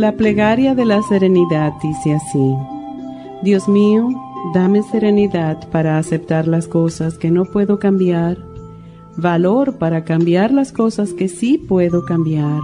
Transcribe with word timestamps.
La 0.00 0.12
plegaria 0.12 0.74
de 0.74 0.86
la 0.86 1.02
serenidad 1.02 1.74
dice 1.82 2.14
así, 2.14 2.56
Dios 3.42 3.68
mío, 3.68 4.08
dame 4.54 4.82
serenidad 4.82 5.68
para 5.68 5.98
aceptar 5.98 6.48
las 6.48 6.66
cosas 6.66 7.18
que 7.18 7.30
no 7.30 7.44
puedo 7.44 7.78
cambiar, 7.78 8.38
valor 9.18 9.76
para 9.76 10.04
cambiar 10.04 10.52
las 10.52 10.72
cosas 10.72 11.12
que 11.12 11.28
sí 11.28 11.58
puedo 11.58 12.06
cambiar 12.06 12.62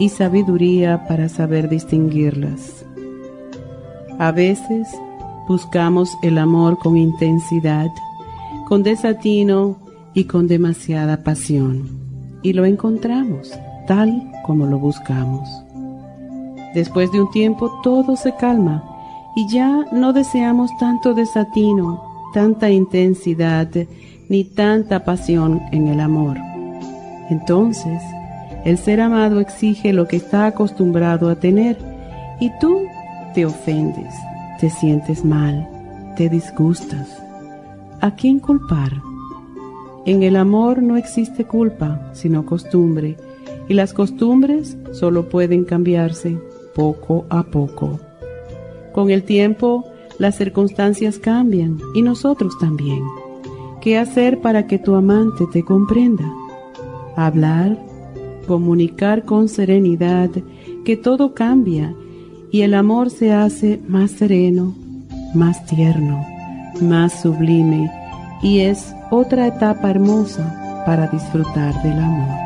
y 0.00 0.08
sabiduría 0.08 1.06
para 1.06 1.28
saber 1.28 1.68
distinguirlas. 1.68 2.84
A 4.18 4.32
veces 4.32 4.88
buscamos 5.46 6.18
el 6.24 6.36
amor 6.36 6.78
con 6.78 6.96
intensidad, 6.96 7.86
con 8.66 8.82
desatino 8.82 9.78
y 10.14 10.24
con 10.24 10.48
demasiada 10.48 11.22
pasión, 11.22 11.88
y 12.42 12.54
lo 12.54 12.64
encontramos 12.64 13.52
tal 13.86 14.32
como 14.44 14.66
lo 14.66 14.80
buscamos. 14.80 15.65
Después 16.76 17.10
de 17.10 17.22
un 17.22 17.30
tiempo 17.30 17.80
todo 17.82 18.16
se 18.16 18.34
calma 18.34 18.84
y 19.34 19.48
ya 19.48 19.86
no 19.92 20.12
deseamos 20.12 20.70
tanto 20.78 21.14
desatino, 21.14 22.02
tanta 22.34 22.68
intensidad 22.68 23.70
ni 24.28 24.44
tanta 24.44 25.02
pasión 25.02 25.62
en 25.72 25.88
el 25.88 26.00
amor. 26.00 26.36
Entonces, 27.30 28.02
el 28.66 28.76
ser 28.76 29.00
amado 29.00 29.40
exige 29.40 29.94
lo 29.94 30.06
que 30.06 30.16
está 30.16 30.44
acostumbrado 30.44 31.30
a 31.30 31.36
tener 31.36 31.78
y 32.40 32.50
tú 32.60 32.82
te 33.34 33.46
ofendes, 33.46 34.14
te 34.60 34.68
sientes 34.68 35.24
mal, 35.24 35.66
te 36.18 36.28
disgustas. 36.28 37.22
¿A 38.02 38.10
quién 38.16 38.38
culpar? 38.38 38.92
En 40.04 40.22
el 40.22 40.36
amor 40.36 40.82
no 40.82 40.98
existe 40.98 41.46
culpa, 41.46 42.10
sino 42.12 42.44
costumbre, 42.44 43.16
y 43.66 43.72
las 43.72 43.94
costumbres 43.94 44.76
solo 44.92 45.30
pueden 45.30 45.64
cambiarse 45.64 46.36
poco 46.76 47.24
a 47.30 47.42
poco. 47.42 47.98
Con 48.92 49.10
el 49.10 49.24
tiempo, 49.24 49.86
las 50.18 50.36
circunstancias 50.36 51.18
cambian 51.18 51.78
y 51.94 52.02
nosotros 52.02 52.58
también. 52.60 53.02
¿Qué 53.80 53.98
hacer 53.98 54.40
para 54.40 54.66
que 54.66 54.78
tu 54.78 54.94
amante 54.94 55.46
te 55.52 55.62
comprenda? 55.62 56.30
Hablar, 57.16 57.78
comunicar 58.46 59.24
con 59.24 59.48
serenidad 59.48 60.30
que 60.84 60.96
todo 60.96 61.34
cambia 61.34 61.94
y 62.50 62.60
el 62.62 62.74
amor 62.74 63.10
se 63.10 63.32
hace 63.32 63.80
más 63.88 64.10
sereno, 64.10 64.74
más 65.34 65.64
tierno, 65.66 66.24
más 66.80 67.22
sublime 67.22 67.90
y 68.42 68.60
es 68.60 68.94
otra 69.10 69.46
etapa 69.46 69.90
hermosa 69.90 70.82
para 70.84 71.08
disfrutar 71.08 71.82
del 71.82 71.98
amor. 71.98 72.45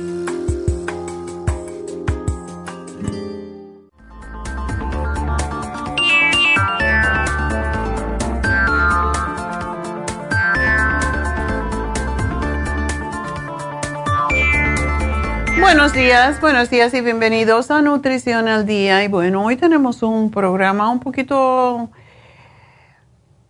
Buenos 15.91 16.07
días, 16.07 16.39
buenos 16.39 16.69
días 16.69 16.93
y 16.93 17.01
bienvenidos 17.01 17.69
a 17.69 17.81
Nutrición 17.81 18.47
al 18.47 18.65
Día. 18.65 19.03
Y 19.03 19.09
bueno, 19.09 19.43
hoy 19.43 19.57
tenemos 19.57 20.01
un 20.03 20.31
programa 20.31 20.89
un 20.89 21.01
poquito, 21.01 21.89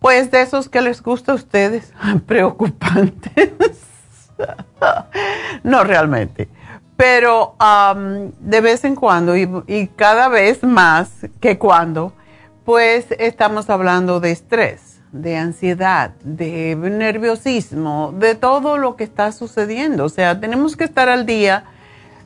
pues 0.00 0.32
de 0.32 0.42
esos 0.42 0.68
que 0.68 0.80
les 0.80 1.04
gusta 1.04 1.30
a 1.30 1.34
ustedes, 1.36 1.92
preocupantes. 2.26 3.52
no 5.62 5.84
realmente. 5.84 6.48
Pero 6.96 7.54
de 8.40 8.60
vez 8.60 8.84
en 8.84 8.96
cuando 8.96 9.36
y, 9.36 9.86
cada 9.94 10.26
vez 10.26 10.64
más 10.64 11.12
que 11.40 11.58
cuando, 11.58 12.12
pues 12.64 13.06
estamos 13.20 13.70
hablando 13.70 14.18
de 14.18 14.32
estrés, 14.32 15.00
de 15.12 15.36
ansiedad, 15.36 16.10
de 16.24 16.74
nerviosismo, 16.74 18.12
de 18.18 18.34
todo 18.34 18.78
lo 18.78 18.96
que 18.96 19.04
está 19.04 19.30
sucediendo. 19.30 20.06
O 20.06 20.08
sea, 20.08 20.40
tenemos 20.40 20.76
que 20.76 20.82
estar 20.82 21.08
al 21.08 21.24
día 21.24 21.66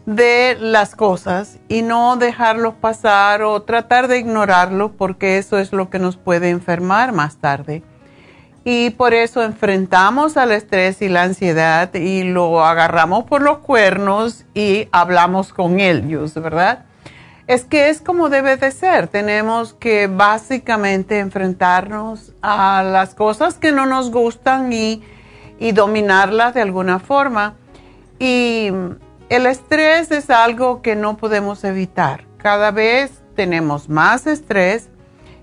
de 0.06 0.56
las 0.60 0.94
cosas 0.94 1.58
y 1.68 1.82
no 1.82 2.16
dejarlos 2.16 2.74
pasar 2.74 3.42
o 3.42 3.62
tratar 3.62 4.06
de 4.06 4.18
ignorarlos 4.18 4.92
porque 4.96 5.36
eso 5.36 5.58
es 5.58 5.72
lo 5.72 5.90
que 5.90 5.98
nos 5.98 6.16
puede 6.16 6.48
enfermar 6.50 7.12
más 7.12 7.36
tarde. 7.36 7.82
Y 8.64 8.90
por 8.90 9.14
eso 9.14 9.42
enfrentamos 9.42 10.36
al 10.36 10.52
estrés 10.52 11.02
y 11.02 11.08
la 11.08 11.22
ansiedad 11.22 11.92
y 11.94 12.24
lo 12.24 12.64
agarramos 12.64 13.24
por 13.24 13.42
los 13.42 13.58
cuernos 13.58 14.44
y 14.54 14.88
hablamos 14.90 15.52
con 15.52 15.78
ellos, 15.78 16.34
¿verdad? 16.34 16.84
Es 17.46 17.64
que 17.64 17.90
es 17.90 18.00
como 18.00 18.28
debe 18.28 18.56
de 18.56 18.72
ser. 18.72 19.06
Tenemos 19.06 19.72
que 19.74 20.08
básicamente 20.08 21.20
enfrentarnos 21.20 22.32
a 22.42 22.82
las 22.82 23.14
cosas 23.14 23.54
que 23.54 23.70
no 23.70 23.86
nos 23.86 24.10
gustan 24.10 24.72
y, 24.72 25.00
y 25.60 25.70
dominarlas 25.70 26.54
de 26.54 26.62
alguna 26.62 26.98
forma. 26.98 27.54
Y 28.18 28.72
el 29.28 29.46
estrés 29.46 30.10
es 30.12 30.30
algo 30.30 30.82
que 30.82 30.94
no 30.94 31.16
podemos 31.16 31.64
evitar. 31.64 32.24
Cada 32.38 32.70
vez 32.70 33.10
tenemos 33.34 33.88
más 33.88 34.26
estrés 34.26 34.88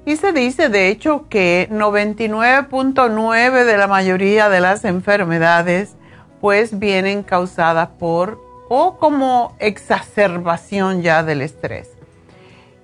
y 0.05 0.15
se 0.15 0.31
dice 0.31 0.69
de 0.69 0.87
hecho 0.89 1.27
que 1.29 1.67
99.9 1.71 3.63
de 3.65 3.77
la 3.77 3.87
mayoría 3.87 4.49
de 4.49 4.61
las 4.61 4.85
enfermedades 4.85 5.95
pues 6.39 6.79
vienen 6.79 7.23
causadas 7.23 7.89
por 7.99 8.41
o 8.69 8.97
como 8.97 9.55
exacerbación 9.59 11.01
ya 11.01 11.23
del 11.23 11.41
estrés. 11.41 11.89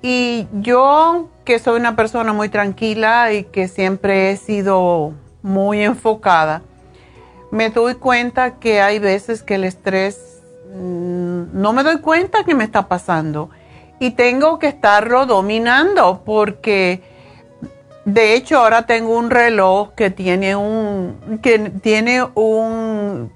Y 0.01 0.47
yo 0.53 1.29
que 1.45 1.59
soy 1.59 1.79
una 1.79 1.95
persona 1.95 2.31
muy 2.31 2.49
tranquila 2.49 3.33
y 3.33 3.45
que 3.45 3.67
siempre 3.67 4.31
he 4.31 4.37
sido 4.37 5.13
muy 5.41 5.81
enfocada, 5.81 6.61
me 7.51 7.69
doy 7.69 7.95
cuenta 7.95 8.59
que 8.59 8.81
hay 8.81 8.99
veces 8.99 9.43
que 9.43 9.55
el 9.55 9.63
estrés 9.63 10.38
no 10.75 11.73
me 11.73 11.83
doy 11.83 11.99
cuenta 11.99 12.43
que 12.43 12.55
me 12.55 12.63
está 12.63 12.87
pasando. 12.87 13.49
Y 13.99 14.11
tengo 14.11 14.59
que 14.59 14.67
estarlo 14.67 15.25
dominando 15.25 16.21
porque 16.25 17.01
de 18.05 18.33
hecho 18.33 18.59
ahora 18.59 18.85
tengo 18.85 19.17
un 19.17 19.29
reloj 19.29 19.93
que 19.95 20.09
tiene 20.09 20.55
un 20.55 21.39
que 21.43 21.59
tiene 21.81 22.23
un 22.35 23.31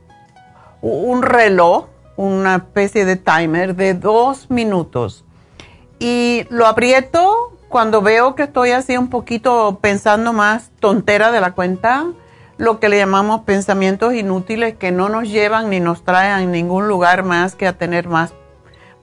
un 0.81 1.21
reloj 1.21 1.87
una 2.15 2.55
especie 2.57 3.05
de 3.05 3.15
timer 3.15 3.75
de 3.75 3.93
dos 3.93 4.49
minutos. 4.49 5.25
Y 5.99 6.45
lo 6.49 6.67
aprieto 6.67 7.57
cuando 7.69 8.01
veo 8.01 8.35
que 8.35 8.43
estoy 8.43 8.71
así 8.71 8.97
un 8.97 9.09
poquito 9.09 9.79
pensando 9.81 10.31
más 10.31 10.69
tontera 10.79 11.31
de 11.31 11.41
la 11.41 11.53
cuenta 11.53 12.05
lo 12.57 12.79
que 12.79 12.89
le 12.89 12.97
llamamos 12.97 13.41
pensamientos 13.41 14.13
inútiles 14.13 14.75
que 14.75 14.91
no 14.91 15.09
nos 15.09 15.29
llevan 15.29 15.69
ni 15.69 15.79
nos 15.79 16.03
traen 16.03 16.31
a 16.31 16.39
ningún 16.39 16.87
lugar 16.87 17.23
más 17.23 17.55
que 17.55 17.67
a 17.67 17.73
tener 17.73 18.07
más, 18.07 18.33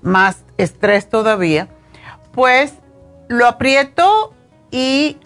más 0.02 0.44
estrés 0.56 1.08
todavía, 1.08 1.69
pues 2.32 2.75
lo 3.29 3.47
aprieto 3.47 4.35
y 4.70 5.19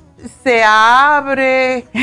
se 0.43 0.63
abre. 0.65 1.85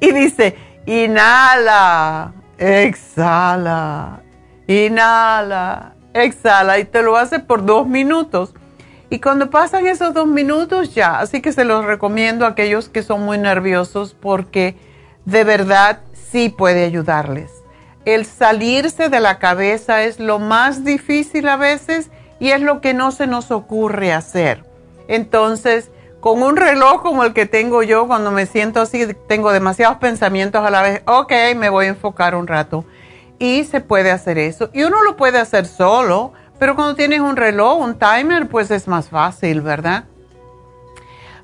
Y 0.00 0.12
dice, 0.12 0.56
inhala, 0.86 2.32
exhala, 2.56 4.20
inhala, 4.68 5.94
exhala. 6.14 6.78
Y 6.78 6.84
te 6.84 7.02
lo 7.02 7.16
hace 7.16 7.40
por 7.40 7.64
dos 7.64 7.86
minutos. 7.86 8.54
Y 9.10 9.20
cuando 9.20 9.50
pasan 9.50 9.86
esos 9.86 10.14
dos 10.14 10.26
minutos 10.26 10.94
ya, 10.94 11.18
así 11.18 11.40
que 11.40 11.52
se 11.52 11.64
los 11.64 11.84
recomiendo 11.84 12.44
a 12.44 12.50
aquellos 12.50 12.88
que 12.88 13.02
son 13.02 13.22
muy 13.22 13.38
nerviosos 13.38 14.14
porque 14.14 14.76
de 15.28 15.44
verdad 15.44 15.98
sí 16.30 16.48
puede 16.48 16.84
ayudarles. 16.84 17.50
El 18.06 18.24
salirse 18.24 19.10
de 19.10 19.20
la 19.20 19.38
cabeza 19.38 20.02
es 20.04 20.18
lo 20.18 20.38
más 20.38 20.84
difícil 20.84 21.48
a 21.48 21.56
veces 21.56 22.08
y 22.40 22.50
es 22.52 22.62
lo 22.62 22.80
que 22.80 22.94
no 22.94 23.10
se 23.10 23.26
nos 23.26 23.50
ocurre 23.50 24.14
hacer. 24.14 24.64
Entonces, 25.06 25.90
con 26.20 26.42
un 26.42 26.56
reloj 26.56 27.02
como 27.02 27.24
el 27.24 27.34
que 27.34 27.44
tengo 27.44 27.82
yo, 27.82 28.06
cuando 28.06 28.30
me 28.30 28.46
siento 28.46 28.80
así, 28.80 29.06
tengo 29.26 29.52
demasiados 29.52 29.98
pensamientos 29.98 30.64
a 30.64 30.70
la 30.70 30.80
vez, 30.80 31.02
ok, 31.06 31.32
me 31.56 31.68
voy 31.68 31.86
a 31.86 31.90
enfocar 31.90 32.34
un 32.34 32.46
rato. 32.46 32.86
Y 33.38 33.64
se 33.64 33.82
puede 33.82 34.10
hacer 34.10 34.38
eso. 34.38 34.70
Y 34.72 34.84
uno 34.84 35.02
lo 35.02 35.18
puede 35.18 35.38
hacer 35.38 35.66
solo, 35.66 36.32
pero 36.58 36.74
cuando 36.74 36.94
tienes 36.94 37.20
un 37.20 37.36
reloj, 37.36 37.78
un 37.78 37.98
timer, 37.98 38.48
pues 38.48 38.70
es 38.70 38.88
más 38.88 39.10
fácil, 39.10 39.60
¿verdad? 39.60 40.04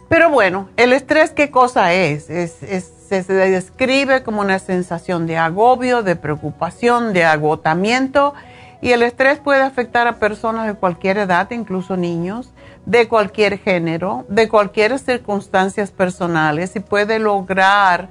Pero 0.09 0.31
bueno, 0.31 0.71
el 0.79 0.95
estrés, 0.95 1.33
¿qué 1.33 1.51
cosa 1.51 1.93
es? 1.93 2.31
Es, 2.31 2.63
es 2.63 2.94
se, 3.09 3.23
describe 3.23 4.23
como 4.23 4.41
una 4.41 4.59
sensación 4.59 5.27
de 5.27 5.37
agobio, 5.37 6.03
de 6.03 6.17
preocupación, 6.17 7.13
de 7.13 7.25
agotamiento 7.25 8.35
y 8.81 8.93
el 8.93 9.03
estrés 9.03 9.39
puede 9.39 9.63
afectar 9.63 10.07
a 10.07 10.17
personas 10.17 10.67
de 10.67 10.75
cualquier 10.75 11.19
edad, 11.19 11.51
incluso 11.51 11.97
niños, 11.97 12.51
de 12.87 13.09
cualquier 13.09 13.59
género, 13.59 14.27
de 14.29 14.49
cualquier 14.49 14.99
circunstancias 14.99 15.91
personales 15.91 16.77
y 16.77 16.81
puede 16.81 17.19
lograr 17.19 18.09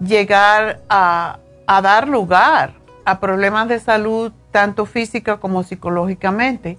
llegar 0.00 0.80
a, 0.88 1.38
a 1.66 1.82
dar 1.82 2.08
lugar 2.08 2.74
a 3.04 3.20
problemas 3.20 3.68
de 3.68 3.80
salud 3.80 4.32
tanto 4.50 4.86
física 4.86 5.38
como 5.38 5.62
psicológicamente. 5.62 6.78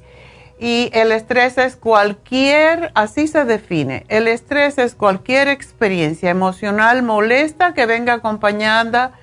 Y 0.60 0.90
el 0.94 1.12
estrés 1.12 1.58
es 1.58 1.76
cualquier, 1.76 2.92
así 2.94 3.28
se 3.28 3.44
define, 3.44 4.06
el 4.08 4.28
estrés 4.28 4.78
es 4.78 4.96
cualquier 4.96 5.48
experiencia 5.48 6.30
emocional 6.30 7.04
molesta 7.04 7.74
que 7.74 7.86
venga 7.86 8.14
acompañada 8.14 9.14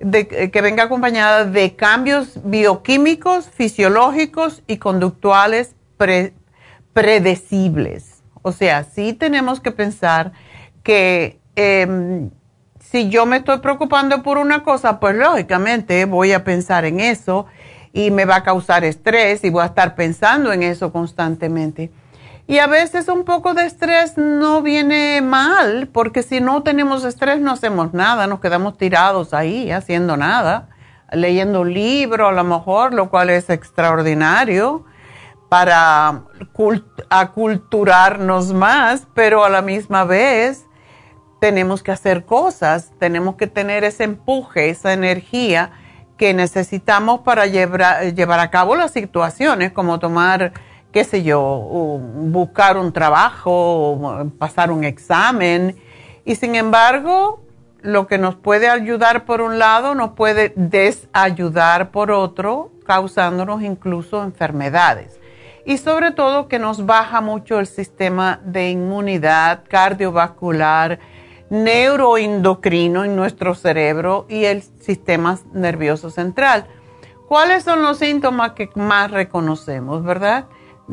de, 0.00 0.50
que 0.50 0.60
venga 0.60 0.84
acompañada 0.84 1.44
de 1.44 1.74
cambios 1.76 2.40
bioquímicos, 2.44 3.48
fisiológicos 3.48 4.62
y 4.66 4.78
conductuales 4.78 5.74
predecibles. 6.92 8.22
O 8.42 8.52
sea, 8.52 8.84
sí 8.84 9.12
tenemos 9.12 9.60
que 9.60 9.72
pensar 9.72 10.32
que 10.82 11.40
em, 11.56 12.30
si 12.80 13.08
yo 13.10 13.26
me 13.26 13.38
estoy 13.38 13.58
preocupando 13.58 14.22
por 14.22 14.38
una 14.38 14.62
cosa, 14.62 15.00
pues 15.00 15.16
lógicamente 15.16 16.04
voy 16.04 16.32
a 16.32 16.44
pensar 16.44 16.84
en 16.84 17.00
eso 17.00 17.46
y 17.92 18.10
me 18.10 18.24
va 18.24 18.36
a 18.36 18.42
causar 18.42 18.84
estrés 18.84 19.44
y 19.44 19.50
voy 19.50 19.62
a 19.62 19.66
estar 19.66 19.94
pensando 19.94 20.52
en 20.52 20.62
eso 20.62 20.92
constantemente. 20.92 21.90
Y 22.46 22.60
a 22.60 22.66
veces 22.66 23.08
un 23.08 23.24
poco 23.24 23.52
de 23.52 23.66
estrés 23.66 24.16
no 24.16 24.62
viene 24.62 25.20
mal, 25.20 25.88
porque 25.92 26.22
si 26.22 26.40
no 26.40 26.62
tenemos 26.62 27.04
estrés 27.04 27.40
no 27.40 27.52
hacemos 27.52 27.92
nada, 27.92 28.26
nos 28.26 28.40
quedamos 28.40 28.78
tirados 28.78 29.34
ahí 29.34 29.70
haciendo 29.70 30.16
nada, 30.16 30.70
leyendo 31.12 31.60
un 31.60 31.74
libro 31.74 32.26
a 32.26 32.32
lo 32.32 32.44
mejor, 32.44 32.94
lo 32.94 33.10
cual 33.10 33.28
es 33.28 33.50
extraordinario 33.50 34.86
para 35.50 36.22
aculturarnos 37.10 38.52
más, 38.54 39.06
pero 39.14 39.44
a 39.44 39.50
la 39.50 39.60
misma 39.60 40.04
vez 40.04 40.64
tenemos 41.40 41.82
que 41.82 41.92
hacer 41.92 42.24
cosas, 42.24 42.92
tenemos 42.98 43.36
que 43.36 43.46
tener 43.46 43.84
ese 43.84 44.04
empuje, 44.04 44.70
esa 44.70 44.92
energía 44.92 45.70
que 46.18 46.34
necesitamos 46.34 47.20
para 47.20 47.46
llevar, 47.46 48.12
llevar 48.14 48.40
a 48.40 48.50
cabo 48.50 48.76
las 48.76 48.90
situaciones, 48.90 49.72
como 49.72 49.98
tomar, 49.98 50.52
qué 50.92 51.04
sé 51.04 51.22
yo, 51.22 51.40
buscar 51.40 52.76
un 52.76 52.92
trabajo, 52.92 54.30
pasar 54.38 54.70
un 54.70 54.84
examen. 54.84 55.76
Y 56.24 56.34
sin 56.34 56.56
embargo, 56.56 57.40
lo 57.80 58.06
que 58.06 58.18
nos 58.18 58.34
puede 58.34 58.68
ayudar 58.68 59.24
por 59.24 59.40
un 59.40 59.58
lado 59.58 59.94
nos 59.94 60.10
puede 60.10 60.52
desayudar 60.56 61.90
por 61.90 62.10
otro, 62.10 62.72
causándonos 62.84 63.62
incluso 63.62 64.22
enfermedades. 64.22 65.18
Y 65.64 65.78
sobre 65.78 66.10
todo 66.12 66.48
que 66.48 66.58
nos 66.58 66.86
baja 66.86 67.20
mucho 67.20 67.60
el 67.60 67.66
sistema 67.66 68.40
de 68.42 68.70
inmunidad 68.70 69.64
cardiovascular, 69.68 70.98
neuroendocrino 71.50 73.04
en 73.04 73.16
nuestro 73.16 73.54
cerebro 73.54 74.26
y 74.28 74.44
el 74.44 74.62
sistema 74.62 75.38
nervioso 75.52 76.10
central. 76.10 76.66
¿Cuáles 77.28 77.64
son 77.64 77.82
los 77.82 77.98
síntomas 77.98 78.52
que 78.52 78.70
más 78.74 79.10
reconocemos, 79.10 80.02
verdad? 80.02 80.46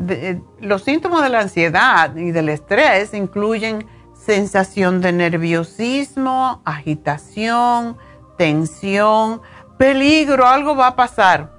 Eh, 0.08 0.40
los 0.60 0.82
síntomas 0.82 1.22
de 1.22 1.30
la 1.30 1.40
ansiedad 1.40 2.14
y 2.14 2.30
del 2.30 2.50
estrés 2.50 3.14
incluyen 3.14 3.86
sensación 4.14 5.00
de 5.00 5.12
nerviosismo, 5.12 6.60
agitación, 6.64 7.96
tensión, 8.36 9.40
peligro, 9.78 10.46
algo 10.46 10.76
va 10.76 10.88
a 10.88 10.96
pasar. 10.96 11.55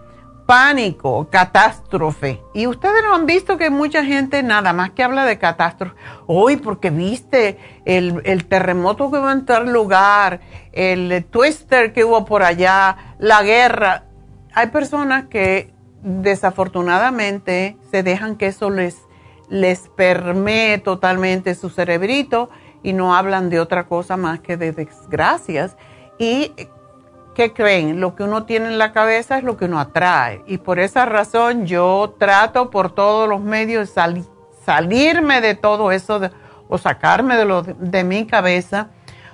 Pánico, 0.48 1.28
catástrofe. 1.30 2.42
Y 2.54 2.66
ustedes 2.68 3.04
no 3.04 3.14
han 3.14 3.26
visto 3.26 3.58
que 3.58 3.70
mucha 3.70 4.04
gente 4.04 4.42
nada 4.42 4.74
más 4.74 4.92
que 4.92 5.04
habla 5.04 5.26
de 5.26 5.38
catástrofe. 5.38 5.96
Hoy, 6.26 6.56
porque 6.56 6.90
viste 6.90 7.60
el, 7.86 8.46
terremoto 8.46 9.12
que 9.12 9.20
va 9.20 9.30
a 9.30 9.34
entrar 9.34 9.68
lugar, 9.68 10.40
el 10.72 11.26
twister 11.26 11.94
que 11.94 12.06
hubo 12.06 12.26
por 12.26 12.44
allá, 12.44 13.16
la 13.20 13.44
guerra. 13.44 14.06
Hay 14.54 14.68
personas 14.68 15.26
que 15.26 15.74
desafortunadamente 16.02 17.78
se 17.92 18.02
dejan 18.02 18.38
que 18.38 18.48
eso 18.48 18.70
les, 18.70 18.96
les 19.50 19.90
permee 19.90 20.78
totalmente 20.78 21.56
su 21.56 21.70
cerebrito 21.70 22.50
y 22.84 22.94
no 22.94 23.14
hablan 23.14 23.50
de 23.50 23.60
otra 23.60 23.86
cosa 23.86 24.16
más 24.16 24.40
que 24.40 24.56
de 24.56 24.72
desgracias. 24.72 25.76
Y 26.18 26.54
¿qué 27.38 27.54
creen? 27.54 28.02
Lo 28.02 28.16
que 28.16 28.24
uno 28.24 28.46
tiene 28.46 28.66
en 28.66 28.80
la 28.80 28.92
cabeza 28.92 29.38
es 29.38 29.44
lo 29.44 29.58
que 29.58 29.66
uno 29.66 29.80
atrae. 29.80 30.42
Y 30.48 30.58
por 30.58 30.80
esa 30.80 31.06
razón 31.06 31.68
yo 31.68 32.16
trato 32.18 32.72
por 32.72 32.96
todos 32.96 33.30
los 33.30 33.42
medios 33.42 33.94
de 33.94 34.24
salirme 34.66 35.40
de 35.40 35.54
todo 35.54 35.92
eso 35.92 36.20
o 36.68 36.80
sacarme 36.80 37.36
de 37.38 38.04
mi 38.04 38.26
cabeza, 38.26 38.90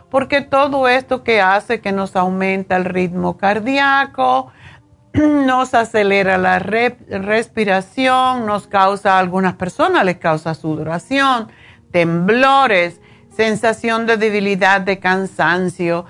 porque 0.10 0.42
todo 0.42 0.90
esto 0.90 1.24
que 1.24 1.40
hace 1.40 1.80
que 1.80 1.94
nos 1.94 2.18
aumenta 2.18 2.76
el 2.76 2.84
ritmo 2.84 3.38
cardíaco, 3.38 4.52
nos 5.14 5.74
acelera 5.74 6.38
la 6.38 6.60
respiración, 6.60 8.46
nos 8.46 8.68
causa, 8.68 9.16
a 9.16 9.20
algunas 9.20 9.54
personas 9.54 10.04
les 10.04 10.18
causa 10.18 10.54
sudoración, 10.56 11.48
temblores, 11.94 13.00
sensación 13.34 14.06
de 14.06 14.18
debilidad, 14.18 14.82
de 14.82 15.00
cansancio, 15.00 16.06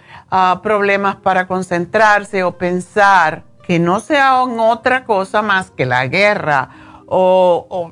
problemas 0.63 1.18
para 1.18 1.48
concentrarse 1.48 2.44
o 2.44 2.58
pensar 2.58 3.44
que 3.68 3.78
no 3.78 4.00
sea 4.00 4.42
otra 4.44 5.06
cosa 5.06 5.42
más 5.42 5.70
que 5.70 5.86
la 5.86 6.08
guerra 6.08 6.70
o, 7.06 7.92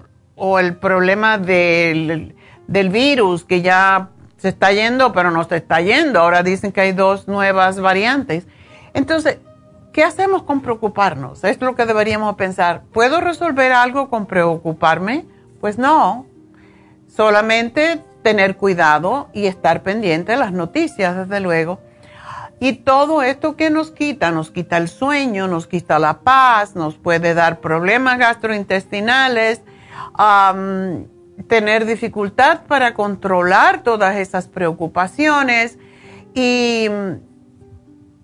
el 0.60 0.76
problema 0.78 1.38
del, 1.38 2.36
del, 2.68 2.90
virus 2.90 3.44
que 3.44 3.62
ya 3.62 4.10
se 4.38 4.50
está 4.50 4.72
yendo, 4.72 5.14
pero 5.14 5.30
no 5.30 5.44
se 5.44 5.58
está 5.58 5.82
yendo. 5.82 6.20
Ahora 6.20 6.42
dicen 6.42 6.72
que 6.72 6.82
hay 6.82 6.94
dos 6.94 7.28
nuevas 7.28 7.80
variantes. 7.80 8.48
Entonces, 8.96 9.38
¿qué 9.94 10.04
hacemos 10.04 10.42
con 10.42 10.62
preocuparnos? 10.62 11.44
Es 11.44 11.62
lo 11.62 11.76
que 11.76 11.86
deberíamos 11.86 12.36
pensar. 12.36 12.82
¿Puedo 12.92 13.22
resolver 13.22 13.72
algo 13.72 14.10
con 14.10 14.26
preocuparme? 14.26 15.28
Pues 15.60 15.78
no. 15.78 16.26
Solamente 17.08 18.02
tener 18.24 18.58
cuidado 18.58 19.30
y 19.32 19.46
estar 19.46 19.84
pendiente 19.84 20.32
de 20.32 20.40
las 20.40 20.54
noticias, 20.54 21.16
desde 21.16 21.40
luego 21.40 21.80
y 22.64 22.74
todo 22.74 23.24
esto 23.24 23.56
que 23.56 23.72
nos 23.72 23.90
quita, 23.90 24.30
nos 24.30 24.52
quita 24.52 24.78
el 24.78 24.88
sueño, 24.88 25.48
nos 25.48 25.66
quita 25.66 25.98
la 25.98 26.20
paz, 26.20 26.76
nos 26.76 26.96
puede 26.96 27.34
dar 27.34 27.60
problemas 27.60 28.20
gastrointestinales, 28.20 29.64
tener 31.48 31.86
dificultad 31.88 32.62
para 32.68 32.94
controlar 32.94 33.82
todas 33.82 34.16
esas 34.18 34.48
preocupaciones. 34.48 35.80
Y 36.36 36.86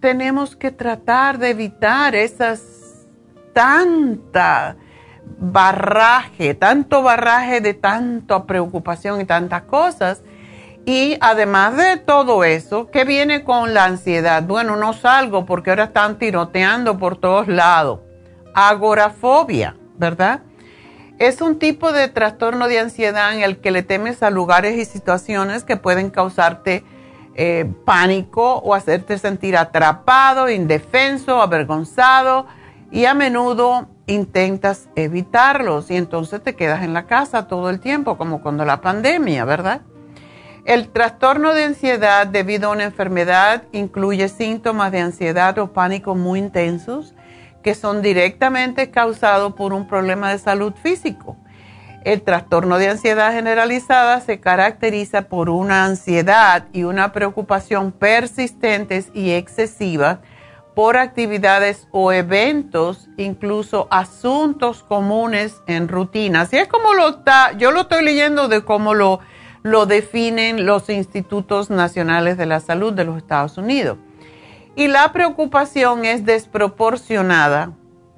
tenemos 0.01 0.55
que 0.55 0.69
tratar 0.69 1.39
de 1.39 1.49
evitar 1.49 2.13
esas 2.13 3.07
tanta 3.53 4.77
barraje, 5.39 6.53
tanto 6.53 7.01
barraje 7.01 7.59
de 7.59 7.73
tanta 7.73 8.45
preocupación 8.45 9.19
y 9.19 9.25
tantas 9.25 9.63
cosas 9.63 10.21
y 10.87 11.17
además 11.19 11.75
de 11.75 11.97
todo 11.97 12.45
eso, 12.45 12.89
¿qué 12.89 13.03
viene 13.03 13.43
con 13.43 13.73
la 13.73 13.83
ansiedad? 13.83 14.41
Bueno, 14.43 14.77
no 14.77 14.93
salgo 14.93 15.45
porque 15.45 15.69
ahora 15.69 15.83
están 15.83 16.17
tiroteando 16.17 16.97
por 16.97 17.17
todos 17.17 17.49
lados. 17.49 17.99
Agorafobia, 18.53 19.75
¿verdad? 19.97 20.43
Es 21.19 21.41
un 21.41 21.59
tipo 21.59 21.91
de 21.91 22.07
trastorno 22.07 22.69
de 22.69 22.79
ansiedad 22.79 23.35
en 23.35 23.43
el 23.43 23.57
que 23.57 23.71
le 23.71 23.83
temes 23.83 24.23
a 24.23 24.29
lugares 24.29 24.77
y 24.77 24.85
situaciones 24.85 25.65
que 25.65 25.75
pueden 25.75 26.09
causarte 26.09 26.85
eh, 27.35 27.69
pánico 27.83 28.59
o 28.59 28.73
hacerte 28.73 29.17
sentir 29.17 29.57
atrapado, 29.57 30.49
indefenso, 30.49 31.41
avergonzado 31.41 32.47
y 32.91 33.03
a 33.03 33.13
menudo 33.13 33.89
intentas 34.05 34.87
evitarlos 34.95 35.91
y 35.91 35.97
entonces 35.97 36.41
te 36.41 36.55
quedas 36.55 36.81
en 36.83 36.93
la 36.93 37.07
casa 37.07 37.49
todo 37.49 37.69
el 37.69 37.81
tiempo, 37.81 38.17
como 38.17 38.41
cuando 38.41 38.63
la 38.63 38.79
pandemia, 38.79 39.43
¿verdad? 39.43 39.81
El 40.67 40.89
trastorno 40.89 41.53
de 41.53 41.63
ansiedad 41.63 42.27
debido 42.27 42.67
a 42.67 42.73
una 42.73 42.83
enfermedad 42.83 43.63
incluye 43.71 44.27
síntomas 44.27 44.91
de 44.91 44.99
ansiedad 44.99 45.57
o 45.59 45.71
pánico 45.71 46.13
muy 46.13 46.39
intensos 46.39 47.13
que 47.63 47.73
son 47.73 48.01
directamente 48.01 48.91
causados 48.91 49.53
por 49.53 49.71
un 49.71 49.87
problema 49.87 50.29
de 50.29 50.39
salud 50.39 50.73
físico. 50.73 51.37
El 52.03 52.21
trastorno 52.21 52.79
de 52.79 52.89
ansiedad 52.89 53.31
generalizada 53.31 54.19
se 54.19 54.41
caracteriza 54.41 55.29
por 55.29 55.49
una 55.49 55.85
ansiedad 55.85 56.65
y 56.73 56.83
una 56.83 57.13
preocupación 57.13 57.93
persistentes 57.93 59.09
y 59.13 59.31
excesivas 59.31 60.19
por 60.75 60.97
actividades 60.97 61.87
o 61.91 62.11
eventos, 62.11 63.07
incluso 63.15 63.87
asuntos 63.89 64.83
comunes 64.83 65.61
en 65.65 65.87
rutina. 65.87 66.41
Así 66.41 66.57
es 66.57 66.67
como 66.67 66.93
lo 66.93 67.07
está, 67.07 67.53
yo 67.53 67.71
lo 67.71 67.81
estoy 67.81 68.03
leyendo 68.03 68.49
de 68.49 68.65
cómo 68.65 68.93
lo 68.93 69.21
lo 69.63 69.85
definen 69.85 70.65
los 70.65 70.89
institutos 70.89 71.69
nacionales 71.69 72.37
de 72.37 72.45
la 72.45 72.59
salud 72.59 72.93
de 72.93 73.03
los 73.03 73.17
Estados 73.17 73.57
Unidos. 73.57 73.97
Y 74.75 74.87
la 74.87 75.11
preocupación 75.11 76.05
es 76.05 76.25
desproporcionada 76.25 77.71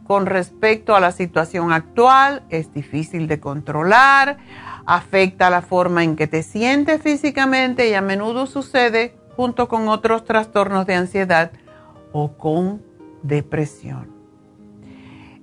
con 0.05 0.25
respecto 0.25 0.95
a 0.95 0.99
la 0.99 1.11
situación 1.11 1.71
actual, 1.71 2.43
es 2.49 2.73
difícil 2.73 3.27
de 3.27 3.39
controlar, 3.39 4.37
afecta 4.87 5.51
la 5.51 5.61
forma 5.61 6.03
en 6.03 6.15
que 6.15 6.25
te 6.25 6.41
sientes 6.41 7.01
físicamente 7.03 7.89
y 7.89 7.93
a 7.93 8.01
menudo 8.01 8.47
sucede 8.47 9.15
junto 9.35 9.69
con 9.69 9.87
otros 9.87 10.25
trastornos 10.25 10.87
de 10.87 10.95
ansiedad 10.95 11.51
o 12.11 12.33
con 12.33 12.81
depresión. 13.21 14.11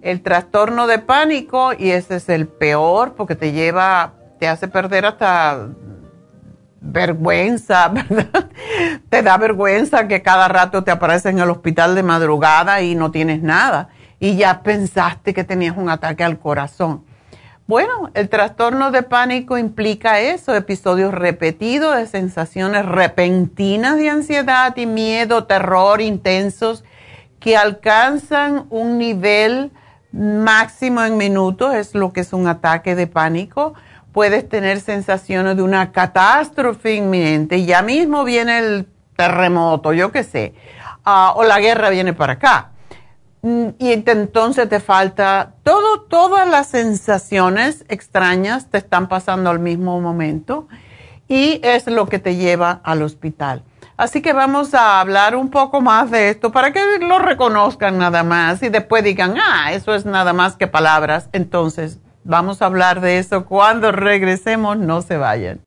El 0.02 0.20
trastorno 0.20 0.86
de 0.86 0.98
pánico, 0.98 1.72
y 1.72 1.90
ese 1.90 2.16
es 2.16 2.28
el 2.28 2.48
peor 2.48 3.14
porque 3.14 3.36
te 3.36 3.52
lleva, 3.52 4.14
te 4.38 4.48
hace 4.48 4.68
perder 4.68 5.06
hasta 5.06 5.68
vergüenza, 6.80 7.88
¿verdad? 8.10 8.50
Te 9.08 9.22
da 9.22 9.36
vergüenza 9.36 10.08
que 10.08 10.22
cada 10.22 10.48
rato 10.48 10.84
te 10.84 10.90
apareces 10.90 11.32
en 11.32 11.38
el 11.38 11.50
hospital 11.50 11.94
de 11.94 12.02
madrugada 12.02 12.82
y 12.82 12.94
no 12.94 13.10
tienes 13.10 13.42
nada 13.42 13.88
y 14.18 14.36
ya 14.36 14.62
pensaste 14.62 15.34
que 15.34 15.44
tenías 15.44 15.76
un 15.76 15.90
ataque 15.90 16.24
al 16.24 16.38
corazón. 16.38 17.04
Bueno, 17.66 18.10
el 18.14 18.28
trastorno 18.28 18.92
de 18.92 19.02
pánico 19.02 19.58
implica 19.58 20.20
eso, 20.20 20.54
episodios 20.54 21.12
repetidos 21.12 21.96
de 21.96 22.06
sensaciones 22.06 22.86
repentinas 22.86 23.96
de 23.96 24.08
ansiedad 24.08 24.76
y 24.76 24.86
miedo, 24.86 25.44
terror 25.44 26.00
intensos 26.00 26.84
que 27.40 27.56
alcanzan 27.56 28.66
un 28.70 28.98
nivel 28.98 29.72
máximo 30.12 31.02
en 31.02 31.16
minutos, 31.16 31.74
es 31.74 31.94
lo 31.94 32.12
que 32.12 32.20
es 32.20 32.32
un 32.32 32.46
ataque 32.46 32.94
de 32.94 33.08
pánico 33.08 33.74
puedes 34.16 34.48
tener 34.48 34.80
sensaciones 34.80 35.56
de 35.56 35.62
una 35.62 35.92
catástrofe 35.92 36.94
inminente 36.94 37.66
ya 37.66 37.82
mismo 37.82 38.24
viene 38.24 38.56
el 38.56 38.88
terremoto, 39.14 39.92
yo 39.92 40.10
qué 40.10 40.24
sé, 40.24 40.54
ah, 41.04 41.34
o 41.36 41.44
la 41.44 41.60
guerra 41.60 41.90
viene 41.90 42.14
para 42.14 42.32
acá. 42.32 42.70
Mm, 43.42 43.68
y 43.78 43.92
entonces 43.92 44.70
te 44.70 44.80
falta 44.80 45.52
todo, 45.62 46.00
todas 46.00 46.48
las 46.48 46.68
sensaciones 46.68 47.84
extrañas 47.90 48.70
te 48.70 48.78
están 48.78 49.06
pasando 49.06 49.50
al 49.50 49.58
mismo 49.58 50.00
momento 50.00 50.66
y 51.28 51.60
es 51.62 51.86
lo 51.86 52.06
que 52.06 52.18
te 52.18 52.36
lleva 52.36 52.80
al 52.84 53.02
hospital. 53.02 53.64
Así 53.98 54.22
que 54.22 54.32
vamos 54.32 54.72
a 54.72 55.02
hablar 55.02 55.36
un 55.36 55.50
poco 55.50 55.82
más 55.82 56.10
de 56.10 56.30
esto 56.30 56.50
para 56.52 56.72
que 56.72 56.80
lo 57.00 57.18
reconozcan 57.18 57.98
nada 57.98 58.22
más 58.22 58.62
y 58.62 58.70
después 58.70 59.04
digan, 59.04 59.34
ah, 59.38 59.74
eso 59.74 59.94
es 59.94 60.06
nada 60.06 60.32
más 60.32 60.56
que 60.56 60.66
palabras. 60.66 61.28
Entonces, 61.34 61.98
Vamos 62.28 62.60
a 62.60 62.66
hablar 62.66 63.00
de 63.00 63.18
eso 63.18 63.44
cuando 63.44 63.92
regresemos, 63.92 64.76
no 64.76 65.00
se 65.00 65.16
vayan. 65.16 65.60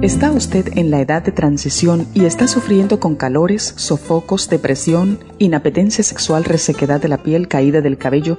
¿Está 0.00 0.30
usted 0.30 0.76
en 0.76 0.92
la 0.92 1.00
edad 1.00 1.22
de 1.24 1.32
transición 1.32 2.06
y 2.14 2.26
está 2.26 2.46
sufriendo 2.46 3.00
con 3.00 3.16
calores, 3.16 3.74
sofocos, 3.76 4.48
depresión, 4.48 5.18
inapetencia 5.38 6.04
sexual, 6.04 6.44
resequedad 6.44 7.00
de 7.00 7.08
la 7.08 7.18
piel, 7.18 7.48
caída 7.48 7.80
del 7.80 7.98
cabello 7.98 8.38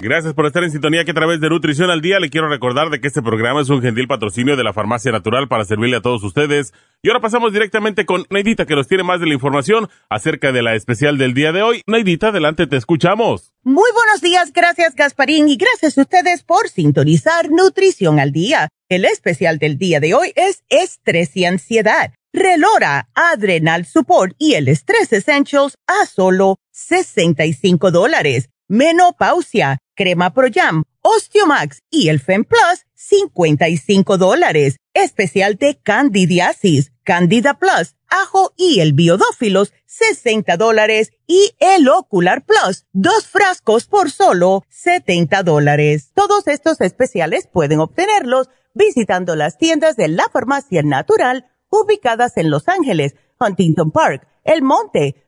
Gracias 0.00 0.32
por 0.32 0.46
estar 0.46 0.62
en 0.62 0.70
sintonía 0.70 1.04
que 1.04 1.10
a 1.10 1.14
través 1.14 1.40
de 1.40 1.48
Nutrición 1.48 1.90
al 1.90 2.00
Día 2.00 2.20
le 2.20 2.30
quiero 2.30 2.48
recordar 2.48 2.88
de 2.88 3.00
que 3.00 3.08
este 3.08 3.20
programa 3.20 3.60
es 3.60 3.68
un 3.68 3.82
gentil 3.82 4.06
patrocinio 4.06 4.56
de 4.56 4.62
la 4.62 4.72
Farmacia 4.72 5.10
Natural 5.10 5.48
para 5.48 5.64
servirle 5.64 5.96
a 5.96 6.00
todos 6.00 6.22
ustedes. 6.22 6.72
Y 7.02 7.08
ahora 7.08 7.20
pasamos 7.20 7.52
directamente 7.52 8.06
con 8.06 8.24
Neidita 8.30 8.64
que 8.64 8.76
nos 8.76 8.86
tiene 8.86 9.02
más 9.02 9.18
de 9.18 9.26
la 9.26 9.34
información 9.34 9.88
acerca 10.08 10.52
de 10.52 10.62
la 10.62 10.76
especial 10.76 11.18
del 11.18 11.34
día 11.34 11.50
de 11.50 11.62
hoy. 11.62 11.82
Neidita, 11.88 12.28
adelante, 12.28 12.68
te 12.68 12.76
escuchamos. 12.76 13.52
Muy 13.64 13.90
buenos 13.92 14.20
días, 14.20 14.52
gracias 14.52 14.94
Gasparín 14.94 15.48
y 15.48 15.56
gracias 15.56 15.98
a 15.98 16.02
ustedes 16.02 16.44
por 16.44 16.68
sintonizar 16.68 17.50
Nutrición 17.50 18.20
al 18.20 18.30
Día. 18.30 18.68
El 18.88 19.04
especial 19.04 19.58
del 19.58 19.78
día 19.78 19.98
de 19.98 20.14
hoy 20.14 20.32
es 20.36 20.62
estrés 20.68 21.36
y 21.36 21.44
ansiedad. 21.44 22.12
Relora, 22.32 23.08
Adrenal 23.14 23.84
Support 23.84 24.36
y 24.38 24.54
el 24.54 24.68
Stress 24.68 25.12
Essentials 25.12 25.76
a 25.88 26.06
solo 26.06 26.56
65 26.70 27.90
dólares. 27.90 28.48
Menopausia, 28.68 29.78
Crema 29.94 30.34
Pro 30.34 30.48
Jam, 30.52 30.84
Osteomax 31.00 31.80
y 31.90 32.08
el 32.10 32.20
Fem 32.20 32.44
Plus, 32.44 32.86
55 32.94 34.18
dólares. 34.18 34.76
Especial 34.92 35.56
de 35.56 35.78
candidiasis, 35.82 36.92
Candida 37.02 37.54
Plus, 37.54 37.96
ajo 38.08 38.52
y 38.56 38.80
el 38.80 38.92
biodófilos, 38.92 39.72
60 39.86 40.56
dólares. 40.58 41.12
Y 41.26 41.52
el 41.60 41.88
Ocular 41.88 42.44
Plus, 42.44 42.84
dos 42.92 43.26
frascos 43.26 43.86
por 43.86 44.10
solo 44.10 44.64
70 44.68 45.42
dólares. 45.44 46.10
Todos 46.14 46.46
estos 46.46 46.80
especiales 46.82 47.48
pueden 47.50 47.80
obtenerlos 47.80 48.50
visitando 48.74 49.34
las 49.34 49.56
tiendas 49.56 49.96
de 49.96 50.08
la 50.08 50.24
farmacia 50.30 50.82
natural 50.82 51.46
ubicadas 51.70 52.36
en 52.36 52.50
Los 52.50 52.68
Ángeles, 52.68 53.14
Huntington 53.40 53.90
Park, 53.90 54.26
El 54.44 54.62
Monte, 54.62 55.27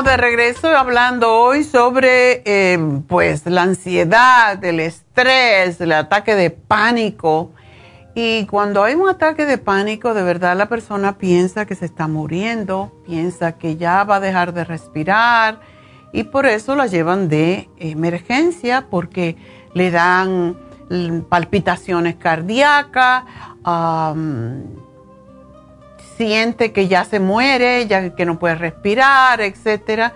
De 0.00 0.16
regreso 0.16 0.68
hablando 0.68 1.34
hoy 1.34 1.64
sobre 1.64 2.42
eh, 2.46 2.78
pues 3.08 3.44
la 3.44 3.62
ansiedad, 3.62 4.64
el 4.64 4.80
estrés, 4.80 5.82
el 5.82 5.92
ataque 5.92 6.34
de 6.34 6.48
pánico. 6.48 7.50
Y 8.14 8.46
cuando 8.46 8.84
hay 8.84 8.94
un 8.94 9.06
ataque 9.06 9.44
de 9.44 9.58
pánico, 9.58 10.14
de 10.14 10.22
verdad 10.22 10.56
la 10.56 10.70
persona 10.70 11.18
piensa 11.18 11.66
que 11.66 11.74
se 11.74 11.84
está 11.84 12.08
muriendo, 12.08 12.90
piensa 13.04 13.52
que 13.52 13.76
ya 13.76 14.02
va 14.04 14.16
a 14.16 14.20
dejar 14.20 14.54
de 14.54 14.64
respirar 14.64 15.60
y 16.10 16.24
por 16.24 16.46
eso 16.46 16.74
la 16.74 16.86
llevan 16.86 17.28
de 17.28 17.68
emergencia 17.76 18.86
porque 18.88 19.36
le 19.74 19.90
dan 19.90 20.56
palpitaciones 21.28 22.16
cardíacas, 22.16 23.24
siente 26.22 26.70
que 26.70 26.86
ya 26.86 27.04
se 27.04 27.18
muere, 27.18 27.88
ya 27.88 28.14
que 28.14 28.24
no 28.24 28.38
puede 28.38 28.54
respirar, 28.54 29.40
etcétera. 29.40 30.12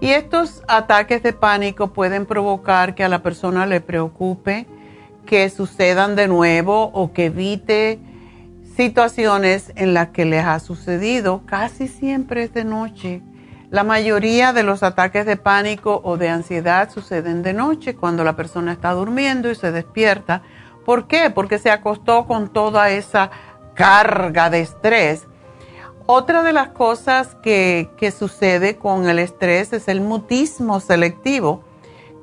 Y 0.00 0.10
estos 0.10 0.64
ataques 0.66 1.22
de 1.22 1.32
pánico 1.32 1.92
pueden 1.92 2.26
provocar 2.26 2.96
que 2.96 3.04
a 3.04 3.08
la 3.08 3.22
persona 3.22 3.64
le 3.64 3.80
preocupe 3.80 4.66
que 5.26 5.48
sucedan 5.50 6.16
de 6.16 6.26
nuevo 6.26 6.90
o 6.92 7.12
que 7.12 7.26
evite 7.26 8.00
situaciones 8.76 9.72
en 9.76 9.94
las 9.94 10.08
que 10.08 10.24
les 10.24 10.44
ha 10.44 10.58
sucedido. 10.58 11.42
Casi 11.46 11.86
siempre 11.86 12.42
es 12.42 12.52
de 12.52 12.64
noche. 12.64 13.22
La 13.70 13.84
mayoría 13.84 14.52
de 14.52 14.64
los 14.64 14.82
ataques 14.82 15.24
de 15.24 15.36
pánico 15.36 16.00
o 16.02 16.16
de 16.16 16.30
ansiedad 16.30 16.90
suceden 16.90 17.44
de 17.44 17.54
noche 17.54 17.94
cuando 17.94 18.24
la 18.24 18.34
persona 18.34 18.72
está 18.72 18.90
durmiendo 18.90 19.52
y 19.52 19.54
se 19.54 19.70
despierta. 19.70 20.42
¿Por 20.84 21.06
qué? 21.06 21.30
Porque 21.30 21.60
se 21.60 21.70
acostó 21.70 22.26
con 22.26 22.52
toda 22.52 22.90
esa 22.90 23.30
carga 23.74 24.50
de 24.50 24.60
estrés 24.62 25.28
otra 26.06 26.42
de 26.42 26.52
las 26.52 26.68
cosas 26.68 27.34
que, 27.42 27.88
sucede 28.16 28.76
con 28.76 29.08
el 29.08 29.18
estrés 29.18 29.72
es 29.72 29.88
el 29.88 30.00
mutismo 30.00 30.80
selectivo, 30.80 31.64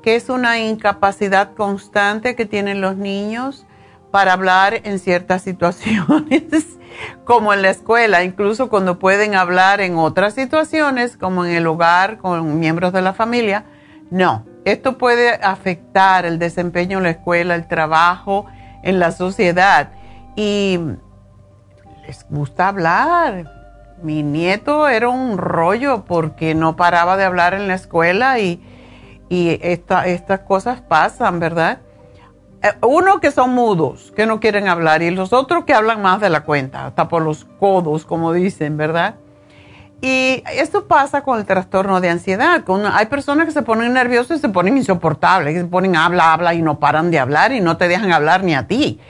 que 0.02 0.14
es 0.14 0.28
una 0.28 0.60
incapacidad 0.60 1.54
constante 1.54 2.36
que 2.36 2.46
tienen 2.46 2.80
los 2.80 2.96
niños 2.96 3.66
para 4.10 4.34
hablar 4.34 4.80
en 4.84 4.98
ciertas 4.98 5.42
situaciones, 5.48 6.78
como 7.24 7.52
en 7.52 7.62
la 7.62 7.70
escuela, 7.70 8.22
incluso 8.22 8.68
cuando 8.68 8.98
pueden 8.98 9.34
hablar 9.34 9.80
en 9.80 9.96
otras 9.96 10.34
situaciones, 10.34 11.16
como 11.16 11.44
en 11.44 11.52
el 11.52 11.66
hogar, 11.66 12.18
con 12.18 12.60
miembros 12.60 12.92
de 12.92 13.02
la 13.02 13.14
familia. 13.14 13.64
No, 14.10 14.44
esto 14.64 14.98
puede 14.98 15.32
afectar 15.42 16.26
el 16.26 16.38
desempeño 16.38 16.98
en 16.98 17.04
la 17.04 17.10
escuela, 17.10 17.54
el 17.54 17.66
trabajo, 17.66 18.46
en 18.82 19.00
la 19.00 19.10
sociedad. 19.10 19.90
Y 20.36 20.78
les 22.06 22.26
gusta 22.28 22.68
hablar, 22.68 23.61
mi 24.02 24.22
nieto 24.22 24.88
era 24.88 25.08
un 25.08 25.38
rollo 25.38 26.04
porque 26.04 26.54
no 26.54 26.76
paraba 26.76 27.16
de 27.16 27.24
hablar 27.24 27.54
en 27.54 27.68
la 27.68 27.74
escuela 27.74 28.38
y, 28.38 28.60
estas 29.30 30.40
cosas 30.40 30.82
pasan, 30.82 31.40
¿verdad? 31.40 31.78
Eh, 32.62 32.68
uno 32.82 33.18
que 33.18 33.30
son 33.30 33.54
mudos, 33.54 34.12
que 34.14 34.26
no 34.26 34.40
quieren 34.40 34.68
hablar, 34.68 35.02
y 35.02 35.10
los 35.10 35.32
otros 35.32 35.64
que 35.64 35.72
hablan 35.72 36.02
más 36.02 36.20
de 36.20 36.28
la 36.28 36.42
cuenta, 36.42 36.86
hasta 36.86 37.08
por 37.08 37.22
los 37.22 37.46
codos, 37.58 38.04
como 38.04 38.34
dicen, 38.34 38.76
¿verdad? 38.76 39.14
Y 40.02 40.42
esto 40.52 40.86
pasa 40.86 41.22
con 41.22 41.38
el 41.38 41.46
trastorno 41.46 42.00
de 42.00 42.10
ansiedad. 42.10 42.62
hay 42.92 43.06
personas 43.06 43.46
que 43.46 43.52
se 43.52 43.62
ponen 43.62 43.92
nerviosos 43.92 44.36
y 44.36 44.40
se 44.40 44.48
ponen 44.48 44.76
insoportables, 44.76 45.54
que 45.54 45.60
se 45.60 45.66
ponen 45.66 45.96
habla, 45.96 46.32
habla 46.32 46.54
y 46.54 46.60
no 46.60 46.78
paran 46.78 47.10
de 47.10 47.20
hablar 47.20 47.52
y 47.52 47.60
no 47.60 47.76
te 47.76 47.88
dejan 47.88 48.12
hablar 48.12 48.42
ni 48.42 48.54
a 48.54 48.66
ti. 48.66 49.00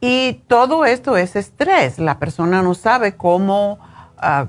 Y 0.00 0.40
todo 0.48 0.86
esto 0.86 1.16
es 1.16 1.36
estrés. 1.36 1.98
La 1.98 2.18
persona 2.18 2.62
no 2.62 2.74
sabe 2.74 3.16
cómo 3.16 3.78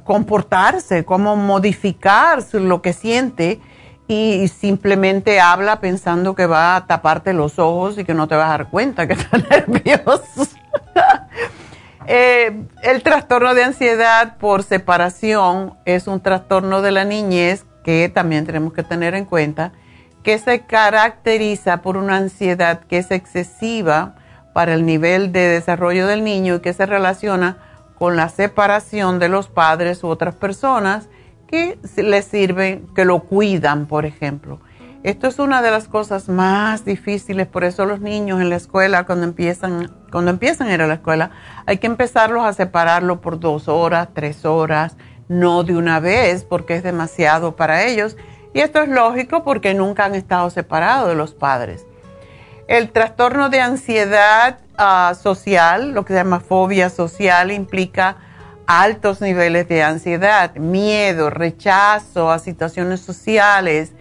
comportarse, 0.04 1.04
cómo 1.04 1.36
modificar 1.36 2.40
lo 2.54 2.82
que 2.82 2.94
siente 2.94 3.60
y 4.08 4.48
simplemente 4.50 5.40
habla 5.40 5.80
pensando 5.80 6.36
que 6.36 6.46
va 6.46 6.76
a 6.76 6.86
taparte 6.86 7.34
los 7.34 7.58
ojos 7.58 7.98
y 7.98 8.04
que 8.04 8.14
no 8.14 8.28
te 8.28 8.36
vas 8.36 8.48
a 8.48 8.58
dar 8.58 8.70
cuenta 8.70 9.08
que 9.08 9.14
está 9.14 9.38
nervioso. 9.50 10.48
Eh, 12.06 12.66
el 12.82 13.02
trastorno 13.02 13.54
de 13.54 13.64
ansiedad 13.64 14.36
por 14.36 14.64
separación 14.64 15.76
es 15.86 16.08
un 16.08 16.20
trastorno 16.20 16.82
de 16.82 16.92
la 16.92 17.06
niñez 17.06 17.66
que 17.86 18.12
también 18.14 18.46
tenemos 18.46 18.74
que 18.74 18.84
tener 18.84 19.16
en 19.16 19.24
cuenta, 19.24 19.72
que 20.22 20.38
se 20.38 20.66
caracteriza 20.66 21.82
por 21.82 21.96
una 21.96 22.18
ansiedad 22.18 22.82
que 22.90 22.98
es 22.98 23.10
excesiva 23.10 24.16
para 24.52 24.74
el 24.74 24.86
nivel 24.86 25.32
de 25.32 25.48
desarrollo 25.48 26.06
del 26.06 26.26
niño 26.26 26.56
y 26.56 26.60
que 26.60 26.74
se 26.74 26.86
relaciona 26.86 27.58
con 27.98 28.16
la 28.16 28.30
separación 28.30 29.20
de 29.20 29.30
los 29.30 29.48
padres 29.48 30.04
u 30.04 30.08
otras 30.08 30.36
personas 30.36 31.10
que 31.48 31.78
les 31.98 32.26
sirven, 32.26 32.88
que 32.96 33.06
lo 33.06 33.20
cuidan, 33.20 33.86
por 33.86 34.06
ejemplo. 34.06 34.60
Esto 35.04 35.28
es 35.28 35.38
una 35.38 35.62
de 35.62 35.70
las 35.70 35.90
cosas 35.90 36.30
más 36.30 36.86
difíciles, 36.86 37.46
por 37.46 37.66
eso 37.66 37.86
los 37.86 38.00
niños 38.00 38.40
en 38.40 38.50
la 38.50 38.56
escuela, 38.56 39.06
cuando 39.06 39.26
empiezan, 39.26 39.92
cuando 40.10 40.32
empiezan 40.32 40.70
a 40.70 40.74
ir 40.74 40.82
a 40.82 40.88
la 40.88 40.94
escuela, 40.96 41.32
hay 41.66 41.78
que 41.78 41.88
empezarlos 41.88 42.46
a 42.46 42.54
separarlo 42.54 43.20
por 43.20 43.38
dos 43.40 43.68
horas, 43.68 44.08
tres 44.14 44.46
horas, 44.46 44.96
no 45.28 45.64
de 45.64 45.76
una 45.76 46.00
vez, 46.00 46.46
porque 46.46 46.76
es 46.76 46.84
demasiado 46.84 47.58
para 47.58 47.84
ellos. 47.84 48.16
Y 48.54 48.62
esto 48.62 48.82
es 48.82 48.88
lógico 48.88 49.44
porque 49.44 49.74
nunca 49.74 50.06
han 50.06 50.16
estado 50.16 50.50
separados 50.50 51.10
de 51.10 51.16
los 51.16 51.34
padres. 51.34 51.86
El 52.68 52.92
trastorno 52.92 53.50
de 53.50 53.60
ansiedad 53.60 54.60
Ah, 54.76 55.14
social, 55.22 55.92
lo 55.92 56.04
que 56.04 56.14
se 56.14 56.20
llama 56.20 56.40
fobia 56.40 56.90
social, 56.90 57.52
implica 57.52 58.18
altos 58.66 59.22
niveles 59.22 59.68
de 59.68 59.84
ansiedad, 59.84 60.56
miedo, 60.56 61.30
rechazo 61.30 62.32
a 62.32 62.40
situaciones 62.40 63.00
sociales, 63.00 63.92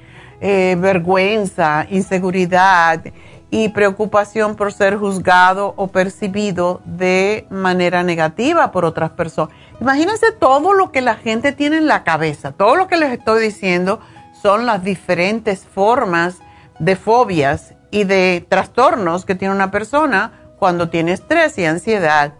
eh, 0.41 0.75
vergüenza, 0.79 1.87
inseguridad 1.91 3.03
y 3.51 3.69
preocupación 3.69 4.57
por 4.57 4.73
ser 4.73 4.97
juzgado 4.97 5.75
o 5.77 5.89
percibido 5.89 6.81
de 6.87 7.47
manera 7.51 8.03
negativa 8.03 8.73
por 8.73 8.87
otras 8.87 9.11
personas. 9.11 9.55
Imagínense 9.79 10.33
todo 10.33 10.73
lo 10.73 10.91
que 10.91 11.03
la 11.03 11.17
gente 11.17 11.53
tiene 11.53 11.77
en 11.77 11.87
la 11.87 12.03
cabeza, 12.03 12.53
todo 12.53 12.77
lo 12.77 12.89
que 12.89 12.97
les 12.97 13.13
estoy 13.13 13.43
diciendo 13.43 14.01
son 14.41 14.65
las 14.65 14.83
diferentes 14.83 15.67
formas 15.67 16.39
de 16.79 16.97
fobias 16.97 17.75
y 17.91 18.05
de 18.05 18.47
trastornos 18.49 19.27
que 19.27 19.35
tiene 19.35 19.55
una 19.55 19.71
persona 19.71 20.42
cuando 20.63 20.89
tiene 20.89 21.11
estrés 21.11 21.59
y 21.59 21.65
ansiedad. 21.65 22.35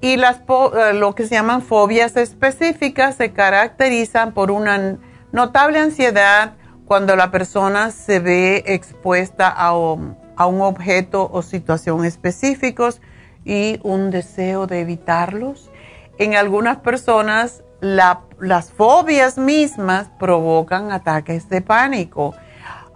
Y 0.00 0.16
las, 0.16 0.38
eh, 0.38 0.94
lo 0.94 1.14
que 1.14 1.24
se 1.24 1.34
llaman 1.34 1.60
fobias 1.60 2.16
específicas 2.16 3.16
se 3.16 3.34
caracterizan 3.34 4.32
por 4.32 4.50
una 4.50 4.96
notable 5.32 5.78
ansiedad 5.78 6.54
cuando 6.86 7.14
la 7.14 7.30
persona 7.30 7.90
se 7.90 8.20
ve 8.20 8.64
expuesta 8.68 9.48
a, 9.54 9.66
a 9.66 10.46
un 10.46 10.60
objeto 10.62 11.28
o 11.30 11.42
situación 11.42 12.06
específicos 12.06 13.02
y 13.44 13.78
un 13.82 14.10
deseo 14.10 14.66
de 14.66 14.80
evitarlos. 14.80 15.70
En 16.16 16.36
algunas 16.36 16.78
personas 16.78 17.64
las 17.82 18.72
fobias 18.72 19.36
mismas 19.36 20.08
provocan 20.18 20.90
ataques 20.90 21.50
de 21.50 21.60
pánico. 21.60 22.34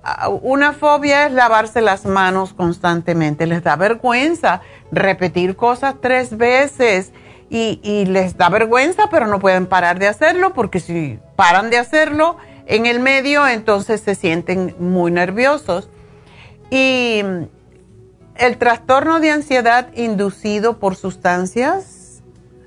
Ah, 0.08 0.28
una 0.28 0.72
fobia 0.72 1.26
es 1.26 1.32
lavarse 1.32 1.80
las 1.80 2.04
manos 2.04 2.54
constantemente. 2.54 3.44
Les 3.44 3.64
da 3.64 3.74
vergüenza 3.74 4.60
repetir 4.92 5.56
cosas 5.56 5.96
tres 6.00 6.36
veces 6.36 7.10
y, 7.50 7.80
y, 7.82 8.06
les 8.06 8.36
da 8.36 8.48
vergüenza, 8.48 9.08
pero 9.10 9.26
no 9.26 9.40
pueden 9.40 9.66
parar 9.66 9.98
de 9.98 10.06
hacerlo 10.06 10.52
porque 10.52 10.78
si 10.78 11.18
paran 11.34 11.70
de 11.70 11.78
hacerlo 11.78 12.36
en 12.66 12.86
el 12.86 13.00
medio, 13.00 13.48
entonces 13.48 14.00
se 14.00 14.14
sienten 14.14 14.76
muy 14.78 15.10
nerviosos. 15.10 15.90
Y 16.70 17.22
el 18.36 18.58
trastorno 18.58 19.18
de 19.18 19.32
ansiedad 19.32 19.88
inducido 19.96 20.78
por 20.78 20.94
sustancias 20.94 22.22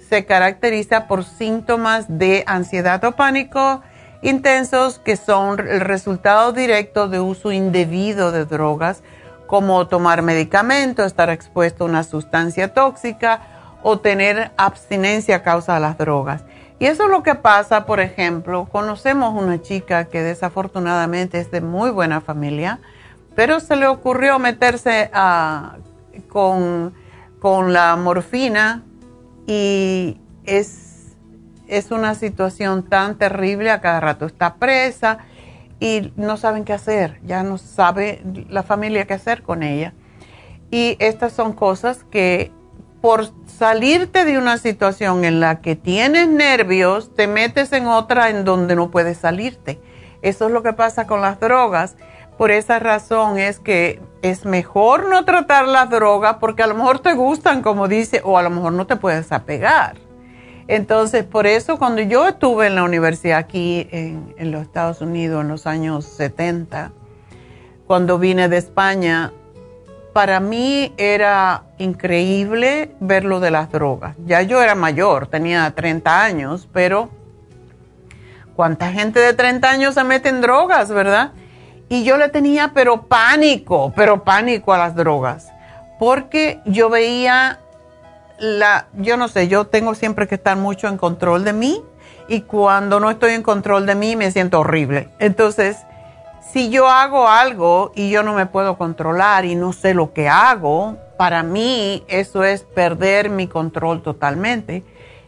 se 0.10 0.26
caracteriza 0.26 1.08
por 1.08 1.24
síntomas 1.24 2.06
de 2.10 2.44
ansiedad 2.48 3.02
o 3.06 3.14
pánico 3.14 3.82
intensos 4.22 5.00
que 5.00 5.16
son 5.16 5.60
el 5.60 5.82
resultado 5.82 6.52
directo 6.52 7.08
de 7.08 7.20
uso 7.20 7.52
indebido 7.52 8.32
de 8.32 8.46
drogas, 8.46 9.04
como 9.48 9.88
tomar 9.88 10.22
medicamentos, 10.22 11.08
estar 11.08 11.30
expuesto 11.30 11.84
a 11.84 11.88
una 11.88 12.04
sustancia 12.04 12.74
tóxica 12.74 13.42
o 13.82 14.00
tener 14.00 14.52
abstinencia 14.58 15.38
a 15.38 15.44
causa 15.44 15.76
de 15.76 15.80
las 15.80 15.98
drogas. 15.98 16.44
Y 16.80 16.86
eso 16.86 17.04
es 17.04 17.10
lo 17.10 17.24
que 17.24 17.36
pasa, 17.36 17.86
por 17.86 18.00
ejemplo, 18.00 18.68
conocemos 18.72 19.34
una 19.42 19.62
chica 19.62 20.06
que 20.06 20.22
desafortunadamente 20.22 21.40
es 21.40 21.52
de 21.52 21.60
muy 21.60 21.92
buena 21.92 22.22
familia, 22.22 22.80
pero 23.36 23.60
se 23.60 23.76
le 23.76 23.88
ocurrió 23.88 24.40
meterse 24.40 25.12
con, 26.30 26.94
la 27.74 27.96
morfina 27.98 28.84
y 29.46 30.18
es, 30.46 30.89
es 31.70 31.92
una 31.92 32.16
situación 32.16 32.84
tan 32.84 33.18
terrible, 33.18 33.72
a 33.72 33.82
cada 33.82 34.00
rato 34.00 34.26
está 34.26 34.56
presa 34.56 35.20
y 35.80 36.12
no 36.16 36.38
saben 36.38 36.66
qué 36.66 36.74
hacer, 36.74 37.20
ya 37.24 37.44
no 37.44 37.58
sabe 37.58 38.22
la 38.50 38.64
familia 38.64 39.06
qué 39.06 39.14
hacer 39.14 39.44
con 39.44 39.64
ella. 39.64 39.94
Y 40.72 40.98
estas 41.00 41.34
son 41.34 41.54
cosas 41.54 42.04
que 42.04 42.52
por 43.02 43.30
salirte 43.48 44.26
de 44.26 44.38
una 44.38 44.58
situación 44.58 45.24
en 45.24 45.40
la 45.40 45.62
que 45.62 45.76
tienes 45.76 46.28
nervios, 46.28 47.16
te 47.16 47.28
metes 47.28 47.72
en 47.72 47.88
otra 47.88 48.30
en 48.30 48.44
donde 48.44 48.76
no 48.76 48.92
puedes 48.92 49.18
salirte. 49.18 49.80
Eso 50.22 50.48
es 50.48 50.52
lo 50.52 50.64
que 50.64 50.74
pasa 50.74 51.08
con 51.08 51.22
las 51.22 51.40
drogas 51.40 51.96
por 52.40 52.52
esa 52.52 52.80
razón 52.80 53.38
es 53.38 53.60
que 53.60 54.02
es 54.22 54.46
mejor 54.46 55.10
no 55.10 55.26
tratar 55.26 55.68
las 55.68 55.90
drogas 55.90 56.38
porque 56.40 56.64
a 56.64 56.68
lo 56.68 56.76
mejor 56.76 57.00
te 57.00 57.14
gustan, 57.14 57.62
como 57.62 57.90
dice, 57.90 58.22
o 58.24 58.38
a 58.38 58.42
lo 58.42 58.50
mejor 58.50 58.72
no 58.72 58.88
te 58.88 58.96
puedes 58.96 59.34
apegar. 59.34 59.98
Entonces, 60.70 61.24
por 61.24 61.48
eso 61.48 61.80
cuando 61.80 62.04
yo 62.04 62.28
estuve 62.28 62.68
en 62.68 62.76
la 62.76 62.84
universidad 62.84 63.40
aquí 63.40 63.88
en, 63.92 64.52
los 64.52 64.62
Estados 64.62 65.02
Unidos 65.02 65.42
en 65.42 65.48
los 65.48 65.66
años 65.66 66.06
70, 66.06 66.92
cuando 67.88 68.20
vine 68.20 68.50
de 68.50 68.58
España, 68.58 69.34
para 70.14 70.40
mí 70.40 70.94
era 70.98 71.64
increíble 71.80 72.92
ver 73.00 73.26
lo 73.26 73.40
de 73.40 73.50
las 73.50 73.72
drogas. 73.72 74.16
Ya 74.28 74.44
yo 74.44 74.62
era 74.62 74.76
mayor, 74.76 75.26
tenía 75.26 75.72
30 75.72 76.24
años, 76.24 76.70
pero 76.72 77.10
¿cuánta 78.56 78.92
gente 78.92 79.20
de 79.20 79.34
30 79.34 79.72
años 79.72 79.96
se 79.96 80.04
mete 80.04 80.30
en 80.30 80.40
drogas, 80.40 80.90
verdad? 80.92 81.32
Y 81.90 82.04
yo 82.04 82.16
le 82.18 82.30
tenía 82.30 82.74
pero 82.76 83.08
pánico, 83.08 83.92
pero 83.96 84.24
pánico 84.24 84.72
a 84.72 84.78
las 84.78 84.94
drogas, 84.94 85.52
porque 85.98 86.60
yo 86.66 86.92
veía 86.92 87.58
la, 88.40 88.88
yo 88.94 89.18
no 89.18 89.28
sé, 89.28 89.48
yo 89.48 89.68
tengo 89.68 89.96
siempre 89.96 90.28
que 90.28 90.36
estar 90.36 90.58
mucho 90.58 90.88
en 90.88 90.98
control 90.98 91.44
de 91.44 91.54
mí 91.54 91.84
y 92.28 92.42
cuando 92.42 93.00
no 93.00 93.10
estoy 93.10 93.34
en 93.34 93.44
control 93.44 93.86
de 93.86 93.96
mí 93.96 94.16
me 94.16 94.32
siento 94.32 94.60
horrible. 94.60 95.10
Entonces, 95.20 95.78
si 96.52 96.70
yo 96.70 96.88
hago 96.88 97.28
algo 97.28 97.92
y 97.96 98.10
yo 98.10 98.24
no 98.24 98.34
me 98.34 98.46
puedo 98.46 98.78
controlar 98.78 99.46
y 99.46 99.56
no 99.56 99.74
sé 99.74 99.94
lo 99.94 100.14
que 100.14 100.30
hago, 100.30 100.98
para 101.18 101.44
mí 101.44 102.04
eso 102.08 102.44
es 102.44 102.64
perder 102.64 103.30
mi 103.30 103.48
control 103.48 104.02
totalmente. 104.02 104.84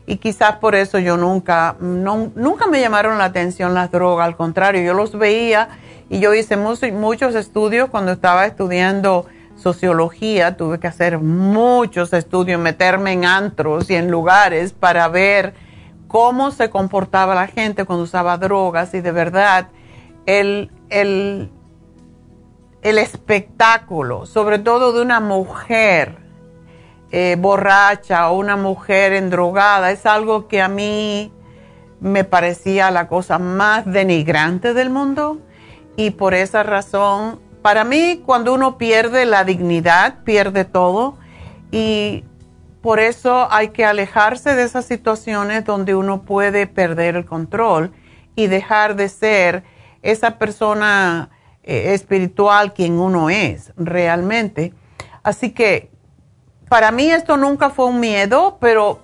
Y 0.07 0.17
quizás 0.17 0.57
por 0.57 0.75
eso 0.75 0.99
yo 0.99 1.17
nunca, 1.17 1.75
nunca 1.79 2.67
me 2.67 2.81
llamaron 2.81 3.17
la 3.17 3.25
atención 3.25 3.73
las 3.73 3.91
drogas, 3.91 4.25
al 4.25 4.35
contrario, 4.35 4.81
yo 4.81 4.93
los 4.93 5.17
veía 5.17 5.69
y 6.09 6.19
yo 6.19 6.33
hice 6.33 6.57
muchos 6.57 7.35
estudios 7.35 7.89
cuando 7.89 8.11
estaba 8.11 8.45
estudiando 8.45 9.25
sociología, 9.61 10.57
tuve 10.57 10.79
que 10.79 10.87
hacer 10.87 11.19
muchos 11.19 12.11
estudios, 12.11 12.59
meterme 12.59 13.13
en 13.13 13.25
antros 13.25 13.89
y 13.89 13.95
en 13.95 14.11
lugares 14.11 14.73
para 14.73 15.07
ver 15.07 15.53
cómo 16.07 16.51
se 16.51 16.69
comportaba 16.69 17.35
la 17.35 17.47
gente 17.47 17.85
cuando 17.85 18.03
usaba 18.03 18.37
drogas 18.37 18.93
y 18.93 18.99
de 18.99 19.11
verdad 19.13 19.69
el, 20.25 20.71
el, 20.89 21.49
el 22.81 22.97
espectáculo, 22.97 24.25
sobre 24.25 24.59
todo 24.59 24.91
de 24.91 25.01
una 25.01 25.19
mujer 25.19 26.17
eh, 27.11 27.37
borracha 27.39 28.29
o 28.29 28.37
una 28.37 28.57
mujer 28.57 29.13
endrogada, 29.13 29.91
es 29.91 30.05
algo 30.05 30.47
que 30.47 30.61
a 30.61 30.67
mí 30.67 31.31
me 31.99 32.23
parecía 32.23 32.89
la 32.91 33.07
cosa 33.07 33.37
más 33.37 33.85
denigrante 33.85 34.73
del 34.73 34.89
mundo 34.89 35.39
y 35.95 36.11
por 36.11 36.33
esa 36.33 36.63
razón, 36.63 37.39
para 37.61 37.83
mí, 37.83 38.21
cuando 38.25 38.53
uno 38.53 38.77
pierde 38.77 39.25
la 39.25 39.43
dignidad, 39.43 40.23
pierde 40.23 40.65
todo 40.65 41.17
y 41.71 42.23
por 42.81 42.99
eso 42.99 43.47
hay 43.51 43.69
que 43.69 43.85
alejarse 43.85 44.55
de 44.55 44.63
esas 44.63 44.85
situaciones 44.85 45.63
donde 45.65 45.93
uno 45.93 46.23
puede 46.23 46.65
perder 46.65 47.15
el 47.15 47.25
control 47.25 47.93
y 48.35 48.47
dejar 48.47 48.95
de 48.95 49.09
ser 49.09 49.63
esa 50.01 50.39
persona 50.39 51.29
eh, 51.63 51.93
espiritual 51.93 52.73
quien 52.73 52.99
uno 52.99 53.29
es 53.29 53.71
realmente. 53.77 54.73
Así 55.21 55.51
que 55.51 55.91
para 56.69 56.91
mí 56.91 57.11
esto 57.11 57.37
nunca 57.37 57.69
fue 57.69 57.85
un 57.85 57.99
miedo, 57.99 58.57
pero 58.59 58.99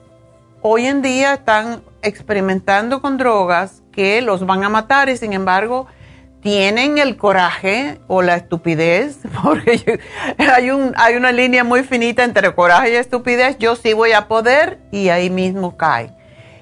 hoy 0.62 0.88
en 0.88 1.04
día 1.04 1.36
están 1.36 1.84
experimentando 2.02 3.02
con 3.02 3.18
drogas 3.18 3.84
que 3.92 4.22
los 4.22 4.46
van 4.46 4.64
a 4.64 4.70
matar 4.70 5.10
y 5.10 5.18
sin 5.18 5.34
embargo 5.34 5.86
tienen 6.42 6.98
el 6.98 7.18
coraje 7.18 8.00
o 8.08 8.22
la 8.22 8.36
estupidez, 8.36 9.20
porque 9.44 10.00
hay, 10.38 10.70
un, 10.72 10.94
hay 10.96 11.16
una 11.16 11.32
línea 11.32 11.64
muy 11.64 11.84
finita 11.84 12.24
entre 12.24 12.54
coraje 12.54 12.92
y 12.92 12.96
estupidez, 12.96 13.58
yo 13.58 13.76
sí 13.76 13.94
voy 13.94 14.12
a 14.14 14.28
poder 14.28 14.80
y 14.92 15.10
ahí 15.10 15.30
mismo 15.30 15.78
cae. 15.78 16.16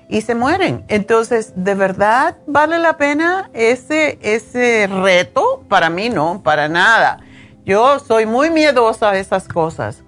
Y 0.08 0.22
se 0.22 0.36
mueren. 0.36 0.86
Entonces, 0.88 1.54
¿de 1.56 1.74
verdad 1.74 2.38
vale 2.46 2.78
la 2.78 2.96
pena 2.98 3.50
ese, 3.54 4.20
ese 4.22 4.88
reto? 4.88 5.64
Para 5.68 5.90
mí 5.90 6.10
no, 6.10 6.44
para 6.44 6.70
nada. 6.70 7.22
Yo 7.66 7.98
soy 7.98 8.28
muy 8.28 8.52
miedosa 8.52 9.10
a 9.10 9.18
esas 9.18 9.48
cosas. 9.48 10.04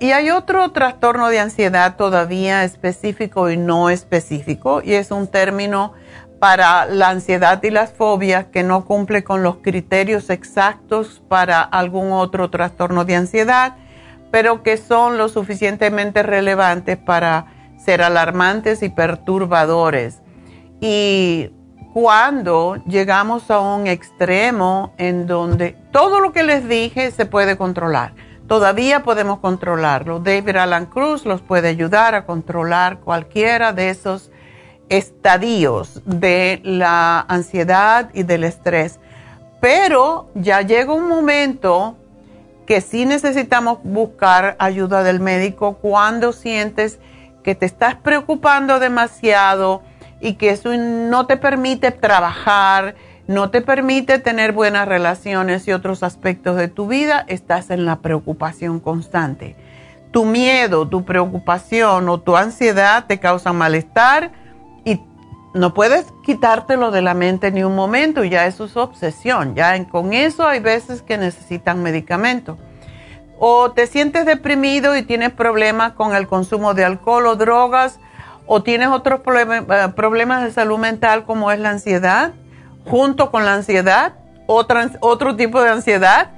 y 0.00 0.12
hay 0.12 0.30
otro 0.30 0.72
trastorno 0.72 1.28
de 1.28 1.40
ansiedad 1.40 1.96
todavía 1.96 2.64
específico 2.64 3.50
y 3.50 3.58
no 3.58 3.90
específico, 3.90 4.80
y 4.82 4.94
es 4.94 5.10
un 5.10 5.28
término 5.28 5.92
para 6.40 6.86
la 6.86 7.10
ansiedad 7.10 7.62
y 7.62 7.70
las 7.70 7.92
fobias 7.92 8.46
que 8.46 8.62
no 8.62 8.86
cumple 8.86 9.22
con 9.22 9.42
los 9.42 9.56
criterios 9.56 10.30
exactos 10.30 11.22
para 11.28 11.60
algún 11.60 12.12
otro 12.12 12.48
trastorno 12.48 13.04
de 13.04 13.14
ansiedad, 13.14 13.76
pero 14.30 14.62
que 14.62 14.78
son 14.78 15.18
lo 15.18 15.28
suficientemente 15.28 16.22
relevantes 16.22 16.96
para 16.96 17.46
ser 17.76 18.02
alarmantes 18.02 18.82
y 18.82 18.88
perturbadores. 18.88 20.22
Y 20.80 21.50
cuando 21.92 22.76
llegamos 22.86 23.50
a 23.50 23.60
un 23.60 23.86
extremo 23.86 24.94
en 24.96 25.26
donde 25.26 25.76
todo 25.92 26.20
lo 26.20 26.32
que 26.32 26.42
les 26.42 26.66
dije 26.66 27.10
se 27.10 27.26
puede 27.26 27.58
controlar, 27.58 28.14
todavía 28.48 29.02
podemos 29.02 29.40
controlarlo. 29.40 30.20
David 30.20 30.56
Alan 30.56 30.86
Cruz 30.86 31.26
los 31.26 31.42
puede 31.42 31.68
ayudar 31.68 32.14
a 32.14 32.24
controlar 32.24 33.00
cualquiera 33.00 33.74
de 33.74 33.90
esos 33.90 34.29
estadios 34.90 36.02
de 36.04 36.60
la 36.64 37.20
ansiedad 37.20 38.10
y 38.12 38.24
del 38.24 38.44
estrés. 38.44 38.98
Pero 39.60 40.28
ya 40.34 40.60
llega 40.60 40.92
un 40.92 41.08
momento 41.08 41.96
que 42.66 42.80
sí 42.80 43.06
necesitamos 43.06 43.78
buscar 43.82 44.56
ayuda 44.58 45.02
del 45.02 45.20
médico 45.20 45.78
cuando 45.80 46.32
sientes 46.32 46.98
que 47.42 47.54
te 47.54 47.66
estás 47.66 47.94
preocupando 47.94 48.78
demasiado 48.78 49.82
y 50.20 50.34
que 50.34 50.50
eso 50.50 50.76
no 50.76 51.26
te 51.26 51.36
permite 51.36 51.90
trabajar, 51.90 52.94
no 53.26 53.50
te 53.50 53.62
permite 53.62 54.18
tener 54.18 54.52
buenas 54.52 54.86
relaciones 54.86 55.66
y 55.66 55.72
otros 55.72 56.02
aspectos 56.02 56.56
de 56.56 56.68
tu 56.68 56.86
vida, 56.86 57.24
estás 57.28 57.70
en 57.70 57.86
la 57.86 58.00
preocupación 58.00 58.80
constante. 58.80 59.56
Tu 60.10 60.24
miedo, 60.24 60.88
tu 60.88 61.04
preocupación 61.04 62.08
o 62.08 62.20
tu 62.20 62.36
ansiedad 62.36 63.04
te 63.06 63.20
causan 63.20 63.56
malestar 63.56 64.32
no 65.52 65.74
puedes 65.74 66.06
quitártelo 66.22 66.90
de 66.90 67.02
la 67.02 67.14
mente 67.14 67.50
ni 67.50 67.64
un 67.64 67.74
momento, 67.74 68.24
ya 68.24 68.46
eso 68.46 68.64
es 68.66 68.76
obsesión, 68.76 69.54
ya 69.54 69.82
con 69.88 70.12
eso 70.12 70.46
hay 70.46 70.60
veces 70.60 71.02
que 71.02 71.18
necesitan 71.18 71.82
medicamento. 71.82 72.56
O 73.38 73.72
te 73.72 73.86
sientes 73.86 74.26
deprimido 74.26 74.96
y 74.96 75.02
tienes 75.02 75.32
problemas 75.32 75.92
con 75.92 76.14
el 76.14 76.26
consumo 76.26 76.74
de 76.74 76.84
alcohol 76.84 77.26
o 77.26 77.36
drogas, 77.36 77.98
o 78.46 78.62
tienes 78.62 78.88
otros 78.88 79.20
eh, 79.20 79.88
problemas 79.96 80.42
de 80.42 80.52
salud 80.52 80.78
mental 80.78 81.24
como 81.24 81.50
es 81.50 81.58
la 81.58 81.70
ansiedad 81.70 82.32
junto 82.86 83.30
con 83.30 83.44
la 83.44 83.54
ansiedad, 83.54 84.14
otro 84.46 85.36
tipo 85.36 85.62
de 85.62 85.70
ansiedad, 85.70 86.30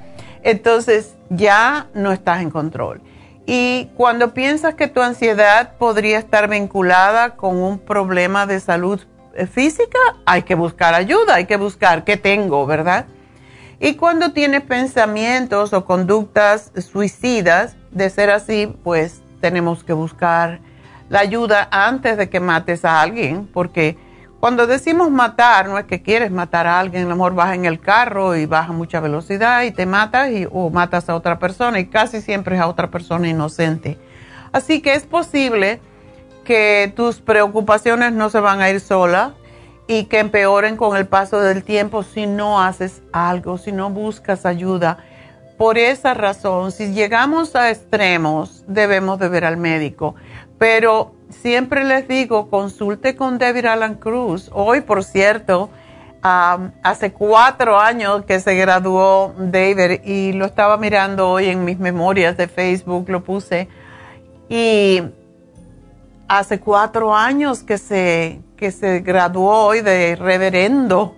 entonces 0.43 1.15
ya 1.31 1.87
no 1.95 2.13
estás 2.13 2.43
en 2.43 2.51
control. 2.51 3.01
Y 3.47 3.91
cuando 3.97 4.35
piensas 4.35 4.75
que 4.75 4.89
tu 4.89 5.01
ansiedad 5.01 5.77
podría 5.79 6.19
estar 6.19 6.49
vinculada 6.49 7.37
con 7.37 7.57
un 7.57 7.79
problema 7.79 8.47
de 8.47 8.61
salud 8.61 9.01
eh, 9.35 9.47
física, 9.47 9.99
hay 10.27 10.43
que 10.43 10.55
buscar 10.55 10.95
ayuda, 10.95 11.35
hay 11.35 11.47
que 11.47 11.57
buscar 11.57 12.05
qué 12.05 12.17
tengo, 12.17 12.67
¿verdad? 12.67 13.07
Y 13.81 13.97
cuando 13.97 14.33
tienes 14.33 14.63
pensamientos 14.63 15.73
o 15.73 15.85
conductas 15.85 16.71
suicidas, 16.77 17.77
de 17.91 18.11
ser 18.11 18.31
así, 18.31 18.75
pues 18.83 19.23
tenemos 19.41 19.85
que 19.85 19.93
buscar 19.93 20.61
la 21.09 21.21
ayuda 21.21 21.69
antes 21.71 22.17
de 22.17 22.31
que 22.31 22.41
mates 22.41 22.85
a 22.85 23.01
alguien, 23.01 23.47
porque 23.53 23.99
cuando 24.43 24.67
decimos 24.67 25.09
matar, 25.09 25.69
no 25.69 25.79
es 25.79 25.85
que 25.85 26.03
quieres 26.03 26.33
matar 26.33 26.67
a 26.67 26.81
alguien, 26.81 27.05
a 27.05 27.09
lo 27.11 27.15
mejor 27.15 27.37
vas 27.37 27.55
en 27.55 27.65
el 27.65 27.79
carro 27.79 28.35
y 28.35 28.45
vas 28.45 28.69
a 28.69 28.73
mucha 28.73 28.99
velocidad 28.99 29.63
y 29.63 29.71
te 29.71 29.87
matas 29.87 30.31
o 30.51 30.69
matas 30.69 31.09
a 31.09 31.15
otra 31.15 31.39
persona 31.39 31.79
y 31.79 31.87
casi 31.87 32.21
siempre 32.21 32.57
es 32.57 32.61
a 32.61 32.67
otra 32.67 32.91
persona 32.91 33.29
inocente. 33.29 34.01
Así 34.51 34.83
que 34.83 34.95
es 34.95 35.05
posible 35.05 35.79
que 36.43 36.93
tus 36.97 37.21
preocupaciones 37.21 38.15
no 38.15 38.31
se 38.31 38.41
van 38.41 38.61
a 38.61 38.69
ir 38.69 38.81
solas 38.81 39.31
y 39.87 40.07
que 40.07 40.19
empeoren 40.19 40.77
con 40.77 40.97
el 40.97 41.07
paso 41.07 41.41
del 41.41 41.63
tiempo 41.63 42.03
si 42.03 42.27
no 42.27 42.61
haces 42.61 43.01
algo, 43.13 43.59
si 43.59 43.71
no 43.71 43.91
buscas 43.91 44.45
ayuda. 44.45 44.99
Por 45.57 45.79
esa 45.79 46.15
razón, 46.15 46.73
si 46.73 46.93
llegamos 46.93 47.55
a 47.55 47.71
extremos, 47.71 48.65
debemos 48.67 49.21
de 49.21 49.29
ver 49.29 49.45
al 49.45 49.57
médico. 49.57 50.17
Pero 50.59 51.15
siempre 51.33 51.85
les 51.85 52.07
digo, 52.07 52.49
consulte 52.49 53.17
con 53.17 53.39
David 53.39 53.67
Alan 53.67 53.95
Cruz. 53.95 54.51
Hoy, 54.53 54.83
por 54.83 55.05
cierto, 55.05 55.71
hace 56.23 57.13
cuatro 57.13 57.81
años 57.81 58.25
que 58.25 58.39
se 58.39 58.55
graduó 58.55 59.35
David 59.37 60.03
y 60.05 60.33
lo 60.33 60.45
estaba 60.45 60.77
mirando 60.77 61.31
hoy 61.31 61.49
en 61.49 61.65
mis 61.65 61.79
memorias 61.79 62.37
de 62.37 62.47
Facebook, 62.47 63.09
lo 63.09 63.25
puse. 63.25 63.69
Y 64.49 65.03
hace 66.29 66.61
cuatro 66.61 67.15
años 67.15 67.63
que 67.63 67.79
se, 67.79 68.41
que 68.57 68.71
se 68.71 69.01
graduó 69.01 69.67
hoy 69.67 69.81
de 69.81 70.17
reverendo 70.17 71.17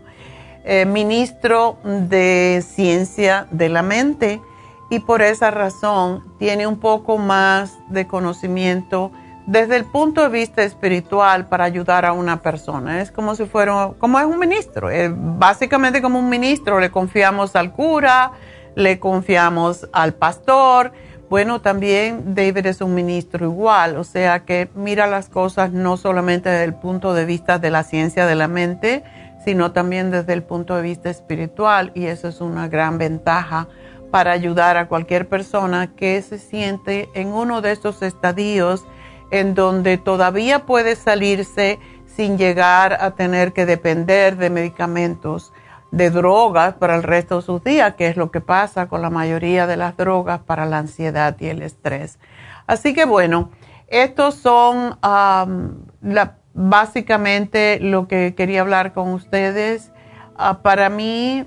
eh, 0.65 0.87
ministro 0.87 1.77
de 1.85 2.65
ciencia 2.67 3.47
de 3.51 3.69
la 3.69 3.83
mente 3.83 4.41
y 4.91 5.01
por 5.01 5.21
esa 5.21 5.51
razón 5.51 6.25
tiene 6.39 6.67
un 6.67 6.79
poco 6.79 7.19
más 7.19 7.77
de 7.89 8.07
conocimiento 8.07 9.13
desde 9.47 9.77
el 9.77 9.85
punto 9.85 10.23
de 10.23 10.29
vista 10.29 10.63
espiritual 10.63 11.47
para 11.47 11.65
ayudar 11.65 12.05
a 12.05 12.13
una 12.13 12.41
persona. 12.41 13.01
Es 13.01 13.11
como 13.11 13.35
si 13.35 13.45
fuera, 13.45 13.91
como 13.99 14.19
es 14.19 14.25
un 14.25 14.39
ministro, 14.39 14.89
básicamente 15.11 16.01
como 16.01 16.19
un 16.19 16.29
ministro, 16.29 16.81
le 16.81 16.91
confiamos 16.91 17.55
al 17.57 17.73
cura, 17.73 18.33
le 18.75 18.99
confiamos 18.99 19.89
al 19.93 20.15
pastor. 20.15 20.93
Bueno, 21.29 21.61
también 21.61 22.35
David 22.35 22.67
es 22.67 22.81
un 22.81 22.95
ministro 22.95 23.47
igual, 23.47 23.97
o 23.97 24.05
sea 24.05 24.45
que 24.45 24.69
mira 24.75 25.07
las 25.07 25.29
cosas 25.29 25.73
no 25.73 25.97
solamente 25.97 26.49
desde 26.49 26.65
el 26.65 26.75
punto 26.75 27.15
de 27.15 27.25
vista 27.25 27.59
de 27.59 27.71
la 27.71 27.83
ciencia 27.83 28.27
de 28.27 28.35
la 28.35 28.47
mente, 28.47 29.03
sino 29.45 29.73
también 29.73 30.11
desde 30.11 30.33
el 30.33 30.43
punto 30.43 30.77
de 30.77 30.83
vista 30.83 31.11
espiritual 31.11 31.93
y 31.95 32.07
eso 32.07 32.29
es 32.29 32.41
una 32.41 32.69
gran 32.69 32.99
ventaja 32.99 33.69
para 34.11 34.33
ayudar 34.33 34.77
a 34.77 34.87
cualquier 34.87 35.29
persona 35.29 35.95
que 35.97 36.23
se 36.23 36.39
siente 36.39 37.09
en 37.15 37.29
uno 37.29 37.63
de 37.63 37.73
estos 37.73 38.01
estadios 38.03 38.85
en 39.31 39.55
donde 39.55 39.99
todavía 39.99 40.67
puede 40.67 40.97
salirse 40.97 41.79
sin 42.07 42.39
llegar 42.39 42.99
a 43.01 43.13
tener 43.13 43.53
que 43.53 43.67
depender 43.67 44.37
de 44.37 44.51
medicamentos, 44.51 45.53
de 45.91 46.11
drogas 46.11 46.75
para 46.75 46.97
el 46.97 47.03
resto 47.03 47.37
de 47.37 47.43
sus 47.43 47.63
días, 47.63 47.95
que 47.95 48.09
es 48.09 48.17
lo 48.17 48.31
que 48.31 48.41
pasa 48.41 48.87
con 48.87 49.03
la 49.03 49.11
mayoría 49.11 49.67
de 49.67 49.77
las 49.77 49.97
drogas 49.97 50.41
para 50.41 50.67
la 50.67 50.79
ansiedad 50.79 51.37
y 51.39 51.47
el 51.47 51.63
estrés. 51.63 52.19
Así 52.67 52.95
que 52.95 53.05
bueno, 53.05 53.51
estos 53.89 54.35
son 54.35 54.99
básicamente 56.53 57.79
lo 57.81 58.09
que 58.09 58.35
quería 58.35 58.63
hablar 58.63 58.93
con 58.93 59.13
ustedes. 59.13 59.93
Ah, 60.37 60.63
para 60.63 60.89
mí, 60.89 61.47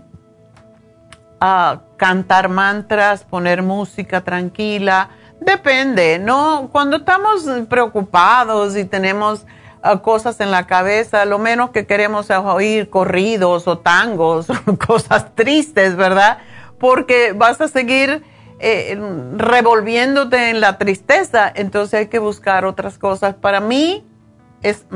ah, 1.41 1.81
cantar 1.97 2.49
mantras, 2.49 3.23
poner 3.23 3.63
música 3.63 4.23
tranquila, 4.23 5.09
Depende, 5.39 6.19
¿no? 6.19 6.69
Cuando 6.71 6.97
estamos 6.97 7.45
preocupados 7.69 8.75
y 8.75 8.85
tenemos 8.85 9.45
ah, 9.81 10.01
cosas 10.01 10.39
en 10.39 10.51
la 10.51 10.65
cabeza, 10.65 11.25
lo 11.25 11.37
menos 11.37 11.69
que 11.69 11.85
queremos 11.85 12.29
es 12.29 12.37
oír 12.37 12.89
corridos 12.89 13.67
o 13.67 13.77
tangos, 13.77 14.47
cosas 14.87 15.35
tristes, 15.35 15.95
¿verdad? 15.95 16.39
Porque 16.79 17.33
vas 17.33 17.61
a 17.61 17.67
seguir 17.67 18.23
eh, 18.59 18.99
revolviéndote 19.35 20.49
en 20.49 20.59
la 20.59 20.79
tristeza, 20.79 21.51
entonces 21.53 21.93
hay 21.99 22.07
que 22.07 22.19
buscar 22.19 22.65
otras 22.65 22.97
cosas. 22.97 23.35
Para 23.35 23.59
mí 23.59 24.05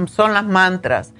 son 0.08 0.34
las 0.34 0.46
mantras. 0.46 1.14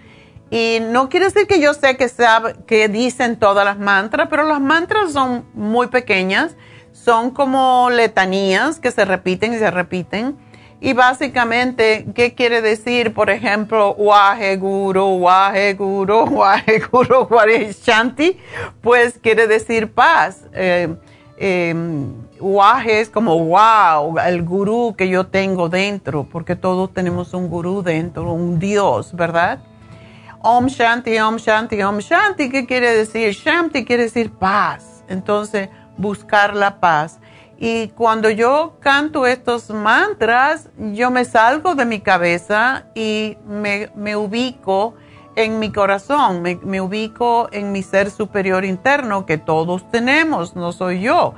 Y 0.50 0.80
no 0.82 1.08
quiere 1.08 1.28
decir 1.28 1.48
que 1.48 1.62
yo 1.62 1.74
sé 1.74 1.96
que, 1.96 2.10
sabe, 2.10 2.56
que 2.68 2.90
dicen 2.90 3.38
todas 3.38 3.64
las 3.64 3.78
mantras, 3.78 4.28
pero 4.30 4.44
las 4.44 4.60
mantras 4.60 5.14
son 5.14 5.46
muy 5.54 5.88
pequeñas 5.88 6.58
son 7.04 7.32
como 7.32 7.90
letanías 7.90 8.80
que 8.80 8.92
se 8.92 9.06
repiten 9.06 9.54
y 9.54 9.58
se 9.58 9.72
repiten. 9.72 10.38
Y 10.80 10.94
básicamente, 10.94 12.08
¿qué 12.16 12.34
quiere 12.34 12.62
decir? 12.62 13.14
Por 13.14 13.30
ejemplo, 13.30 13.94
Wahe 13.94 14.58
Guru, 14.58 15.18
Wahe 15.18 15.74
Guru, 15.76 16.24
Wahe 16.32 16.82
Guru, 16.92 17.28
Shanti, 17.84 18.38
pues 18.82 19.20
quiere 19.20 19.48
decir 19.48 19.92
paz. 19.92 20.46
Eh, 20.54 20.96
em, 21.38 22.14
es 22.88 23.10
como 23.10 23.38
wow, 23.46 24.18
el 24.26 24.42
gurú 24.42 24.96
que 24.98 25.08
yo 25.08 25.28
tengo 25.28 25.70
dentro, 25.70 26.24
porque 26.24 26.56
todos 26.56 26.92
tenemos 26.92 27.36
un 27.36 27.48
gurú 27.48 27.84
dentro, 27.84 28.34
un 28.34 28.58
Dios, 28.58 29.16
¿verdad? 29.16 29.60
Om 30.42 30.66
Shanti, 30.66 31.20
Om 31.20 31.38
Shanti, 31.38 31.82
Om 31.84 32.00
Shanti, 32.00 32.50
¿qué 32.50 32.66
quiere 32.66 32.92
decir? 32.96 33.34
Shanti 33.34 33.86
quiere 33.86 34.04
decir 34.04 34.32
paz. 34.32 35.04
Entonces, 35.08 35.70
buscar 36.02 36.56
la 36.56 36.80
paz. 36.80 37.20
Y 37.58 37.90
cuando 37.90 38.30
yo 38.32 38.78
canto 38.80 39.28
estos 39.28 39.70
mantras, 39.70 40.70
yo 40.78 41.12
me 41.12 41.26
salgo 41.26 41.76
de 41.76 41.86
mi 41.86 42.00
cabeza 42.00 42.86
y 42.96 43.38
me, 43.48 44.16
ubico 44.16 44.96
en 45.36 45.60
mi 45.60 45.72
corazón, 45.72 46.42
me, 46.42 46.56
me, 46.64 46.82
ubico 46.82 47.50
en 47.52 47.72
mi 47.72 47.84
ser 47.84 48.10
superior 48.10 48.66
interno 48.66 49.28
que 49.28 49.38
todos 49.38 49.90
tenemos, 49.92 50.56
no 50.56 50.72
soy 50.72 51.02
yo. 51.02 51.36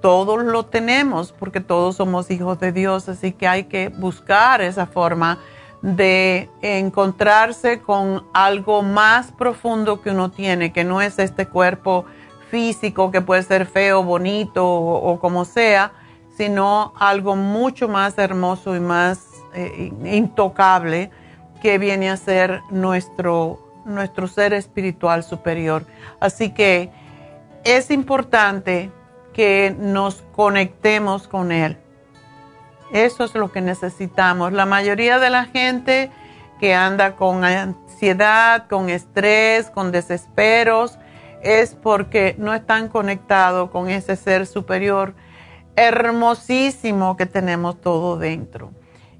Todos 0.00 0.44
lo 0.44 0.64
tenemos 0.64 1.32
porque 1.32 1.60
todos 1.60 1.96
somos 1.96 2.30
hijos 2.30 2.58
de 2.58 2.72
Dios, 2.72 3.08
así 3.08 3.32
que 3.32 3.46
hay 3.46 3.64
que 3.64 3.88
buscar 3.88 4.62
esa 4.62 4.86
forma 4.86 5.38
de 5.82 6.48
encontrarse 6.62 7.80
con 7.80 8.24
algo 8.32 8.82
más 8.82 9.30
profundo 9.32 10.00
que 10.00 10.10
uno 10.10 10.30
tiene, 10.30 10.72
que 10.72 10.84
no 10.84 11.00
es 11.00 11.18
este 11.18 11.46
cuerpo 11.46 12.06
físico 12.50 13.10
que 13.10 13.20
puede 13.20 13.42
ser 13.42 13.66
feo, 13.66 14.02
bonito 14.02 14.66
o, 14.66 15.18
como 15.18 15.44
sea, 15.44 15.92
sino 16.36 16.92
algo 16.98 17.36
mucho 17.36 17.88
más 17.88 18.18
hermoso 18.18 18.76
y 18.76 18.80
más 18.80 19.26
eh, 19.54 19.92
intocable 20.04 21.10
que 21.60 21.78
viene 21.78 22.10
a 22.10 22.16
ser 22.16 22.60
nuestro, 22.70 23.82
nuestro 23.84 24.28
ser 24.28 24.52
espiritual 24.52 25.24
superior. 25.24 25.86
Así 26.20 26.50
que 26.50 26.90
es 27.64 27.90
importante 27.90 28.90
que 29.32 29.74
nos 29.78 30.22
conectemos 30.34 31.28
con 31.28 31.52
Él. 31.52 31.78
Eso 32.92 33.24
es 33.24 33.34
lo 33.34 33.50
que 33.50 33.60
necesitamos. 33.60 34.52
La 34.52 34.66
mayoría 34.66 35.18
de 35.18 35.30
la 35.30 35.46
gente 35.46 36.10
que 36.60 36.74
anda 36.74 37.16
con 37.16 37.44
ansiedad, 37.44 38.66
con 38.68 38.88
estrés, 38.88 39.70
con 39.70 39.92
desesperos, 39.92 40.98
es 41.42 41.74
porque 41.74 42.34
no 42.38 42.54
están 42.54 42.88
conectados 42.88 43.70
con 43.70 43.88
ese 43.88 44.16
ser 44.16 44.46
superior 44.46 45.14
hermosísimo 45.76 47.16
que 47.16 47.26
tenemos 47.26 47.80
todo 47.80 48.16
dentro. 48.18 48.72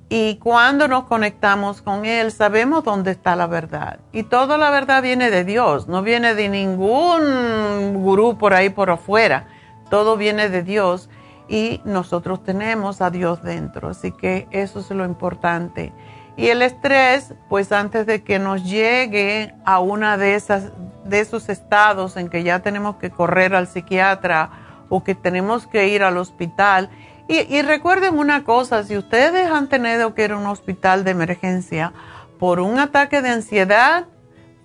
Y 0.08 0.36
cuando 0.36 0.86
nos 0.86 1.04
conectamos 1.04 1.82
con 1.82 2.04
Él, 2.04 2.30
sabemos 2.30 2.84
dónde 2.84 3.10
está 3.10 3.34
la 3.34 3.48
verdad. 3.48 3.98
Y 4.12 4.22
toda 4.22 4.56
la 4.56 4.70
verdad 4.70 5.02
viene 5.02 5.30
de 5.30 5.44
Dios, 5.44 5.88
no 5.88 6.02
viene 6.02 6.34
de 6.34 6.48
ningún 6.48 7.94
gurú 7.94 8.38
por 8.38 8.54
ahí 8.54 8.70
por 8.70 8.90
afuera. 8.90 9.48
Todo 9.90 10.16
viene 10.16 10.48
de 10.48 10.62
Dios 10.62 11.10
y 11.48 11.80
nosotros 11.84 12.44
tenemos 12.44 13.02
a 13.02 13.10
Dios 13.10 13.42
dentro. 13.42 13.88
Así 13.88 14.12
que 14.12 14.46
eso 14.52 14.78
es 14.78 14.90
lo 14.90 15.04
importante. 15.04 15.92
Y 16.36 16.48
el 16.48 16.62
estrés, 16.62 17.34
pues 17.48 17.72
antes 17.72 18.06
de 18.06 18.22
que 18.22 18.38
nos 18.38 18.64
llegue 18.64 19.54
a 19.64 19.80
una 19.80 20.16
de 20.18 20.34
esas 20.34 20.72
de 21.04 21.20
esos 21.20 21.48
estados 21.48 22.16
en 22.16 22.28
que 22.28 22.42
ya 22.42 22.60
tenemos 22.60 22.96
que 22.96 23.10
correr 23.10 23.54
al 23.54 23.68
psiquiatra 23.68 24.50
o 24.88 25.04
que 25.04 25.14
tenemos 25.14 25.66
que 25.66 25.88
ir 25.88 26.02
al 26.02 26.16
hospital, 26.16 26.90
y, 27.28 27.60
recuerden 27.62 28.16
una 28.16 28.44
cosa, 28.44 28.84
si 28.84 28.96
ustedes 28.96 29.50
han 29.50 29.68
tenido 29.68 30.14
que 30.14 30.24
ir 30.24 30.30
a 30.30 30.36
un 30.36 30.46
hospital 30.46 31.02
de 31.02 31.10
emergencia 31.10 31.92
por 32.38 32.60
un 32.60 32.78
ataque 32.78 33.20
de 33.20 33.30
ansiedad, 33.30 34.06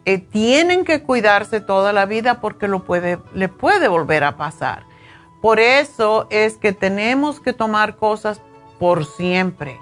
eh, 0.05 0.19
tienen 0.19 0.85
que 0.85 1.01
cuidarse 1.01 1.59
toda 1.59 1.91
la 1.91 2.05
vida 2.05 2.39
porque 2.39 2.67
lo 2.67 2.83
puede, 2.83 3.17
le 3.33 3.49
puede 3.49 3.87
volver 3.87 4.23
a 4.23 4.37
pasar. 4.37 4.83
Por 5.41 5.59
eso 5.59 6.27
es 6.29 6.57
que 6.57 6.71
tenemos 6.71 7.39
que 7.39 7.53
tomar 7.53 7.95
cosas 7.95 8.41
por 8.77 9.05
siempre. 9.05 9.79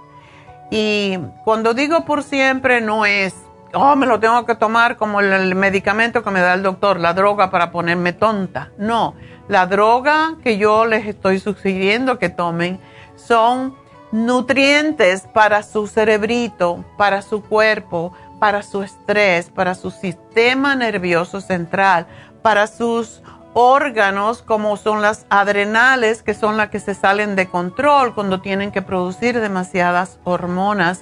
Y 0.69 1.17
cuando 1.43 1.73
digo 1.73 2.05
por 2.05 2.23
siempre 2.23 2.81
no 2.81 3.05
es, 3.05 3.33
oh, 3.73 3.95
me 3.95 4.05
lo 4.05 4.19
tengo 4.19 4.45
que 4.45 4.55
tomar 4.55 4.97
como 4.97 5.19
el 5.19 5.55
medicamento 5.55 6.23
que 6.23 6.31
me 6.31 6.41
da 6.41 6.53
el 6.53 6.63
doctor, 6.63 6.99
la 6.99 7.13
droga 7.13 7.49
para 7.49 7.71
ponerme 7.71 8.13
tonta. 8.13 8.71
No, 8.77 9.15
la 9.47 9.65
droga 9.65 10.35
que 10.43 10.57
yo 10.57 10.85
les 10.85 11.07
estoy 11.07 11.39
sugiriendo 11.39 12.19
que 12.19 12.29
tomen 12.29 12.79
son 13.15 13.75
nutrientes 14.11 15.21
para 15.33 15.63
su 15.63 15.87
cerebrito, 15.87 16.83
para 16.97 17.21
su 17.21 17.43
cuerpo, 17.43 18.13
para 18.39 18.63
su 18.63 18.83
estrés, 18.83 19.49
para 19.49 19.75
su 19.75 19.91
sistema 19.91 20.75
nervioso 20.75 21.41
central, 21.41 22.07
para 22.41 22.67
sus 22.67 23.21
órganos 23.53 24.41
como 24.41 24.77
son 24.77 25.01
las 25.01 25.25
adrenales, 25.29 26.23
que 26.23 26.33
son 26.33 26.57
las 26.57 26.69
que 26.69 26.79
se 26.79 26.93
salen 26.93 27.35
de 27.35 27.47
control 27.47 28.13
cuando 28.13 28.41
tienen 28.41 28.71
que 28.71 28.81
producir 28.81 29.39
demasiadas 29.39 30.19
hormonas 30.23 31.01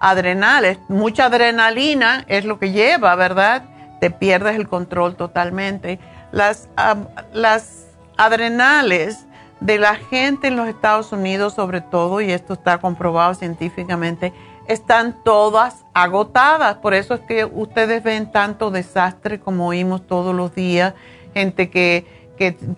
adrenales. 0.00 0.78
Mucha 0.88 1.26
adrenalina 1.26 2.24
es 2.28 2.44
lo 2.44 2.58
que 2.58 2.70
lleva, 2.70 3.14
¿verdad? 3.16 3.64
Te 4.00 4.10
pierdes 4.10 4.56
el 4.56 4.68
control 4.68 5.16
totalmente. 5.16 5.98
Las, 6.30 6.68
las 7.32 7.86
adrenales 8.16 9.26
de 9.60 9.78
la 9.78 9.96
gente 9.96 10.48
en 10.48 10.56
los 10.56 10.68
Estados 10.68 11.12
Unidos 11.12 11.54
sobre 11.54 11.80
todo, 11.80 12.20
y 12.20 12.30
esto 12.30 12.52
está 12.52 12.78
comprobado 12.78 13.34
científicamente, 13.34 14.32
están 14.68 15.16
todas 15.24 15.84
agotadas. 15.94 16.76
Por 16.76 16.94
eso 16.94 17.14
es 17.14 17.20
que 17.20 17.44
ustedes 17.44 18.02
ven 18.02 18.30
tanto 18.30 18.70
desastre 18.70 19.40
como 19.40 19.66
oímos 19.66 20.06
todos 20.06 20.34
los 20.34 20.54
días, 20.54 20.94
gente 21.38 21.70
que, 21.70 22.04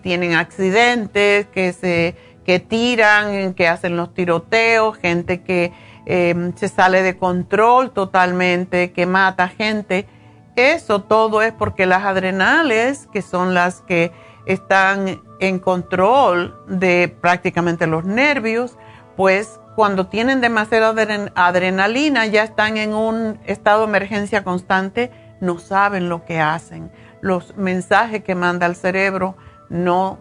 tienen 0.01 0.33
accidentes, 0.33 1.45
que 1.47 1.71
se 1.73 2.15
que 2.45 2.59
tiran, 2.59 3.53
que 3.53 3.67
hacen 3.67 3.95
los 3.95 4.11
tiroteos, 4.15 4.97
gente 4.97 5.43
que 5.43 5.71
em, 6.07 6.55
se 6.55 6.67
sale 6.67 7.03
de 7.03 7.15
control 7.15 7.91
totalmente, 7.91 8.91
que 8.91 9.05
mata 9.05 9.47
gente. 9.47 10.07
Eso 10.55 11.03
todo 11.03 11.43
es 11.43 11.53
porque 11.53 11.85
las 11.85 12.03
adrenales, 12.03 13.07
que 13.13 13.21
son 13.21 13.53
las 13.53 13.81
que 13.81 14.11
están 14.47 15.21
en 15.39 15.59
control 15.59 16.55
de 16.67 17.15
prácticamente 17.21 17.85
los 17.85 18.03
nervios, 18.03 18.77
pues 19.15 19.59
cuando 19.75 20.07
tienen 20.07 20.41
demasiada 20.41 20.89
adrenalina 21.35 22.25
ya 22.25 22.43
están 22.43 22.77
en 22.77 22.93
un 22.95 23.39
estado 23.45 23.81
de 23.81 23.87
emergencia 23.87 24.43
constante, 24.43 25.11
no 25.39 25.59
saben 25.59 26.09
lo 26.09 26.25
que 26.25 26.39
hacen. 26.39 26.91
Los 27.21 27.55
mensajes 27.55 28.23
que 28.23 28.35
manda 28.35 28.65
el 28.65 28.75
cerebro 28.75 29.35
no, 29.69 30.19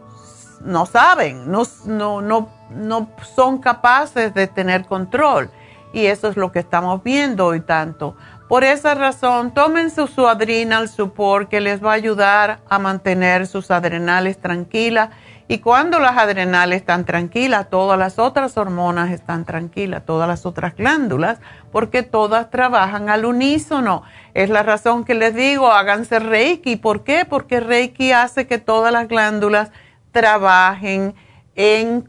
no 0.61 0.87
saben, 0.87 1.51
no, 1.51 1.63
no, 1.87 2.23
no, 2.23 2.49
no 2.71 3.11
son 3.35 3.59
capaces 3.59 4.33
de 4.35 4.47
tener 4.47 4.85
control. 4.85 5.51
Y 5.93 6.07
eso 6.07 6.29
es 6.29 6.37
lo 6.37 6.53
que 6.53 6.61
estamos 6.61 7.03
viendo 7.03 7.47
hoy 7.47 7.61
tanto. 7.61 8.15
Por 8.51 8.65
esa 8.65 8.95
razón, 8.95 9.55
tomen 9.55 9.91
su, 9.91 10.27
adrenal 10.27 10.89
support 10.89 11.49
que 11.49 11.61
les 11.61 11.85
va 11.85 11.93
a 11.93 11.95
ayudar 11.95 12.59
a 12.69 12.81
mantener 12.81 13.47
sus 13.47 13.71
adrenales 13.71 14.39
tranquilas. 14.39 15.11
Y 15.51 15.59
cuando 15.59 15.99
las 15.99 16.17
adrenales 16.17 16.83
están 16.83 17.05
tranquilas, 17.05 17.69
todas 17.71 17.99
las 17.99 18.21
otras 18.21 18.57
hormonas 18.57 19.11
están 19.11 19.45
tranquilas, 19.45 20.07
todas 20.07 20.29
las 20.29 20.47
otras 20.47 20.77
glándulas, 20.77 21.41
porque 21.73 22.05
todas 22.05 22.51
trabajan 22.51 23.09
al 23.09 23.25
unísono. 23.25 24.05
Es 24.33 24.49
la 24.49 24.63
razón 24.63 25.03
que 25.03 25.15
les 25.15 25.35
digo, 25.35 25.73
háganse 25.73 26.21
Reiki. 26.21 26.77
¿Por 26.77 27.03
qué? 27.03 27.25
Porque 27.29 27.59
Reiki 27.59 28.13
hace 28.13 28.47
que 28.47 28.59
todas 28.59 28.93
las 28.93 29.09
glándulas 29.09 29.73
trabajen 30.13 31.17
en, 31.57 32.09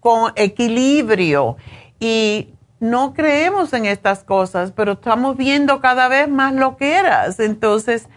con 0.00 0.32
equilibrio. 0.36 1.58
Y 1.98 2.54
no 2.78 3.12
creemos 3.12 3.74
en 3.74 3.84
estas 3.84 4.24
cosas, 4.24 4.72
pero 4.72 4.92
estamos 4.92 5.36
viendo 5.36 5.82
cada 5.82 6.08
vez 6.08 6.30
más 6.30 6.54
lo 6.54 6.78
que 6.78 6.94
eras. 6.94 7.40
Entonces, 7.40 8.08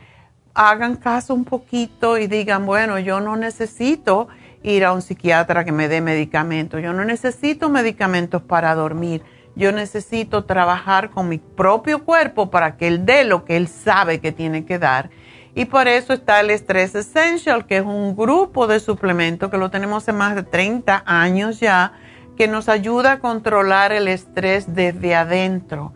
hagan 0.54 0.96
caso 0.96 1.34
un 1.34 1.44
poquito 1.44 2.18
y 2.18 2.28
digan, 2.28 2.66
bueno, 2.66 2.98
yo 2.98 3.20
no 3.20 3.36
necesito 3.36 4.30
ir 4.64 4.86
a 4.86 4.94
un 4.94 5.02
psiquiatra 5.02 5.66
que 5.66 5.72
me 5.72 5.88
dé 5.88 6.02
medicamentos, 6.02 6.82
yo 6.82 6.94
no 6.94 7.06
necesito 7.06 7.70
medicamentos 7.70 8.42
para 8.42 8.74
dormir, 8.76 9.22
yo 9.56 9.72
necesito 9.72 10.46
trabajar 10.46 11.12
con 11.12 11.30
mi 11.30 11.38
propio 11.38 12.04
cuerpo 12.04 12.50
para 12.50 12.76
que 12.76 12.88
él 12.88 13.06
dé 13.06 13.24
lo 13.24 13.46
que 13.46 13.58
él 13.58 13.68
sabe 13.68 14.20
que 14.20 14.32
tiene 14.32 14.66
que 14.66 14.80
dar. 14.80 15.10
Y 15.56 15.66
por 15.66 15.88
eso 15.88 16.14
está 16.14 16.40
el 16.40 16.50
Stress 16.50 16.96
Essential, 16.96 17.68
que 17.68 17.78
es 17.78 17.84
un 17.84 18.16
grupo 18.16 18.66
de 18.66 18.80
suplementos 18.80 19.52
que 19.52 19.58
lo 19.58 19.70
tenemos 19.70 20.02
hace 20.02 20.12
más 20.12 20.34
de 20.34 20.42
30 20.42 21.04
años 21.06 21.60
ya 21.60 21.94
que 22.36 22.48
nos 22.48 22.70
ayuda 22.70 23.14
a 23.14 23.20
controlar 23.20 23.92
el 23.92 24.08
estrés 24.08 24.74
desde 24.74 25.16
adentro 25.16 25.94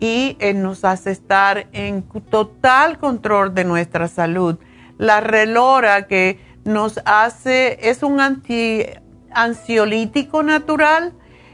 y 0.00 0.36
eh, 0.38 0.54
nos 0.54 0.84
hace 0.84 1.10
estar 1.10 1.66
en 1.72 2.02
total 2.30 2.98
control 2.98 3.54
de 3.54 3.64
nuestra 3.64 4.08
salud. 4.08 4.58
La 4.96 5.20
relora 5.20 6.06
que 6.06 6.38
nos 6.68 7.00
hace, 7.04 7.78
es 7.88 8.02
un 8.02 8.20
anti, 8.20 8.84
ansiolítico 9.32 10.42
natural, 10.42 11.12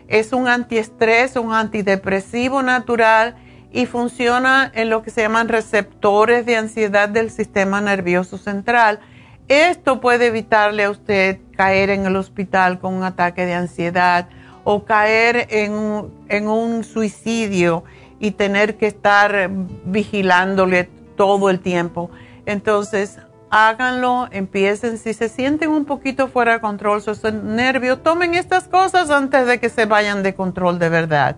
es 0.09 0.33
un 0.33 0.49
antiestrés, 0.49 1.37
un 1.37 1.53
antidepresivo 1.53 2.63
natural 2.63 3.37
y 3.73 3.87
funciona 3.87 4.71
en 4.75 4.91
lo 4.91 5.03
que 5.03 5.11
se 5.11 5.23
llaman 5.23 5.49
receptores 5.49 6.45
de 6.45 6.57
ansiedad 6.57 7.09
del 7.09 7.31
sistema 7.31 7.81
nervioso 7.81 8.37
central 8.37 9.01
esto 9.49 10.01
puede 10.01 10.29
evitarle 10.29 10.85
a 10.85 10.91
usted 10.91 11.39
caer 11.55 11.91
en 11.91 12.07
el 12.07 12.17
hospital 12.17 12.79
con 12.79 12.95
un 12.95 13.03
ataque 13.03 13.45
de 13.45 13.53
ansiedad 13.53 14.29
o 14.65 14.85
caer 14.85 15.49
en, 15.51 16.49
un 16.49 16.85
suicidio 16.85 17.85
y 18.19 18.31
tener 18.31 18.77
que 18.77 18.87
estar 18.87 19.51
vigilándole 19.85 20.89
todo 21.17 21.51
el 21.51 21.61
tiempo. 21.61 22.11
Entonces, 22.47 23.19
háganlo, 23.57 24.27
empiecen, 24.33 24.99
si 24.99 25.15
se 25.15 25.29
sienten 25.29 25.71
un 25.71 25.85
poquito 25.85 26.27
fuera 26.27 26.55
de 26.55 26.61
control, 26.61 27.01
sus 27.01 27.23
nervios, 27.23 28.03
tomen 28.03 28.35
estas 28.35 28.67
cosas 28.67 29.13
antes 29.13 29.47
de 29.47 29.61
que 29.61 29.69
se 29.69 29.87
vayan 29.87 30.25
de 30.25 30.35
control 30.35 30.81
de 30.81 30.89
verdad. 30.89 31.37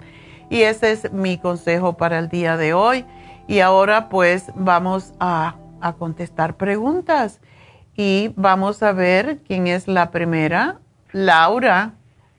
Y 0.49 0.63
ese 0.63 0.93
es 0.93 1.13
mi 1.13 1.37
consejo 1.37 1.99
para 1.99 2.19
el 2.19 2.31
día 2.31 2.57
de 2.57 2.73
hoy. 2.73 3.05
Y 3.49 3.61
ahora 3.61 4.09
pues 4.09 4.51
vamos 4.55 5.13
a 5.21 5.57
contestar 5.99 6.55
preguntas 6.55 7.39
y 7.95 8.33
vamos 8.35 8.83
a 8.83 8.93
ver 8.93 9.41
quién 9.47 9.67
es 9.67 9.87
la 9.87 10.11
primera. 10.11 10.79
Laura. 11.13 11.93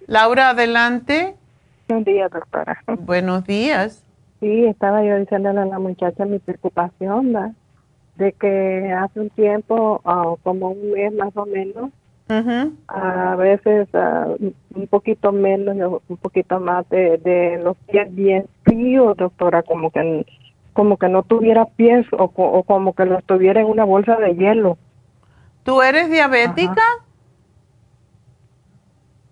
Laura, 0.08 0.50
adelante. 0.50 1.36
Buenos 1.88 2.06
días, 2.06 2.32
doctora. 2.32 2.84
Buenos 3.02 3.46
días. 3.46 4.04
Sí, 4.40 4.66
estaba 4.66 5.04
yo 5.04 5.18
diciéndole 5.18 5.60
a 5.60 5.66
la 5.66 5.78
muchacha 5.78 6.26
mi 6.26 6.40
preocupación 6.40 7.34
de 8.18 8.34
que 8.34 8.92
hace 8.92 9.20
un 9.20 9.30
tiempo, 9.30 10.02
ah, 10.06 10.34
como 10.44 10.72
un 10.72 10.92
mes 10.92 11.14
más 11.14 11.36
o 11.36 11.46
menos, 11.46 11.92
a 12.88 13.36
veces 13.38 13.88
ah, 13.94 14.28
un 14.76 14.88
poquito 14.88 15.32
menos, 15.32 16.02
un 16.08 16.18
poquito 16.18 16.60
más 16.60 16.88
de, 16.90 17.18
de 17.18 17.62
los 17.64 17.78
pies 17.90 18.14
bien 18.14 18.46
fríos, 18.64 19.16
doctora, 19.18 19.64
como 19.64 19.92
que 19.92 20.26
como 20.74 20.98
que 20.98 21.10
no 21.10 21.24
tuviera 21.24 21.66
pies 21.66 22.06
o, 22.12 22.32
o 22.36 22.64
como 22.64 22.94
que 22.94 23.06
lo 23.06 23.20
tuviera 23.24 23.62
en 23.62 23.68
una 23.68 23.84
bolsa 23.84 24.16
de 24.18 24.36
hielo. 24.36 24.78
¿Tú 25.64 25.82
eres 25.82 26.08
diabética? 26.10 26.84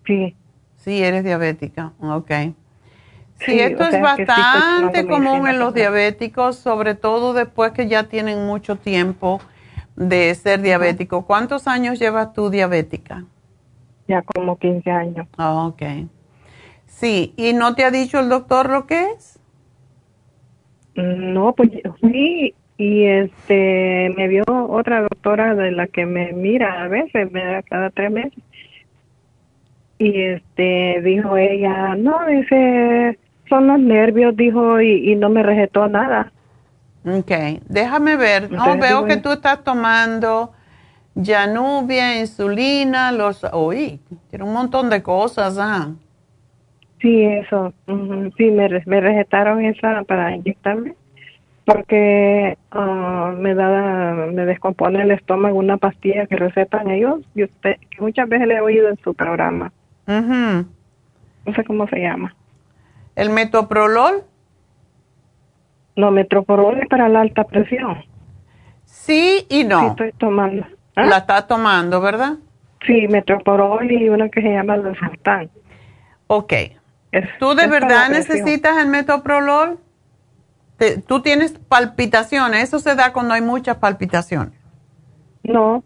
Sí. 0.04 0.34
Sí, 0.76 1.02
eres 1.02 1.22
diabética, 1.22 1.92
ok. 2.00 2.30
Sí, 3.38 3.60
esto 3.60 3.84
es 3.84 4.00
bastante 4.00 5.06
común 5.06 5.46
en 5.46 5.58
los 5.58 5.74
diabéticos, 5.74 6.56
sobre 6.56 6.94
todo 6.94 7.34
después 7.34 7.72
que 7.72 7.86
ya 7.86 8.04
tienen 8.04 8.46
mucho 8.46 8.76
tiempo 8.76 9.40
de 9.94 10.34
ser 10.34 10.62
diabético. 10.62 11.26
¿Cuántos 11.26 11.66
años 11.68 11.98
llevas 11.98 12.32
tú 12.32 12.50
diabética? 12.50 13.24
Ya 14.08 14.22
como 14.22 14.58
15 14.58 14.90
años. 14.90 15.26
Ah, 15.36 15.66
ok. 15.66 15.82
Sí, 16.86 17.34
¿y 17.36 17.52
no 17.52 17.74
te 17.74 17.84
ha 17.84 17.90
dicho 17.90 18.20
el 18.20 18.28
doctor 18.28 18.70
lo 18.70 18.86
que 18.86 19.10
es? 19.10 19.38
No, 20.94 21.52
pues 21.54 21.70
sí, 22.00 22.54
y 22.78 23.04
este 23.04 24.14
me 24.16 24.28
vio 24.28 24.44
otra 24.48 25.02
doctora 25.02 25.54
de 25.54 25.72
la 25.72 25.86
que 25.88 26.06
me 26.06 26.32
mira 26.32 26.84
a 26.84 26.88
veces, 26.88 27.30
me 27.32 27.44
da 27.44 27.62
cada 27.62 27.90
tres 27.90 28.10
meses. 28.10 28.42
Y 29.98 30.20
este 30.22 31.00
dijo 31.02 31.36
ella, 31.36 31.94
no, 31.96 32.26
dice, 32.26 33.18
son 33.48 33.66
los 33.66 33.78
nervios, 33.78 34.36
dijo, 34.36 34.80
y, 34.80 35.14
no 35.16 35.28
me 35.28 35.42
rejetó 35.42 35.88
nada. 35.88 36.32
Ok, 37.04 37.30
déjame 37.68 38.16
ver. 38.16 38.50
No, 38.50 38.76
veo 38.78 39.04
que 39.04 39.16
tú 39.16 39.30
estás 39.30 39.62
tomando 39.62 40.52
Janubia, 41.20 42.18
insulina, 42.18 43.12
los... 43.12 43.44
Uy, 43.52 44.00
tiene 44.28 44.44
un 44.44 44.52
montón 44.52 44.90
de 44.90 45.02
cosas, 45.02 45.56
¿ah? 45.58 45.90
Sí, 47.00 47.24
eso. 47.24 47.72
Sí, 48.36 48.50
me, 48.50 48.68
me 48.86 49.00
recetaron 49.00 49.64
esa 49.64 50.02
para 50.04 50.34
inyectarme 50.34 50.94
porque 51.66 52.56
ah, 52.70 53.34
me 53.36 53.54
da 53.54 54.28
me 54.32 54.46
descompone 54.46 55.02
el 55.02 55.10
estómago 55.10 55.58
una 55.58 55.76
pastilla 55.76 56.26
que 56.26 56.36
recetan 56.36 56.88
ellos 56.90 57.20
y 57.34 57.42
usted 57.42 57.76
que 57.90 58.00
muchas 58.00 58.28
veces 58.28 58.46
le 58.46 58.54
he 58.54 58.60
oído 58.60 58.88
en 58.88 58.96
su 58.98 59.12
programa. 59.12 59.72
No 60.06 61.54
sé 61.54 61.64
cómo 61.64 61.88
se 61.88 61.98
llama. 61.98 62.34
¿El 63.16 63.30
metoprolol? 63.30 64.22
No, 65.96 66.10
metoprolol 66.10 66.78
es 66.78 66.88
para 66.88 67.08
la 67.08 67.22
alta 67.22 67.44
presión. 67.44 68.04
Sí 68.84 69.46
y 69.48 69.64
no. 69.64 69.80
Sí, 69.80 69.86
estoy 69.86 70.12
tomando. 70.12 70.64
¿Ah? 70.94 71.06
La 71.06 71.18
está 71.18 71.46
tomando, 71.46 72.00
¿verdad? 72.00 72.34
Sí, 72.86 73.08
metoprolol 73.08 73.90
y 73.90 74.08
una 74.08 74.28
que 74.28 74.42
se 74.42 74.52
llama 74.52 74.76
losartán. 74.76 75.50
Ok. 76.28 76.52
¿Tú 77.40 77.54
de 77.54 77.66
verdad 77.66 78.10
necesitas 78.10 78.76
el 78.78 78.88
metoprolol? 78.88 79.78
¿Tú 81.06 81.22
tienes 81.22 81.52
palpitaciones? 81.52 82.64
¿Eso 82.64 82.78
se 82.78 82.94
da 82.94 83.12
cuando 83.12 83.32
hay 83.34 83.40
muchas 83.40 83.78
palpitaciones? 83.78 84.52
No. 85.42 85.82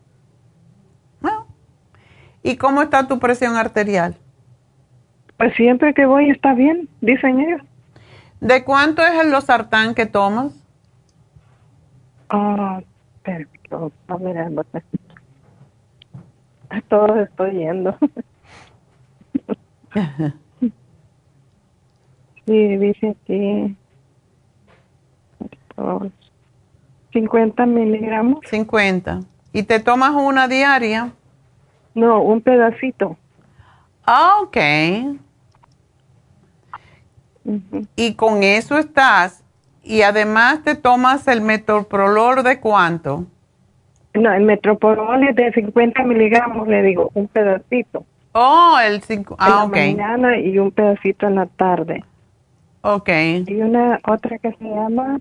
¿Y 2.43 2.57
cómo 2.57 2.83
está 2.83 3.07
tu 3.07 3.19
presión 3.19 3.57
arterial? 3.57 4.17
Pues 5.41 5.55
siempre 5.55 5.95
que 5.95 6.05
voy 6.05 6.29
está 6.29 6.53
bien, 6.53 6.87
dicen 7.01 7.41
ellos. 7.41 7.63
¿De 8.41 8.63
cuánto 8.63 9.01
es 9.01 9.19
el 9.19 9.31
losartán 9.31 9.95
que 9.95 10.05
tomas? 10.05 10.53
Ah, 12.29 12.83
pero, 13.23 13.49
no, 14.07 14.19
mira, 14.19 14.51
todos 16.89 17.17
estoy 17.17 17.53
yendo. 17.53 17.97
sí, 22.47 22.77
dice 22.77 23.17
aquí 23.23 23.75
50 27.15 27.65
miligramos. 27.65 28.41
50. 28.45 29.21
¿Y 29.55 29.63
te 29.63 29.81
tomas 29.81 30.11
una 30.11 30.49
diaria? 30.49 31.13
No, 31.95 32.21
un 32.21 32.43
pedacito. 32.43 33.17
Ah, 34.05 34.35
ok. 34.43 34.59
Y 37.97 38.15
con 38.15 38.43
eso 38.43 38.79
estás. 38.79 39.43
Y 39.83 40.03
además 40.03 40.63
te 40.63 40.75
tomas 40.75 41.27
el 41.27 41.41
metoprolol 41.41 42.43
de 42.43 42.61
cuánto? 42.61 43.27
No, 44.15 44.33
el 44.33 44.45
metoprolol 44.45 45.29
es 45.29 45.37
de 45.37 45.53
50 45.53 46.03
miligramos, 46.03 46.69
le 46.69 46.83
digo, 46.83 47.11
un 47.15 47.29
pedacito. 47.29 48.05
Oh, 48.33 48.77
el 48.85 49.03
5. 49.03 49.37
Ah, 49.39 49.69
en 49.73 49.97
la 49.97 50.07
mañana 50.07 50.39
y 50.39 50.59
un 50.59 50.71
pedacito 50.71 51.27
en 51.27 51.37
la 51.37 51.47
tarde. 51.47 52.05
Ok. 52.83 53.09
Y 53.47 53.61
una 53.61 54.01
otra 54.07 54.39
que 54.39 54.53
se 54.53 54.65
llama 54.65 55.19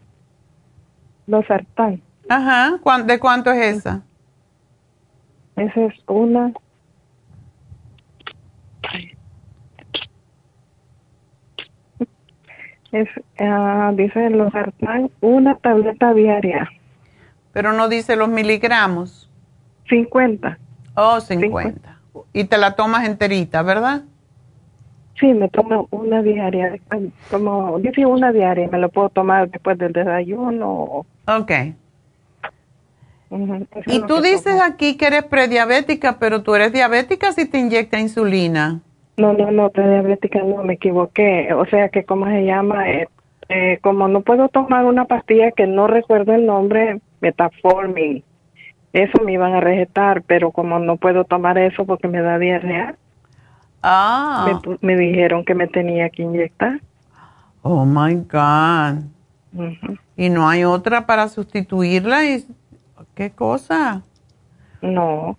los 1.27 1.45
sartán. 1.45 2.01
Ajá. 2.27 2.79
¿De 3.05 3.19
cuánto 3.19 3.51
es 3.51 3.77
esa? 3.77 4.01
Esa 5.55 5.81
es 5.85 5.93
una. 6.07 6.53
Es, 12.91 13.07
uh, 13.39 13.95
dice 13.95 14.29
los 14.31 14.51
sartán, 14.51 15.11
una 15.21 15.55
tableta 15.55 16.13
diaria. 16.13 16.69
Pero 17.53 17.73
no 17.73 17.87
dice 17.89 18.15
los 18.15 18.29
miligramos. 18.29 19.29
50. 19.89 20.57
Oh, 20.95 21.19
50. 21.19 21.99
Y 22.33 22.43
te 22.45 22.57
la 22.57 22.75
tomas 22.75 23.05
enterita, 23.05 23.61
¿verdad? 23.61 24.03
Sí, 25.19 25.27
me 25.33 25.49
tomo 25.49 25.87
una 25.91 26.21
diaria, 26.21 26.79
como 27.29 27.77
dice 27.79 28.05
una 28.05 28.31
diaria, 28.31 28.69
me 28.71 28.77
lo 28.77 28.89
puedo 28.89 29.09
tomar 29.09 29.49
después 29.49 29.77
del 29.77 29.91
desayuno. 29.91 31.05
Ok. 31.27 31.51
y 33.87 34.01
tú 34.07 34.21
dices 34.21 34.61
aquí 34.61 34.95
que 34.95 35.07
eres 35.07 35.23
prediabética, 35.25 36.17
pero 36.19 36.41
tú 36.41 36.55
eres 36.55 36.71
diabética 36.71 37.33
si 37.33 37.45
te 37.45 37.59
inyecta 37.59 37.99
insulina. 37.99 38.79
No, 39.19 39.33
no, 39.33 39.51
no, 39.51 39.69
prediabética 39.69 40.39
no, 40.43 40.63
me 40.63 40.73
equivoqué. 40.73 41.53
O 41.53 41.65
sea 41.65 41.89
que, 41.89 42.05
¿cómo 42.05 42.25
se 42.25 42.45
llama? 42.45 42.89
Eh, 42.89 43.07
eh, 43.49 43.79
como 43.81 44.07
no 44.07 44.21
puedo 44.21 44.49
tomar 44.49 44.85
una 44.85 45.05
pastilla 45.05 45.51
que 45.51 45.67
no 45.67 45.87
recuerdo 45.87 46.33
el 46.33 46.45
nombre, 46.45 47.01
metformin. 47.21 48.23
Eso 48.93 49.23
me 49.23 49.33
iban 49.33 49.53
a 49.53 49.59
recetar, 49.59 50.23
pero 50.23 50.51
como 50.51 50.79
no 50.79 50.97
puedo 50.97 51.23
tomar 51.23 51.57
eso 51.57 51.85
porque 51.85 52.07
me 52.07 52.21
da 52.21 52.39
diarrea, 52.39 52.95
Ah. 53.81 54.59
Me, 54.81 54.97
dijeron 54.97 55.45
que 55.45 55.55
me 55.55 55.67
tenía 55.67 56.09
que 56.09 56.23
inyectar. 56.23 56.81
Oh 57.61 57.85
my 57.85 58.15
God. 58.15 59.03
¿Y 60.15 60.29
no 60.29 60.47
hay 60.47 60.63
otra 60.63 61.05
para 61.05 61.27
sustituirla? 61.27 62.19
¿Qué 63.15 63.31
cosa? 63.31 64.03
No. 64.81 65.37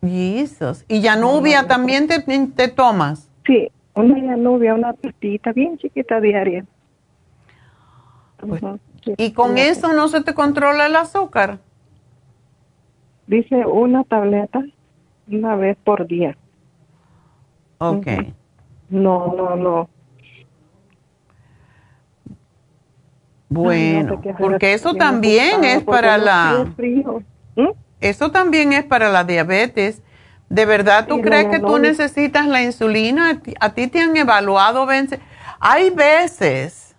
Jesus. 0.00 0.84
¿Y 0.88 1.00
Yanubia 1.00 1.66
también 1.66 2.06
te, 2.06 2.20
te, 2.20 2.68
tomas? 2.68 3.28
Sí, 3.46 3.68
una 3.94 4.18
Yanubia, 4.18 4.74
una 4.74 4.92
pastita 4.92 5.52
bien 5.52 5.76
chiquita 5.78 6.20
diaria. 6.20 6.64
Pues, 8.38 8.62
¿Y 9.16 9.32
con 9.32 9.58
eso 9.58 9.92
no 9.92 10.08
se 10.08 10.22
te 10.22 10.34
controla 10.34 10.86
el 10.86 10.96
azúcar? 10.96 11.58
Dice 13.26 13.66
una 13.66 14.04
tableta 14.04 14.64
una 15.26 15.56
vez 15.56 15.76
por 15.82 16.06
día. 16.06 16.36
Ok. 17.78 18.06
No, 18.90 19.34
no, 19.36 19.56
no. 19.56 19.88
Bueno, 23.50 24.20
porque 24.38 24.74
eso 24.74 24.94
también 24.94 25.64
es 25.64 25.82
para 25.82 26.18
la... 26.18 26.66
¿Mm? 27.56 27.68
Eso 28.00 28.30
también 28.30 28.72
es 28.72 28.84
para 28.84 29.10
la 29.10 29.24
diabetes. 29.24 30.02
¿De 30.48 30.64
verdad 30.64 31.06
tú 31.06 31.20
crees 31.20 31.46
que 31.46 31.60
tú 31.60 31.78
necesitas 31.78 32.46
la 32.46 32.62
insulina? 32.62 33.40
¿A 33.60 33.70
ti 33.70 33.86
te 33.88 34.00
han 34.00 34.16
evaluado? 34.16 34.86
Hay 35.60 35.90
veces 35.90 36.94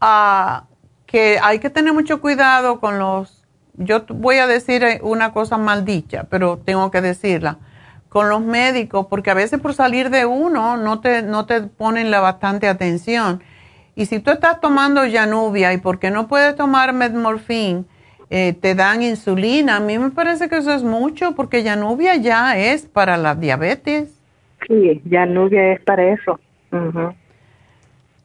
uh, 0.00 0.64
que 1.06 1.38
hay 1.42 1.58
que 1.58 1.70
tener 1.70 1.92
mucho 1.92 2.20
cuidado 2.20 2.80
con 2.80 2.98
los... 2.98 3.44
Yo 3.74 4.04
voy 4.08 4.38
a 4.38 4.46
decir 4.46 5.00
una 5.02 5.32
cosa 5.32 5.58
maldicha, 5.58 6.24
pero 6.30 6.58
tengo 6.58 6.90
que 6.90 7.02
decirla 7.02 7.58
con 8.08 8.30
los 8.30 8.40
médicos, 8.40 9.08
porque 9.10 9.30
a 9.30 9.34
veces 9.34 9.60
por 9.60 9.74
salir 9.74 10.08
de 10.08 10.24
uno 10.24 10.78
no 10.78 11.00
te, 11.00 11.20
no 11.20 11.44
te 11.44 11.60
ponen 11.60 12.10
la 12.10 12.20
bastante 12.20 12.66
atención. 12.66 13.42
Y 13.94 14.06
si 14.06 14.20
tú 14.20 14.30
estás 14.30 14.60
tomando 14.60 15.02
Janubia 15.10 15.74
y 15.74 15.76
porque 15.76 16.10
no 16.10 16.26
puedes 16.26 16.56
tomar 16.56 16.94
Medmorphin, 16.94 17.86
eh, 18.28 18.54
te 18.54 18.74
dan 18.74 19.02
insulina, 19.02 19.76
a 19.76 19.80
mí 19.80 19.98
me 19.98 20.10
parece 20.10 20.48
que 20.48 20.56
eso 20.56 20.72
es 20.72 20.82
mucho, 20.82 21.34
porque 21.34 21.62
Janubia 21.62 22.16
ya 22.16 22.58
es 22.58 22.86
para 22.86 23.16
la 23.16 23.34
diabetes. 23.34 24.20
Sí, 24.66 25.02
Janubia 25.08 25.72
es 25.72 25.80
para 25.82 26.12
eso. 26.12 26.40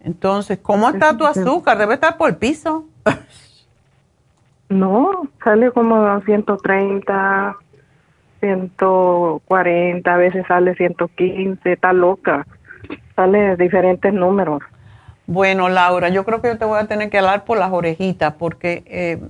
Entonces, 0.04 0.58
¿cómo 0.62 0.90
está 0.90 1.16
tu 1.16 1.26
azúcar? 1.26 1.78
Debe 1.78 1.94
estar 1.94 2.18
por 2.18 2.30
el 2.30 2.38
piso. 2.38 2.86
no, 4.70 5.28
sale 5.44 5.72
como 5.72 5.96
a 6.08 6.22
130, 6.22 7.56
140, 8.40 10.14
a 10.14 10.18
veces 10.18 10.46
sale 10.48 10.76
115, 10.76 11.72
está 11.72 11.94
loca. 11.94 12.48
Sale 13.16 13.56
diferentes 13.56 14.12
números. 14.12 14.64
Bueno, 15.28 15.70
Laura, 15.70 16.10
yo 16.10 16.26
creo 16.26 16.42
que 16.42 16.50
yo 16.50 16.58
te 16.58 16.66
voy 16.66 16.80
a 16.80 16.88
tener 16.88 17.10
que 17.10 17.20
hablar 17.20 17.46
por 17.46 17.58
las 17.58 17.72
orejitas 17.72 18.34
porque 18.34 18.84
eh, 18.88 19.22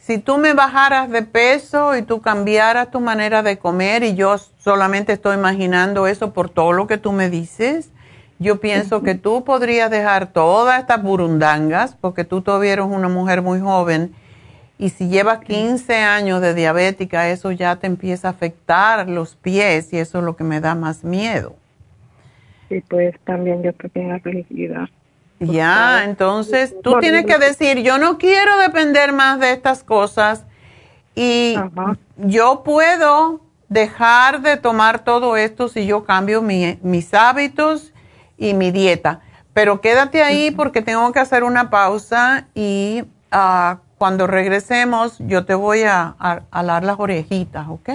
si 0.00 0.18
tú 0.18 0.38
me 0.38 0.54
bajaras 0.54 1.10
de 1.10 1.22
peso 1.22 1.94
y 1.94 2.02
tú 2.02 2.22
cambiaras 2.22 2.90
tu 2.90 3.00
manera 3.00 3.42
de 3.42 3.58
comer 3.58 4.02
y 4.02 4.14
yo 4.14 4.38
solamente 4.58 5.12
estoy 5.12 5.36
imaginando 5.36 6.06
eso 6.06 6.32
por 6.32 6.48
todo 6.48 6.72
lo 6.72 6.86
que 6.86 6.96
tú 6.96 7.12
me 7.12 7.28
dices, 7.28 7.90
yo 8.38 8.58
pienso 8.60 9.02
que 9.02 9.14
tú 9.14 9.44
podrías 9.44 9.90
dejar 9.90 10.32
todas 10.32 10.80
estas 10.80 11.02
burundangas 11.02 11.94
porque 12.00 12.24
tú 12.24 12.40
todavía 12.40 12.72
eres 12.72 12.86
una 12.86 13.10
mujer 13.10 13.42
muy 13.42 13.60
joven 13.60 14.14
y 14.78 14.88
si 14.88 15.10
llevas 15.10 15.40
15 15.40 15.94
años 15.96 16.40
de 16.40 16.54
diabética, 16.54 17.28
eso 17.28 17.52
ya 17.52 17.76
te 17.76 17.86
empieza 17.86 18.28
a 18.28 18.30
afectar 18.30 19.06
los 19.06 19.36
pies 19.36 19.92
y 19.92 19.98
eso 19.98 20.18
es 20.18 20.24
lo 20.24 20.34
que 20.34 20.44
me 20.44 20.62
da 20.62 20.74
más 20.74 21.04
miedo. 21.04 21.54
Sí, 22.70 22.82
pues 22.88 23.14
también 23.24 23.62
yo 23.62 23.70
estoy 23.70 23.90
bien 23.94 24.12
afligida. 24.12 24.88
Ya, 25.40 26.04
entonces 26.04 26.74
tú 26.82 26.98
tienes 27.00 27.24
que 27.24 27.38
decir, 27.38 27.78
yo 27.78 27.96
no 27.96 28.18
quiero 28.18 28.58
depender 28.58 29.12
más 29.12 29.40
de 29.40 29.52
estas 29.52 29.82
cosas 29.82 30.44
y 31.14 31.56
yo 32.16 32.62
puedo 32.62 33.40
dejar 33.68 34.42
de 34.42 34.58
tomar 34.58 35.02
todo 35.02 35.38
esto 35.38 35.68
si 35.68 35.86
yo 35.86 36.04
cambio 36.04 36.42
mis 36.42 37.14
hábitos 37.14 37.94
y 38.36 38.52
mi 38.52 38.70
dieta. 38.70 39.20
Pero 39.54 39.80
quédate 39.80 40.22
ahí 40.22 40.50
porque 40.50 40.82
tengo 40.82 41.10
que 41.12 41.20
hacer 41.20 41.42
una 41.42 41.70
pausa 41.70 42.46
y 42.54 43.04
uh, 43.32 43.76
cuando 43.96 44.26
regresemos, 44.26 45.16
yo 45.20 45.44
te 45.44 45.54
voy 45.54 45.82
a, 45.82 46.14
alar 46.50 46.84
las 46.84 46.98
orejitas, 46.98 47.66
¿ok? 47.68 47.88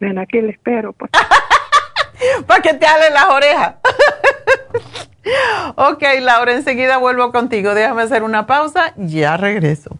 Ven 0.00 0.18
aquí, 0.18 0.40
le 0.40 0.50
espero. 0.50 0.92
Pues. 0.92 1.10
Para 2.46 2.62
que 2.62 2.74
te 2.74 2.86
ale 2.86 3.10
las 3.10 3.26
orejas. 3.26 3.74
ok, 5.74 6.02
Laura, 6.20 6.52
enseguida 6.54 6.98
vuelvo 6.98 7.32
contigo. 7.32 7.74
Déjame 7.74 8.02
hacer 8.02 8.22
una 8.22 8.46
pausa, 8.46 8.94
ya 8.96 9.36
regreso. 9.36 9.98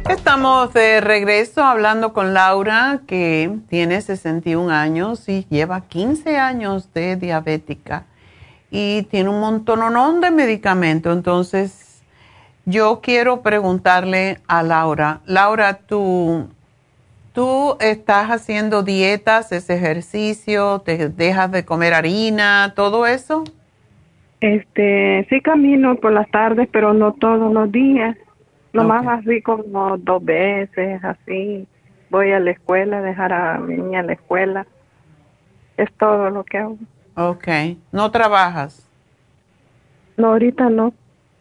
Estamos 0.08 0.72
de 0.74 1.00
regreso 1.00 1.62
hablando 1.62 2.12
con 2.12 2.34
Laura, 2.34 3.00
que 3.06 3.58
tiene 3.68 4.00
61 4.00 4.70
años 4.70 5.28
y 5.28 5.46
lleva 5.50 5.82
15 5.82 6.38
años 6.38 6.92
de 6.92 7.16
diabética 7.16 8.06
y 8.70 9.02
tiene 9.04 9.30
un 9.30 9.40
montón 9.40 10.20
de 10.20 10.30
medicamentos. 10.30 11.16
Entonces, 11.16 12.02
yo 12.64 13.00
quiero 13.02 13.40
preguntarle 13.42 14.38
a 14.46 14.62
Laura, 14.62 15.20
Laura, 15.24 15.78
¿tú, 15.78 16.48
tú 17.32 17.76
estás 17.80 18.28
haciendo 18.28 18.82
dietas, 18.82 19.52
ese 19.52 19.74
ejercicio, 19.74 20.80
te 20.80 21.08
dejas 21.08 21.50
de 21.50 21.64
comer 21.64 21.94
harina, 21.94 22.72
todo 22.76 23.06
eso? 23.06 23.44
Este, 24.40 25.26
sí 25.28 25.40
camino 25.40 25.96
por 25.96 26.12
las 26.12 26.30
tardes, 26.30 26.68
pero 26.70 26.92
no 26.92 27.12
todos 27.12 27.52
los 27.52 27.72
días. 27.72 28.16
Lo 28.72 28.84
más 28.84 29.06
así 29.06 29.42
como 29.42 29.96
dos 29.96 30.24
veces, 30.24 31.02
así. 31.02 31.66
Voy 32.10 32.32
a 32.32 32.38
la 32.38 32.52
escuela, 32.52 33.00
dejar 33.00 33.32
a 33.32 33.58
mi 33.58 33.76
niña 33.76 34.00
a 34.00 34.02
la 34.04 34.12
escuela. 34.12 34.66
Es 35.76 35.92
todo 35.94 36.30
lo 36.30 36.44
que 36.44 36.58
hago. 36.58 36.76
Ok. 37.18 37.48
¿No 37.90 38.10
trabajas? 38.12 38.86
No, 40.16 40.28
ahorita 40.28 40.70
no. 40.70 40.92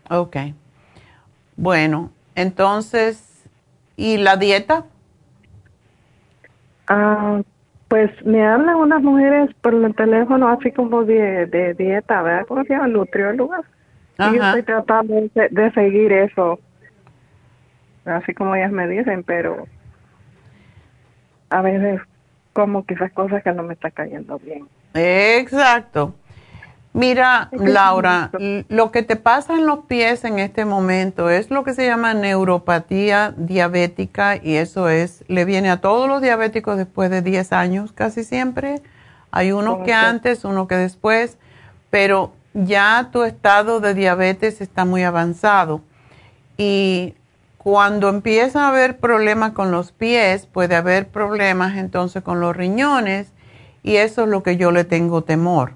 Ok. 0.10 0.38
Bueno, 1.56 2.12
entonces, 2.36 3.48
¿y 3.96 4.18
la 4.18 4.38
dieta? 4.38 4.86
Ah, 6.88 7.42
pues 7.88 8.10
me 8.26 8.46
hablan 8.46 8.76
unas 8.76 9.04
mujeres 9.04 9.50
por 9.62 9.74
el 9.76 9.96
teléfono 9.96 10.50
así 10.50 10.72
como 10.72 11.04
de, 11.04 11.46
de 11.46 11.74
dieta, 11.76 12.22
¿verdad? 12.24 12.48
¿Cómo 12.48 12.64
se 12.64 12.74
llama? 12.74 12.88
Nutriólogas. 12.88 13.66
Y 14.20 14.36
yo 14.36 14.44
estoy 14.44 14.64
tratando 14.64 15.14
de 15.14 15.72
seguir 15.74 16.12
eso 16.12 16.60
así 18.06 18.34
como 18.34 18.56
ellas 18.56 18.72
me 18.72 18.88
dicen, 18.88 19.24
pero 19.24 19.68
a 21.50 21.62
veces 21.62 22.02
como 22.54 22.86
quizás 22.86 23.12
cosas 23.12 23.44
que 23.44 23.52
no 23.52 23.64
me 23.64 23.74
está 23.74 23.92
cayendo 23.92 24.40
bien. 24.40 24.68
Exacto. 24.98 26.16
Mira, 26.98 27.50
Laura, 27.52 28.32
lo 28.70 28.92
que 28.92 29.04
te 29.04 29.18
pasa 29.18 29.54
en 29.54 29.68
los 29.68 29.86
pies 29.86 30.24
en 30.24 30.40
este 30.40 30.66
momento 30.66 31.30
es 31.30 31.52
lo 31.52 31.64
que 31.64 31.76
se 31.76 31.86
llama 31.86 32.16
neuropatía 32.16 33.36
diabética 33.38 34.36
y 34.36 34.56
eso 34.56 34.90
es, 34.90 35.24
le 35.28 35.46
viene 35.46 35.70
a 35.70 35.80
todos 35.80 36.10
los 36.10 36.24
diabéticos 36.24 36.76
después 36.76 37.12
de 37.12 37.22
10 37.22 37.54
años 37.54 37.92
casi 37.92 38.24
siempre. 38.24 38.82
Hay 39.30 39.52
uno 39.52 39.84
que 39.84 39.94
antes, 39.94 40.44
uno 40.44 40.68
que 40.68 40.76
después, 40.76 41.38
pero 41.92 42.32
ya 42.56 43.10
tu 43.12 43.24
estado 43.24 43.80
de 43.80 43.94
diabetes 43.94 44.60
está 44.60 44.84
muy 44.84 45.04
avanzado 45.04 45.82
y 46.58 47.14
cuando 47.60 48.10
empieza 48.10 48.64
a 48.64 48.70
haber 48.70 48.98
problemas 48.98 49.52
con 49.52 49.70
los 49.70 49.92
pies, 49.92 50.48
puede 50.48 50.76
haber 50.76 51.10
problemas 51.10 51.78
entonces 51.78 52.24
con 52.24 52.40
los 52.40 52.56
riñones 52.56 53.28
y 53.88 53.96
eso 53.96 54.24
es 54.24 54.30
lo 54.30 54.44
que 54.44 54.58
yo 54.58 54.72
le 54.72 54.84
tengo 54.84 55.24
temor. 55.24 55.72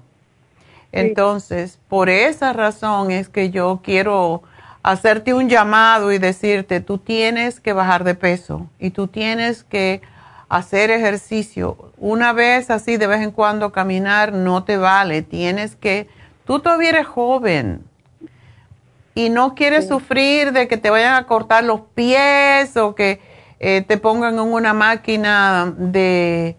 Entonces, 0.92 1.78
por 1.88 2.10
esa 2.10 2.52
razón 2.52 3.10
es 3.10 3.30
que 3.30 3.48
yo 3.48 3.80
quiero 3.82 4.42
hacerte 4.82 5.32
un 5.32 5.48
llamado 5.48 6.12
y 6.12 6.18
decirte, 6.18 6.80
tú 6.80 6.98
tienes 6.98 7.58
que 7.58 7.72
bajar 7.72 8.04
de 8.04 8.14
peso 8.14 8.66
y 8.78 8.90
tú 8.90 9.06
tienes 9.06 9.64
que 9.64 10.02
hacer 10.50 10.90
ejercicio. 10.90 11.90
Una 11.96 12.34
vez 12.34 12.68
así, 12.68 12.98
de 12.98 13.06
vez 13.06 13.22
en 13.22 13.30
cuando 13.30 13.72
caminar 13.72 14.34
no 14.34 14.64
te 14.64 14.76
vale. 14.76 15.22
Tienes 15.22 15.74
que, 15.74 16.06
tú 16.44 16.60
todavía 16.60 16.90
eres 16.90 17.06
joven 17.06 17.82
y 19.14 19.30
no 19.30 19.54
quieres 19.54 19.88
sufrir 19.88 20.52
de 20.52 20.68
que 20.68 20.76
te 20.76 20.90
vayan 20.90 21.14
a 21.14 21.26
cortar 21.26 21.64
los 21.64 21.80
pies 21.94 22.76
o 22.76 22.94
que 22.94 23.20
eh, 23.58 23.82
te 23.88 23.96
pongan 23.96 24.34
en 24.34 24.40
una 24.40 24.74
máquina 24.74 25.72
de, 25.78 26.56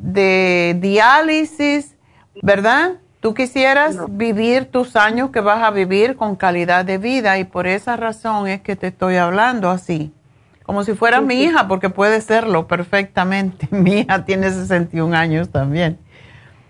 de 0.00 0.76
diálisis, 0.80 1.94
¿verdad? 2.42 2.94
Tú 3.20 3.32
quisieras 3.32 3.96
vivir 4.10 4.66
tus 4.66 4.96
años 4.96 5.30
que 5.30 5.40
vas 5.40 5.62
a 5.62 5.70
vivir 5.70 6.16
con 6.16 6.36
calidad 6.36 6.84
de 6.84 6.98
vida 6.98 7.38
y 7.38 7.44
por 7.44 7.66
esa 7.66 7.96
razón 7.96 8.48
es 8.48 8.60
que 8.60 8.76
te 8.76 8.88
estoy 8.88 9.16
hablando 9.16 9.70
así, 9.70 10.12
como 10.62 10.84
si 10.84 10.94
fuera 10.94 11.20
mi 11.20 11.42
hija, 11.42 11.66
porque 11.66 11.88
puede 11.88 12.20
serlo 12.20 12.66
perfectamente. 12.66 13.68
Mi 13.74 14.00
hija 14.00 14.24
tiene 14.24 14.50
61 14.50 15.16
años 15.16 15.48
también. 15.48 15.98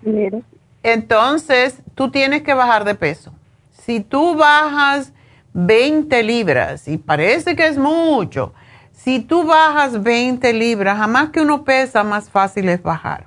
Mira. 0.02 0.38
Entonces, 0.84 1.80
tú 1.94 2.10
tienes 2.10 2.42
que 2.42 2.54
bajar 2.54 2.84
de 2.84 2.94
peso. 2.94 3.32
Si 3.72 4.00
tú 4.00 4.36
bajas 4.36 5.12
20 5.54 6.22
libras, 6.22 6.86
y 6.88 6.98
parece 6.98 7.56
que 7.56 7.66
es 7.66 7.78
mucho, 7.78 8.52
si 9.04 9.20
tú 9.20 9.44
bajas 9.44 10.02
20 10.02 10.50
libras, 10.54 10.96
jamás 10.96 11.28
que 11.28 11.42
uno 11.42 11.62
pesa, 11.62 12.02
más 12.04 12.30
fácil 12.30 12.70
es 12.70 12.82
bajar. 12.82 13.26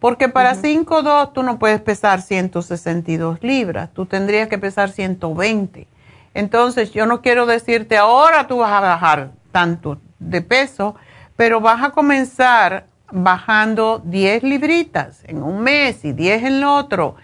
Porque 0.00 0.28
para 0.28 0.56
5'2 0.56 1.32
tú 1.32 1.44
no 1.44 1.60
puedes 1.60 1.80
pesar 1.80 2.20
162 2.20 3.40
libras, 3.44 3.90
tú 3.94 4.06
tendrías 4.06 4.48
que 4.48 4.58
pesar 4.58 4.90
120. 4.90 5.86
Entonces 6.34 6.90
yo 6.90 7.06
no 7.06 7.20
quiero 7.22 7.46
decirte 7.46 7.96
ahora 7.96 8.48
tú 8.48 8.56
vas 8.56 8.72
a 8.72 8.80
bajar 8.80 9.30
tanto 9.52 10.00
de 10.18 10.42
peso, 10.42 10.96
pero 11.36 11.60
vas 11.60 11.84
a 11.84 11.90
comenzar 11.90 12.86
bajando 13.12 14.02
10 14.04 14.42
libritas 14.42 15.22
en 15.28 15.44
un 15.44 15.60
mes 15.60 16.04
y 16.04 16.12
10 16.12 16.42
en 16.42 16.46
el 16.54 16.64
otro. 16.64 17.14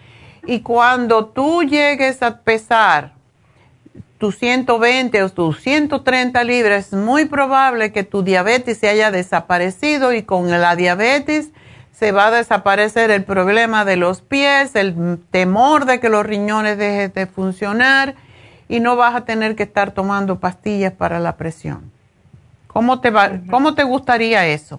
Y 0.47 0.61
cuando 0.61 1.27
tú 1.27 1.65
llegues 1.65 2.23
a 2.23 2.39
pesar 2.43 3.18
tus 4.19 4.37
120 4.37 5.23
o 5.23 5.29
tus 5.29 5.61
130 5.61 6.43
libras, 6.45 6.93
es 6.93 6.99
muy 6.99 7.25
probable 7.27 7.93
que 7.93 8.03
tu 8.03 8.23
diabetes 8.23 8.79
se 8.79 8.89
haya 8.89 9.11
desaparecido 9.11 10.13
y 10.13 10.23
con 10.23 10.51
la 10.51 10.75
diabetes 10.75 11.53
se 11.93 12.13
va 12.13 12.27
a 12.27 12.31
desaparecer 12.31 13.11
el 13.11 13.25
problema 13.25 13.85
de 13.85 13.97
los 13.97 14.21
pies, 14.21 14.75
el 14.77 15.19
temor 15.31 15.85
de 15.85 16.01
que 16.01 16.09
los 16.09 16.27
riñones 16.27 16.79
dejen 16.79 17.13
de 17.13 17.27
funcionar 17.27 18.15
y 18.69 18.81
no 18.81 18.97
vas 18.97 19.15
a 19.15 19.25
tener 19.25 19.57
que 19.57 19.63
estar 19.63 19.93
tomando 19.93 20.39
pastillas 20.39 20.93
para 20.93 21.21
la 21.21 21.37
presión. 21.37 21.91
¿Cómo 22.67 23.01
te, 23.01 23.11
va, 23.11 23.31
¿cómo 23.51 23.75
te 23.75 23.83
gustaría 23.83 24.47
eso? 24.47 24.79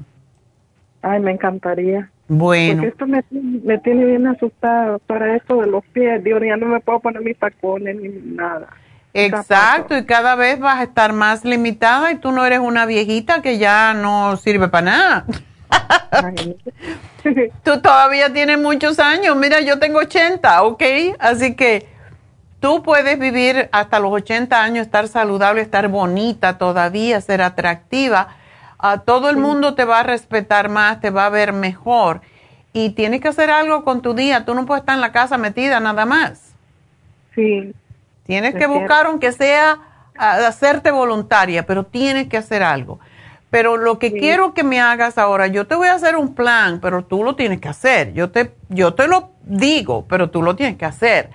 Ay, 1.02 1.20
me 1.20 1.32
encantaría. 1.32 2.10
Bueno. 2.28 2.84
Porque 2.84 2.88
esto 2.90 3.08
me, 3.08 3.24
me 3.32 3.78
tiene 3.80 4.06
bien 4.06 4.28
asustada 4.28 5.00
para 5.00 5.36
esto 5.36 5.62
de 5.62 5.68
los 5.68 5.84
pies. 5.88 6.24
Dios, 6.24 6.42
ya 6.46 6.56
no 6.56 6.68
me 6.68 6.80
puedo 6.80 7.00
poner 7.00 7.22
mis 7.22 7.38
tacones 7.38 7.96
ni 7.96 8.10
nada. 8.36 8.70
Exacto, 9.14 9.98
y 9.98 10.06
cada 10.06 10.36
vez 10.36 10.60
vas 10.60 10.80
a 10.80 10.84
estar 10.84 11.14
más 11.14 11.44
limitada 11.44 12.12
y 12.12 12.18
tú 12.18 12.32
no 12.32 12.46
eres 12.46 12.60
una 12.60 12.86
viejita 12.86 13.42
que 13.42 13.58
ya 13.58 13.94
no 13.94 14.38
sirve 14.38 14.68
para 14.68 14.86
nada. 14.86 15.26
tú 17.64 17.82
todavía 17.82 18.32
tienes 18.32 18.60
muchos 18.60 19.00
años. 19.00 19.36
Mira, 19.36 19.62
yo 19.62 19.80
tengo 19.80 20.00
80, 20.00 20.64
¿ok? 20.64 20.84
Así 21.20 21.56
que 21.56 21.88
tú 22.60 22.84
puedes 22.84 23.18
vivir 23.18 23.70
hasta 23.72 24.00
los 24.00 24.12
80 24.12 24.62
años, 24.62 24.86
estar 24.86 25.08
saludable, 25.08 25.62
estar 25.62 25.88
bonita 25.88 26.58
todavía, 26.58 27.20
ser 27.22 27.42
atractiva. 27.42 28.36
A 28.78 29.00
todo 29.00 29.30
el 29.30 29.38
mundo 29.38 29.74
te 29.76 29.86
va 29.86 30.02
a 30.02 30.04
respetar 30.04 30.70
más, 30.70 31.02
te 31.02 31.10
va 31.10 31.26
a 31.26 31.30
ver 31.30 31.52
mejor. 31.52 32.22
Y 32.74 32.92
tienes 32.92 33.22
que 33.22 33.28
hacer 33.28 33.50
algo 33.50 33.84
con 33.84 34.02
tu 34.02 34.14
día. 34.14 34.46
Tú 34.46 34.54
no 34.54 34.68
puedes 34.68 34.84
estar 34.84 34.96
en 34.96 35.02
la 35.02 35.12
casa 35.12 35.38
metida 35.38 35.80
nada 35.80 36.06
más. 36.06 36.54
Sí. 37.34 37.74
Tienes 38.30 38.54
que 38.54 38.68
buscar, 38.68 39.08
aunque 39.08 39.32
sea, 39.32 39.80
hacerte 40.16 40.92
voluntaria, 40.92 41.66
pero 41.66 41.84
tienes 41.86 42.28
que 42.28 42.38
hacer 42.38 42.62
algo. 42.62 43.00
Pero 43.50 43.76
lo 43.76 43.98
que 43.98 44.14
quiero 44.14 44.54
que 44.54 44.64
me 44.64 44.80
hagas 44.80 45.18
ahora, 45.18 45.48
yo 45.48 45.66
te 45.66 45.74
voy 45.74 45.88
a 45.88 45.96
hacer 45.96 46.16
un 46.16 46.36
plan, 46.36 46.80
pero 46.80 47.04
tú 47.04 47.24
lo 47.24 47.36
tienes 47.36 47.60
que 47.60 47.70
hacer. 47.70 48.14
Yo 48.14 48.30
te, 48.30 48.54
yo 48.68 48.94
te 48.94 49.08
lo 49.08 49.32
digo, 49.46 50.06
pero 50.08 50.30
tú 50.30 50.44
lo 50.44 50.56
tienes 50.56 50.78
que 50.78 50.86
hacer. 50.86 51.32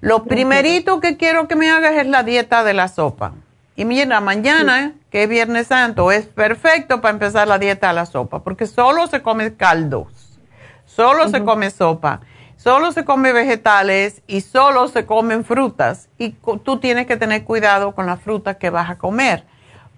Lo 0.00 0.24
primerito 0.24 0.98
que 0.98 1.18
quiero 1.18 1.46
que 1.46 1.56
me 1.56 1.70
hagas 1.70 1.92
es 1.96 2.06
la 2.06 2.22
dieta 2.22 2.64
de 2.64 2.72
la 2.72 2.88
sopa. 2.88 3.32
Y 3.76 3.84
mira, 3.84 4.22
mañana, 4.22 4.94
que 5.10 5.24
es 5.24 5.28
Viernes 5.28 5.66
Santo, 5.66 6.10
es 6.10 6.24
perfecto 6.24 7.02
para 7.02 7.12
empezar 7.12 7.48
la 7.48 7.58
dieta 7.58 7.88
de 7.88 7.94
la 7.96 8.06
sopa, 8.06 8.42
porque 8.42 8.66
solo 8.66 9.06
se 9.08 9.20
come 9.20 9.56
caldos, 9.56 10.38
solo 10.86 11.28
se 11.28 11.44
come 11.44 11.68
sopa, 11.68 12.22
solo 12.62 12.92
se 12.92 13.04
come 13.04 13.32
vegetales 13.32 14.20
y 14.26 14.42
solo 14.42 14.88
se 14.88 15.06
comen 15.06 15.44
frutas. 15.44 16.08
Y 16.18 16.30
tú 16.62 16.78
tienes 16.78 17.06
que 17.06 17.16
tener 17.16 17.44
cuidado 17.44 17.94
con 17.94 18.06
las 18.06 18.20
frutas 18.20 18.56
que 18.56 18.68
vas 18.68 18.90
a 18.90 18.98
comer 18.98 19.44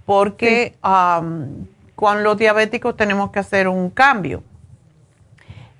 porque 0.06 0.74
con 1.94 2.22
los 2.22 2.36
diabéticos 2.36 2.96
tenemos 2.96 3.30
que 3.30 3.40
hacer 3.40 3.68
un 3.68 3.90
cambio. 3.90 4.42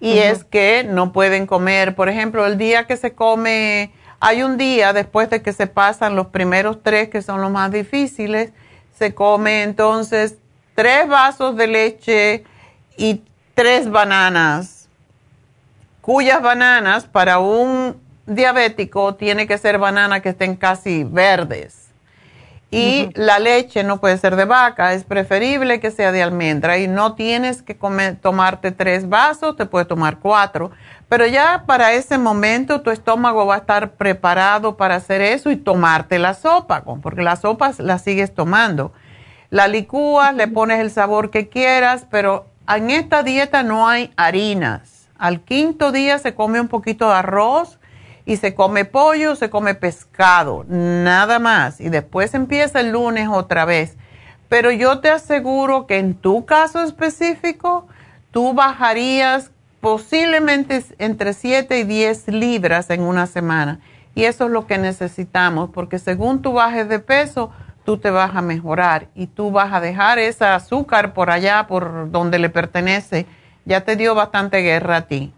Y 0.01 0.19
es 0.19 0.43
que 0.43 0.83
no 0.83 1.13
pueden 1.13 1.47
comer, 1.47 1.95
por 1.95 2.09
ejemplo, 2.09 2.45
el 2.47 2.59
día 2.59 2.87
que 2.89 2.97
se 2.97 3.13
come, 3.13 3.93
hay 4.19 4.43
un 4.43 4.57
día 4.57 4.93
después 4.93 5.31
de 5.31 5.43
que 5.43 5.53
se 5.53 5.69
pasan 5.69 6.17
los 6.17 6.27
primeros 6.29 6.83
tres, 6.83 7.09
que 7.09 7.23
son 7.23 7.41
los 7.41 7.53
más 7.53 7.71
difíciles, 7.71 8.53
se 8.99 9.15
come 9.15 9.63
entonces 9.63 10.39
tres 10.75 11.07
vasos 11.07 11.55
de 11.57 11.67
leche 11.69 12.45
y 12.97 13.23
tres 13.55 13.89
bananas, 13.89 14.82
cuyas 16.03 16.43
bananas 16.43 17.07
para 17.07 17.39
un 17.39 17.97
diabético 18.27 19.15
tiene 19.15 19.47
que 19.47 19.57
ser 19.57 19.79
bananas 19.79 20.21
que 20.21 20.29
estén 20.29 20.57
casi 20.57 21.05
verdes 21.05 21.83
y 22.73 23.11
la 23.13 23.39
leche 23.39 23.85
no 23.85 24.01
puede 24.01 24.17
ser 24.17 24.35
de 24.35 24.47
vaca, 24.47 24.95
es 24.95 25.05
preferible 25.05 25.79
que 25.79 25.91
sea 25.91 26.11
de 26.11 26.23
almendra 26.23 26.79
y 26.79 26.89
no 26.89 27.15
tienes 27.15 27.61
que 27.61 27.77
tomarte 28.21 28.73
tres 28.73 29.11
vasos, 29.11 29.57
te 29.57 29.67
puedes 29.67 29.87
tomar 29.87 30.21
cuatro. 30.21 30.71
Pero 31.07 31.27
ya 31.27 31.65
para 31.67 31.93
ese 31.93 32.17
momento 32.17 32.81
tu 32.81 32.91
estómago 32.91 33.45
va 33.45 33.57
a 33.57 33.59
estar 33.59 33.93
preparado 33.93 34.79
para 34.79 34.95
hacer 34.95 35.21
eso 35.21 35.51
y 35.51 35.57
tomarte 35.57 36.19
la 36.19 36.33
sopa, 36.33 36.83
porque 37.03 37.21
la 37.21 37.37
sopa 37.37 37.73
la 37.77 37.99
sigues 37.99 38.35
tomando. 38.35 38.95
La 39.51 39.69
licúas, 39.69 40.35
le 40.35 40.49
pones 40.49 40.81
el 40.81 40.91
sabor 40.91 41.29
que 41.29 41.51
quieras, 41.51 42.07
pero 42.11 42.47
en 42.67 42.89
esta 42.89 43.23
dieta 43.23 43.63
no 43.63 43.87
hay 43.87 44.15
harinas. 44.17 45.02
Al 45.23 45.43
quinto 45.43 45.93
día 45.93 46.19
se 46.19 46.35
come 46.35 46.61
un 46.61 46.67
poquito 46.67 47.07
de 47.07 47.15
arroz 47.15 47.79
y 48.27 48.39
se 48.39 48.57
come 48.57 48.85
pollo, 48.85 49.37
se 49.37 49.51
come 49.51 49.77
pescado, 49.77 50.65
nada 50.67 51.39
más. 51.39 51.81
Y 51.81 51.91
después 51.91 52.35
empieza 52.35 52.81
el 52.81 52.91
lunes 52.91 53.29
otra 53.31 53.65
vez. 53.65 53.97
Pero 54.49 54.73
yo 54.73 54.99
te 54.99 55.11
aseguro 55.11 55.87
que 55.87 55.99
en 55.99 56.15
tu 56.15 56.45
caso 56.45 56.83
específico, 56.83 57.87
tú 58.33 58.53
bajarías 58.53 59.53
posiblemente 59.81 60.85
entre 60.99 61.35
7 61.35 61.79
y 61.79 61.85
10 61.85 62.27
libras 62.27 62.91
en 62.91 63.03
una 63.03 63.29
semana. 63.29 63.79
Y 64.17 64.25
eso 64.25 64.47
es 64.47 64.51
lo 64.51 64.67
que 64.67 64.77
necesitamos, 64.77 65.71
porque 65.71 66.01
según 66.01 66.43
tú 66.43 66.55
bajes 66.55 66.89
de 66.89 66.99
peso, 66.99 67.53
tú 67.85 67.97
te 67.97 68.11
vas 68.11 68.35
a 68.35 68.43
mejorar 68.43 69.07
y 69.15 69.29
tú 69.29 69.53
vas 69.53 69.73
a 69.73 69.81
dejar 69.81 70.19
ese 70.19 70.47
azúcar 70.47 71.15
por 71.15 71.31
allá, 71.31 71.69
por 71.69 72.11
donde 72.11 72.41
le 72.41 72.51
pertenece. 72.51 73.25
Ya 73.65 73.83
te 73.83 73.97
dio 73.97 74.15
bastante 74.15 74.59
guerra 74.59 74.97
a 74.97 75.03
ti. 75.03 75.33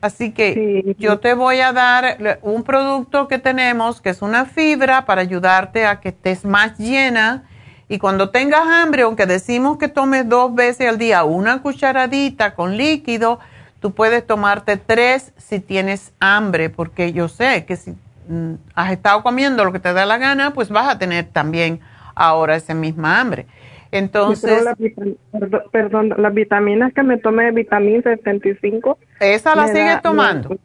Así 0.00 0.32
que 0.32 0.94
yo 0.98 1.18
te 1.18 1.34
voy 1.34 1.60
a 1.60 1.72
dar 1.72 2.38
un 2.42 2.62
producto 2.62 3.28
que 3.28 3.38
tenemos, 3.38 4.00
que 4.00 4.10
es 4.10 4.22
una 4.22 4.44
fibra 4.44 5.04
para 5.06 5.22
ayudarte 5.22 5.86
a 5.86 6.00
que 6.00 6.10
estés 6.10 6.44
más 6.44 6.78
llena. 6.78 7.44
Y 7.88 7.98
cuando 7.98 8.30
tengas 8.30 8.66
hambre, 8.66 9.02
aunque 9.02 9.26
decimos 9.26 9.78
que 9.78 9.88
tomes 9.88 10.28
dos 10.28 10.54
veces 10.54 10.88
al 10.88 10.98
día 10.98 11.24
una 11.24 11.62
cucharadita 11.62 12.54
con 12.54 12.76
líquido, 12.76 13.40
tú 13.80 13.94
puedes 13.94 14.26
tomarte 14.26 14.76
tres 14.76 15.32
si 15.36 15.60
tienes 15.60 16.12
hambre, 16.20 16.68
porque 16.68 17.12
yo 17.12 17.28
sé 17.28 17.64
que 17.64 17.76
si 17.76 17.92
mm, 18.28 18.54
has 18.74 18.92
estado 18.92 19.22
comiendo 19.22 19.64
lo 19.64 19.72
que 19.72 19.80
te 19.80 19.92
da 19.92 20.04
la 20.04 20.18
gana, 20.18 20.52
pues 20.52 20.68
vas 20.68 20.88
a 20.88 20.98
tener 20.98 21.26
también 21.26 21.80
ahora 22.14 22.56
esa 22.56 22.74
misma 22.74 23.20
hambre. 23.20 23.46
Entonces, 23.90 24.64
perdón, 25.70 26.14
las 26.16 26.34
vitaminas 26.34 26.92
que 26.92 27.02
me 27.02 27.18
tomé, 27.18 27.50
vitamina 27.52 28.02
75. 28.02 28.98
Esa 29.20 29.54
la 29.54 29.68
sigues 29.68 30.02
tomando. 30.02 30.58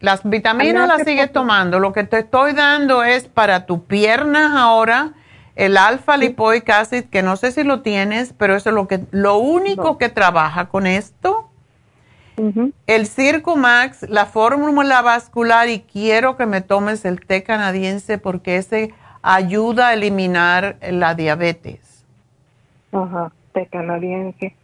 Las 0.00 0.28
vitaminas 0.28 0.88
las 0.88 1.02
sigues 1.04 1.32
tomando. 1.32 1.78
Lo 1.78 1.92
que 1.92 2.04
te 2.04 2.18
estoy 2.18 2.52
dando 2.52 3.02
es 3.02 3.28
para 3.28 3.66
tus 3.66 3.80
piernas 3.80 4.52
ahora 4.54 5.12
el 5.56 5.76
alfa 5.76 6.16
lipoic 6.16 6.68
acid, 6.68 7.04
que 7.04 7.22
no 7.22 7.36
sé 7.36 7.52
si 7.52 7.62
lo 7.62 7.82
tienes, 7.82 8.34
pero 8.36 8.56
eso 8.56 8.70
es 8.70 8.74
lo 8.74 8.88
que 8.88 9.00
lo 9.12 9.38
único 9.38 9.98
que 9.98 10.08
trabaja 10.08 10.68
con 10.68 10.86
esto. 10.86 11.48
El 12.88 13.06
Circo 13.06 13.54
Max, 13.54 14.04
la 14.08 14.26
fórmula 14.26 15.02
vascular 15.02 15.68
y 15.68 15.80
quiero 15.80 16.36
que 16.36 16.46
me 16.46 16.60
tomes 16.60 17.04
el 17.04 17.24
té 17.24 17.44
canadiense 17.44 18.18
porque 18.18 18.56
ese 18.56 18.92
ayuda 19.22 19.88
a 19.88 19.94
eliminar 19.94 20.76
la 20.90 21.14
diabetes. 21.14 21.93
Ajá, 22.94 23.32
té 23.52 23.66
canadiense. 23.66 24.54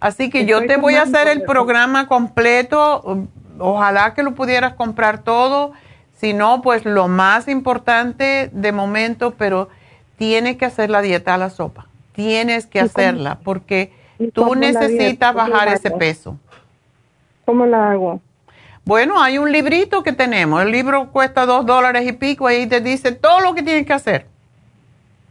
Así 0.00 0.30
que 0.30 0.46
yo 0.46 0.66
te 0.66 0.78
voy 0.78 0.96
a 0.96 1.02
hacer 1.02 1.28
el 1.28 1.42
programa 1.42 2.08
completo. 2.08 3.28
Ojalá 3.58 4.14
que 4.14 4.24
lo 4.24 4.34
pudieras 4.34 4.74
comprar 4.74 5.22
todo. 5.22 5.72
Si 6.16 6.32
no, 6.32 6.62
pues 6.62 6.84
lo 6.84 7.06
más 7.08 7.46
importante 7.46 8.50
de 8.52 8.72
momento, 8.72 9.34
pero 9.36 9.68
tienes 10.16 10.56
que 10.56 10.64
hacer 10.64 10.90
la 10.90 11.02
dieta 11.02 11.34
a 11.34 11.38
la 11.38 11.50
sopa. 11.50 11.86
Tienes 12.14 12.66
que 12.66 12.80
hacerla 12.80 13.38
porque 13.44 13.92
tú 14.32 14.54
necesitas 14.54 15.34
bajar 15.34 15.68
ese 15.68 15.90
peso. 15.90 16.36
¿Cómo 17.44 17.66
la 17.66 17.92
hago? 17.92 18.20
Bueno, 18.84 19.22
hay 19.22 19.38
un 19.38 19.52
librito 19.52 20.02
que 20.02 20.12
tenemos. 20.12 20.62
El 20.62 20.72
libro 20.72 21.10
cuesta 21.12 21.46
dos 21.46 21.64
dólares 21.64 22.06
y 22.08 22.12
pico. 22.12 22.48
Ahí 22.48 22.66
te 22.66 22.80
dice 22.80 23.12
todo 23.12 23.40
lo 23.40 23.54
que 23.54 23.62
tienes 23.62 23.86
que 23.86 23.92
hacer. 23.92 24.31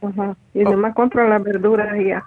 Ajá. 0.02 0.36
Y 0.54 0.64
oh. 0.66 0.72
nomás 0.72 0.96
compro 0.96 1.28
las 1.28 1.44
verduras 1.44 1.96
y 2.00 2.10
ya. 2.10 2.24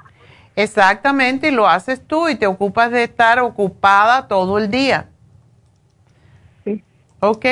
Exactamente, 0.57 1.49
y 1.49 1.51
lo 1.51 1.67
haces 1.67 2.07
tú 2.07 2.29
y 2.29 2.37
te 2.37 2.47
ocupas 2.47 2.91
de 2.91 3.05
estar 3.05 3.41
ocupada 3.41 4.29
todo 4.29 4.59
el 4.59 4.71
día. 4.71 5.09
Sí. 6.65 6.83
¿Ok? 7.21 7.47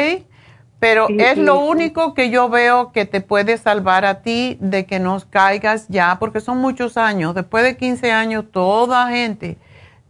Pero 0.79 1.07
es 1.09 1.39
lo 1.39 1.61
único 1.61 2.13
que 2.13 2.31
yo 2.31 2.49
veo 2.49 2.91
que 2.91 3.05
te 3.05 3.21
puede 3.21 3.57
salvar 3.57 4.05
a 4.05 4.23
ti 4.23 4.57
de 4.61 4.85
que 4.85 4.99
no 4.99 5.17
caigas 5.31 5.87
ya, 5.87 6.17
porque 6.19 6.41
son 6.41 6.59
muchos 6.59 6.97
años. 6.97 7.37
Después 7.37 7.63
de 7.63 7.77
15 7.77 8.11
años, 8.11 8.47
toda 8.51 9.09
gente, 9.09 9.59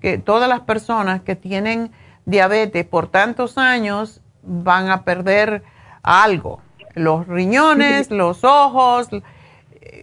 que 0.00 0.16
todas 0.16 0.48
las 0.48 0.60
personas 0.60 1.20
que 1.20 1.36
tienen 1.36 1.92
diabetes 2.24 2.86
por 2.86 3.08
tantos 3.08 3.58
años 3.58 4.22
van 4.42 4.88
a 4.88 5.04
perder 5.04 5.62
algo. 6.02 6.60
Los 6.94 7.26
riñones, 7.26 8.10
los 8.10 8.42
ojos. 8.42 9.08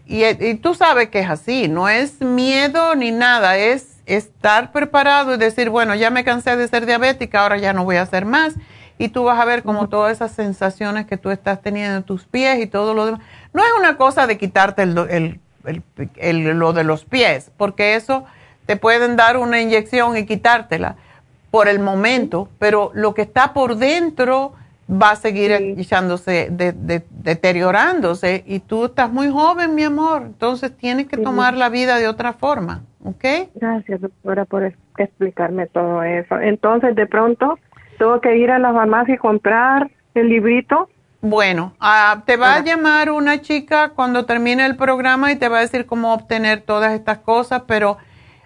Y, 0.10 0.26
y 0.26 0.56
tú 0.56 0.74
sabes 0.74 1.10
que 1.10 1.20
es 1.20 1.30
así, 1.30 1.68
no 1.68 1.88
es 1.88 2.20
miedo 2.20 2.96
ni 2.96 3.12
nada, 3.12 3.58
es 3.58 4.02
estar 4.08 4.72
preparado 4.72 5.36
y 5.36 5.38
decir, 5.38 5.70
bueno, 5.70 5.94
ya 5.94 6.10
me 6.10 6.24
cansé 6.24 6.56
de 6.56 6.68
ser 6.68 6.88
diabética, 6.88 7.44
ahora 7.44 7.58
ya 7.58 7.74
no 7.74 7.84
voy 7.86 7.98
a 7.98 8.02
hacer 8.02 8.26
más 8.26 8.56
y 9.00 9.10
tú 9.10 9.24
vas 9.24 9.40
a 9.40 9.46
ver 9.46 9.64
como 9.64 9.88
todas 9.88 10.12
esas 10.12 10.32
sensaciones 10.34 11.06
que 11.06 11.18
tú 11.18 11.32
estás 11.32 11.62
teniendo 11.62 11.98
en 11.98 12.04
tus 12.04 12.26
pies 12.26 12.60
y 12.60 12.68
todo 12.68 12.94
lo 12.94 13.06
demás. 13.06 13.22
No 13.54 13.64
es 13.64 13.72
una 13.80 13.96
cosa 13.98 14.28
de 14.28 14.38
quitarte 14.38 14.84
el, 14.84 15.40
lo 16.60 16.74
de 16.74 16.84
los 16.84 17.06
pies, 17.06 17.50
porque 17.56 17.96
eso 17.96 18.26
te 18.66 18.76
pueden 18.76 19.16
dar 19.16 19.38
una 19.38 19.62
inyección 19.62 20.18
y 20.18 20.26
quitártela 20.26 20.98
por 21.50 21.70
el 21.70 21.80
momento, 21.80 22.50
pero 22.60 22.92
lo 22.94 23.14
que 23.14 23.22
está 23.22 23.54
por 23.54 23.78
dentro 23.78 24.54
va 24.90 25.12
a 25.12 25.16
seguir 25.16 25.52
echándose, 25.52 26.50
deteriorándose 26.52 28.44
y 28.48 28.60
tú 28.60 28.86
estás 28.86 29.12
muy 29.12 29.30
joven, 29.30 29.76
mi 29.76 29.84
amor, 29.84 30.24
entonces 30.24 30.76
tienes 30.76 31.08
que 31.08 31.18
tomar 31.18 31.56
la 31.56 31.70
vida 31.70 31.98
de 31.98 32.08
otra 32.08 32.34
forma, 32.34 32.82
¿ok? 33.04 33.24
Gracias, 33.56 34.02
doctora, 34.02 34.46
por 34.46 34.74
explicarme 34.98 35.68
todo 35.68 36.02
eso. 36.02 36.40
Entonces, 36.40 36.96
de 36.96 37.06
pronto, 37.06 37.60
tengo 38.00 38.20
que 38.20 38.38
ir 38.38 38.50
a 38.50 38.58
la 38.58 38.74
farmacia 38.74 39.14
y 39.14 39.18
comprar 39.18 39.92
el 40.16 40.30
librito. 40.30 40.90
Bueno, 41.22 41.74
ah, 41.80 42.24
te 42.26 42.38
va 42.38 42.56
a 42.56 42.64
llamar 42.64 43.12
una 43.12 43.42
chica 43.42 43.90
cuando 43.90 44.26
termine 44.26 44.66
el 44.66 44.76
programa 44.76 45.32
y 45.32 45.36
te 45.36 45.50
va 45.50 45.60
a 45.60 45.62
decir 45.62 45.86
cómo 45.86 46.14
obtener 46.14 46.62
todas 46.62 46.94
estas 46.94 47.20
cosas, 47.20 47.64
pero 47.68 47.98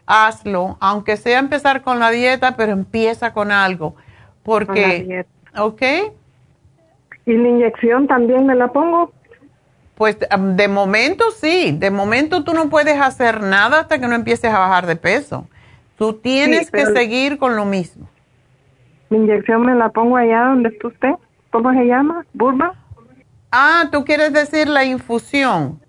hazlo, 0.06 0.78
aunque 0.82 1.16
sea 1.16 1.40
empezar 1.40 1.84
con 1.84 2.00
la 2.00 2.10
dieta, 2.10 2.58
pero 2.58 2.74
empieza 2.74 3.32
con 3.32 3.52
algo, 3.52 3.96
porque, 4.44 5.26
¿ok? 5.56 5.82
¿Y 7.26 7.34
la 7.38 7.48
inyección 7.48 8.08
también 8.08 8.46
me 8.46 8.56
la 8.56 8.72
pongo? 8.72 9.12
Pues 9.96 10.18
de 10.20 10.68
momento 10.68 11.26
sí, 11.32 11.76
de 11.78 11.92
momento 11.92 12.44
tú 12.44 12.54
no 12.54 12.70
puedes 12.70 13.00
hacer 13.00 13.42
nada 13.42 13.82
hasta 13.82 14.00
que 14.00 14.08
no 14.08 14.16
empieces 14.16 14.52
a 14.52 14.60
bajar 14.60 14.88
de 14.88 14.96
peso. 14.96 15.48
Tú 15.98 16.14
tienes 16.14 16.72
que 16.72 16.86
seguir 16.88 17.38
con 17.38 17.56
lo 17.56 17.66
mismo. 17.66 18.08
Mi 19.10 19.18
inyección 19.18 19.66
me 19.66 19.76
la 19.76 19.90
pongo 19.90 20.18
allá 20.18 20.46
donde 20.46 20.70
está 20.70 20.88
usted. 20.88 21.12
¿Cómo 21.52 21.72
se 21.72 21.86
llama? 21.86 22.26
¿Burba? 22.34 22.74
Ah, 23.52 23.90
tú 23.92 24.04
quieres 24.04 24.34
decir 24.34 24.68
la 24.68 24.84
infusión. 24.84 25.83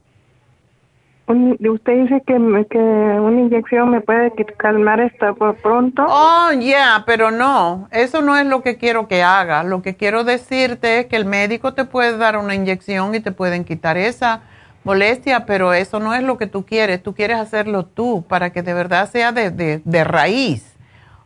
Usted 1.27 2.03
dice 2.03 2.22
que, 2.27 2.66
que 2.70 2.79
una 2.79 3.41
inyección 3.41 3.91
me 3.91 4.01
puede 4.01 4.33
calmar 4.57 5.01
esta 5.01 5.33
por 5.33 5.57
pronto. 5.57 6.05
Oh, 6.09 6.51
ya, 6.59 7.03
pero 7.07 7.31
no, 7.31 7.89
eso 7.91 8.20
no 8.22 8.37
es 8.37 8.47
lo 8.47 8.62
que 8.62 8.77
quiero 8.77 9.09
que 9.09 9.22
haga. 9.22 9.62
Lo 9.62 9.83
que 9.83 9.95
quiero 9.97 10.25
decirte 10.25 11.01
es 11.01 11.07
que 11.07 11.16
el 11.16 11.25
médico 11.25 11.72
te 11.75 11.85
puede 11.85 12.16
dar 12.18 12.37
una 12.37 12.55
inyección 12.55 13.14
y 13.14 13.20
te 13.20 13.33
pueden 13.33 13.64
quitar 13.64 13.97
esa 13.97 14.43
molestia, 14.85 15.47
pero 15.47 15.72
eso 15.72 15.99
no 15.99 16.14
es 16.14 16.22
lo 16.22 16.37
que 16.37 16.47
tú 16.47 16.64
quieres. 16.66 17.03
Tú 17.03 17.14
quieres 17.14 17.39
hacerlo 17.39 17.87
tú 17.87 18.25
para 18.29 18.51
que 18.51 18.62
de 18.62 18.75
verdad 18.75 19.09
sea 19.09 19.33
de, 19.33 19.51
de, 19.51 19.81
de 19.85 20.05
raíz. 20.05 20.77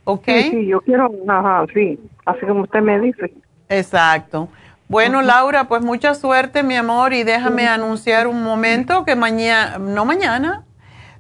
¿Ok? 0.04 0.24
Sí, 0.26 0.50
sí, 0.50 0.66
yo 0.66 0.80
quiero, 0.80 1.10
ajá, 1.26 1.66
sí, 1.74 1.98
así 2.24 2.46
como 2.46 2.62
usted 2.62 2.80
me 2.80 2.98
dice. 3.00 3.32
Exacto. 3.68 4.48
Bueno, 4.88 5.20
Laura, 5.20 5.68
pues 5.68 5.82
mucha 5.82 6.14
suerte, 6.14 6.62
mi 6.62 6.74
amor, 6.74 7.12
y 7.12 7.22
déjame 7.22 7.68
anunciar 7.68 8.26
un 8.26 8.42
momento 8.42 9.04
que 9.04 9.16
mañana, 9.16 9.76
no 9.76 10.06
mañana, 10.06 10.64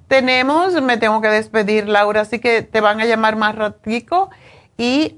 tenemos, 0.06 0.80
me 0.80 0.96
tengo 0.96 1.20
que 1.20 1.28
despedir, 1.28 1.86
Laura, 1.86 2.22
así 2.22 2.38
que 2.38 2.62
te 2.62 2.80
van 2.80 3.02
a 3.02 3.04
llamar 3.04 3.36
más 3.36 3.56
ratico. 3.56 4.30
Y 4.78 5.14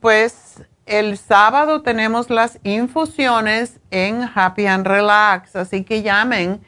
pues 0.00 0.62
el 0.84 1.16
sábado 1.16 1.80
tenemos 1.80 2.28
las 2.28 2.58
infusiones 2.62 3.80
en 3.90 4.28
Happy 4.34 4.66
and 4.66 4.86
Relax, 4.86 5.56
así 5.56 5.82
que 5.82 6.02
llamen. 6.02 6.60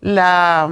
la 0.00 0.70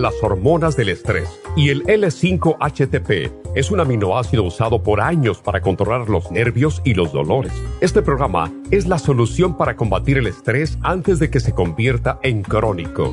las 0.00 0.14
hormonas 0.22 0.76
del 0.76 0.88
estrés. 0.88 1.28
Y 1.56 1.70
el 1.70 1.84
L5-HTP 1.84 3.32
es 3.54 3.70
un 3.70 3.80
aminoácido 3.80 4.44
usado 4.44 4.82
por 4.82 5.00
años 5.00 5.40
para 5.40 5.60
controlar 5.60 6.08
los 6.08 6.30
nervios 6.30 6.80
y 6.84 6.94
los 6.94 7.12
dolores. 7.12 7.52
Este 7.80 8.02
programa 8.02 8.52
es 8.70 8.86
la 8.86 8.98
solución 8.98 9.56
para 9.56 9.76
combatir 9.76 10.18
el 10.18 10.26
estrés 10.26 10.78
antes 10.82 11.18
de 11.18 11.30
que 11.30 11.40
se 11.40 11.52
convierta 11.52 12.18
en 12.22 12.42
crónico. 12.42 13.12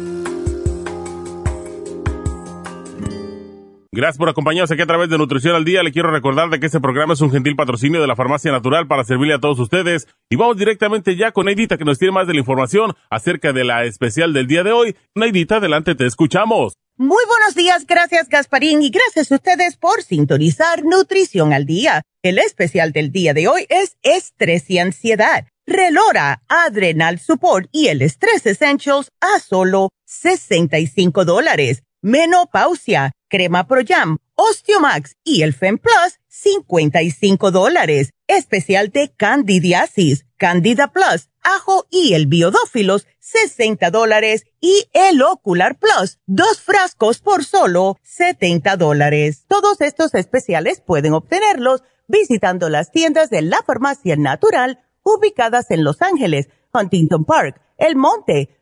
Gracias 3.93 4.19
por 4.19 4.29
acompañarnos 4.29 4.71
aquí 4.71 4.81
a 4.81 4.85
través 4.85 5.09
de 5.09 5.17
Nutrición 5.17 5.53
al 5.53 5.65
Día. 5.65 5.83
Le 5.83 5.91
quiero 5.91 6.11
recordar 6.11 6.49
de 6.49 6.61
que 6.61 6.67
este 6.67 6.79
programa 6.79 7.13
es 7.13 7.19
un 7.19 7.29
gentil 7.29 7.57
patrocinio 7.57 7.99
de 7.99 8.07
la 8.07 8.15
Farmacia 8.15 8.49
Natural 8.49 8.87
para 8.87 9.03
servirle 9.03 9.33
a 9.33 9.39
todos 9.39 9.59
ustedes. 9.59 10.07
Y 10.29 10.37
vamos 10.37 10.55
directamente 10.55 11.17
ya 11.17 11.33
con 11.33 11.47
Neidita 11.47 11.77
que 11.77 11.83
nos 11.83 11.99
tiene 11.99 12.13
más 12.13 12.25
de 12.25 12.31
la 12.31 12.39
información 12.39 12.93
acerca 13.09 13.51
de 13.51 13.65
la 13.65 13.83
especial 13.83 14.31
del 14.31 14.47
día 14.47 14.63
de 14.63 14.71
hoy. 14.71 14.95
Neidita, 15.13 15.57
adelante, 15.57 15.93
te 15.93 16.05
escuchamos. 16.05 16.75
Muy 16.95 17.21
buenos 17.27 17.53
días, 17.53 17.85
gracias 17.85 18.29
Gasparín 18.29 18.81
y 18.81 18.91
gracias 18.91 19.29
a 19.29 19.35
ustedes 19.35 19.75
por 19.75 20.01
sintonizar 20.03 20.85
Nutrición 20.85 21.51
al 21.51 21.65
Día. 21.65 22.01
El 22.23 22.39
especial 22.39 22.93
del 22.93 23.11
día 23.11 23.33
de 23.33 23.49
hoy 23.49 23.65
es 23.67 23.97
estrés 24.03 24.69
y 24.69 24.79
ansiedad. 24.79 25.47
Relora, 25.67 26.43
Adrenal 26.47 27.19
Support 27.19 27.67
y 27.73 27.87
el 27.87 28.01
Stress 28.03 28.45
Essentials 28.45 29.09
a 29.19 29.39
solo 29.41 29.89
65 30.05 31.25
dólares. 31.25 31.83
Menopausia, 32.01 33.11
Crema 33.31 33.65
Pro 33.65 33.79
Jam, 33.87 34.17
Osteomax 34.35 35.15
y 35.23 35.43
el 35.43 35.53
Fem 35.53 35.77
Plus, 35.77 36.19
55 36.27 37.49
dólares. 37.49 38.11
Especial 38.27 38.89
de 38.89 39.13
candidiasis, 39.15 40.25
Candida 40.35 40.89
Plus, 40.91 41.29
ajo 41.41 41.85
y 41.89 42.13
el 42.13 42.27
biodófilos, 42.27 43.07
60 43.19 43.89
dólares. 43.89 44.43
Y 44.59 44.89
el 44.91 45.21
Ocular 45.21 45.79
Plus, 45.79 46.19
dos 46.25 46.59
frascos 46.61 47.19
por 47.19 47.45
solo 47.45 47.97
70 48.03 48.75
dólares. 48.75 49.45
Todos 49.47 49.79
estos 49.79 50.13
especiales 50.13 50.81
pueden 50.85 51.13
obtenerlos 51.13 51.83
visitando 52.07 52.67
las 52.67 52.91
tiendas 52.91 53.29
de 53.29 53.43
la 53.43 53.63
farmacia 53.65 54.17
natural 54.17 54.83
ubicadas 55.03 55.71
en 55.71 55.85
Los 55.85 56.01
Ángeles, 56.01 56.49
Huntington 56.73 57.23
Park, 57.23 57.61
El 57.77 57.95
Monte, 57.95 58.60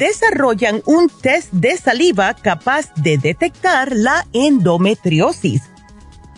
Desarrollan 0.00 0.82
un 0.86 1.10
test 1.10 1.52
de 1.52 1.76
saliva 1.76 2.32
capaz 2.32 2.90
de 2.94 3.18
detectar 3.18 3.94
la 3.94 4.26
endometriosis. 4.32 5.62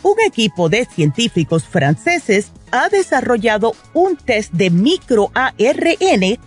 Un 0.02 0.16
equipo 0.26 0.68
de 0.68 0.84
científicos 0.84 1.64
franceses 1.64 2.50
ha 2.72 2.88
desarrollado 2.88 3.76
un 3.94 4.16
test 4.16 4.52
de 4.52 4.70
microARN 4.70 6.38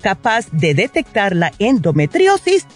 capaz 0.00 0.46
de 0.52 0.74
detectar 0.74 1.34
la 1.34 1.52
endometriosis 1.58 2.66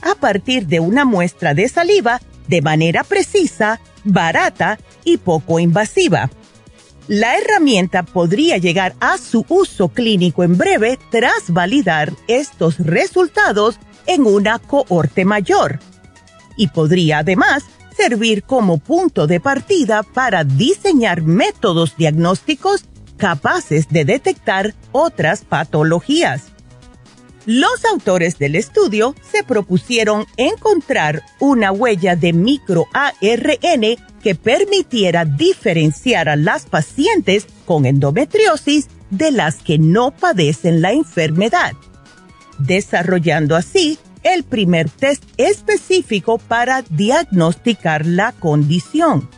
a 0.00 0.14
partir 0.14 0.66
de 0.66 0.80
una 0.80 1.04
muestra 1.04 1.52
de 1.52 1.68
saliva 1.68 2.22
de 2.48 2.62
manera 2.62 3.04
precisa, 3.04 3.80
barata 4.02 4.78
y 5.04 5.18
poco 5.18 5.60
invasiva. 5.60 6.30
La 7.10 7.36
herramienta 7.36 8.04
podría 8.04 8.58
llegar 8.58 8.94
a 9.00 9.18
su 9.18 9.44
uso 9.48 9.88
clínico 9.88 10.44
en 10.44 10.56
breve 10.56 10.96
tras 11.10 11.48
validar 11.48 12.12
estos 12.28 12.78
resultados 12.78 13.80
en 14.06 14.24
una 14.26 14.60
cohorte 14.60 15.24
mayor 15.24 15.80
y 16.56 16.68
podría 16.68 17.18
además 17.18 17.64
servir 17.96 18.44
como 18.44 18.78
punto 18.78 19.26
de 19.26 19.40
partida 19.40 20.04
para 20.04 20.44
diseñar 20.44 21.22
métodos 21.22 21.96
diagnósticos 21.96 22.84
capaces 23.16 23.88
de 23.88 24.04
detectar 24.04 24.76
otras 24.92 25.44
patologías. 25.44 26.52
Los 27.44 27.84
autores 27.86 28.38
del 28.38 28.54
estudio 28.54 29.16
se 29.32 29.42
propusieron 29.42 30.26
encontrar 30.36 31.24
una 31.40 31.72
huella 31.72 32.14
de 32.14 32.32
microARN 32.34 33.96
que 34.22 34.34
permitiera 34.34 35.24
diferenciar 35.24 36.28
a 36.28 36.36
las 36.36 36.66
pacientes 36.66 37.46
con 37.64 37.86
endometriosis 37.86 38.88
de 39.10 39.30
las 39.30 39.56
que 39.56 39.78
no 39.78 40.10
padecen 40.12 40.82
la 40.82 40.92
enfermedad, 40.92 41.72
desarrollando 42.58 43.56
así 43.56 43.98
el 44.22 44.44
primer 44.44 44.90
test 44.90 45.24
específico 45.36 46.38
para 46.38 46.82
diagnosticar 46.82 48.06
la 48.06 48.30
condición. 48.32 49.28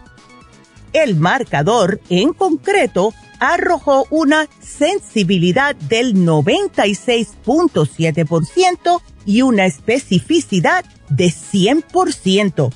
El 0.92 1.16
marcador 1.16 2.00
en 2.10 2.34
concreto 2.34 3.14
arrojó 3.38 4.06
una 4.10 4.46
sensibilidad 4.60 5.74
del 5.74 6.14
96.7% 6.14 9.00
y 9.24 9.40
una 9.42 9.66
especificidad 9.66 10.84
de 11.08 11.26
100%. 11.26 12.72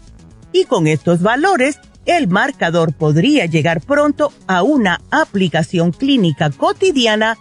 Y 0.53 0.65
con 0.65 0.87
estos 0.87 1.23
valores, 1.23 1.81
el 2.07 2.29
marcador 2.29 2.93
podría 2.93 3.47
llegar 3.47 3.81
pronto 3.81 4.33
a 4.47 4.63
una 4.63 5.01
aplicación 5.11 5.93
clínica 5.93 6.51
cotidiana 6.51 7.37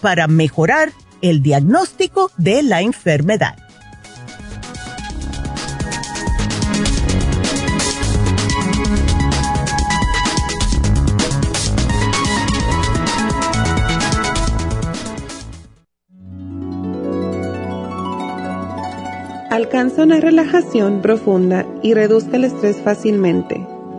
para 0.00 0.28
mejorar 0.28 0.92
el 1.22 1.42
diagnóstico 1.42 2.30
de 2.36 2.62
la 2.62 2.82
enfermedad. 2.82 3.56
Alcanza 19.50 20.02
una 20.02 20.20
relajación 20.20 21.00
profunda 21.00 21.64
y 21.82 21.94
reduzca 21.94 22.36
el 22.36 22.44
estrés 22.44 22.76
fácilmente. 22.82 23.75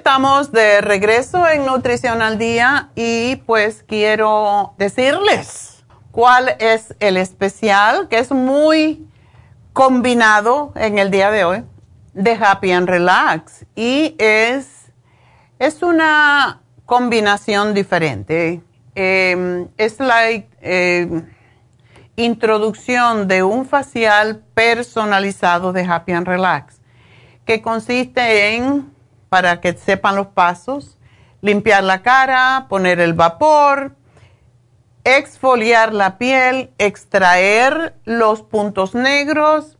Estamos 0.00 0.50
de 0.50 0.80
regreso 0.80 1.46
en 1.46 1.66
Nutrición 1.66 2.22
al 2.22 2.38
Día 2.38 2.88
y 2.94 3.36
pues 3.44 3.84
quiero 3.86 4.72
decirles 4.78 5.84
cuál 6.10 6.56
es 6.58 6.94
el 7.00 7.18
especial 7.18 8.08
que 8.08 8.18
es 8.18 8.32
muy 8.32 9.06
combinado 9.74 10.72
en 10.74 10.96
el 10.96 11.10
día 11.10 11.30
de 11.30 11.44
hoy 11.44 11.64
de 12.14 12.32
Happy 12.32 12.72
and 12.72 12.88
Relax 12.88 13.66
y 13.76 14.14
es, 14.16 14.90
es 15.58 15.82
una 15.82 16.62
combinación 16.86 17.74
diferente. 17.74 18.62
Em, 18.94 19.68
es 19.76 20.00
la 20.00 20.30
em, 20.30 21.26
introducción 22.16 23.28
de 23.28 23.42
un 23.42 23.66
facial 23.66 24.42
personalizado 24.54 25.74
de 25.74 25.84
Happy 25.84 26.12
and 26.12 26.26
Relax 26.26 26.80
que 27.44 27.60
consiste 27.60 28.54
en 28.56 28.98
para 29.30 29.62
que 29.62 29.72
sepan 29.72 30.16
los 30.16 30.26
pasos. 30.26 30.98
Limpiar 31.40 31.82
la 31.82 32.02
cara, 32.02 32.66
poner 32.68 33.00
el 33.00 33.14
vapor, 33.14 33.96
exfoliar 35.04 35.94
la 35.94 36.18
piel, 36.18 36.70
extraer 36.76 37.94
los 38.04 38.42
puntos 38.42 38.94
negros 38.94 39.78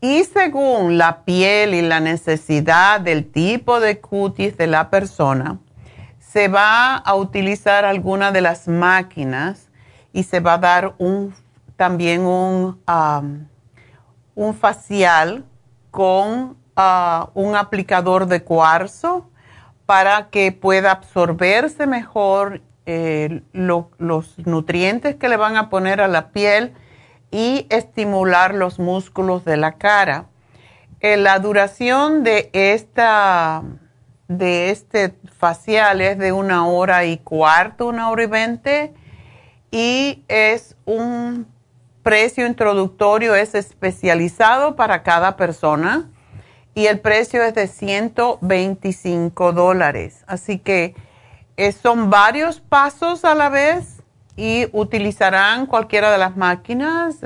y 0.00 0.24
según 0.24 0.98
la 0.98 1.24
piel 1.24 1.72
y 1.72 1.80
la 1.80 1.98
necesidad 1.98 3.00
del 3.00 3.30
tipo 3.30 3.80
de 3.80 4.00
cutis 4.00 4.56
de 4.56 4.66
la 4.66 4.90
persona, 4.90 5.60
se 6.18 6.48
va 6.48 6.96
a 6.96 7.14
utilizar 7.14 7.86
alguna 7.86 8.30
de 8.30 8.42
las 8.42 8.68
máquinas 8.68 9.70
y 10.12 10.24
se 10.24 10.40
va 10.40 10.54
a 10.54 10.58
dar 10.58 10.94
un, 10.98 11.34
también 11.76 12.20
un, 12.20 12.78
un 14.34 14.54
facial 14.54 15.44
con 15.90 16.56
un 16.76 17.56
aplicador 17.56 18.26
de 18.26 18.42
cuarzo 18.42 19.30
para 19.86 20.28
que 20.30 20.50
pueda 20.52 20.90
absorberse 20.90 21.86
mejor 21.86 22.62
eh, 22.86 23.42
los 23.52 24.38
nutrientes 24.38 25.16
que 25.16 25.28
le 25.28 25.36
van 25.36 25.56
a 25.56 25.70
poner 25.70 26.00
a 26.00 26.08
la 26.08 26.30
piel 26.30 26.74
y 27.30 27.66
estimular 27.70 28.54
los 28.54 28.78
músculos 28.78 29.44
de 29.44 29.56
la 29.56 29.72
cara. 29.72 30.26
Eh, 31.00 31.16
la 31.16 31.38
duración 31.38 32.24
de, 32.24 32.50
esta, 32.52 33.62
de 34.28 34.70
este 34.70 35.14
facial 35.38 36.00
es 36.00 36.18
de 36.18 36.32
una 36.32 36.66
hora 36.66 37.04
y 37.04 37.18
cuarto, 37.18 37.86
una 37.86 38.10
hora 38.10 38.22
y 38.22 38.26
veinte, 38.26 38.94
y 39.70 40.24
es 40.28 40.76
un 40.86 41.46
precio 42.02 42.46
introductorio, 42.46 43.34
es 43.34 43.54
especializado 43.54 44.76
para 44.76 45.02
cada 45.02 45.36
persona 45.36 46.08
y 46.74 46.86
el 46.86 47.00
precio 47.00 47.42
es 47.42 47.54
de 47.54 47.66
125 47.68 49.52
dólares. 49.52 50.24
Así 50.26 50.58
que 50.58 50.94
eh, 51.56 51.72
son 51.72 52.10
varios 52.10 52.60
pasos 52.60 53.24
a 53.24 53.34
la 53.34 53.48
vez 53.48 54.02
y 54.36 54.66
utilizarán 54.72 55.66
cualquiera 55.66 56.10
de 56.10 56.18
las 56.18 56.36
máquinas, 56.36 57.18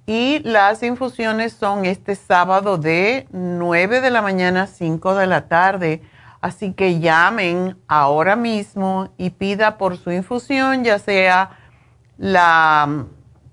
Y 0.07 0.39
las 0.39 0.83
infusiones 0.83 1.53
son 1.53 1.85
este 1.85 2.15
sábado 2.15 2.79
de 2.79 3.29
9 3.31 4.01
de 4.01 4.11
la 4.11 4.23
mañana 4.23 4.63
a 4.63 4.67
5 4.67 5.15
de 5.15 5.27
la 5.27 5.49
tarde. 5.49 6.01
Así 6.41 6.73
que 6.73 6.99
llamen 6.99 7.77
ahora 7.89 8.35
mismo 8.35 9.11
y 9.19 9.31
pida 9.31 9.77
por 9.77 9.99
su 9.99 10.11
infusión, 10.11 10.83
ya 10.83 10.99
sea 10.99 11.51
la, 12.17 13.05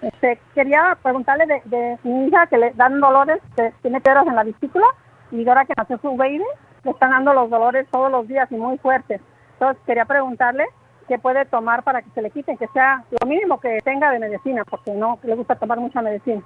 Este, 0.02 0.40
quería 0.56 0.98
preguntarle 1.04 1.46
de, 1.66 1.98
mi 2.04 2.28
hija 2.28 2.48
que 2.48 2.58
le 2.58 2.72
dan 2.72 3.02
dolores, 3.02 3.42
que 3.58 3.74
tiene 3.82 4.00
peros 4.00 4.26
en 4.28 4.38
la 4.38 4.46
vesícula 4.46 4.86
y 5.30 5.46
ahora 5.46 5.66
que 5.66 5.74
nació 5.76 6.00
su 6.02 6.16
baby 6.16 6.46
le 6.84 6.92
están 6.92 7.12
dando 7.12 7.34
los 7.34 7.50
dolores 7.50 7.88
todos 7.92 8.12
los 8.12 8.28
días 8.28 8.52
y 8.52 8.56
muy 8.56 8.78
fuertes. 8.78 9.22
Entonces 9.54 9.82
quería 9.86 10.06
preguntarle 10.06 10.66
qué 11.08 11.18
puede 11.20 11.46
tomar 11.46 11.84
para 11.84 12.02
que 12.02 12.10
se 12.12 12.22
le 12.22 12.30
quiten, 12.32 12.58
que 12.58 12.68
sea 12.68 13.04
lo 13.20 13.28
mínimo 13.28 13.60
que 13.60 13.80
tenga 13.84 14.12
de 14.12 14.20
medicina, 14.20 14.64
porque 14.70 14.92
no 14.92 15.20
le 15.24 15.36
gusta 15.36 15.56
tomar 15.56 15.80
mucha 15.80 16.02
medicina. 16.02 16.42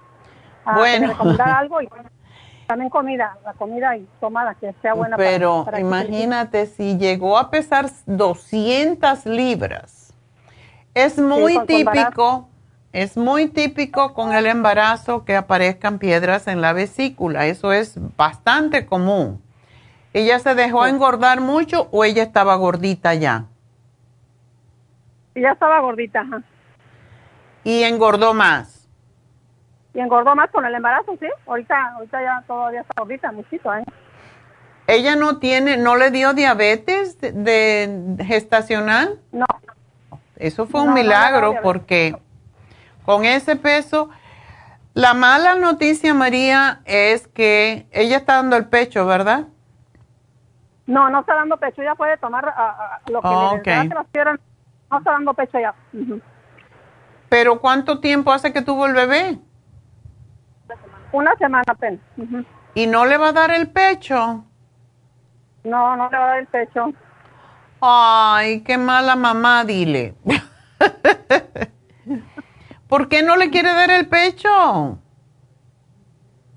Ah, 0.65 0.75
Bueno. 0.77 1.07
recomendar 1.09 1.49
algo 1.59 1.81
y 1.81 1.89
también 2.65 2.89
comida, 2.89 3.37
la 3.43 3.53
comida 3.53 3.97
y 3.97 4.07
tomada 4.21 4.55
que 4.55 4.73
sea 4.81 4.93
buena 4.93 5.17
para- 5.17 5.29
Pero 5.29 5.65
para 5.65 5.77
quite. 5.77 5.87
imagínate 5.87 6.65
si 6.65 6.97
llegó 6.97 7.37
a 7.37 7.49
pesar 7.51 7.87
200 8.05 9.25
libras. 9.25 10.13
Es 10.93 11.19
muy 11.19 11.55
con 11.55 11.67
típico, 11.67 12.47
es 12.93 13.17
muy 13.17 13.47
típico 13.49 14.13
con 14.13 14.33
el 14.33 14.45
embarazo 14.45 15.25
que 15.25 15.35
aparezcan 15.35 15.99
piedras 15.99 16.47
en 16.47 16.61
la 16.61 16.71
vesícula. 16.71 17.47
Eso 17.47 17.73
es 17.73 17.95
bastante 18.15 18.85
común. 18.85 19.41
¿Ella 20.13 20.39
se 20.39 20.53
dejó 20.55 20.85
engordar 20.85 21.41
mucho 21.41 21.87
o 21.91 22.03
ella 22.03 22.23
estaba 22.23 22.55
gordita 22.55 23.13
ya? 23.15 23.45
Ya 25.35 25.51
estaba 25.51 25.79
gordita, 25.79 26.21
ajá. 26.21 26.43
Y 27.63 27.83
engordó 27.83 28.33
más. 28.33 28.87
Y 29.95 29.99
engordó 29.99 30.35
más 30.35 30.51
con 30.51 30.65
el 30.65 30.75
embarazo, 30.75 31.17
¿sí? 31.19 31.27
Ahorita, 31.47 31.93
ahorita 31.95 32.21
ya 32.21 32.43
todavía 32.45 32.81
está 32.81 32.93
gordita, 32.97 33.31
muchito, 33.31 33.73
¿eh? 33.73 33.83
¿Ella 34.85 35.15
no 35.15 35.37
tiene, 35.39 35.77
no 35.77 35.95
le 35.95 36.11
dio 36.11 36.33
diabetes 36.33 37.19
de, 37.19 37.31
de 37.87 38.25
gestacional? 38.25 39.19
No. 39.31 39.45
Eso 40.35 40.67
fue 40.67 40.81
No, 40.81 40.87
un 40.87 40.93
milagro 40.93 41.55
porque 41.63 42.15
con 43.05 43.23
ese 43.23 43.55
peso, 43.55 44.09
la 44.93 45.13
mala 45.13 45.55
noticia, 45.55 46.13
María, 46.13 46.81
es 46.85 47.27
que 47.27 47.87
ella 47.91 48.17
está 48.17 48.35
dando 48.35 48.57
el 48.57 48.65
pecho, 48.65 49.05
¿verdad? 49.05 49.47
No, 50.85 51.09
no 51.09 51.21
está 51.21 51.35
dando 51.35 51.57
pecho, 51.57 51.81
ya 51.81 51.95
puede 51.95 52.17
tomar 52.17 52.45
ah, 52.49 52.53
ah, 52.57 52.99
lo 53.09 53.21
que 53.21 53.27
Oh, 53.27 53.59
le 53.63 53.73
las. 53.73 53.87
No 54.91 54.97
está 54.97 55.11
dando 55.11 55.33
pecho 55.33 55.59
ya. 55.59 55.73
Pero 57.29 57.59
¿cuánto 57.59 57.99
tiempo 57.99 58.31
hace 58.31 58.53
que 58.53 58.61
tuvo 58.61 58.85
el 58.85 58.93
bebé? 58.93 59.39
Una 61.11 61.35
semana 61.37 61.63
apenas. 61.67 62.01
Ujú. 62.17 62.43
¿Y 62.75 62.87
no 62.87 63.05
le 63.05 63.17
va 63.17 63.29
a 63.29 63.33
dar 63.33 63.51
el 63.51 63.69
pecho? 63.69 64.45
No, 65.63 65.95
no 65.95 66.09
le 66.09 66.17
va 66.17 66.23
a 66.25 66.27
dar 66.27 66.39
el 66.39 66.47
pecho. 66.47 66.91
Ay, 67.81 68.61
qué 68.61 68.77
mala 68.77 69.15
mamá, 69.15 69.63
dile. 69.63 70.15
¿Por 72.87 73.09
qué 73.09 73.23
no 73.23 73.35
le 73.35 73.49
quiere 73.49 73.73
dar 73.73 73.91
el 73.91 74.07
pecho? 74.07 74.99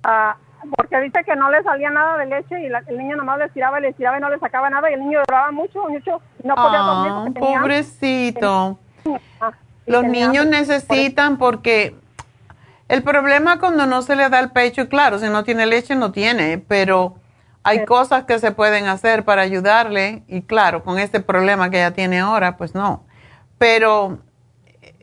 Ah, 0.05 0.37
porque 0.77 1.01
dice 1.01 1.23
que 1.25 1.37
no 1.37 1.51
le 1.51 1.63
salía 1.63 1.91
nada 1.91 2.17
de 2.19 2.27
leche 2.27 2.61
y 2.61 2.69
la- 2.69 2.83
el 2.87 2.99
niño 2.99 3.17
nomás 3.17 3.39
le 3.39 3.45
estiraba 3.47 3.79
y 3.79 3.83
le 3.83 3.89
estiraba 3.89 4.19
y 4.19 4.21
no 4.21 4.31
le 4.31 4.39
sacaba 4.39 4.71
nada 4.71 4.91
y 4.91 4.95
el 4.95 5.01
niño 5.01 5.21
lloraba 5.21 5.51
mucho, 5.53 5.89
mucho. 5.89 6.21
y 6.43 6.47
No 6.47 6.55
podía 6.55 6.79
dormir 6.79 7.13
Ah, 7.15 7.25
tenía- 7.33 7.61
pobrecito. 7.61 8.79
Ah, 9.41 9.51
Los 9.87 10.03
tenía 10.03 10.29
niños 10.29 10.47
necesitan 10.47 11.37
porque 11.39 11.95
el 12.89 13.03
problema 13.03 13.59
cuando 13.59 13.87
no 13.87 14.03
se 14.03 14.17
le 14.17 14.29
da 14.29 14.41
el 14.41 14.51
pecho, 14.51 14.89
claro, 14.89 15.19
si 15.19 15.29
no 15.29 15.45
tiene 15.45 15.67
leche 15.67 15.95
no 15.95 16.13
tiene, 16.13 16.59
pero 16.59 17.15
hay 17.63 17.85
cosas 17.85 18.25
que 18.25 18.39
se 18.39 18.53
pueden 18.53 18.87
hacer 18.87 19.25
para 19.25 19.43
ayudarle 19.43 20.23
y 20.29 20.43
claro, 20.43 20.83
con 20.85 20.99
este 20.99 21.21
problema 21.21 21.69
que 21.71 21.79
ella 21.79 21.93
tiene 21.93 22.21
ahora, 22.21 22.57
pues 22.57 22.75
no. 22.75 23.05
Pero 23.59 24.19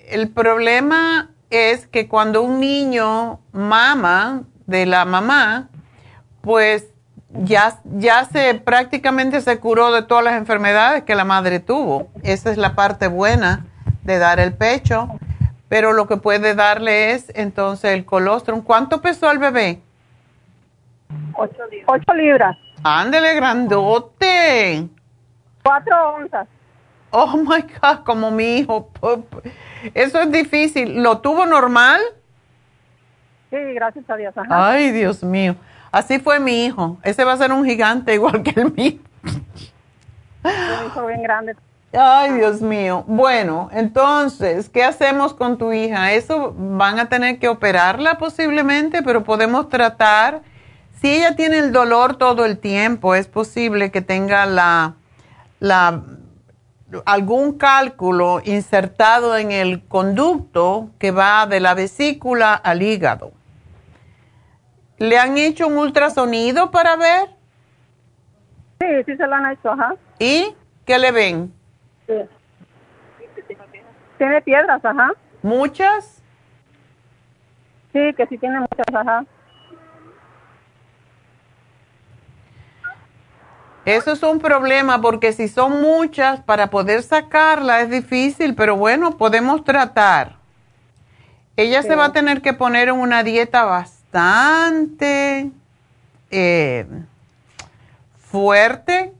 el 0.09 0.29
problema 0.29 1.29
es 1.49 1.87
que 1.87 2.07
cuando 2.07 2.41
un 2.41 2.59
niño 2.59 3.39
mama 3.51 4.43
de 4.67 4.85
la 4.85 5.05
mamá, 5.05 5.69
pues 6.41 6.87
ya, 7.29 7.79
ya 7.85 8.25
se 8.25 8.53
prácticamente 8.55 9.41
se 9.41 9.59
curó 9.59 9.91
de 9.91 10.03
todas 10.03 10.23
las 10.23 10.35
enfermedades 10.35 11.03
que 11.03 11.15
la 11.15 11.23
madre 11.25 11.59
tuvo. 11.59 12.09
Esa 12.23 12.51
es 12.51 12.57
la 12.57 12.75
parte 12.75 13.07
buena 13.07 13.65
de 14.03 14.19
dar 14.19 14.39
el 14.39 14.53
pecho, 14.53 15.07
pero 15.69 15.93
lo 15.93 16.07
que 16.07 16.17
puede 16.17 16.53
darle 16.55 17.11
es 17.11 17.31
entonces 17.35 17.91
el 17.91 18.05
colostrum. 18.05 18.61
¿Cuánto 18.61 19.01
pesó 19.01 19.31
el 19.31 19.39
bebé? 19.39 19.81
Ocho, 21.35 21.57
ocho 21.87 22.13
libras, 22.13 22.55
Ándele, 22.83 23.33
grandote. 23.35 24.87
cuatro 25.63 26.15
onzas. 26.15 26.47
Oh 27.11 27.37
my 27.37 27.61
God, 27.61 28.03
como 28.05 28.31
mi 28.31 28.57
hijo. 28.57 28.89
Eso 29.93 30.19
es 30.21 30.31
difícil. 30.31 31.01
¿Lo 31.01 31.19
tuvo 31.19 31.45
normal? 31.45 32.01
Sí, 33.53 33.73
gracias 33.75 34.09
a 34.09 34.15
Dios. 34.15 34.35
Ajá. 34.35 34.71
Ay, 34.71 34.89
Dios 34.89 35.23
mío. 35.23 35.55
Así 35.91 36.17
fue 36.17 36.39
mi 36.39 36.65
hijo. 36.65 36.97
Ese 37.03 37.23
va 37.23 37.33
a 37.33 37.37
ser 37.37 37.51
un 37.51 37.63
gigante 37.63 38.15
igual 38.15 38.41
que 38.41 38.59
el 38.59 38.73
mío. 38.73 38.97
Un 39.23 40.87
hijo 40.87 41.05
bien 41.05 41.21
grande. 41.21 41.55
Ay, 41.95 42.31
Dios 42.31 42.61
mío. 42.63 43.03
Bueno, 43.05 43.69
entonces, 43.71 44.69
¿qué 44.69 44.83
hacemos 44.83 45.35
con 45.35 45.59
tu 45.59 45.71
hija? 45.71 46.13
Eso 46.13 46.55
van 46.57 46.97
a 46.97 47.09
tener 47.09 47.37
que 47.37 47.47
operarla 47.47 48.17
posiblemente, 48.17 49.03
pero 49.03 49.23
podemos 49.23 49.69
tratar. 49.69 50.41
Si 50.99 51.17
ella 51.17 51.35
tiene 51.35 51.59
el 51.59 51.71
dolor 51.71 52.15
todo 52.15 52.45
el 52.45 52.57
tiempo, 52.57 53.13
es 53.13 53.27
posible 53.27 53.91
que 53.91 54.01
tenga 54.01 54.47
la, 54.47 54.95
la 55.59 56.01
algún 57.05 57.59
cálculo 57.59 58.41
insertado 58.43 59.37
en 59.37 59.51
el 59.51 59.83
conducto 59.83 60.89
que 60.97 61.11
va 61.11 61.45
de 61.45 61.59
la 61.59 61.75
vesícula 61.75 62.55
al 62.55 62.81
hígado. 62.81 63.31
¿Le 64.97 65.17
han 65.17 65.37
hecho 65.37 65.67
un 65.67 65.77
ultrasonido 65.77 66.71
para 66.71 66.95
ver? 66.95 67.29
Sí, 68.79 68.87
sí 69.05 69.17
se 69.17 69.27
lo 69.27 69.35
han 69.35 69.51
hecho, 69.51 69.71
ajá. 69.71 69.95
¿Y 70.19 70.55
qué 70.85 70.99
le 70.99 71.11
ven? 71.11 71.53
Sí. 72.07 72.13
Tiene 74.17 74.41
piedras, 74.41 74.83
ajá. 74.83 75.11
¿Muchas? 75.41 76.21
Sí, 77.91 78.13
que 78.15 78.27
sí 78.27 78.37
tiene 78.37 78.59
muchas, 78.59 78.85
ajá. 78.93 79.25
Eso 83.85 84.13
es 84.13 84.23
un 84.23 84.39
problema 84.39 85.01
porque 85.01 85.33
si 85.33 85.49
son 85.49 85.81
muchas, 85.81 86.39
para 86.41 86.69
poder 86.69 87.03
sacarla 87.03 87.81
es 87.81 87.89
difícil, 87.89 88.55
pero 88.55 88.77
bueno, 88.77 89.17
podemos 89.17 89.65
tratar. 89.65 90.37
Ella 91.57 91.83
se 91.83 91.95
va 91.95 92.05
a 92.05 92.13
tener 92.13 92.41
que 92.41 92.53
poner 92.53 92.87
en 92.87 92.95
una 92.95 93.23
dieta 93.23 93.65
bastante 93.65 94.02
eh, 96.29 96.85
fuerte 98.17 99.13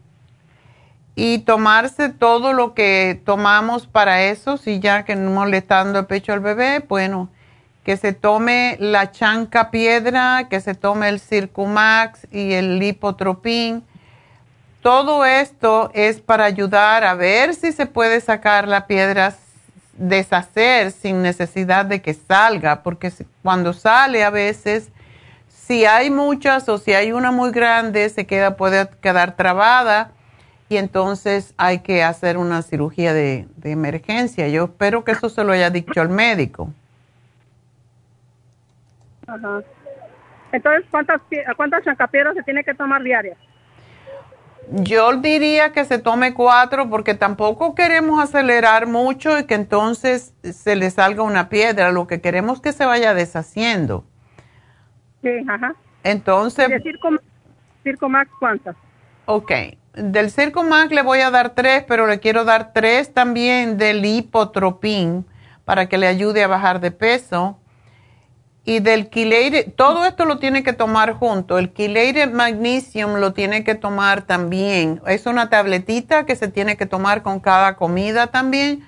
y 1.16 1.40
tomarse 1.40 2.10
todo 2.10 2.54
lo 2.54 2.74
que 2.74 3.22
tomamos 3.26 3.86
para 3.86 4.24
eso, 4.24 4.58
si 4.58 4.80
ya 4.80 5.06
que 5.06 5.16
no 5.16 5.32
molestando 5.32 6.00
el 6.00 6.06
pecho 6.06 6.34
al 6.34 6.40
bebé, 6.40 6.84
bueno, 6.88 7.30
que 7.84 7.98
se 7.98 8.14
tome 8.14 8.78
la 8.80 9.12
chanca 9.12 9.70
piedra, 9.70 10.48
que 10.50 10.62
se 10.62 10.74
tome 10.74 11.10
el 11.10 11.20
Circumax 11.20 12.28
y 12.32 12.54
el 12.54 12.80
lipotropín. 12.80 13.84
Todo 14.82 15.26
esto 15.26 15.92
es 15.94 16.20
para 16.20 16.46
ayudar 16.46 17.04
a 17.04 17.14
ver 17.14 17.54
si 17.54 17.72
se 17.72 17.86
puede 17.86 18.22
sacar 18.22 18.68
la 18.68 18.88
piedra, 18.88 19.34
deshacer 19.94 20.92
sin 20.92 21.22
necesidad 21.22 21.86
de 21.86 22.02
que 22.02 22.14
salga, 22.14 22.84
porque 22.84 23.12
cuando 23.42 23.74
sale 23.74 24.24
a 24.24 24.30
veces, 24.30 24.92
si 25.48 25.86
hay 25.86 26.10
muchas 26.10 26.68
o 26.70 26.78
si 26.78 26.94
hay 26.94 27.12
una 27.12 27.32
muy 27.32 27.52
grande, 27.52 28.10
se 28.10 28.26
queda, 28.26 28.58
puede 28.58 28.90
quedar 29.02 29.36
trabada 29.36 30.12
y 30.70 30.78
entonces 30.78 31.54
hay 31.58 31.80
que 31.80 32.04
hacer 32.04 32.38
una 32.38 32.62
cirugía 32.64 33.14
de, 33.14 33.48
emergencia. 33.64 34.48
Yo 34.48 34.66
espero 34.66 35.04
que 35.04 35.12
eso 35.12 35.30
se 35.30 35.44
lo 35.44 35.52
haya 35.52 35.70
dicho 35.70 36.02
al 36.02 36.10
médico. 36.10 36.74
Ajá. 39.28 39.62
Entonces, 40.52 40.86
¿cuántas, 40.92 41.22
¿cuántas 41.56 41.84
chancapiedras 41.84 42.36
se 42.36 42.44
tiene 42.44 42.64
que 42.64 42.74
tomar 42.74 43.02
diarias? 43.02 43.38
Yo 44.72 45.16
diría 45.18 45.72
que 45.72 45.86
se 45.86 46.00
tome 46.00 46.34
cuatro 46.34 46.90
porque 46.90 47.14
tampoco 47.14 47.76
queremos 47.76 48.22
acelerar 48.24 48.88
mucho 48.88 49.38
y 49.38 49.46
que 49.46 49.56
entonces 49.56 50.34
se 50.42 50.76
le 50.76 50.90
salga 50.90 51.24
una 51.24 51.50
piedra. 51.50 51.92
Lo 51.92 52.08
que 52.08 52.22
queremos 52.22 52.56
es 52.58 52.62
que 52.62 52.72
se 52.72 52.86
vaya 52.86 53.14
deshaciendo. 53.14 54.06
Sí, 55.22 55.30
ajá. 55.48 55.76
Entonces, 56.04 56.68
¿Y 56.70 56.72
de 56.72 56.82
Circo, 56.82 57.10
Circo 57.84 58.10
Max 58.10 58.30
cuántas? 58.40 58.76
ok, 59.26 59.52
del 59.94 60.32
Circumax 60.32 60.92
le 60.92 61.02
voy 61.02 61.20
a 61.20 61.30
dar 61.32 61.52
tres, 61.52 61.84
pero 61.88 62.08
le 62.08 62.20
quiero 62.20 62.44
dar 62.46 62.74
tres 62.74 63.14
también 63.14 63.78
del 63.78 64.04
hipotropín 64.04 65.26
para 65.66 65.88
que 65.88 65.98
le 65.98 66.08
ayude 66.08 66.44
a 66.44 66.48
bajar 66.48 66.80
de 66.80 66.92
peso. 66.92 67.58
Y 68.66 68.80
del 68.80 69.10
quileire, 69.10 69.64
todo 69.66 70.06
esto 70.06 70.24
lo 70.24 70.40
tiene 70.40 70.64
que 70.64 70.72
tomar 70.72 71.14
junto. 71.14 71.58
El 71.58 71.74
quileire 71.74 72.28
magnesium 72.28 73.16
lo 73.16 73.34
tiene 73.34 73.66
que 73.66 73.76
tomar 73.76 74.22
también. 74.22 75.02
Es 75.06 75.26
una 75.26 75.50
tabletita 75.50 76.26
que 76.26 76.38
se 76.38 76.48
tiene 76.48 76.78
que 76.78 76.86
tomar 76.86 77.24
con 77.24 77.42
cada 77.42 77.76
comida 77.76 78.28
también 78.28 78.86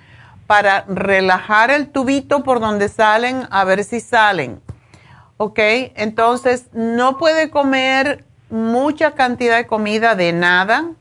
para 0.47 0.85
relajar 0.87 1.71
el 1.71 1.89
tubito 1.89 2.43
por 2.43 2.61
donde 2.61 2.87
salen, 2.87 3.47
a 3.49 3.65
ver 3.65 3.83
si 3.83 3.99
salen. 3.99 4.61
¿Ok? 5.37 5.59
Entonces, 5.59 6.67
no 6.71 7.17
puede 7.17 7.49
comer 7.49 8.23
mucha 8.49 9.11
cantidad 9.11 9.57
de 9.57 9.67
comida 9.67 10.15
de 10.15 10.31
nada. 10.31 10.91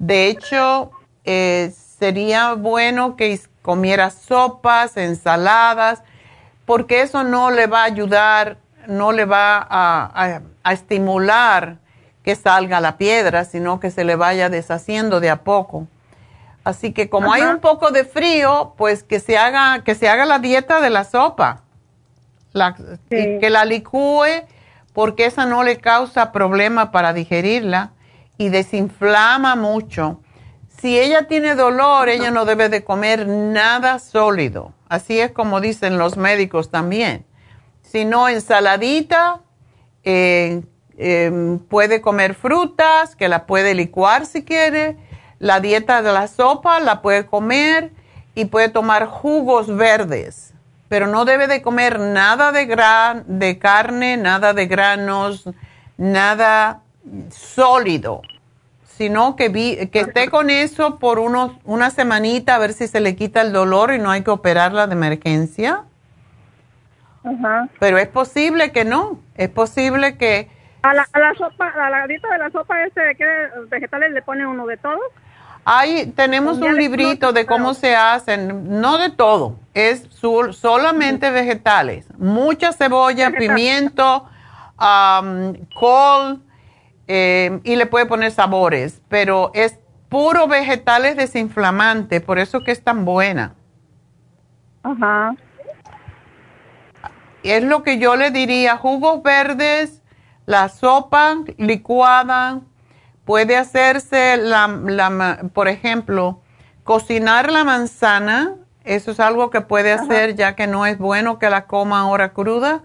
De 0.00 0.26
hecho, 0.26 0.90
eh, 1.24 1.72
sería 1.98 2.54
bueno 2.54 3.14
que 3.14 3.38
comiera 3.62 4.10
sopas, 4.10 4.96
ensaladas, 4.96 6.02
porque 6.64 7.02
eso 7.02 7.24
no 7.24 7.50
le 7.50 7.66
va 7.66 7.82
a 7.82 7.84
ayudar, 7.84 8.58
no 8.86 9.12
le 9.12 9.24
va 9.24 9.66
a, 9.68 10.40
estimular 10.72 11.78
que 12.22 12.34
salga 12.36 12.80
la 12.80 12.96
piedra, 12.96 13.44
sino 13.44 13.80
que 13.80 13.90
se 13.90 14.04
le 14.04 14.16
vaya 14.16 14.48
deshaciendo 14.48 15.20
de 15.20 15.30
a 15.30 15.42
poco. 15.42 15.86
Así 16.64 16.92
que 16.92 17.10
como 17.10 17.32
hay 17.32 17.42
un 17.42 17.60
poco 17.60 17.90
de 17.90 18.04
frío, 18.04 18.72
pues 18.78 19.04
que 19.04 19.20
se 19.20 19.36
haga, 19.36 19.84
que 19.84 19.94
se 19.94 20.08
haga 20.08 20.24
la 20.24 20.38
dieta 20.38 20.80
de 20.80 20.88
la 20.88 21.04
sopa. 21.04 21.62
que 23.08 23.50
la 23.50 23.64
licúe 23.64 24.46
porque 24.94 25.26
esa 25.26 25.44
no 25.44 25.64
le 25.64 25.78
causa 25.78 26.32
problema 26.32 26.92
para 26.92 27.12
digerirla 27.12 27.90
y 28.38 28.48
desinflama 28.48 29.56
mucho. 29.56 30.20
Si 30.80 30.98
ella 30.98 31.26
tiene 31.26 31.54
dolor, 31.54 32.08
ella 32.08 32.30
no 32.30 32.44
debe 32.44 32.68
de 32.68 32.84
comer 32.84 33.26
nada 33.26 33.98
sólido. 33.98 34.72
Así 34.88 35.20
es 35.20 35.32
como 35.32 35.60
dicen 35.60 35.98
los 35.98 36.16
médicos 36.16 36.70
también. 36.70 37.24
Si 37.82 38.04
no, 38.04 38.28
ensaladita, 38.28 39.40
eh, 40.02 40.62
em, 40.98 41.58
puede 41.58 42.00
comer 42.00 42.34
frutas, 42.34 43.16
que 43.16 43.28
la 43.28 43.46
puede 43.46 43.74
licuar 43.74 44.26
si 44.26 44.44
quiere. 44.44 44.96
La 45.38 45.60
dieta 45.60 46.02
de 46.02 46.12
la 46.12 46.28
sopa 46.28 46.80
la 46.80 47.02
puede 47.02 47.26
comer 47.26 47.92
y 48.34 48.46
puede 48.46 48.68
tomar 48.68 49.06
jugos 49.06 49.74
verdes 49.74 50.54
pero 50.94 51.08
no 51.08 51.24
debe 51.24 51.48
de 51.48 51.60
comer 51.60 51.98
nada 51.98 52.52
de, 52.52 52.66
gran, 52.66 53.24
de 53.26 53.58
carne, 53.58 54.16
nada 54.16 54.52
de 54.52 54.66
granos, 54.66 55.42
nada 55.96 56.82
sólido, 57.30 58.22
sino 58.96 59.34
que, 59.36 59.88
que 59.90 60.00
esté 60.00 60.30
con 60.30 60.50
eso 60.50 60.98
por 60.98 61.18
unos, 61.18 61.52
una 61.64 61.90
semanita 61.90 62.54
a 62.54 62.58
ver 62.58 62.72
si 62.72 62.86
se 62.86 63.00
le 63.00 63.16
quita 63.16 63.40
el 63.40 63.52
dolor 63.52 63.92
y 63.92 63.98
no 63.98 64.10
hay 64.10 64.22
que 64.22 64.30
operarla 64.30 64.86
de 64.86 64.92
emergencia. 64.92 65.82
Pero 67.80 67.98
es 67.98 68.08
posible 68.08 68.70
que 68.70 68.84
no, 68.84 69.18
es 69.34 69.48
posible 69.48 70.16
que... 70.16 70.48
A 70.82 70.92
la, 70.92 71.08
a 71.12 71.18
la 71.18 71.34
sopa, 71.34 71.68
a 71.68 71.90
la 71.90 72.06
dieta 72.06 72.28
de 72.28 72.38
la 72.38 72.50
sopa, 72.50 72.84
este, 72.84 73.16
¿qué 73.16 73.24
vegetales 73.68 74.12
le 74.12 74.22
pone 74.22 74.46
uno 74.46 74.66
de 74.66 74.76
todos? 74.76 75.00
Hay, 75.64 76.08
tenemos 76.08 76.58
un 76.58 76.76
librito 76.76 77.32
de 77.32 77.46
cómo 77.46 77.72
se 77.72 77.96
hacen, 77.96 78.80
no 78.80 78.98
de 78.98 79.08
todo, 79.08 79.56
es 79.72 80.06
solamente 80.10 81.30
vegetales, 81.30 82.06
mucha 82.18 82.74
cebolla, 82.74 83.30
pimiento, 83.30 84.28
col 85.74 86.42
eh, 87.06 87.60
y 87.64 87.76
le 87.76 87.86
puede 87.86 88.06
poner 88.06 88.30
sabores, 88.30 89.02
pero 89.08 89.50
es 89.54 89.78
puro 90.08 90.46
vegetales 90.46 91.16
desinflamante, 91.16 92.20
por 92.20 92.38
eso 92.38 92.62
que 92.64 92.72
es 92.72 92.82
tan 92.82 93.04
buena. 93.04 93.54
Ajá. 94.82 95.34
Es 97.42 97.62
lo 97.62 97.82
que 97.82 97.98
yo 97.98 98.16
le 98.16 98.30
diría, 98.30 98.76
jugos 98.76 99.22
verdes, 99.22 100.02
la 100.46 100.68
sopa 100.68 101.36
licuada, 101.58 102.60
Puede 103.24 103.56
hacerse, 103.56 104.36
la, 104.36 105.48
por 105.54 105.68
ejemplo, 105.68 106.42
cocinar 106.84 107.50
la 107.50 107.64
manzana. 107.64 108.54
Eso 108.84 109.12
es 109.12 109.20
algo 109.20 109.48
que 109.48 109.62
puede 109.62 109.92
hacer 109.92 110.34
ya 110.34 110.54
que 110.54 110.66
no 110.66 110.84
es 110.84 110.98
bueno 110.98 111.38
que 111.38 111.48
la 111.48 111.66
coma 111.66 112.00
ahora 112.00 112.34
cruda. 112.34 112.82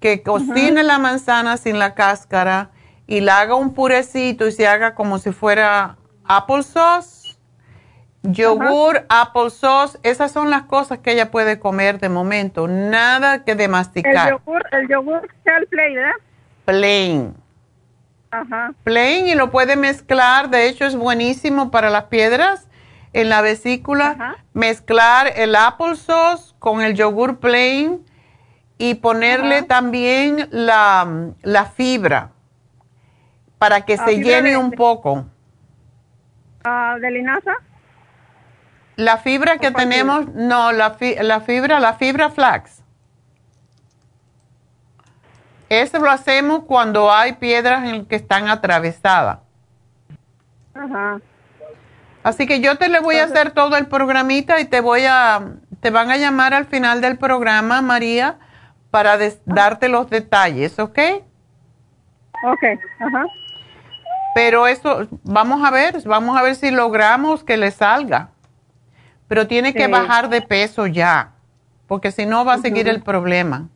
Que 0.00 0.22
cocine 0.22 0.82
la 0.82 0.98
manzana 0.98 1.56
sin 1.56 1.78
la 1.78 1.94
cáscara 1.94 2.70
y 3.06 3.20
la 3.20 3.40
haga 3.40 3.54
un 3.54 3.74
purecito 3.74 4.46
y 4.46 4.52
se 4.52 4.66
haga 4.66 4.94
como 4.94 5.18
si 5.18 5.32
fuera 5.32 5.96
applesauce, 6.24 7.36
yogur, 8.22 9.04
applesauce. 9.08 9.98
Esas 10.02 10.32
son 10.32 10.50
las 10.50 10.62
cosas 10.62 10.98
que 10.98 11.12
ella 11.12 11.30
puede 11.30 11.58
comer 11.58 11.98
de 11.98 12.08
momento. 12.08 12.66
Nada 12.68 13.44
que 13.44 13.54
de 13.54 13.68
masticar. 13.68 14.28
El 14.28 14.38
yogur, 14.38 14.62
el 14.72 14.88
yogur, 14.88 15.30
el 15.44 15.66
plain, 15.66 15.94
¿verdad? 15.94 16.12
Plain. 16.64 17.34
Plain 18.82 19.28
y 19.28 19.34
lo 19.34 19.50
puede 19.50 19.76
mezclar, 19.76 20.50
de 20.50 20.68
hecho 20.68 20.84
es 20.84 20.96
buenísimo 20.96 21.70
para 21.70 21.88
las 21.90 22.04
piedras 22.04 22.68
en 23.12 23.28
la 23.28 23.42
vesícula. 23.42 24.36
Mezclar 24.52 25.32
el 25.36 25.54
applesauce 25.54 26.54
con 26.58 26.82
el 26.82 26.94
yogur 26.94 27.38
plain 27.38 28.04
y 28.76 28.94
ponerle 28.94 29.62
también 29.62 30.48
la, 30.50 31.72
fibra 31.76 32.33
para 33.64 33.80
que 33.80 33.96
se 33.96 34.22
llene 34.22 34.58
un 34.58 34.72
poco. 34.72 35.24
Uh, 36.66 37.00
¿De 37.00 37.10
linaza? 37.10 37.52
La 38.96 39.16
fibra 39.16 39.56
que 39.56 39.70
tenemos, 39.70 40.28
no, 40.34 40.70
la, 40.70 40.98
la 41.22 41.40
fibra, 41.40 41.80
la 41.80 41.94
fibra 41.94 42.28
flax. 42.28 42.82
Eso 45.70 45.98
lo 45.98 46.10
hacemos 46.10 46.64
cuando 46.64 47.10
hay 47.10 47.32
piedras 47.32 47.84
en 47.84 48.04
que 48.04 48.16
están 48.16 48.48
atravesadas. 48.48 49.38
Ajá. 50.74 51.22
Así 52.22 52.46
que 52.46 52.60
yo 52.60 52.76
te 52.76 52.90
le 52.90 53.00
voy 53.00 53.16
a 53.16 53.24
hacer 53.24 53.52
todo 53.52 53.78
el 53.78 53.86
programita 53.86 54.60
y 54.60 54.66
te 54.66 54.82
voy 54.82 55.06
a, 55.08 55.40
te 55.80 55.88
van 55.88 56.10
a 56.10 56.18
llamar 56.18 56.52
al 56.52 56.66
final 56.66 57.00
del 57.00 57.16
programa, 57.16 57.80
María, 57.80 58.36
para 58.90 59.16
darte 59.46 59.88
los 59.88 60.10
detalles, 60.10 60.78
¿ok? 60.78 60.98
Ok, 62.44 62.62
ajá. 63.00 63.24
Pero 64.34 64.66
eso, 64.66 65.06
vamos 65.22 65.64
a 65.64 65.70
ver, 65.70 66.02
vamos 66.04 66.36
a 66.36 66.42
ver 66.42 66.56
si 66.56 66.70
logramos 66.70 67.44
que 67.44 67.56
le 67.56 67.70
salga. 67.70 68.30
Pero 69.28 69.46
tiene 69.46 69.72
que 69.72 69.86
bajar 69.88 70.28
de 70.28 70.42
peso 70.42 70.86
ya, 70.86 71.32
porque 71.86 72.10
si 72.10 72.26
no 72.26 72.44
va 72.44 72.54
a 72.54 72.58
seguir 72.58 72.88
el 72.88 73.02
problema. 73.02 73.68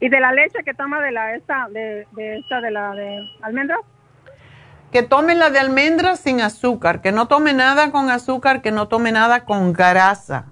¿Y 0.00 0.08
de 0.08 0.20
la 0.20 0.32
leche 0.32 0.62
que 0.64 0.74
toma 0.74 1.00
de 1.00 1.10
la 1.12 1.34
esta 1.34 1.68
de, 1.70 2.06
esta 2.16 2.60
de 2.60 2.70
la 2.70 2.92
de 2.92 3.18
almendras? 3.42 3.80
Que 4.92 5.02
tome 5.02 5.34
la 5.34 5.50
de 5.50 5.58
almendras 5.58 6.20
sin 6.20 6.40
azúcar, 6.40 7.00
que 7.00 7.12
no 7.12 7.26
tome 7.26 7.52
nada 7.52 7.90
con 7.90 8.10
azúcar, 8.10 8.62
que 8.62 8.70
no 8.70 8.88
tome 8.88 9.12
nada 9.12 9.44
con 9.44 9.72
grasa. 9.72 10.46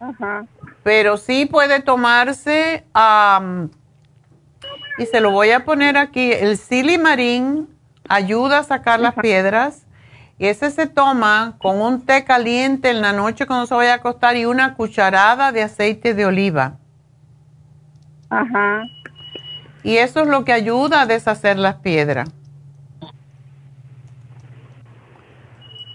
Ajá. 0.00 0.46
Pero 0.82 1.16
sí 1.16 1.46
puede 1.46 1.80
tomarse, 1.82 2.84
y 5.00 5.06
se 5.06 5.22
lo 5.22 5.30
voy 5.30 5.50
a 5.50 5.64
poner 5.64 5.96
aquí, 5.96 6.30
el 6.30 6.58
silimarín 6.58 7.70
ayuda 8.06 8.58
a 8.58 8.64
sacar 8.64 9.00
las 9.00 9.14
piedras. 9.14 9.86
Y 10.38 10.46
ese 10.46 10.70
se 10.70 10.86
toma 10.86 11.56
con 11.58 11.80
un 11.80 12.04
té 12.04 12.24
caliente 12.24 12.90
en 12.90 13.00
la 13.00 13.14
noche 13.14 13.46
cuando 13.46 13.64
se 13.64 13.74
vaya 13.74 13.92
a 13.92 13.96
acostar 13.96 14.36
y 14.36 14.44
una 14.44 14.74
cucharada 14.74 15.52
de 15.52 15.62
aceite 15.62 16.12
de 16.12 16.26
oliva. 16.26 16.74
Ajá. 18.28 18.82
Y 19.82 19.96
eso 19.96 20.20
es 20.20 20.28
lo 20.28 20.44
que 20.44 20.52
ayuda 20.52 21.00
a 21.00 21.06
deshacer 21.06 21.56
las 21.56 21.76
piedras. 21.76 22.28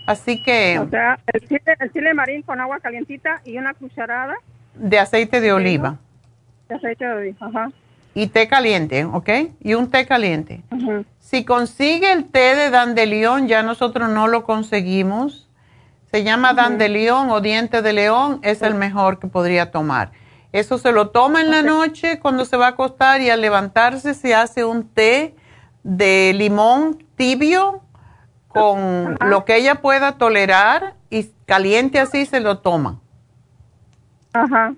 Así 0.07 0.41
que... 0.41 0.79
O 0.79 0.89
sea, 0.89 1.19
el 1.27 1.91
chile, 1.91 2.13
marín 2.15 2.41
con 2.41 2.59
agua 2.59 2.79
calientita 2.79 3.41
y 3.45 3.59
una 3.59 3.75
cucharada. 3.75 4.33
De 4.73 4.97
aceite 4.97 5.41
de 5.41 5.53
oliva. 5.53 5.97
De 6.69 6.75
aceite 6.75 7.05
de 7.05 7.13
oliva, 7.13 7.47
ajá. 7.47 7.69
Y 8.15 8.27
té 8.27 8.47
caliente, 8.47 9.05
¿ok? 9.05 9.29
Y 9.59 9.75
un 9.75 9.91
té 9.91 10.07
caliente. 10.07 10.63
Si 11.19 11.45
consigue 11.45 12.11
el 12.11 12.25
té 12.25 12.55
de 12.55 12.71
dandelión, 12.71 13.47
ya 13.47 13.61
nosotros 13.61 14.09
no 14.09 14.27
lo 14.27 14.45
conseguimos. 14.45 15.47
Se 16.11 16.23
llama 16.23 16.53
dandelión 16.53 17.29
o 17.29 17.41
diente 17.41 17.81
de 17.83 17.93
león, 17.93 18.39
es 18.41 18.61
el 18.63 18.73
mejor 18.73 19.19
que 19.19 19.27
podría 19.27 19.69
tomar. 19.69 20.11
Eso 20.53 20.77
se 20.77 20.93
lo 20.93 21.09
toma 21.09 21.41
en 21.41 21.51
la 21.51 21.61
noche 21.61 22.19
cuando 22.19 22.45
se 22.45 22.55
va 22.55 22.67
a 22.67 22.69
acostar 22.69 23.19
y 23.19 23.29
al 23.29 23.41
levantarse 23.41 24.13
se 24.13 24.33
hace 24.33 24.63
un 24.63 24.87
té 24.87 25.35
de 25.83 26.31
limón 26.33 27.03
tibio 27.17 27.81
con 28.47 29.17
lo 29.19 29.43
que 29.43 29.57
ella 29.57 29.81
pueda 29.81 30.13
tolerar 30.13 30.95
y 31.09 31.29
caliente 31.45 31.99
así 31.99 32.25
se 32.25 32.39
lo 32.39 32.59
toma. 32.59 33.01
Ajá. 34.31 34.73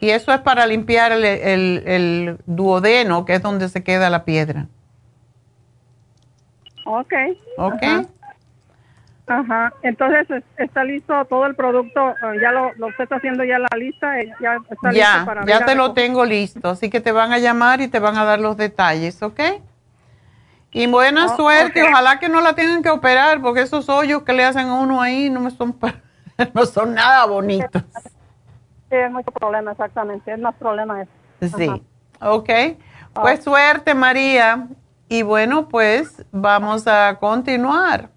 Y 0.00 0.10
eso 0.10 0.32
es 0.32 0.40
para 0.40 0.66
limpiar 0.66 1.12
el, 1.12 2.38
duodeno, 2.46 3.24
que 3.24 3.34
es 3.34 3.42
donde 3.42 3.68
se 3.68 3.84
queda 3.84 4.08
la 4.10 4.24
piedra. 4.24 4.66
Ok. 6.86 7.12
Ok. 7.58 7.82
Ajá, 9.26 9.72
entonces 9.82 10.26
está 10.56 10.82
listo 10.82 11.14
todo 11.26 11.46
el 11.46 11.54
producto, 11.54 12.10
eh, 12.10 12.40
ya 12.42 12.50
lo, 12.50 12.74
lo 12.74 12.88
está 12.88 13.14
haciendo 13.14 13.44
ya 13.44 13.60
la 13.60 13.68
lista, 13.78 14.18
eh, 14.18 14.32
ya 14.40 14.56
está 14.68 14.90
listo 14.90 15.24
para 15.24 15.46
Ya 15.46 15.64
te 15.64 15.76
lo 15.76 15.92
tengo 15.92 16.24
listo, 16.24 16.70
así 16.70 16.90
que 16.90 17.00
te 17.00 17.12
van 17.12 17.32
a 17.32 17.38
llamar 17.38 17.80
y 17.80 17.86
te 17.86 18.00
van 18.00 18.18
a 18.18 18.24
dar 18.24 18.40
los 18.40 18.56
detalles, 18.56 19.22
¿ok? 19.22 19.38
Y 20.72 20.88
buena 20.88 21.26
oh, 21.26 21.36
suerte, 21.36 21.80
ojalá 21.84 22.18
que 22.18 22.28
no 22.28 22.40
la 22.40 22.54
tengan 22.54 22.82
que 22.82 22.90
operar, 22.90 23.40
porque 23.40 23.60
esos 23.60 23.88
hoyos 23.88 24.24
que 24.24 24.32
le 24.32 24.42
hacen 24.44 24.66
a 24.66 24.74
uno 24.74 25.00
ahí 25.00 25.30
no 25.30 25.38
me 25.38 25.52
son 25.52 25.78
no 26.54 26.66
son 26.66 26.94
nada 26.94 27.24
bonitos. 27.26 27.84
Sí, 28.90 28.96
es 28.96 29.10
mucho 29.10 29.30
problema, 29.30 29.72
exactamente, 29.72 30.32
es 30.32 30.38
más 30.38 30.54
problema 30.56 31.02
eso. 31.02 31.56
Sí, 31.56 31.70
ok. 32.20 32.50
Pues 33.14 33.42
suerte, 33.44 33.94
María, 33.94 34.68
Y 35.08 35.22
bueno, 35.22 35.68
pues 35.68 36.24
vamos 36.30 36.86
a 36.86 37.16
continuar. 37.18 38.10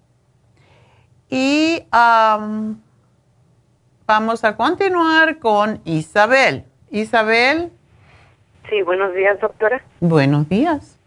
Y 1.28 1.86
vamos 4.06 4.44
a 4.44 4.56
continuar 4.56 5.38
con 5.38 5.80
Isabel. 5.84 6.64
Isabel. 6.90 7.72
Sí, 8.68 8.82
buenos 8.82 9.14
días, 9.14 9.40
doctora. 9.40 9.82
Buenos 10.00 10.48
días. 10.48 10.98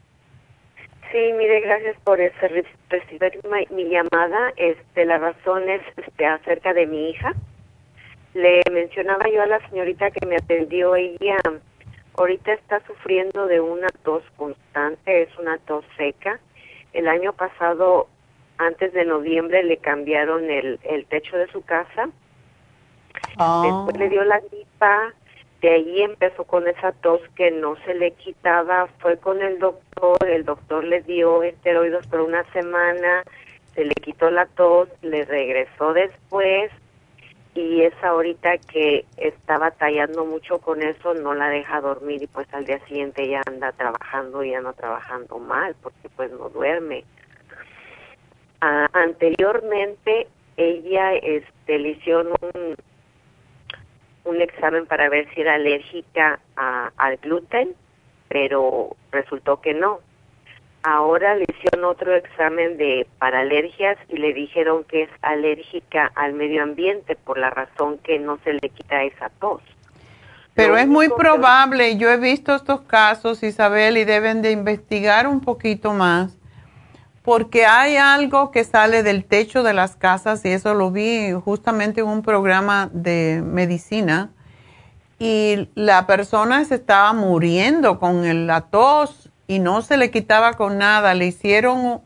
Sí, 1.11 1.34
mire, 1.38 1.61
gracias 1.61 1.95
por 2.03 2.19
recibir 2.19 3.39
mi, 3.69 3.85
llamada. 3.89 4.53
Este, 4.57 5.06
la 5.06 5.18
razón 5.18 5.69
es 5.69 5.81
este, 5.95 6.26
acerca 6.26 6.73
de 6.73 6.85
mi 6.85 7.11
hija. 7.11 7.34
Le 8.38 8.61
mencionaba 8.72 9.27
yo 9.34 9.41
a 9.41 9.47
la 9.47 9.68
señorita 9.68 10.11
que 10.11 10.23
me 10.27 10.35
atendió, 10.35 10.95
ella 10.95 11.38
ahorita 12.14 12.53
está 12.53 12.80
sufriendo 12.85 13.47
de 13.47 13.59
una 13.59 13.88
tos 14.03 14.22
constante, 14.35 15.23
es 15.23 15.35
una 15.39 15.57
tos 15.57 15.84
seca. 15.97 16.39
El 16.93 17.07
año 17.07 17.34
pasado, 17.34 18.07
antes 18.59 18.93
de 18.93 19.05
noviembre, 19.05 19.64
le 19.64 19.77
cambiaron 19.77 20.51
el, 20.51 20.80
el 20.84 21.07
techo 21.07 21.35
de 21.35 21.47
su 21.47 21.64
casa. 21.64 22.09
Después 23.64 23.97
le 23.97 24.09
dio 24.09 24.23
la 24.23 24.39
gripa, 24.39 25.15
de 25.61 25.69
ahí 25.72 26.03
empezó 26.03 26.43
con 26.43 26.68
esa 26.68 26.91
tos 26.91 27.22
que 27.35 27.49
no 27.49 27.76
se 27.85 27.95
le 27.95 28.11
quitaba, 28.11 28.85
fue 28.99 29.18
con 29.18 29.41
el 29.41 29.57
doctor, 29.57 30.18
el 30.30 30.45
doctor 30.45 30.84
le 30.84 31.01
dio 31.01 31.41
esteroides 31.41 32.05
por 32.05 32.22
una 32.22 32.43
semana, 32.53 33.23
se 33.73 33.84
le 33.84 33.95
quitó 33.95 34.30
la 34.30 34.45
tos, 34.45 34.89
le 35.01 35.26
regresó 35.26 35.93
después 35.93 36.72
y 37.57 37.81
es 37.81 37.93
ahorita 38.03 38.59
que 38.59 39.05
está 39.17 39.57
batallando 39.57 40.25
mucho 40.25 40.59
con 40.59 40.84
eso, 40.84 41.15
no 41.15 41.34
la 41.34 41.49
deja 41.49 41.81
dormir 41.81 42.21
y 42.21 42.27
pues 42.27 42.47
al 42.53 42.65
día 42.65 42.79
siguiente 42.85 43.27
ya 43.27 43.41
anda 43.47 43.71
trabajando 43.71 44.43
y 44.43 44.51
no 44.51 44.73
trabajando 44.73 45.39
mal 45.39 45.75
porque 45.81 46.07
pues 46.15 46.31
no 46.31 46.49
duerme. 46.49 47.03
Ah, 48.61 48.88
anteriormente 48.93 50.27
ella 50.55 51.15
este, 51.15 51.79
le 51.79 51.89
hicieron 51.89 52.27
un, 52.41 52.75
un 54.25 54.41
examen 54.41 54.85
para 54.85 55.09
ver 55.09 55.27
si 55.34 55.41
era 55.41 55.55
alérgica 55.55 56.39
al 56.55 57.17
gluten, 57.17 57.73
pero 58.29 58.95
resultó 59.11 59.61
que 59.61 59.73
no. 59.73 59.99
Ahora 60.89 61.35
le 61.35 61.43
hicieron 61.49 61.84
otro 61.84 62.15
examen 62.15 62.77
de 62.77 63.05
para 63.19 63.41
alergias 63.41 63.97
y 64.07 64.15
le 64.15 64.31
dijeron 64.31 64.85
que 64.85 65.03
es 65.03 65.09
alérgica 65.22 66.09
al 66.15 66.31
medio 66.31 66.64
ambiente 66.64 67.18
por 67.18 67.38
la 67.38 67.49
razón 67.49 67.97
que 67.97 68.19
no 68.19 68.39
se 68.45 68.53
le 68.53 68.69
quita 68.69 69.03
esa 69.03 69.30
tos. 69.41 69.61
Pero 70.53 70.77
es 70.77 70.88
muy 70.88 71.09
probable, 71.09 71.97
yo 71.97 72.09
he 72.09 72.15
visto 72.15 72.55
estos 72.55 72.80
casos, 72.84 73.43
Isabel, 73.43 73.97
y 73.97 74.05
deben 74.05 74.41
de 74.41 74.51
investigar 74.51 75.27
un 75.27 75.41
poquito 75.41 75.91
más, 75.91 76.38
porque 77.22 77.65
hay 77.65 77.97
algo 77.97 78.51
que 78.51 78.64
sale 78.64 79.03
del 79.03 79.26
techo 79.26 79.64
de 79.64 79.73
las 79.73 79.97
casas, 79.97 80.45
y 80.45 80.51
eso 80.53 80.73
lo 80.73 80.89
vi 80.89 81.34
justamente 81.34 81.99
en 81.99 82.07
un 82.07 82.22
programa 82.22 82.89
de 82.93 83.41
medicina, 83.43 84.30
y 85.19 85.68
la 85.76 86.07
persona 86.07 86.64
se 86.64 86.76
estaba 86.76 87.11
muriendo 87.11 87.99
con 87.99 88.47
la 88.47 88.61
tos 88.61 89.27
y 89.48 89.60
no 89.60 89.82
se 89.82 89.98
le 89.98 90.11
quitaba 90.11 90.53
con 90.53 90.78
nada. 90.78 91.14
Le 91.14 91.26
hicieron 91.26 92.02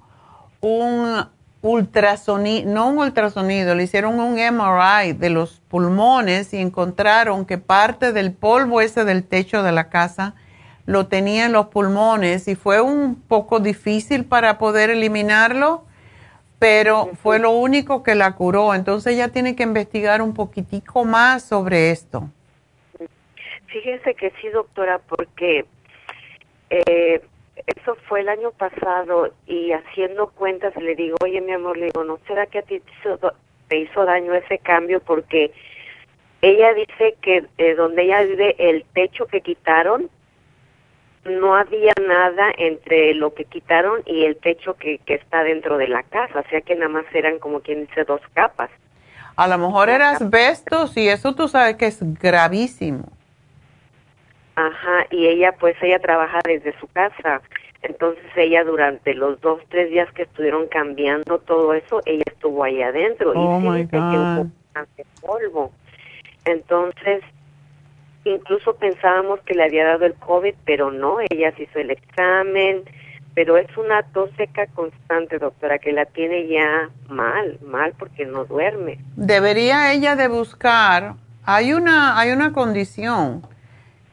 un 0.61 1.25
ultrasonido, 1.61 2.71
no 2.71 2.89
un 2.89 2.99
ultrasonido, 2.99 3.75
le 3.75 3.83
hicieron 3.83 4.19
un 4.19 4.33
MRI 4.35 5.13
de 5.13 5.29
los 5.29 5.59
pulmones 5.67 6.53
y 6.53 6.57
encontraron 6.57 7.45
que 7.45 7.57
parte 7.57 8.13
del 8.13 8.33
polvo 8.33 8.81
ese 8.81 9.05
del 9.05 9.23
techo 9.23 9.63
de 9.63 9.71
la 9.71 9.89
casa 9.89 10.35
lo 10.85 11.07
tenía 11.07 11.45
en 11.45 11.53
los 11.53 11.67
pulmones 11.67 12.47
y 12.47 12.55
fue 12.55 12.81
un 12.81 13.15
poco 13.15 13.59
difícil 13.59 14.25
para 14.25 14.57
poder 14.57 14.89
eliminarlo, 14.89 15.83
pero 16.57 17.11
fue 17.21 17.37
lo 17.39 17.51
único 17.51 18.01
que 18.01 18.15
la 18.15 18.35
curó. 18.35 18.73
Entonces 18.73 19.13
ella 19.13 19.29
tiene 19.29 19.55
que 19.55 19.63
investigar 19.63 20.21
un 20.21 20.33
poquitico 20.33 21.05
más 21.05 21.43
sobre 21.43 21.91
esto. 21.91 22.29
Fíjese 23.67 24.15
que 24.15 24.33
sí, 24.41 24.49
doctora, 24.49 24.99
porque 24.99 25.65
eh, 26.69 27.21
eso 27.75 27.95
fue 28.07 28.21
el 28.21 28.29
año 28.29 28.51
pasado 28.51 29.33
y 29.45 29.71
haciendo 29.71 30.27
cuentas 30.27 30.75
le 30.75 30.95
digo, 30.95 31.17
oye 31.23 31.41
mi 31.41 31.53
amor, 31.53 31.77
le 31.77 31.85
digo, 31.85 32.03
¿no 32.03 32.19
será 32.27 32.45
que 32.45 32.59
a 32.59 32.63
ti 32.63 32.81
te 33.67 33.77
hizo, 33.77 34.05
daño 34.05 34.33
ese 34.33 34.57
cambio? 34.59 34.99
Porque 34.99 35.51
ella 36.41 36.73
dice 36.73 37.15
que 37.21 37.45
eh, 37.57 37.75
donde 37.75 38.03
ella 38.03 38.23
vive, 38.23 38.55
el 38.57 38.83
techo 38.93 39.25
que 39.27 39.41
quitaron, 39.41 40.09
no 41.25 41.55
había 41.55 41.93
nada 42.07 42.51
entre 42.57 43.13
lo 43.13 43.33
que 43.33 43.45
quitaron 43.45 44.01
y 44.05 44.25
el 44.25 44.37
techo 44.37 44.75
que, 44.75 44.97
que 44.99 45.15
está 45.15 45.43
dentro 45.43 45.77
de 45.77 45.87
la 45.87 46.03
casa, 46.03 46.39
o 46.39 46.49
sea 46.49 46.61
que 46.61 46.75
nada 46.75 46.89
más 46.89 47.05
eran 47.13 47.37
como 47.39 47.61
quien 47.61 47.85
dice 47.85 48.03
dos 48.03 48.21
capas. 48.33 48.71
A 49.35 49.47
lo 49.47 49.57
mejor 49.57 49.89
era 49.89 50.11
asbestos 50.11 50.97
y 50.97 51.07
eso 51.07 51.33
tú 51.33 51.47
sabes 51.47 51.75
que 51.75 51.87
es 51.87 51.99
gravísimo. 52.19 53.05
Ajá, 54.55 55.05
y 55.09 55.27
ella 55.27 55.53
pues 55.53 55.75
ella 55.81 55.99
trabaja 55.99 56.39
desde 56.45 56.77
su 56.79 56.87
casa. 56.87 57.41
Entonces 57.81 58.23
ella 58.35 58.63
durante 58.63 59.13
los 59.15 59.41
dos, 59.41 59.61
tres 59.69 59.89
días 59.89 60.11
que 60.13 60.23
estuvieron 60.23 60.67
cambiando 60.67 61.39
todo 61.39 61.73
eso, 61.73 62.01
ella 62.05 62.23
estuvo 62.27 62.63
ahí 62.63 62.81
adentro 62.81 63.33
oh 63.35 63.75
y 63.75 63.87
sí, 63.87 63.97
un 63.97 64.53
polvo. 65.21 65.71
Entonces, 66.45 67.23
incluso 68.23 68.75
pensábamos 68.75 69.39
que 69.41 69.55
le 69.55 69.63
había 69.63 69.85
dado 69.85 70.05
el 70.05 70.13
COVID, 70.13 70.53
pero 70.63 70.91
no, 70.91 71.17
ella 71.29 71.51
se 71.55 71.63
hizo 71.63 71.79
el 71.79 71.89
examen, 71.89 72.83
pero 73.33 73.57
es 73.57 73.75
una 73.77 74.03
tos 74.03 74.29
seca 74.37 74.67
constante, 74.67 75.39
doctora, 75.39 75.79
que 75.79 75.91
la 75.91 76.05
tiene 76.05 76.47
ya 76.47 76.89
mal, 77.09 77.57
mal 77.65 77.93
porque 77.97 78.25
no 78.25 78.45
duerme. 78.45 78.99
Debería 79.15 79.91
ella 79.93 80.15
de 80.15 80.27
buscar, 80.27 81.15
hay 81.45 81.73
una, 81.73 82.19
hay 82.19 82.31
una 82.31 82.53
condición 82.53 83.41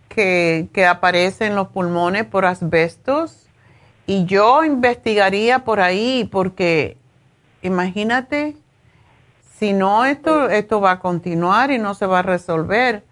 que, 0.09 0.69
que 0.73 0.87
aparece 0.87 1.47
en 1.47 1.55
los 1.55 1.69
pulmones 1.69 2.25
por 2.25 2.47
asbestos 2.47 3.48
y 4.09 4.25
yo 4.25 4.65
investigaría 4.65 5.59
por 5.59 5.81
ahí 5.81 6.27
porque 6.33 6.97
imagínate, 7.61 8.57
si 9.43 9.75
no, 9.75 10.07
esto, 10.07 10.49
esto 10.49 10.81
va 10.81 10.93
a 10.93 10.99
continuar 10.99 11.71
y 11.71 11.79
no 11.79 11.93
se 11.93 12.07
va 12.07 12.21
a 12.21 12.23
resolver. 12.23 13.03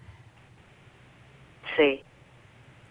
Sí. 1.76 2.02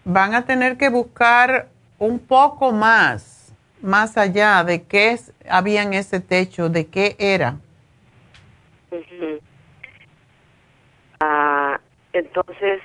Van 0.04 0.36
a 0.36 0.44
tener 0.44 0.76
que 0.76 0.88
buscar 0.88 1.68
un 1.98 2.20
poco 2.20 2.70
más, 2.70 3.52
más 3.82 4.16
allá 4.16 4.62
de 4.62 4.84
qué 4.84 5.18
había 5.50 5.82
en 5.82 5.92
ese 5.92 6.20
techo, 6.20 6.68
de 6.68 6.86
qué 6.86 7.16
era. 7.18 7.56
Ah, 11.18 11.80
entonces, 12.12 12.82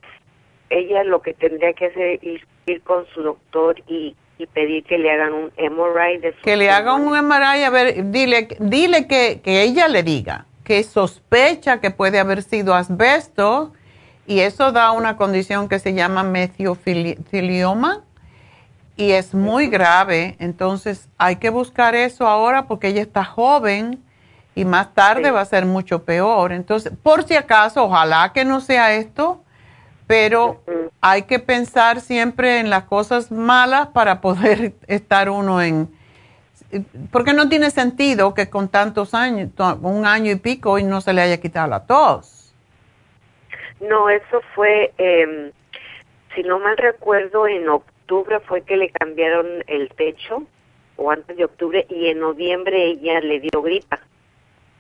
ella 0.72 1.04
lo 1.04 1.22
que 1.22 1.36
tendría 1.36 1.74
que 1.74 1.86
hacer 1.86 2.20
es 2.24 2.42
ir 2.66 2.82
con 2.82 3.06
su 3.14 3.22
doctor 3.22 3.76
y, 3.86 4.16
pedir 4.48 4.84
que 4.84 4.98
le 4.98 5.12
hagan 5.12 5.34
un 5.34 5.52
MRI 5.58 6.18
de 6.18 6.34
Que 6.44 6.56
le 6.56 6.70
hagan 6.70 7.02
un 7.02 7.28
MRI, 7.28 7.64
a 7.64 7.70
ver, 7.70 8.12
dile, 8.12 8.48
dile 8.60 9.08
que, 9.08 9.42
que 9.44 9.64
ella 9.64 9.88
le 9.88 10.04
diga 10.04 10.46
que 10.64 10.84
sospecha 10.84 11.82
que 11.82 11.92
puede 11.92 12.20
haber 12.20 12.44
sido 12.44 12.74
asbesto 12.74 13.74
y 14.26 14.40
eso 14.40 14.72
da 14.72 14.92
una 14.92 15.18
condición 15.18 15.68
que 15.68 15.80
se 15.80 15.94
llama 15.94 16.24
mesiofilioma 16.24 18.04
y 18.96 19.12
es 19.12 19.34
muy 19.34 19.68
grave, 19.68 20.36
entonces 20.40 21.10
hay 21.18 21.38
que 21.38 21.50
buscar 21.50 21.96
eso 21.96 22.28
ahora 22.28 22.68
porque 22.68 22.90
ella 22.90 23.02
está 23.02 23.26
joven 23.26 24.04
y 24.54 24.66
más 24.66 24.94
tarde 24.94 25.32
va 25.32 25.42
a 25.42 25.46
ser 25.46 25.66
mucho 25.66 26.04
peor. 26.04 26.52
Entonces, 26.52 26.94
por 27.02 27.24
si 27.24 27.36
acaso, 27.36 27.84
ojalá 27.84 28.32
que 28.34 28.46
no 28.46 28.62
sea 28.62 28.94
esto, 28.94 29.44
pero 30.08 30.62
hay 31.02 31.24
que 31.24 31.40
pensar 31.40 32.00
siempre 32.00 32.60
en 32.60 32.70
las 32.70 32.84
cosas 32.84 33.32
malas 33.32 33.88
para 33.88 34.22
poder 34.22 34.74
estar 34.88 35.30
uno 35.30 35.62
en... 35.62 35.90
Porque 37.12 37.34
no 37.34 37.50
tiene 37.50 37.70
sentido 37.70 38.34
que 38.34 38.50
con 38.50 38.70
tantos 38.70 39.14
años, 39.14 39.50
un 39.82 40.06
año 40.06 40.32
y 40.32 40.36
pico, 40.36 40.78
y 40.80 40.84
no 40.84 41.02
se 41.02 41.12
le 41.12 41.22
haya 41.22 41.42
quitado 41.42 41.68
la 41.68 41.86
tos. 41.86 42.54
No, 43.82 44.10
eso 44.10 44.42
fue, 44.56 44.94
eh, 44.98 45.52
si 46.34 46.44
no 46.44 46.60
mal 46.60 46.78
recuerdo, 46.78 47.46
en 47.46 47.68
octubre 47.68 48.40
fue 48.42 48.62
que 48.62 48.78
le 48.78 48.90
cambiaron 48.90 49.46
el 49.68 49.90
techo, 49.90 50.44
o 50.96 51.12
antes 51.12 51.36
de 51.36 51.44
octubre, 51.44 51.86
y 51.90 52.08
en 52.08 52.20
noviembre 52.20 52.86
ella 52.86 53.20
le 53.20 53.42
dio 53.42 53.62
gripa. 53.62 54.00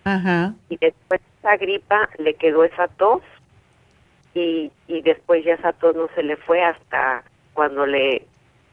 Ajá. 0.06 0.53
Y 0.69 0.77
después 0.77 1.19
de 1.19 1.27
esa 1.39 1.57
gripa 1.57 2.10
le 2.19 2.35
quedó 2.35 2.64
esa 2.64 2.88
tos 2.88 3.22
y, 4.34 4.72
y 4.88 5.02
después 5.02 5.44
ya 5.44 5.56
esa 5.56 5.74
tos 5.74 5.95
no 5.95 6.08
se 6.16 6.24
le 6.24 6.38
fue 6.38 6.64
hasta 6.64 7.24
cuando 7.53 7.86
le 7.86 8.26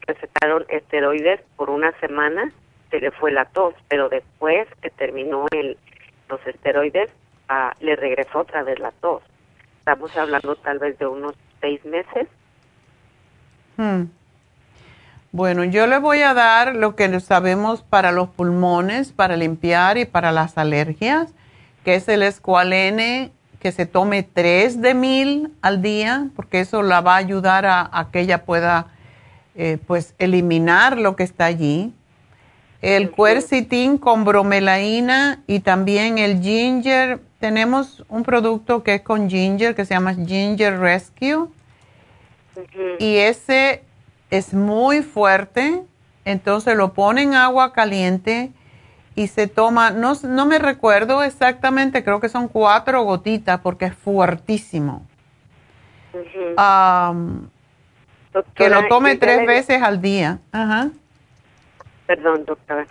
recetaron 0.07 0.65
esteroides 0.69 1.41
por 1.57 1.71
una 1.71 1.93
semana, 2.01 2.51
se 2.91 3.01
le 3.01 3.11
fue 3.11 3.33
la 3.33 3.45
tos, 3.47 3.75
pero 3.89 4.09
después 4.09 4.67
que 4.81 4.91
terminó 4.91 5.47
el, 5.51 5.77
los 6.29 6.45
esteroides, 6.47 7.11
ah, 7.49 7.75
le 7.81 7.97
regresó 7.97 8.41
otra 8.41 8.63
vez 8.63 8.79
la 8.79 8.93
tos. 8.93 9.23
Estamos 9.81 10.17
hablando 10.17 10.57
tal 10.57 10.79
vez 10.79 10.99
de 10.99 11.07
unos 11.07 11.35
seis 11.61 11.85
meses. 11.85 12.29
Hmm. 13.77 14.05
Bueno, 15.31 15.65
yo 15.65 15.87
le 15.87 15.99
voy 15.99 16.23
a 16.23 16.33
dar 16.33 16.75
lo 16.75 16.97
que 16.97 17.21
sabemos 17.21 17.83
para 17.83 18.13
los 18.13 18.31
pulmones, 18.31 19.13
para 19.13 19.37
limpiar 19.37 19.99
y 19.99 20.07
para 20.07 20.33
las 20.33 20.57
alergias, 20.57 21.35
que 21.85 21.97
es 21.97 22.09
el 22.09 22.23
escualene, 22.23 23.31
que 23.61 23.73
se 23.73 23.87
tome 23.87 24.23
3 24.23 24.81
de 24.81 24.95
mil 24.95 25.53
al 25.63 25.83
día, 25.83 26.29
porque 26.37 26.61
eso 26.61 26.83
la 26.83 27.01
va 27.01 27.15
a 27.15 27.19
ayudar 27.19 27.67
a, 27.67 28.09
que 28.13 28.21
ella 28.21 28.45
pueda 28.45 28.87
eh, 29.55 29.79
pues 29.87 30.15
eliminar 30.19 30.99
lo 30.99 31.17
que 31.17 31.25
está 31.25 31.47
allí. 31.47 31.93
El 32.81 33.11
cuercitín 33.11 33.99
con 33.99 34.25
bromelaína 34.25 35.43
y 35.49 35.61
también 35.61 36.19
el 36.19 36.41
ginger. 36.41 37.21
Tenemos 37.41 38.05
un 38.09 38.23
producto 38.23 38.85
que 38.85 38.95
es 38.95 39.03
con 39.03 39.29
ginger, 39.29 39.75
que 39.75 39.85
se 39.85 39.95
llama 39.95 40.15
Ginger 40.15 40.79
Rescue. 40.79 41.49
Y 43.01 43.17
ese 43.17 43.83
es 44.31 44.53
muy 44.55 45.03
fuerte, 45.03 45.83
entonces 46.25 46.77
lo 46.77 46.93
pone 46.93 47.23
en 47.23 47.35
agua 47.35 47.73
caliente 47.73 48.53
y 49.19 49.27
se 49.27 49.49
toma, 49.49 49.91
no, 49.91 50.13
no 50.23 50.47
me 50.47 50.61
recuerdo 50.61 51.25
exactamente, 51.25 52.05
creo 52.05 52.21
que 52.21 52.29
son 52.29 52.47
cuatro 52.47 53.03
gotitas 53.03 53.59
porque 53.59 53.87
es 53.87 53.95
fuertísimo. 53.95 55.05
que 58.55 58.71
lo 58.71 58.87
tome 58.87 59.17
tres 59.17 59.45
veces 59.45 59.83
al 59.83 60.01
día. 60.01 60.39
Ajá. 60.53 60.91
Perdón, 62.07 62.45
doctora. 62.45 62.87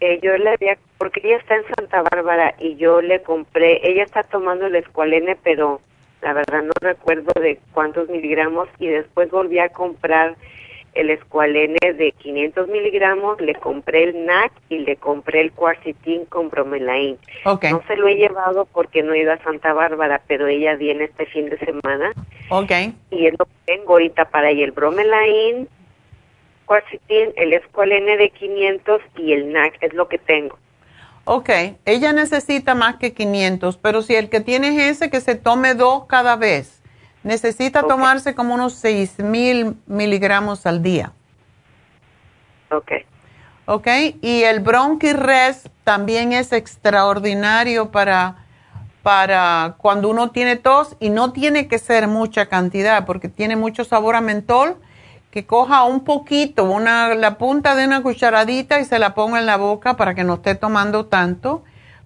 Eh, 0.00 0.20
yo 0.22 0.36
le 0.36 0.50
había, 0.50 0.76
porque 0.98 1.22
ella 1.24 1.38
está 1.38 1.56
en 1.56 1.62
Santa 1.74 2.02
Bárbara 2.02 2.54
y 2.58 2.76
yo 2.76 3.00
le 3.00 3.22
compré, 3.22 3.80
ella 3.82 4.02
está 4.02 4.22
tomando 4.22 4.66
el 4.66 4.76
escualene, 4.76 5.38
pero 5.42 5.80
la 6.20 6.34
verdad 6.34 6.62
no 6.62 6.72
recuerdo 6.78 7.32
de 7.40 7.58
cuántos 7.72 8.06
miligramos 8.10 8.68
y 8.78 8.88
después 8.88 9.30
volví 9.30 9.58
a 9.58 9.70
comprar 9.70 10.36
el 10.94 11.10
escualene 11.10 11.78
de 11.80 12.12
500 12.12 12.68
miligramos, 12.68 13.40
le 13.40 13.54
compré 13.54 14.04
el 14.04 14.26
NAC 14.26 14.52
y 14.68 14.78
le 14.78 14.96
compré 14.96 15.40
el 15.40 15.52
cuarcitín 15.52 16.24
con 16.26 16.50
bromelain. 16.50 17.18
Okay. 17.44 17.72
No 17.72 17.82
se 17.86 17.96
lo 17.96 18.08
he 18.08 18.16
llevado 18.16 18.66
porque 18.66 19.02
no 19.02 19.12
he 19.12 19.20
ido 19.20 19.32
a 19.32 19.38
Santa 19.38 19.72
Bárbara, 19.72 20.20
pero 20.26 20.46
ella 20.46 20.74
viene 20.76 21.04
este 21.04 21.26
fin 21.26 21.48
de 21.48 21.58
semana. 21.58 22.12
Okay. 22.48 22.94
Y 23.10 23.26
es 23.26 23.34
lo 23.38 23.44
que 23.44 23.52
tengo 23.66 23.92
ahorita 23.92 24.30
para 24.30 24.50
ella, 24.50 24.64
el 24.64 24.72
bromelain, 24.72 25.68
cuarcitín, 26.66 27.32
el 27.36 27.52
escualene 27.52 28.16
de 28.16 28.30
500 28.30 29.00
y 29.16 29.32
el 29.32 29.52
NAC, 29.52 29.78
es 29.80 29.94
lo 29.94 30.08
que 30.08 30.18
tengo. 30.18 30.58
Ok, 31.24 31.50
ella 31.84 32.12
necesita 32.12 32.74
más 32.74 32.96
que 32.96 33.12
500, 33.12 33.76
pero 33.76 34.02
si 34.02 34.16
el 34.16 34.30
que 34.30 34.40
tiene 34.40 34.68
es 34.68 34.96
ese, 34.96 35.10
que 35.10 35.20
se 35.20 35.36
tome 35.36 35.74
dos 35.74 36.06
cada 36.06 36.34
vez. 36.36 36.79
Necesita 37.22 37.82
tomarse 37.82 38.34
como 38.34 38.54
unos 38.54 38.74
6 38.74 39.18
mil 39.18 39.76
miligramos 39.86 40.64
al 40.66 40.82
día. 40.82 41.12
Ok. 42.70 42.92
Ok, 43.66 43.86
y 44.20 44.42
el 44.42 44.60
Bronchi-Res 44.60 45.70
también 45.84 46.32
es 46.32 46.52
extraordinario 46.52 47.90
para, 47.92 48.46
para 49.02 49.76
cuando 49.78 50.08
uno 50.08 50.30
tiene 50.30 50.56
tos 50.56 50.96
y 50.98 51.10
no 51.10 51.32
tiene 51.32 51.68
que 51.68 51.78
ser 51.78 52.08
mucha 52.08 52.46
cantidad 52.46 53.06
porque 53.06 53.28
tiene 53.28 53.54
mucho 53.54 53.84
sabor 53.84 54.16
a 54.16 54.20
mentol, 54.20 54.76
que 55.30 55.46
coja 55.46 55.84
un 55.84 56.02
poquito, 56.02 56.64
una, 56.64 57.14
la 57.14 57.38
punta 57.38 57.76
de 57.76 57.84
una 57.86 58.02
cucharadita 58.02 58.80
y 58.80 58.84
se 58.84 58.98
la 58.98 59.14
ponga 59.14 59.38
en 59.38 59.46
la 59.46 59.56
boca 59.56 59.96
para 59.96 60.14
que 60.14 60.24
no 60.24 60.34
esté 60.34 60.56
tomando 60.56 61.06
tanto, 61.06 61.62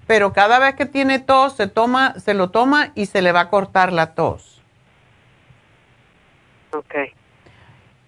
pero 0.06 0.34
cada 0.34 0.58
vez 0.58 0.74
que 0.74 0.84
tiene 0.84 1.18
tos 1.18 1.54
se, 1.54 1.66
toma, 1.66 2.14
se 2.18 2.34
lo 2.34 2.50
toma 2.50 2.92
y 2.94 3.06
se 3.06 3.22
le 3.22 3.32
va 3.32 3.40
a 3.40 3.48
cortar 3.48 3.92
la 3.92 4.14
tos. 4.14 4.53
Ok. 6.74 6.94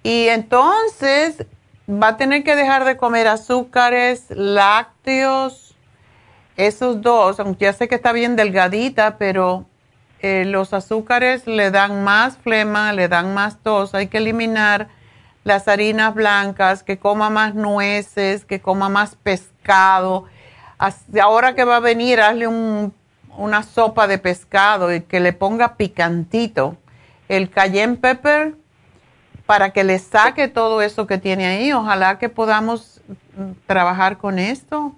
Y 0.02 0.28
entonces 0.28 1.46
va 1.88 2.08
a 2.08 2.16
tener 2.16 2.44
que 2.44 2.56
dejar 2.56 2.84
de 2.84 2.96
comer 2.96 3.28
azúcares, 3.28 4.26
lácteos, 4.30 5.76
esos 6.56 7.02
dos, 7.02 7.38
aunque 7.38 7.66
ya 7.66 7.72
sé 7.72 7.88
que 7.88 7.96
está 7.96 8.12
bien 8.12 8.34
delgadita, 8.36 9.18
pero 9.18 9.66
eh, 10.20 10.44
los 10.46 10.72
azúcares 10.72 11.46
le 11.46 11.70
dan 11.70 12.02
más 12.02 12.38
flema, 12.38 12.92
le 12.92 13.08
dan 13.08 13.34
más 13.34 13.58
tos, 13.62 13.94
hay 13.94 14.08
que 14.08 14.18
eliminar 14.18 14.88
las 15.44 15.68
harinas 15.68 16.14
blancas, 16.14 16.82
que 16.82 16.98
coma 16.98 17.30
más 17.30 17.54
nueces, 17.54 18.44
que 18.44 18.60
coma 18.60 18.88
más 18.88 19.14
pescado. 19.14 20.24
Ahora 21.22 21.54
que 21.54 21.64
va 21.64 21.76
a 21.76 21.80
venir, 21.80 22.20
hazle 22.20 22.48
una 22.48 23.62
sopa 23.62 24.08
de 24.08 24.18
pescado 24.18 24.92
y 24.92 25.02
que 25.02 25.20
le 25.20 25.32
ponga 25.32 25.76
picantito 25.76 26.76
el 27.28 27.50
cayenne 27.50 27.96
pepper 27.96 28.54
para 29.46 29.70
que 29.72 29.84
le 29.84 29.98
saque 29.98 30.48
todo 30.48 30.82
eso 30.82 31.06
que 31.06 31.18
tiene 31.18 31.46
ahí. 31.46 31.72
Ojalá 31.72 32.18
que 32.18 32.28
podamos 32.28 33.02
mm, 33.36 33.52
trabajar 33.66 34.18
con 34.18 34.38
esto. 34.38 34.92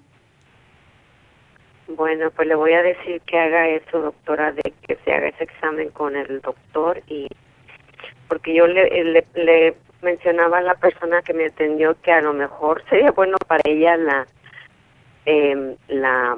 Bueno, 1.87 2.29
pues 2.31 2.47
le 2.47 2.55
voy 2.55 2.73
a 2.73 2.83
decir 2.83 3.21
que 3.21 3.39
haga 3.39 3.67
eso, 3.67 3.99
doctora, 3.99 4.51
de 4.51 4.73
que 4.87 4.95
se 5.03 5.11
haga 5.11 5.29
ese 5.29 5.43
examen 5.43 5.89
con 5.89 6.15
el 6.15 6.41
doctor 6.41 7.01
y 7.07 7.27
porque 8.27 8.53
yo 8.53 8.67
le, 8.67 9.25
le, 9.33 9.75
mencionaba 10.03 10.59
a 10.59 10.61
la 10.61 10.75
persona 10.75 11.21
que 11.23 11.33
me 11.33 11.47
atendió 11.47 11.99
que 12.01 12.11
a 12.11 12.21
lo 12.21 12.33
mejor 12.33 12.83
sería 12.89 13.11
bueno 13.11 13.37
para 13.47 13.63
ella 13.65 13.97
la 13.97 14.27
eh, 15.25 15.75
la 15.89 16.37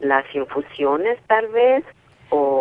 las 0.00 0.34
infusiones 0.34 1.18
tal 1.26 1.48
vez 1.48 1.84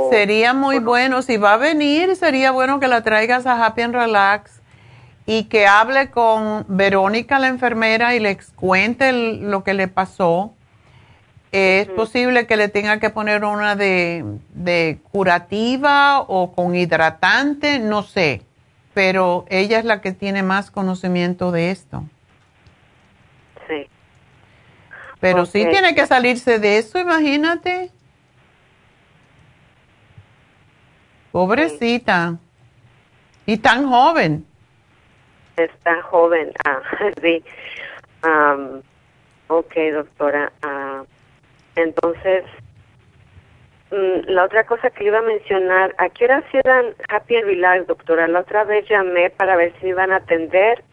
sería 0.09 0.53
muy 0.53 0.79
bueno, 0.79 1.21
si 1.21 1.37
va 1.37 1.53
a 1.53 1.57
venir, 1.57 2.15
sería 2.15 2.51
bueno 2.51 2.79
que 2.79 2.87
la 2.87 3.01
traigas 3.01 3.45
a 3.45 3.65
Happy 3.65 3.81
and 3.81 3.95
Relax 3.95 4.61
y 5.25 5.45
que 5.45 5.67
hable 5.67 6.09
con 6.09 6.65
Verónica, 6.67 7.39
la 7.39 7.47
enfermera, 7.47 8.15
y 8.15 8.19
le 8.19 8.37
cuente 8.55 9.13
lo 9.13 9.63
que 9.63 9.73
le 9.73 9.87
pasó. 9.87 10.53
Es 11.51 11.87
posible 11.87 12.47
que 12.47 12.55
le 12.55 12.69
tenga 12.69 12.99
que 12.99 13.09
poner 13.09 13.43
una 13.43 13.75
de, 13.75 14.23
de 14.53 14.99
curativa 15.11 16.21
o 16.21 16.53
con 16.53 16.75
hidratante, 16.75 17.79
no 17.79 18.03
sé, 18.03 18.43
pero 18.93 19.45
ella 19.49 19.79
es 19.79 19.85
la 19.85 19.99
que 19.99 20.13
tiene 20.13 20.43
más 20.43 20.71
conocimiento 20.71 21.51
de 21.51 21.71
esto. 21.71 22.03
Sí. 23.67 23.87
Pero 25.19 25.45
sí 25.45 25.65
tiene 25.69 25.93
que 25.93 26.07
salirse 26.07 26.57
de 26.57 26.77
eso, 26.77 26.99
imagínate. 26.99 27.91
Pobrecita. 31.31 32.37
Y 33.45 33.57
tan 33.57 33.87
joven. 33.87 34.45
Es 35.57 35.71
tan 35.83 36.01
joven, 36.01 36.51
ah, 36.65 36.81
sí. 37.21 37.43
ok, 39.47 39.73
doctora. 39.93 40.51
Uh, 40.63 41.05
entonces, 41.75 42.43
mm, 43.91 44.29
la 44.29 44.45
otra 44.45 44.65
cosa 44.65 44.89
que 44.89 45.05
iba 45.05 45.19
a 45.19 45.23
mencionar, 45.23 45.95
¿a 45.97 46.09
qué 46.09 46.25
hora 46.25 46.43
cierran 46.51 46.95
Happy 47.09 47.35
and 47.35 47.45
Relax, 47.45 47.87
doctora? 47.87 48.27
La 48.27 48.41
otra 48.41 48.63
vez 48.63 48.87
llamé 48.89 49.29
para 49.29 49.55
ver 49.55 49.73
si 49.79 49.87
iban 49.87 50.11
a 50.11 50.17
atender, 50.17 50.83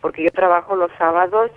porque 0.00 0.24
yo 0.24 0.30
trabajo 0.30 0.76
los 0.76 0.90
sábados. 0.98 1.50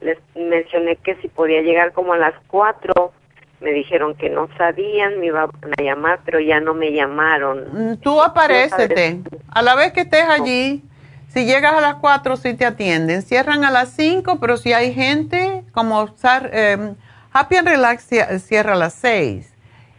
Les 0.00 0.18
mencioné 0.34 0.96
que 0.96 1.16
si 1.16 1.28
podía 1.28 1.60
llegar 1.60 1.92
como 1.92 2.14
a 2.14 2.18
las 2.18 2.34
cuatro 2.46 3.12
me 3.60 3.72
dijeron 3.72 4.14
que 4.14 4.30
no 4.30 4.48
sabían, 4.56 5.20
me 5.20 5.26
iban 5.26 5.50
a 5.78 5.82
llamar, 5.82 6.20
pero 6.24 6.40
ya 6.40 6.60
no 6.60 6.74
me 6.74 6.92
llamaron. 6.92 7.92
Mm, 7.92 7.96
tú 7.98 8.20
aparécete. 8.20 9.20
A 9.48 9.62
la 9.62 9.74
vez 9.74 9.92
que 9.92 10.00
estés 10.00 10.24
allí, 10.28 10.82
si 11.28 11.44
llegas 11.44 11.74
a 11.74 11.80
las 11.80 11.96
4, 11.96 12.36
sí 12.36 12.54
te 12.54 12.66
atienden. 12.66 13.22
Cierran 13.22 13.64
a 13.64 13.70
las 13.70 13.90
5, 13.90 14.38
pero 14.40 14.56
si 14.56 14.72
hay 14.72 14.92
gente, 14.94 15.62
como 15.72 16.08
eh, 16.52 16.94
Happy 17.32 17.56
and 17.56 17.68
Relax 17.68 18.08
cierra 18.42 18.72
a 18.72 18.76
las 18.76 18.94
6 18.94 19.52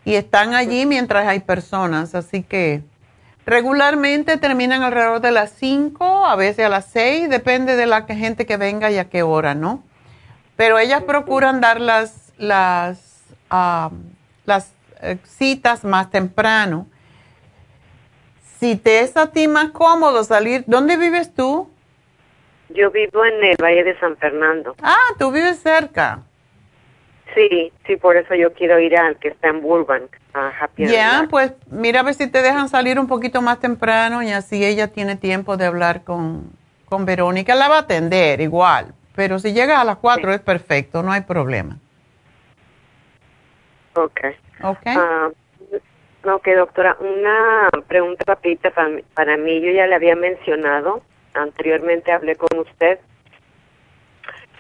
y 0.04 0.16
están 0.16 0.56
allí 0.56 0.86
mientras 0.86 1.28
hay 1.28 1.40
personas, 1.40 2.16
así 2.16 2.44
que 2.44 2.82
regularmente 3.46 4.38
terminan 4.38 4.82
alrededor 4.82 5.22
de 5.22 5.32
las 5.32 5.52
5, 5.52 6.26
a 6.26 6.36
veces 6.36 6.66
a 6.66 6.70
las 6.70 6.86
6, 6.86 7.30
depende 7.30 7.76
de 7.76 7.86
la 7.86 8.04
gente 8.04 8.46
que 8.46 8.58
venga 8.58 8.92
y 8.92 8.98
a 8.98 9.10
qué 9.10 9.24
hora, 9.24 9.54
¿no? 9.54 9.84
Pero 10.56 10.80
ellas 10.80 11.04
procuran 11.04 11.62
dar 11.62 11.80
las, 11.80 12.34
las 12.38 13.11
las 14.46 14.74
eh, 15.02 15.18
citas 15.24 15.84
más 15.84 16.10
temprano. 16.10 16.88
Si 18.60 18.76
te 18.76 19.02
es 19.02 19.18
a 19.18 19.32
ti 19.32 19.48
más 19.48 19.72
cómodo 19.72 20.24
salir, 20.24 20.64
¿dónde 20.68 20.98
vives 20.98 21.34
tú? 21.34 21.70
Yo 22.70 22.92
vivo 22.92 23.26
en 23.26 23.44
el 23.44 23.58
Valle 23.62 23.84
de 23.84 24.00
San 24.00 24.16
Fernando. 24.18 24.76
Ah, 24.82 25.14
tú 25.18 25.32
vives 25.32 25.60
cerca. 25.60 26.22
Sí, 27.34 27.72
sí, 27.88 27.96
por 27.96 28.18
eso 28.18 28.36
yo 28.36 28.54
quiero 28.54 28.80
ir 28.80 28.98
al 28.98 29.18
que 29.18 29.30
está 29.30 29.48
en 29.48 29.62
Burbank, 29.62 30.12
a 30.34 30.50
Happy 30.50 30.86
Ya, 30.86 31.28
pues 31.30 31.54
mira 31.70 32.02
a 32.02 32.04
ver 32.04 32.14
si 32.14 32.28
te 32.28 32.42
dejan 32.42 32.68
salir 32.68 33.00
un 33.00 33.08
poquito 33.08 33.42
más 33.42 33.60
temprano 33.60 34.22
y 34.22 34.32
así 34.32 34.64
ella 34.66 34.90
tiene 34.90 35.16
tiempo 35.16 35.56
de 35.56 35.66
hablar 35.66 36.04
con, 36.04 36.52
con 36.86 37.06
Verónica. 37.06 37.56
La 37.56 37.70
va 37.70 37.78
a 37.78 37.82
atender 37.82 38.42
igual, 38.42 38.94
pero 39.16 39.40
si 39.40 39.54
llega 39.54 39.80
a 39.80 39.86
las 39.86 39.98
cuatro 39.98 40.34
es 40.34 40.42
perfecto, 40.42 41.04
no 41.04 41.12
hay 41.12 41.22
problema. 41.22 41.78
Ok. 43.96 44.20
Ok. 44.64 44.88
Uh, 44.88 46.30
ok, 46.30 46.48
doctora. 46.56 46.98
Una 47.00 47.70
pregunta 47.88 48.24
rapidita 48.28 48.72
para, 48.72 48.90
para 49.14 49.38
mí. 49.38 49.62
Yo 49.62 49.72
ya 49.72 49.88
le 49.88 49.96
había 49.96 50.16
mencionado 50.16 51.02
anteriormente 51.34 52.12
hablé 52.12 52.36
con 52.36 52.60
usted. 52.60 53.00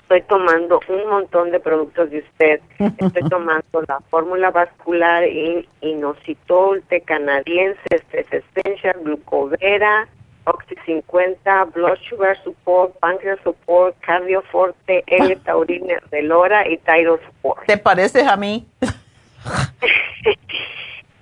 Estoy 0.01 0.21
tomando 0.23 0.81
un 0.89 1.09
montón 1.09 1.51
de 1.51 1.59
productos 1.59 2.09
de 2.09 2.19
usted. 2.19 2.59
Estoy 2.79 3.23
tomando 3.29 3.81
la 3.87 3.99
fórmula 4.09 4.51
vascular, 4.51 5.25
in, 5.25 5.65
inositol, 5.79 6.83
té 6.89 7.01
canadiense, 7.01 7.81
estrés 7.89 8.27
essential, 8.31 8.95
glucovera, 9.03 10.07
Oxy 10.45 10.75
50, 10.85 11.65
Blood 11.65 11.97
Sugar 12.09 12.35
Support, 12.43 12.97
Pancreas 12.99 13.39
Support, 13.43 13.95
Cardioforte, 14.01 15.03
L-Taurina, 15.07 16.01
Delora 16.09 16.67
y 16.67 16.77
Thyroid 16.79 17.21
Support. 17.27 17.65
¿Te 17.67 17.77
pareces 17.77 18.27
a 18.27 18.35
mí? 18.35 18.67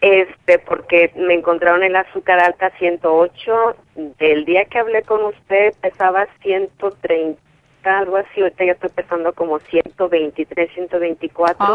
Este, 0.01 0.59
porque 0.59 1.11
me 1.15 1.33
encontraron 1.33 1.83
el 1.83 1.95
azúcar 1.95 2.39
alta 2.39 2.71
108. 2.79 3.75
Del 4.17 4.45
día 4.45 4.65
que 4.65 4.79
hablé 4.79 5.03
con 5.03 5.23
usted 5.25 5.73
pesaba 5.81 6.27
130, 6.41 7.39
algo 7.83 8.17
así. 8.17 8.41
Ahorita 8.41 8.65
ya 8.65 8.71
estoy 8.73 8.89
pesando 8.89 9.33
como 9.33 9.59
123, 9.59 10.71
124. 10.73 11.65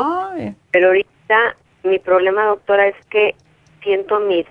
Pero 0.71 0.87
ahorita 0.89 1.57
mi 1.83 1.99
problema, 1.99 2.47
doctora, 2.47 2.89
es 2.89 2.97
que 3.11 3.35
siento 3.83 4.21
mis 4.21 4.47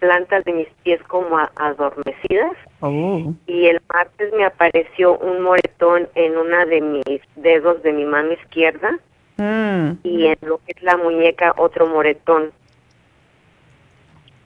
plantas 0.00 0.44
de 0.44 0.52
mis 0.52 0.68
pies 0.82 1.02
como 1.04 1.38
adormecidas. 1.56 2.56
Oh. 2.80 3.32
Y 3.46 3.66
el 3.66 3.80
martes 3.92 4.32
me 4.32 4.44
apareció 4.44 5.18
un 5.18 5.42
moretón 5.42 6.08
en 6.14 6.36
una 6.36 6.66
de 6.66 6.80
mis 6.80 7.20
dedos 7.36 7.82
de 7.82 7.92
mi 7.92 8.04
mano 8.04 8.32
izquierda. 8.32 8.98
Mm. 9.38 10.00
Y 10.02 10.26
en 10.26 10.38
lo 10.42 10.58
que 10.58 10.72
es 10.76 10.82
la 10.82 10.96
muñeca, 10.96 11.54
otro 11.56 11.86
moretón. 11.86 12.52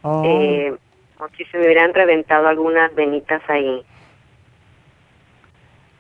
Oh. 0.02 0.22
Eh, 0.24 0.76
se 1.50 1.58
me 1.58 1.64
hubieran 1.64 1.94
reventado 1.94 2.48
algunas 2.48 2.94
venitas 2.94 3.42
ahí. 3.48 3.84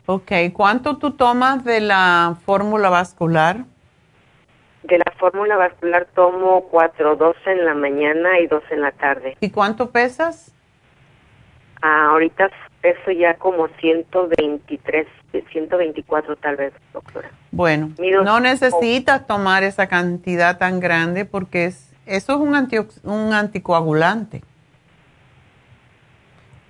Ok, 0.06 0.32
¿cuánto 0.52 0.98
tú 0.98 1.12
tomas 1.12 1.64
de 1.64 1.80
la 1.80 2.36
fórmula 2.44 2.90
vascular? 2.90 3.64
De 4.82 4.98
la 4.98 5.12
fórmula 5.16 5.56
vascular 5.56 6.08
tomo 6.14 6.68
cuatro, 6.68 7.14
dos 7.14 7.36
en 7.46 7.64
la 7.64 7.74
mañana 7.74 8.40
y 8.40 8.48
dos 8.48 8.64
en 8.70 8.80
la 8.80 8.90
tarde. 8.90 9.36
¿Y 9.40 9.50
cuánto 9.50 9.90
pesas? 9.90 10.52
Ah, 11.80 12.08
ahorita 12.10 12.50
peso 12.80 13.12
ya 13.12 13.34
como 13.34 13.68
123, 13.80 15.06
124 15.40 16.36
tal 16.36 16.56
vez, 16.56 16.72
doctora. 16.92 17.30
Bueno, 17.50 17.90
no 18.24 18.40
necesitas 18.40 19.26
tomar 19.26 19.62
esa 19.62 19.86
cantidad 19.86 20.58
tan 20.58 20.78
grande 20.80 21.24
porque 21.24 21.64
es, 21.66 21.92
eso 22.04 22.32
es 22.34 22.38
un, 22.38 22.52
antiox- 22.54 23.00
un 23.04 23.32
anticoagulante. 23.32 24.42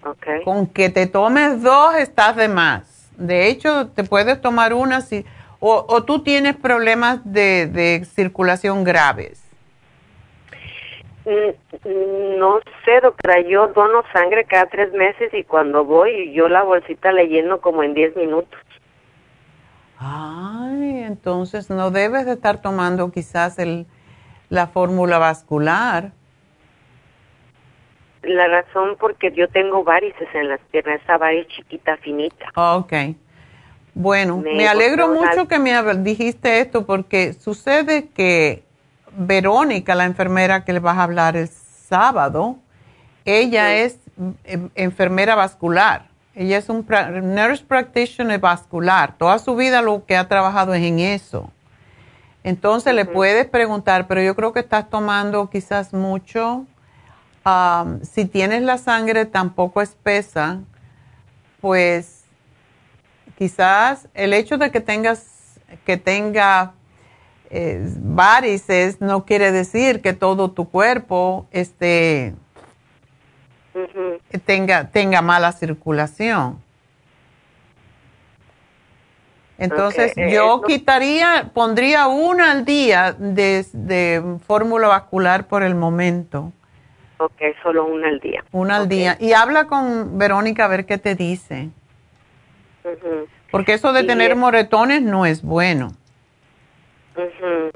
Okay. 0.05 0.43
Con 0.45 0.67
que 0.67 0.89
te 0.91 1.07
tomes 1.07 1.63
dos 1.63 1.95
estás 1.97 2.37
de 2.37 2.49
más. 2.49 3.09
De 3.17 3.49
hecho, 3.49 3.89
te 3.89 4.05
puedes 4.05 4.41
tomar 4.41 4.75
una 4.75 5.01
si, 5.01 5.25
o, 5.61 5.85
o 5.89 6.05
tú 6.05 6.23
tienes 6.23 6.57
problemas 6.57 7.21
de, 7.25 7.67
de 7.67 8.05
circulación 8.05 8.85
graves. 8.85 9.43
Mm, 11.25 12.39
No 12.39 12.61
sé, 12.85 13.01
doctora, 13.01 13.41
yo 13.41 13.69
dono 13.69 14.03
sangre 14.13 14.45
cada 14.45 14.67
tres 14.67 14.93
meses 14.93 15.33
y 15.33 15.45
cuando 15.45 15.85
voy 15.85 16.33
yo 16.33 16.49
la 16.49 16.63
bolsita 16.63 17.13
la 17.13 17.23
lleno 17.23 17.61
como 17.61 17.83
en 17.83 17.95
10 17.95 18.17
minutos. 18.17 18.59
Ay, 19.99 21.05
entonces 21.05 21.71
no 21.71 21.91
debes 21.93 22.27
de 22.27 22.33
estar 22.33 22.61
tomando 22.61 23.13
quizás 23.13 23.59
el, 23.59 23.87
la 24.49 24.67
fórmula 24.67 25.19
vascular. 25.19 26.13
La 28.23 28.49
razón 28.49 28.97
porque 28.99 29.33
yo 29.33 29.49
tengo 29.49 29.85
varices 29.85 30.29
en 30.35 30.49
las 30.49 30.61
piernas, 30.71 31.01
esa 31.03 31.19
variz 31.19 31.47
chiquita, 31.49 31.97
finita. 31.99 32.47
Ok. 32.57 32.93
Bueno, 33.95 34.39
Me 34.39 34.55
me, 34.55 34.69
alegro 34.69 35.09
mucho 35.09 35.47
que 35.47 35.59
me 35.59 35.73
dijiste 35.97 36.61
esto 36.61 36.87
porque 36.87 37.33
sucede 37.35 38.09
que 38.09 38.65
Verónica, 39.17 39.95
la 39.95 40.05
enfermera 40.05 40.65
que 40.65 40.73
le 40.73 40.81
vas 40.81 40.97
a 40.99 41.03
hablar 41.03 41.37
el 41.37 41.49
sábado, 41.49 42.57
ella 43.25 43.75
es 43.75 43.99
em, 44.45 44.71
enfermera 44.75 45.35
vascular. 45.35 46.09
Ella 46.35 46.57
es 46.57 46.69
un 46.69 46.87
pra- 46.87 47.23
nurse 47.23 47.65
practitioner 47.65 48.41
vascular. 48.41 49.15
Toda 49.19 49.39
su 49.39 49.55
vida 49.55 49.83
lo 49.83 50.07
que 50.07 50.17
ha 50.17 50.29
trabajado 50.29 50.73
es 50.75 50.83
en 50.83 50.99
eso. 50.99 51.51
Entonces 52.43 52.95
le 52.95 53.05
puedes 53.05 53.47
preguntar, 53.47 54.07
pero 54.09 54.23
yo 54.23 54.35
creo 54.35 54.53
que 54.53 54.61
estás 54.61 54.89
tomando 54.89 55.49
quizás 55.51 55.93
mucho. 55.93 56.67
Si 58.03 58.25
tienes 58.25 58.63
la 58.63 58.79
sangre 58.79 59.27
tan 59.27 59.51
poco 59.51 59.83
espesa, 59.83 60.61
pues 61.61 62.25
quizás 63.37 64.09
el 64.15 64.33
hecho 64.33 64.59
de 64.59 64.71
que 64.71 64.81
tengas 64.81 65.27
que 65.87 65.97
tenga 65.97 66.73
eh, 67.55 67.87
varices 67.99 69.01
no 69.01 69.25
quiere 69.27 69.53
decir 69.53 70.01
que 70.01 70.13
todo 70.15 70.51
tu 70.51 70.71
cuerpo 70.71 71.47
esté 71.53 72.35
tenga 74.47 74.89
tenga 74.91 75.23
mala 75.23 75.53
circulación. 75.53 76.61
Entonces 79.59 80.13
eh, 80.17 80.33
yo 80.33 80.63
quitaría, 80.63 81.51
pondría 81.55 82.09
una 82.09 82.51
al 82.53 82.65
día 82.65 83.13
de, 83.13 83.65
de 83.73 84.39
fórmula 84.47 84.89
vascular 84.89 85.47
por 85.47 85.63
el 85.63 85.75
momento, 85.75 86.53
Ok, 87.19 87.41
solo 87.63 87.85
una 87.87 88.09
al 88.09 88.19
día. 88.19 88.43
una 88.51 88.77
al 88.77 88.89
día. 88.89 89.17
Y 89.21 89.33
habla 89.33 89.67
con 89.69 90.19
Verónica 90.19 90.65
a 90.65 90.69
ver 90.69 90.87
qué 90.87 90.99
te 90.99 91.15
dice. 91.15 91.69
Porque 93.53 93.75
eso 93.75 93.93
de 93.93 94.03
Y 94.03 94.07
tener 94.09 94.33
es- 94.33 94.37
moretones 94.37 95.03
no 95.03 95.25
es 95.27 95.43
bueno. 95.43 95.93
Ujú. 97.17 97.71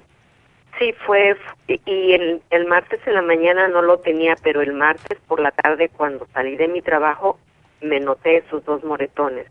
Sí, 0.78 0.92
fue, 1.06 1.34
y 1.68 2.12
el, 2.12 2.42
el 2.50 2.66
martes 2.66 3.00
en 3.06 3.14
la 3.14 3.22
mañana 3.22 3.66
no 3.68 3.80
lo 3.80 3.98
tenía, 4.00 4.36
pero 4.42 4.60
el 4.60 4.74
martes 4.74 5.18
por 5.26 5.40
la 5.40 5.50
tarde 5.50 5.88
cuando 5.88 6.26
salí 6.34 6.56
de 6.56 6.68
mi 6.68 6.82
trabajo 6.82 7.38
me 7.80 7.98
noté 7.98 8.38
esos 8.38 8.62
dos 8.66 8.84
moretones. 8.84 9.46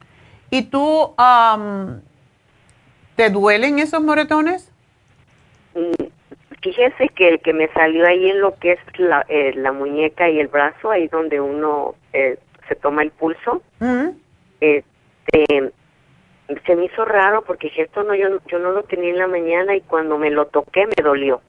¿Y 0.52 0.64
tú 0.70 1.14
am, 1.18 2.02
te 3.16 3.32
duelen 3.32 3.80
esos 3.80 4.02
moretones? 4.02 4.72
Mm, 5.74 6.06
Fíjese 6.62 7.10
que 7.10 7.28
el 7.30 7.40
que 7.41 7.53
me 7.53 7.68
salió 7.70 8.07
ahí 8.07 8.30
en 8.30 8.41
lo 8.41 8.56
que 8.57 8.72
es 8.74 8.80
la, 8.98 9.24
eh, 9.30 9.53
la 9.56 9.72
muñeca 9.72 10.30
y 10.30 10.40
el 10.40 10.48
brazo, 10.48 10.90
ahí 10.91 11.07
donde 11.07 11.40
uno 11.40 11.94
eh, 12.14 12.38
se 12.68 12.76
toma 12.76 13.02
el 13.03 13.12
pulso, 13.12 13.62
Mm. 13.80 14.10
este, 14.62 15.72
se 16.66 16.76
me 16.76 16.86
hizo 16.86 17.06
raro 17.06 17.44
porque 17.44 17.68
dije, 17.68 17.84
esto 17.84 18.04
no, 18.04 18.14
yo, 18.16 18.28
yo 18.48 18.60
no 18.60 18.72
lo 18.72 18.84
tenía 18.84 19.10
en 19.10 19.18
la 19.18 19.28
mañana 19.28 19.76
y 19.76 19.82
cuando 19.82 20.18
me 20.18 20.30
lo 20.30 20.46
toqué 20.48 20.86
me 20.86 21.04
dolió. 21.04 21.42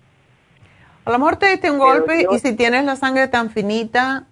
A 1.04 1.10
lo 1.12 1.18
mejor 1.18 1.36
te 1.36 1.46
diste 1.48 1.70
un 1.70 1.78
golpe 1.78 2.22
yo- 2.22 2.30
y 2.32 2.38
si 2.38 2.56
tienes 2.56 2.84
la 2.84 2.96
sangre 2.96 3.28
tan 3.28 3.50
finita, 3.50 4.24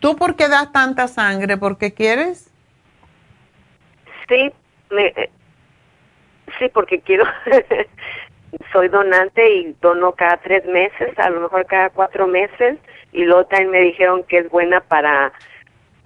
¿tú 0.00 0.16
por 0.16 0.36
qué 0.36 0.48
das 0.48 0.72
tanta 0.72 1.08
sangre? 1.08 1.56
¿Porque 1.56 1.92
quieres? 1.92 2.50
Sí, 4.28 4.50
me, 4.90 5.06
eh, 5.08 5.30
sí, 6.58 6.68
porque 6.72 7.00
quiero, 7.00 7.24
soy 8.72 8.88
donante 8.88 9.56
y 9.56 9.76
dono 9.82 10.12
cada 10.12 10.36
tres 10.38 10.64
meses, 10.66 11.18
a 11.18 11.28
lo 11.30 11.40
mejor 11.40 11.66
cada 11.66 11.90
cuatro 11.90 12.26
meses, 12.26 12.78
y 13.12 13.24
luego 13.24 13.44
también 13.46 13.70
me 13.70 13.80
dijeron 13.80 14.24
que 14.24 14.38
es 14.38 14.48
buena 14.50 14.80
para 14.80 15.32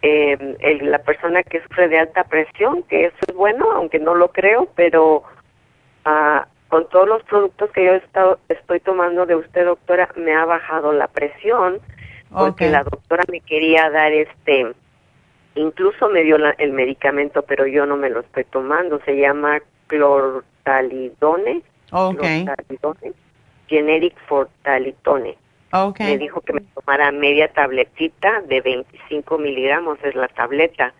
eh, 0.03 0.57
el- 0.61 0.91
la 0.91 0.99
persona 1.01 1.43
que 1.43 1.61
sufre 1.63 1.89
de 1.89 1.99
alta 1.99 2.25
presión, 2.25 2.83
que 2.85 3.07
eso 3.07 3.17
es 3.27 3.35
bueno, 3.35 3.71
aunque 3.73 3.99
no 3.99 4.15
lo 4.15 4.29
creo, 4.29 4.69
pero 4.77 5.25
ah, 6.05 6.47
con 6.69 6.89
todos 6.89 7.09
los 7.09 7.23
productos 7.25 7.71
que 7.73 7.85
yo 7.85 7.93
he 7.93 7.97
estado, 7.97 8.39
estoy 8.49 8.81
tomando 8.81 9.27
de 9.27 9.35
usted, 9.37 9.65
doctora, 9.65 10.09
me 10.17 10.35
ha 10.35 10.45
bajado 10.45 10.93
la 10.93 11.09
presión, 11.09 11.81
porque 12.31 12.67
la 12.73 12.85
doctora 12.85 13.25
me 13.31 13.41
quería 13.41 13.89
dar 13.91 14.13
este, 14.13 14.73
incluso 15.55 16.09
me 16.11 16.23
dio 16.23 16.39
la- 16.39 16.55
el 16.59 16.73
medicamento, 16.73 17.43
pero 17.43 17.67
yo 17.67 17.87
no 17.87 17.97
me 17.97 18.11
lo 18.11 18.21
estoy 18.21 18.45
tomando, 18.45 19.01
se 19.05 19.17
llama 19.17 19.61
clortalidone, 19.87 21.63
Ok, 21.91 22.17
clortalidone, 22.19 23.13
generic 23.67 24.15
fortalitone. 24.27 25.37
Ok. 25.73 26.01
Me 26.01 26.19
dijo 26.19 26.41
que 26.41 26.53
me 26.55 26.61
tomara 26.61 27.11
media 27.13 27.49
tabletita 27.53 28.41
de 28.43 28.61
25 28.61 29.39
miligramos, 29.39 29.99
es 30.03 30.15
la 30.15 30.29
tableta. 30.29 30.93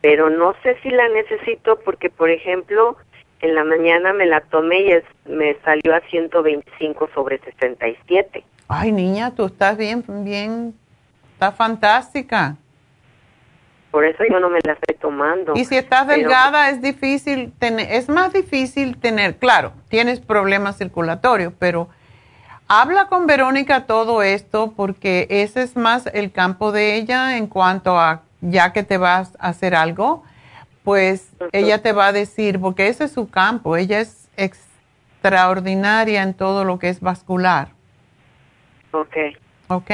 Pero 0.00 0.30
no 0.30 0.54
sé 0.62 0.76
si 0.82 0.90
la 0.90 1.08
necesito 1.08 1.78
porque, 1.84 2.10
por 2.10 2.30
ejemplo, 2.30 2.96
en 3.40 3.54
la 3.54 3.64
mañana 3.64 4.12
me 4.12 4.26
la 4.26 4.40
tomé 4.40 4.80
y 4.82 4.92
es- 4.92 5.04
me 5.26 5.54
salió 5.64 5.94
a 5.94 6.00
125 6.10 7.08
sobre 7.14 7.38
67. 7.38 8.44
Ay, 8.68 8.90
niña, 8.92 9.34
tú 9.34 9.46
estás 9.46 9.76
bien, 9.76 10.04
bien, 10.24 10.74
estás 11.34 11.54
fantástica. 11.56 12.56
Por 13.90 14.06
eso 14.06 14.24
yo 14.28 14.40
no 14.40 14.48
me 14.48 14.58
la 14.64 14.72
estoy 14.72 14.96
tomando. 14.96 15.52
Y 15.54 15.64
si 15.66 15.76
estás 15.76 16.06
Pero- 16.06 16.18
delgada 16.18 16.70
es 16.70 16.80
difícil 16.80 17.52
tener, 17.58 17.92
es 17.92 18.08
más 18.08 18.32
difícil 18.32 18.96
tener, 18.98 19.36
claro, 19.36 19.72
tienes 19.88 20.18
problemas 20.20 20.78
circulatorios, 20.78 21.52
pero 21.58 21.88
habla 22.68 23.06
con 23.06 23.26
Verónica 23.26 23.86
todo 23.86 24.22
esto 24.22 24.72
porque 24.76 25.26
ese 25.30 25.62
es 25.62 25.76
más 25.76 26.06
el 26.12 26.32
campo 26.32 26.72
de 26.72 26.96
ella 26.96 27.36
en 27.36 27.46
cuanto 27.46 27.98
a 27.98 28.22
ya 28.40 28.72
que 28.72 28.82
te 28.82 28.98
vas 28.98 29.36
a 29.38 29.48
hacer 29.48 29.74
algo, 29.74 30.24
pues 30.84 31.30
ella 31.52 31.80
te 31.80 31.92
va 31.92 32.08
a 32.08 32.12
decir, 32.12 32.60
porque 32.60 32.88
ese 32.88 33.04
es 33.04 33.12
su 33.12 33.30
campo, 33.30 33.76
ella 33.76 34.00
es 34.00 34.28
extraordinaria 34.36 36.22
en 36.22 36.34
todo 36.34 36.64
lo 36.64 36.78
que 36.78 36.88
es 36.88 37.00
vascular. 37.00 37.68
Ok. 38.90 39.16
Ok. 39.68 39.90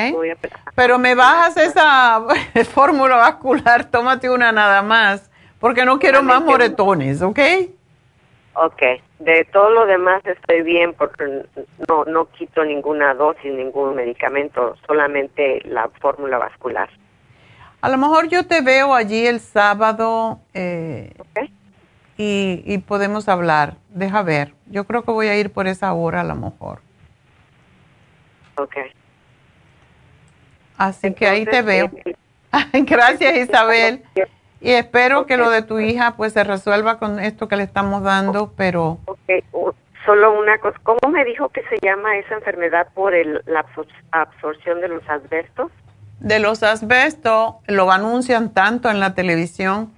Pero 0.74 0.98
me 0.98 1.14
bajas 1.14 1.56
esa 1.56 2.24
fórmula 2.72 3.16
vascular, 3.16 3.84
tómate 3.84 4.30
una 4.30 4.50
nada 4.50 4.82
más, 4.82 5.30
porque 5.60 5.84
no 5.84 5.98
quiero 5.98 6.22
más 6.22 6.42
moretones, 6.42 7.22
¿ok? 7.22 7.38
Ok. 8.54 8.82
De 9.18 9.44
todo 9.52 9.70
lo 9.70 9.86
demás 9.86 10.24
estoy 10.24 10.62
bien 10.62 10.94
porque 10.94 11.44
no, 11.88 12.04
no 12.04 12.30
quito 12.30 12.64
ninguna 12.64 13.14
dosis, 13.14 13.52
ningún 13.52 13.96
medicamento, 13.96 14.76
solamente 14.86 15.60
la 15.64 15.88
fórmula 16.00 16.38
vascular. 16.38 16.88
A 17.80 17.88
lo 17.88 17.98
mejor 17.98 18.28
yo 18.28 18.46
te 18.46 18.60
veo 18.60 18.94
allí 18.94 19.26
el 19.26 19.40
sábado 19.40 20.40
eh, 20.54 21.12
y, 22.16 22.62
y 22.64 22.78
podemos 22.78 23.28
hablar. 23.28 23.74
Deja 23.88 24.22
ver. 24.22 24.54
Yo 24.66 24.84
creo 24.84 25.02
que 25.02 25.10
voy 25.10 25.28
a 25.28 25.36
ir 25.36 25.52
por 25.52 25.66
esa 25.66 25.92
hora 25.92 26.20
a 26.20 26.24
lo 26.24 26.34
mejor. 26.34 26.80
Ok. 28.56 28.76
Así 30.76 31.12
que 31.12 31.26
ahí 31.26 31.44
te 31.44 31.62
veo. 31.62 31.90
Eh, 32.04 32.14
Gracias 32.84 33.36
Isabel. 33.36 34.02
Y 34.60 34.72
espero 34.72 35.26
que 35.26 35.36
lo 35.36 35.50
de 35.50 35.62
tu 35.62 35.78
hija 35.78 36.14
pues 36.16 36.32
se 36.32 36.42
resuelva 36.44 36.98
con 36.98 37.20
esto 37.20 37.48
que 37.48 37.56
le 37.56 37.62
estamos 37.62 38.02
dando, 38.02 38.52
pero... 38.56 38.98
Okay. 39.06 39.44
Solo 40.04 40.38
una 40.38 40.58
cosa, 40.58 40.78
¿cómo 40.84 41.12
me 41.12 41.22
dijo 41.24 41.50
que 41.50 41.62
se 41.64 41.78
llama 41.82 42.16
esa 42.16 42.34
enfermedad 42.34 42.88
por 42.94 43.14
el, 43.14 43.42
la 43.44 43.66
absorción 44.10 44.80
de 44.80 44.88
los 44.88 45.06
asbestos? 45.08 45.70
De 46.20 46.38
los 46.38 46.62
asbestos, 46.62 47.56
lo 47.66 47.92
anuncian 47.92 48.54
tanto 48.54 48.88
en 48.90 49.00
la 49.00 49.14
televisión. 49.14 49.92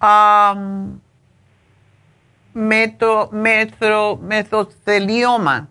Um, 0.00 0.98
metro, 2.54 3.28
metro, 3.32 4.16
metocelioma. 4.16 5.68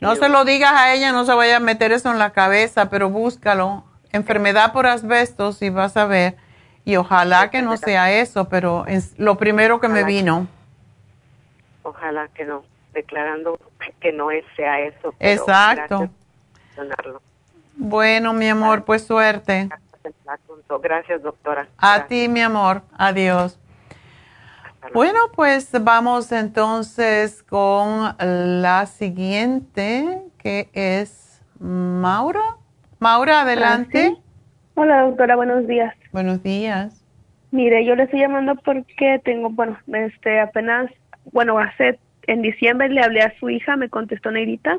No 0.00 0.14
se 0.14 0.28
lo 0.28 0.44
digas 0.44 0.72
a 0.72 0.94
ella, 0.94 1.12
no 1.12 1.24
se 1.24 1.34
vaya 1.34 1.56
a 1.56 1.60
meter 1.60 1.92
eso 1.92 2.10
en 2.10 2.18
la 2.18 2.30
cabeza, 2.30 2.90
pero 2.90 3.10
búscalo. 3.10 3.84
Enfermedad 4.12 4.72
por 4.72 4.86
asbestos 4.86 5.62
y 5.62 5.70
vas 5.70 5.96
a 5.96 6.06
ver. 6.06 6.36
Y 6.84 6.96
ojalá 6.96 7.50
que 7.50 7.62
no 7.62 7.76
sea 7.76 8.12
eso, 8.12 8.48
pero 8.48 8.84
es 8.86 9.18
lo 9.18 9.36
primero 9.36 9.80
que 9.80 9.88
me 9.88 10.04
vino. 10.04 10.48
Ojalá 11.82 12.28
que 12.28 12.44
no, 12.44 12.64
declarando 12.92 13.58
que 14.00 14.12
no 14.12 14.28
sea 14.56 14.80
eso. 14.80 15.14
Exacto. 15.18 16.10
Bueno, 17.76 18.32
mi 18.32 18.48
amor, 18.48 18.84
pues 18.84 19.06
suerte. 19.06 19.68
Gracias, 20.82 21.22
doctora. 21.22 21.68
A 21.78 22.06
ti, 22.06 22.28
mi 22.28 22.40
amor. 22.40 22.82
Adiós. 22.96 23.58
Bueno, 24.92 25.20
pues 25.34 25.70
vamos 25.80 26.32
entonces 26.32 27.42
con 27.44 28.16
la 28.18 28.86
siguiente, 28.86 30.22
que 30.38 30.70
es 30.72 31.40
Maura. 31.60 32.56
Maura, 33.02 33.40
adelante. 33.40 34.16
Hola, 34.76 35.02
doctora, 35.02 35.34
buenos 35.34 35.66
días. 35.66 35.92
Buenos 36.12 36.40
días. 36.44 37.04
Mire, 37.50 37.84
yo 37.84 37.96
le 37.96 38.04
estoy 38.04 38.20
llamando 38.20 38.54
porque 38.54 39.20
tengo, 39.24 39.50
bueno, 39.50 39.76
este, 39.92 40.38
apenas, 40.38 40.88
bueno, 41.32 41.58
hace, 41.58 41.98
en 42.28 42.42
diciembre 42.42 42.88
le 42.90 43.02
hablé 43.02 43.22
a 43.22 43.36
su 43.40 43.50
hija, 43.50 43.74
me 43.74 43.88
contestó 43.88 44.30
Negrita, 44.30 44.78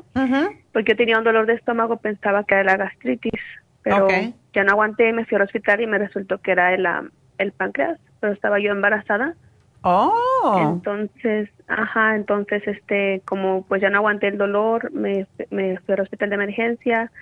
porque 0.72 0.94
tenía 0.94 1.18
un 1.18 1.24
dolor 1.24 1.44
de 1.44 1.52
estómago, 1.52 1.98
pensaba 1.98 2.44
que 2.44 2.54
era 2.54 2.64
la 2.64 2.76
gastritis, 2.78 3.42
pero 3.82 4.08
ya 4.54 4.64
no 4.64 4.70
aguanté, 4.70 5.12
me 5.12 5.26
fui 5.26 5.36
al 5.36 5.42
hospital 5.42 5.82
y 5.82 5.86
me 5.86 5.98
resultó 5.98 6.38
que 6.38 6.52
era 6.52 6.72
el, 6.72 6.88
el 7.36 7.52
páncreas, 7.52 8.00
pero 8.20 8.32
estaba 8.32 8.58
yo 8.58 8.72
embarazada. 8.72 9.34
Oh. 9.82 10.72
Entonces, 10.72 11.50
ajá, 11.68 12.16
entonces, 12.16 12.66
este, 12.66 13.20
como 13.26 13.66
pues 13.66 13.82
ya 13.82 13.90
no 13.90 13.98
aguanté 13.98 14.28
el 14.28 14.38
dolor, 14.38 14.90
me, 14.92 15.26
me 15.50 15.78
fui 15.80 15.92
al 15.92 16.00
hospital 16.00 16.30
de 16.30 16.36
emergencia, 16.36 17.12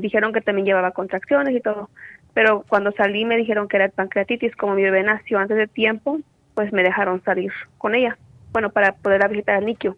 dijeron 0.00 0.32
que 0.32 0.40
también 0.40 0.66
llevaba 0.66 0.90
contracciones 0.90 1.54
y 1.54 1.60
todo, 1.60 1.90
pero 2.34 2.64
cuando 2.68 2.92
salí 2.92 3.24
me 3.24 3.36
dijeron 3.36 3.68
que 3.68 3.76
era 3.76 3.88
pancreatitis, 3.88 4.54
como 4.56 4.74
mi 4.74 4.82
bebé 4.82 5.02
nació 5.02 5.38
antes 5.38 5.56
de 5.56 5.66
tiempo, 5.66 6.20
pues 6.54 6.72
me 6.72 6.82
dejaron 6.82 7.22
salir 7.22 7.52
con 7.78 7.94
ella, 7.94 8.18
bueno, 8.52 8.70
para 8.70 8.92
poder 8.92 9.26
visitar 9.28 9.56
al 9.56 9.66
NICU. 9.66 9.96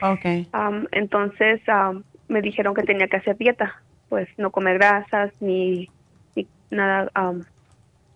Okay. 0.00 0.48
entonces 0.90 1.60
me 2.26 2.42
dijeron 2.42 2.74
que 2.74 2.82
tenía 2.82 3.06
que 3.06 3.18
hacer 3.18 3.36
dieta, 3.36 3.80
pues 4.08 4.28
no 4.36 4.50
comer 4.50 4.78
grasas 4.78 5.32
ni, 5.40 5.88
ni 6.34 6.48
nada 6.70 7.08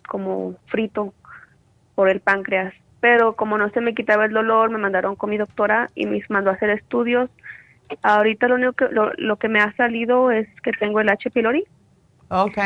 como 0.08 0.56
frito 0.66 1.14
por 1.94 2.08
el 2.08 2.20
páncreas. 2.20 2.74
Pero 3.00 3.36
como 3.36 3.56
no 3.58 3.68
se 3.70 3.80
me 3.80 3.94
quitaba 3.94 4.24
el 4.24 4.32
dolor, 4.32 4.70
me 4.70 4.78
mandaron 4.78 5.16
con 5.16 5.30
mi 5.30 5.36
doctora 5.36 5.90
y 5.94 6.06
me 6.06 6.20
mandó 6.28 6.50
a 6.50 6.54
hacer 6.54 6.70
estudios. 6.70 7.30
Ahorita 8.02 8.48
lo 8.48 8.56
único 8.56 8.72
que, 8.72 8.88
lo, 8.90 9.36
que 9.36 9.48
me 9.48 9.60
ha 9.60 9.74
salido 9.76 10.30
es 10.30 10.48
que 10.62 10.72
tengo 10.72 11.00
el 11.00 11.08
H. 11.08 11.30
pylori. 11.30 11.64
Ok. 12.28 12.58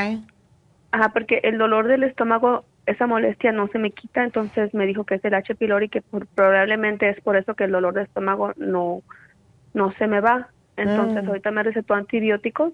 Ajá, 0.92 1.12
porque 1.12 1.40
el 1.42 1.58
dolor 1.58 1.88
del 1.88 2.04
estómago, 2.04 2.64
esa 2.86 3.06
molestia 3.06 3.52
no 3.52 3.68
se 3.68 3.78
me 3.78 3.90
quita, 3.90 4.24
entonces 4.24 4.72
me 4.74 4.86
dijo 4.86 5.04
que 5.04 5.16
es 5.16 5.24
el 5.24 5.34
H. 5.34 5.54
pylori, 5.54 5.88
que 5.88 6.02
probablemente 6.34 7.08
es 7.08 7.20
por 7.20 7.36
eso 7.36 7.54
que 7.54 7.64
el 7.64 7.72
dolor 7.72 7.94
de 7.94 8.02
estómago 8.02 8.52
no, 8.56 9.02
no 9.74 9.92
se 9.92 10.06
me 10.06 10.20
va. 10.20 10.48
Entonces 10.76 11.24
mm. 11.24 11.28
ahorita 11.28 11.50
me 11.50 11.62
recetó 11.62 11.94
antibióticos 11.94 12.72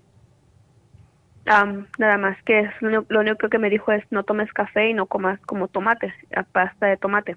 nada 1.98 2.18
más 2.18 2.43
que 2.43 2.70
lo, 2.81 3.05
único 3.09 3.48
que 3.48 3.59
me 3.59 3.70
dijo 3.70 3.93
es 3.93 4.05
no 4.10 4.24
tomes 4.24 4.52
café 4.52 4.90
y 4.90 4.94
no 4.94 5.06
comas 5.06 5.40
como 5.40 5.68
tomate, 5.68 6.12
pasta 6.52 6.86
de 6.86 6.97
tomate. 6.97 7.36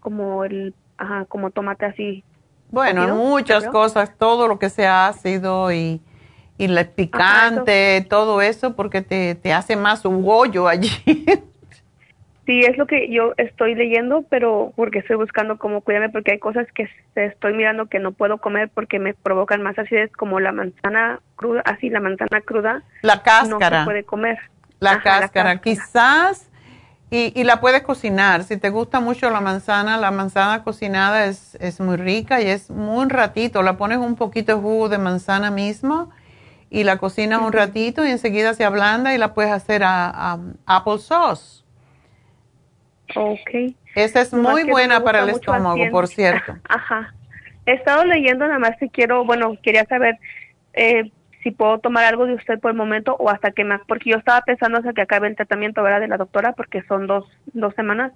Como 0.00 0.44
el, 0.44 0.74
ajá, 0.96 1.26
como 1.26 1.50
tomate 1.50 1.84
así. 1.84 2.24
Bueno, 2.70 3.14
muchas 3.14 3.66
cosas, 3.66 4.16
todo 4.16 4.48
lo 4.48 4.58
que 4.58 4.70
sea 4.70 5.08
ácido 5.08 5.72
y, 5.72 6.00
y 6.58 6.64
el 6.64 6.88
picante, 6.88 8.06
todo 8.08 8.42
eso, 8.42 8.76
porque 8.76 9.02
te, 9.02 9.34
te 9.34 9.52
hace 9.52 9.76
más 9.76 10.04
un 10.04 10.22
bollo 10.22 10.68
allí. 10.68 10.90
Sí, 12.50 12.62
es 12.62 12.76
lo 12.76 12.88
que 12.88 13.08
yo 13.08 13.32
estoy 13.36 13.76
leyendo, 13.76 14.24
pero 14.28 14.72
porque 14.74 14.98
estoy 14.98 15.14
buscando 15.14 15.56
cómo 15.56 15.82
cuidarme, 15.82 16.08
porque 16.08 16.32
hay 16.32 16.40
cosas 16.40 16.66
que 16.74 16.88
estoy 17.14 17.52
mirando 17.52 17.86
que 17.86 18.00
no 18.00 18.10
puedo 18.10 18.38
comer 18.38 18.68
porque 18.74 18.98
me 18.98 19.14
provocan 19.14 19.62
más 19.62 19.78
acidez, 19.78 20.10
como 20.10 20.40
la 20.40 20.50
manzana 20.50 21.20
cruda, 21.36 21.62
así 21.64 21.90
la 21.90 22.00
manzana 22.00 22.40
cruda. 22.40 22.82
La 23.02 23.22
cáscara. 23.22 23.70
No 23.70 23.82
se 23.82 23.84
puede 23.84 24.02
comer. 24.02 24.38
La, 24.80 25.00
cáscara. 25.00 25.60
quizás, 25.60 26.49
y, 27.10 27.38
y, 27.38 27.44
la 27.44 27.60
puedes 27.60 27.82
cocinar. 27.82 28.44
Si 28.44 28.56
te 28.56 28.70
gusta 28.70 29.00
mucho 29.00 29.30
la 29.30 29.40
manzana, 29.40 29.96
la 29.96 30.10
manzana 30.10 30.62
cocinada 30.62 31.26
es, 31.26 31.56
es 31.60 31.80
muy 31.80 31.96
rica 31.96 32.40
y 32.40 32.46
es 32.46 32.70
muy 32.70 33.02
un 33.02 33.10
ratito. 33.10 33.62
La 33.62 33.76
pones 33.76 33.98
un 33.98 34.16
poquito 34.16 34.54
de 34.54 34.62
jugo 34.62 34.88
de 34.88 34.98
manzana 34.98 35.50
mismo 35.50 36.10
y 36.70 36.84
la 36.84 36.98
cocinas 36.98 37.40
un 37.42 37.52
ratito 37.52 38.06
y 38.06 38.10
enseguida 38.10 38.54
se 38.54 38.64
ablanda 38.64 39.14
y 39.14 39.18
la 39.18 39.34
puedes 39.34 39.50
hacer 39.50 39.82
a, 39.82 40.08
a 40.08 40.38
apple 40.66 40.98
sauce 40.98 41.60
Ok. 43.16 43.74
Esa 43.94 44.20
es 44.20 44.32
muy 44.32 44.64
buena 44.64 45.02
para 45.02 45.22
el 45.22 45.30
estómago, 45.30 45.82
por 45.90 46.08
cierto. 46.08 46.56
Ajá. 46.68 47.12
He 47.66 47.72
estado 47.72 48.04
leyendo 48.04 48.46
nada 48.46 48.58
más 48.58 48.78
si 48.78 48.88
quiero, 48.88 49.24
bueno, 49.24 49.56
quería 49.62 49.84
saber 49.84 50.18
eh, 50.72 51.10
si 51.42 51.50
puedo 51.50 51.78
tomar 51.78 52.04
algo 52.04 52.26
de 52.26 52.34
usted 52.34 52.58
por 52.60 52.70
el 52.70 52.76
momento 52.76 53.16
o 53.18 53.30
hasta 53.30 53.50
que 53.52 53.64
más, 53.64 53.80
porque 53.86 54.10
yo 54.10 54.16
estaba 54.16 54.42
pensando 54.42 54.78
hasta 54.78 54.92
que 54.92 55.02
acabe 55.02 55.28
el 55.28 55.36
tratamiento 55.36 55.82
¿verdad? 55.82 56.00
de 56.00 56.08
la 56.08 56.18
doctora, 56.18 56.52
porque 56.52 56.82
son 56.82 57.06
dos, 57.06 57.24
dos 57.52 57.74
semanas. 57.74 58.12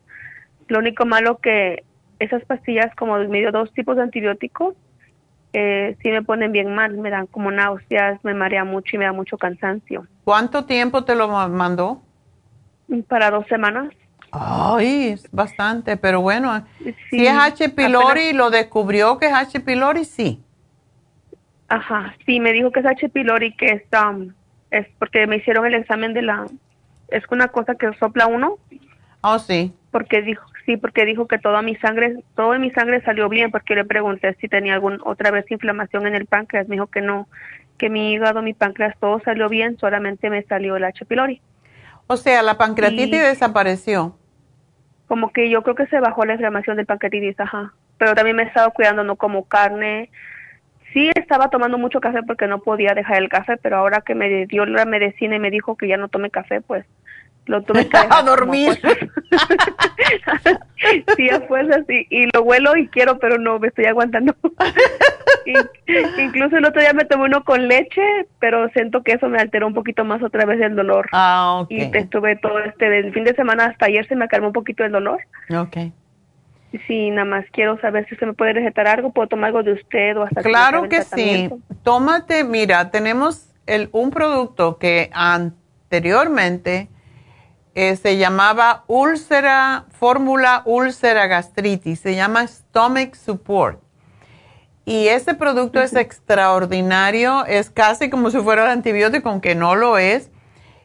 Lo 0.69 0.79
único 0.79 1.07
malo 1.07 1.39
que 1.39 1.85
esas 2.19 2.45
pastillas, 2.45 2.95
como 2.97 3.19
medio 3.19 3.51
dos 3.53 3.73
tipos 3.73 3.97
de 3.97 4.03
antibióticos, 4.03 4.75
eh, 5.53 5.97
sí 6.03 6.11
me 6.11 6.23
ponen 6.23 6.53
bien 6.53 6.75
mal, 6.75 6.97
me 6.97 7.11
dan 7.11 7.27
como 7.27 7.51
náuseas, 7.51 8.23
me 8.25 8.35
marea 8.35 8.65
mucho 8.65 8.97
y 8.97 8.99
me 8.99 9.05
da 9.05 9.13
mucho 9.13 9.39
cansancio. 9.39 10.07
¿Cuánto 10.25 10.65
tiempo 10.65 11.05
te 11.05 11.15
lo 11.15 11.29
mandó? 11.29 12.03
Para 13.09 13.31
dos 13.31 13.47
semanas. 13.47 13.95
Ay, 14.33 15.09
es 15.09 15.31
bastante, 15.31 15.97
pero 15.97 16.21
bueno, 16.21 16.67
si 17.09 17.25
es 17.25 17.37
H. 17.37 17.69
pylori, 17.69 18.33
lo 18.33 18.51
descubrió 18.51 19.17
que 19.19 19.27
es 19.27 19.33
H. 19.33 19.61
pylori, 19.61 20.05
sí. 20.05 20.44
Ajá, 21.69 22.15
sí, 22.27 22.41
me 22.41 22.53
dijo 22.53 22.71
que 22.71 22.81
es 22.81 22.87
H. 22.87 23.09
pylori, 23.09 23.55
que 23.57 23.67
es, 23.67 23.83
um, 23.99 24.33
es 24.71 24.87
porque 24.99 25.27
me 25.27 25.37
hicieron 25.37 25.67
el 25.67 25.75
examen 25.75 26.15
de 26.15 26.23
la, 26.23 26.47
es 27.09 27.25
una 27.31 27.49
cosa 27.49 27.75
que 27.75 27.93
sopla 27.99 28.27
uno. 28.27 28.59
Oh, 29.23 29.39
sí. 29.39 29.73
Porque 29.91 30.23
dijo, 30.23 30.45
sí, 30.67 30.77
porque 30.77 31.05
dijo 31.07 31.27
que 31.27 31.39
toda 31.39 31.63
mi 31.63 31.77
sangre, 31.77 32.23
todo 32.37 32.55
en 32.55 32.61
mi 32.61 32.71
sangre 32.73 33.03
salió 33.03 33.29
bien, 33.29 33.51
porque 33.51 33.75
le 33.75 33.85
pregunté 33.85 34.37
si 34.41 34.49
tenía 34.49 34.75
algún, 34.75 35.01
otra 35.05 35.31
vez 35.31 35.51
inflamación 35.51 36.07
en 36.07 36.15
el 36.15 36.27
páncreas, 36.27 36.69
me 36.69 36.77
dijo 36.77 36.89
que 36.89 37.01
no, 37.01 37.29
que 37.79 37.89
mi 37.89 38.13
hígado, 38.13 38.43
mi 38.43 38.55
páncreas, 38.55 38.95
todo 39.01 39.21
salió 39.25 39.49
bien, 39.49 39.79
solamente 39.79 40.29
me 40.29 40.43
salió 40.43 40.77
el 40.77 40.85
H. 40.85 41.05
pylori. 41.07 41.41
O 42.07 42.17
sea, 42.17 42.43
la 42.43 42.59
pancreatitis 42.59 43.23
desapareció 43.23 44.17
como 45.07 45.33
que 45.33 45.51
yo 45.51 45.63
creo 45.63 45.75
que 45.75 45.87
se 45.87 46.01
bajó 46.01 46.25
la 46.25 46.33
inflamación 46.33 46.77
del 46.77 46.87
pancreatitis, 46.87 47.39
ajá. 47.39 47.73
Pero 47.99 48.15
también 48.15 48.37
me 48.37 48.43
he 48.43 48.47
estado 48.47 48.71
cuidando, 48.73 49.05
no 49.05 49.17
como 49.17 49.45
carne, 49.45 50.11
sí 50.95 51.11
estaba 51.15 51.51
tomando 51.51 51.77
mucho 51.77 52.01
café 52.01 52.23
porque 52.23 52.47
no 52.47 52.61
podía 52.61 52.95
dejar 52.95 53.19
el 53.19 53.29
café, 53.29 53.59
pero 53.59 53.77
ahora 53.77 54.01
que 54.01 54.15
me 54.15 54.47
dio 54.47 54.65
la 54.65 54.87
medicina 54.87 55.37
y 55.37 55.41
me 55.41 55.51
dijo 55.51 55.77
que 55.77 55.89
ya 55.89 55.99
no 55.99 56.09
tome 56.09 56.31
café, 56.31 56.63
pues 56.63 56.87
lo 57.47 57.63
tuve 57.63 57.87
que 57.89 57.97
a 58.11 58.23
dormir. 58.23 58.81
sí, 61.17 61.29
a 61.29 61.41
fuerzas 61.43 61.85
y, 61.89 62.07
y 62.09 62.29
lo 62.33 62.43
huelo 62.43 62.77
y 62.77 62.89
quiero, 62.89 63.19
pero 63.19 63.37
no, 63.37 63.59
me 63.59 63.69
estoy 63.69 63.85
aguantando. 63.85 64.35
incluso 66.19 66.57
el 66.57 66.65
otro 66.65 66.81
día 66.81 66.95
me 66.95 67.05
tomé 67.05 67.25
uno 67.25 67.45
con 67.45 67.69
leche, 67.69 68.03
pero 68.39 68.69
siento 68.71 69.03
que 69.03 69.13
eso 69.13 69.29
me 69.29 69.39
alteró 69.39 69.67
un 69.67 69.75
poquito 69.75 70.05
más 70.05 70.23
otra 70.23 70.47
vez 70.47 70.61
el 70.61 70.75
dolor. 70.75 71.09
Ah, 71.13 71.61
ok. 71.61 71.71
Y 71.71 71.83
estuve 71.93 72.37
todo 72.37 72.61
este 72.61 72.89
del 72.89 73.13
fin 73.13 73.25
de 73.25 73.35
semana 73.35 73.67
hasta 73.67 73.87
ayer 73.87 74.07
se 74.07 74.17
me 74.17 74.29
calmó 74.29 74.47
un 74.49 74.53
poquito 74.53 74.85
el 74.85 74.93
dolor. 74.93 75.21
Ok. 75.55 75.77
Sí, 76.87 77.11
nada 77.11 77.25
más 77.25 77.45
quiero 77.53 77.81
saber 77.81 78.07
si 78.09 78.15
usted 78.15 78.27
me 78.27 78.33
puede 78.33 78.55
recetar 78.55 78.87
algo, 78.89 79.13
puedo 79.13 79.29
tomar 79.29 79.49
algo 79.49 79.63
de 79.63 79.73
usted 79.73 80.17
o 80.17 80.25
hasta 80.25 80.43
Claro 80.43 80.89
que 80.89 81.03
sí. 81.03 81.51
Tómate, 81.83 82.45
mira, 82.45 82.91
tenemos 82.91 83.49
el, 83.67 83.89
un 83.93 84.11
producto 84.11 84.79
que 84.79 85.11
anteriormente 85.13 86.89
eh, 87.75 87.97
se 87.97 88.17
llamaba 88.19 88.85
úlcera, 88.87 89.85
fórmula 89.91 90.63
úlcera 90.65 91.27
gastritis, 91.27 92.01
se 92.01 92.15
llama 92.15 92.47
Stomach 92.47 93.15
Support. 93.15 93.81
Y 94.85 95.09
ese 95.09 95.35
producto 95.35 95.81
es 95.81 95.95
extraordinario, 95.95 97.47
es 97.47 97.71
casi 97.71 98.11
como 98.11 98.31
si 98.31 98.39
fuera 98.39 98.65
el 98.65 98.71
antibiótico, 98.71 99.31
aunque 99.31 99.55
no 99.55 99.77
lo 99.77 99.97
es. 99.97 100.31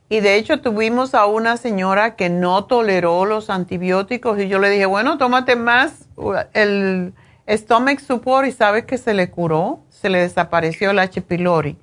Y 0.09 0.21
de 0.21 0.35
hecho 0.35 0.59
tuvimos 0.59 1.13
a 1.13 1.27
una 1.27 1.55
señora 1.57 2.15
que 2.15 2.29
no 2.29 2.65
toleró 2.65 3.25
los 3.25 3.51
antibióticos 3.51 4.39
y 4.39 4.47
yo 4.47 4.57
le 4.57 4.71
dije, 4.71 4.87
bueno, 4.87 5.19
tómate 5.19 5.55
más 5.55 6.07
uh, 6.15 6.33
el 6.53 7.13
stomach 7.47 7.99
support 7.99 8.47
y 8.47 8.51
sabes 8.51 8.85
que 8.85 8.97
se 8.97 9.13
le 9.13 9.29
curó, 9.29 9.81
se 9.89 10.09
le 10.09 10.19
desapareció 10.19 10.89
el 10.91 10.99
H. 10.99 11.21
pylori. 11.21 11.77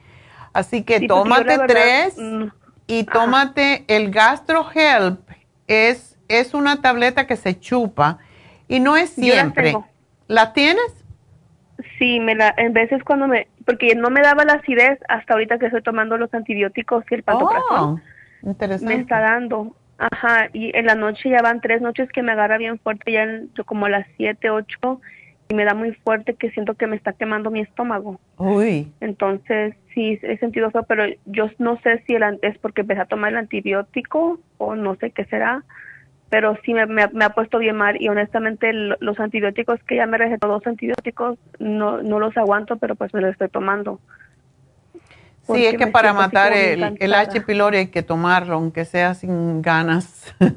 Así 0.52 0.82
que 0.82 0.98
Sí, 0.98 1.06
tómate 1.06 1.56
verdad, 1.56 1.66
tres 1.68 2.14
mm, 2.18 2.44
y 2.88 3.04
tómate 3.04 3.84
el 3.86 4.10
Gastro 4.10 4.66
Help. 4.74 5.20
Es, 5.68 6.18
es 6.28 6.52
una 6.54 6.82
tableta 6.82 7.26
que 7.28 7.36
se 7.36 7.58
chupa 7.58 8.18
y 8.66 8.80
no 8.80 8.96
es 8.96 9.14
Yo 9.16 9.28
la 9.28 9.32
siempre. 9.34 9.64
tengo. 9.64 9.86
¿La 10.26 10.52
tienes? 10.52 11.04
Sí, 11.98 12.18
me 12.18 12.34
la, 12.34 12.52
en 12.56 12.72
veces 12.72 13.04
cuando 13.04 13.28
me, 13.28 13.46
porque 13.64 13.94
no 13.94 14.10
me 14.10 14.22
daba 14.22 14.44
la 14.44 14.54
acidez 14.54 14.98
hasta 15.08 15.34
ahorita 15.34 15.58
que 15.58 15.66
estoy 15.66 15.82
tomando 15.82 16.16
los 16.16 16.32
antibióticos 16.34 17.04
y 17.10 17.14
el 17.14 17.22
pantoprazol. 17.22 17.64
Oh, 17.78 18.00
interesante. 18.47 18.94
me 18.94 19.01
está 19.01 19.20
dando. 19.20 19.77
Ajá, 19.98 20.48
y 20.52 20.77
en 20.77 20.86
la 20.86 20.94
noche 20.94 21.31
ya 21.31 21.40
van 21.43 21.60
tres 21.60 21.81
noches 21.81 22.10
que 22.12 22.23
me 22.23 22.32
agarra 22.32 22.59
bien 22.59 22.78
fuerte, 22.78 23.12
ya 23.12 23.23
en- 23.23 23.51
yo 23.55 23.64
como 23.64 23.86
a 23.86 23.90
las 23.90 24.06
siete, 24.16 24.51
ocho, 24.51 25.01
y 25.48 25.55
me 25.55 25.64
da 25.64 25.74
muy 25.74 25.93
fuerte 25.93 26.35
que 26.35 26.51
siento 26.51 26.74
que 26.74 26.86
me 26.86 26.97
está 26.97 27.12
quemando 27.14 27.51
mi 27.51 27.60
estómago. 27.60 28.20
Uy. 28.36 28.93
Entonces, 29.01 29.74
sí, 29.94 30.18
he 30.23 30.36
sentido 30.39 30.68
eso, 30.68 30.82
pero 30.82 31.05
yo 31.24 31.48
no 31.59 31.81
sé 31.81 32.02
si 32.06 32.14
el, 32.14 32.39
es 32.43 32.59
porque 32.59 32.82
empecé 32.82 33.01
a 33.01 33.05
tomar 33.06 33.31
el 33.32 33.39
antibiótico 33.39 34.39
o 34.59 34.74
no 34.74 34.97
sé 34.97 35.12
qué 35.12 35.24
será, 35.27 35.64
pero 36.28 36.59
sí 36.64 36.74
me, 36.74 36.86
me, 36.86 37.06
me 37.12 37.24
ha 37.24 37.31
puesto 37.31 37.59
bien 37.59 37.77
mal 37.77 37.97
y 38.01 38.09
honestamente 38.09 38.68
el- 38.68 38.97
los 39.01 39.18
antibióticos 39.20 39.82
que 39.85 39.97
ya 39.97 40.06
me 40.06 40.18
recetó, 40.18 40.48
dos 40.48 40.66
antibióticos, 40.66 41.39
no, 41.59 42.02
no 42.02 42.18
los 42.18 42.36
aguanto, 42.36 42.77
pero 42.77 42.97
pues 42.97 43.14
me 43.14 43.20
los 43.23 43.31
estoy 43.32 43.48
tomando. 43.48 44.01
Sí, 45.52 45.64
es 45.66 45.77
que 45.77 45.86
para 45.86 46.12
matar 46.12 46.52
el. 46.52 47.14
H. 47.14 47.40
pylori 47.43 47.78
hay 47.78 47.86
que 47.89 48.02
tomarlo, 48.02 48.55
aunque 48.55 48.85
sea 48.85 49.14
sin 49.14 49.62
ganas. 49.62 50.35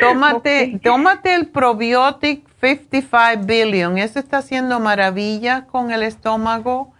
Tómate, 0.00 0.80
tómate 0.82 1.34
el 1.34 1.48
Probiotic 1.48 2.48
55 2.60 3.44
Billion. 3.44 3.98
Eso 3.98 4.18
está 4.18 4.38
haciendo 4.38 4.80
maravilla 4.80 5.66
con 5.66 5.90
el 5.90 6.02
estómago 6.02 6.94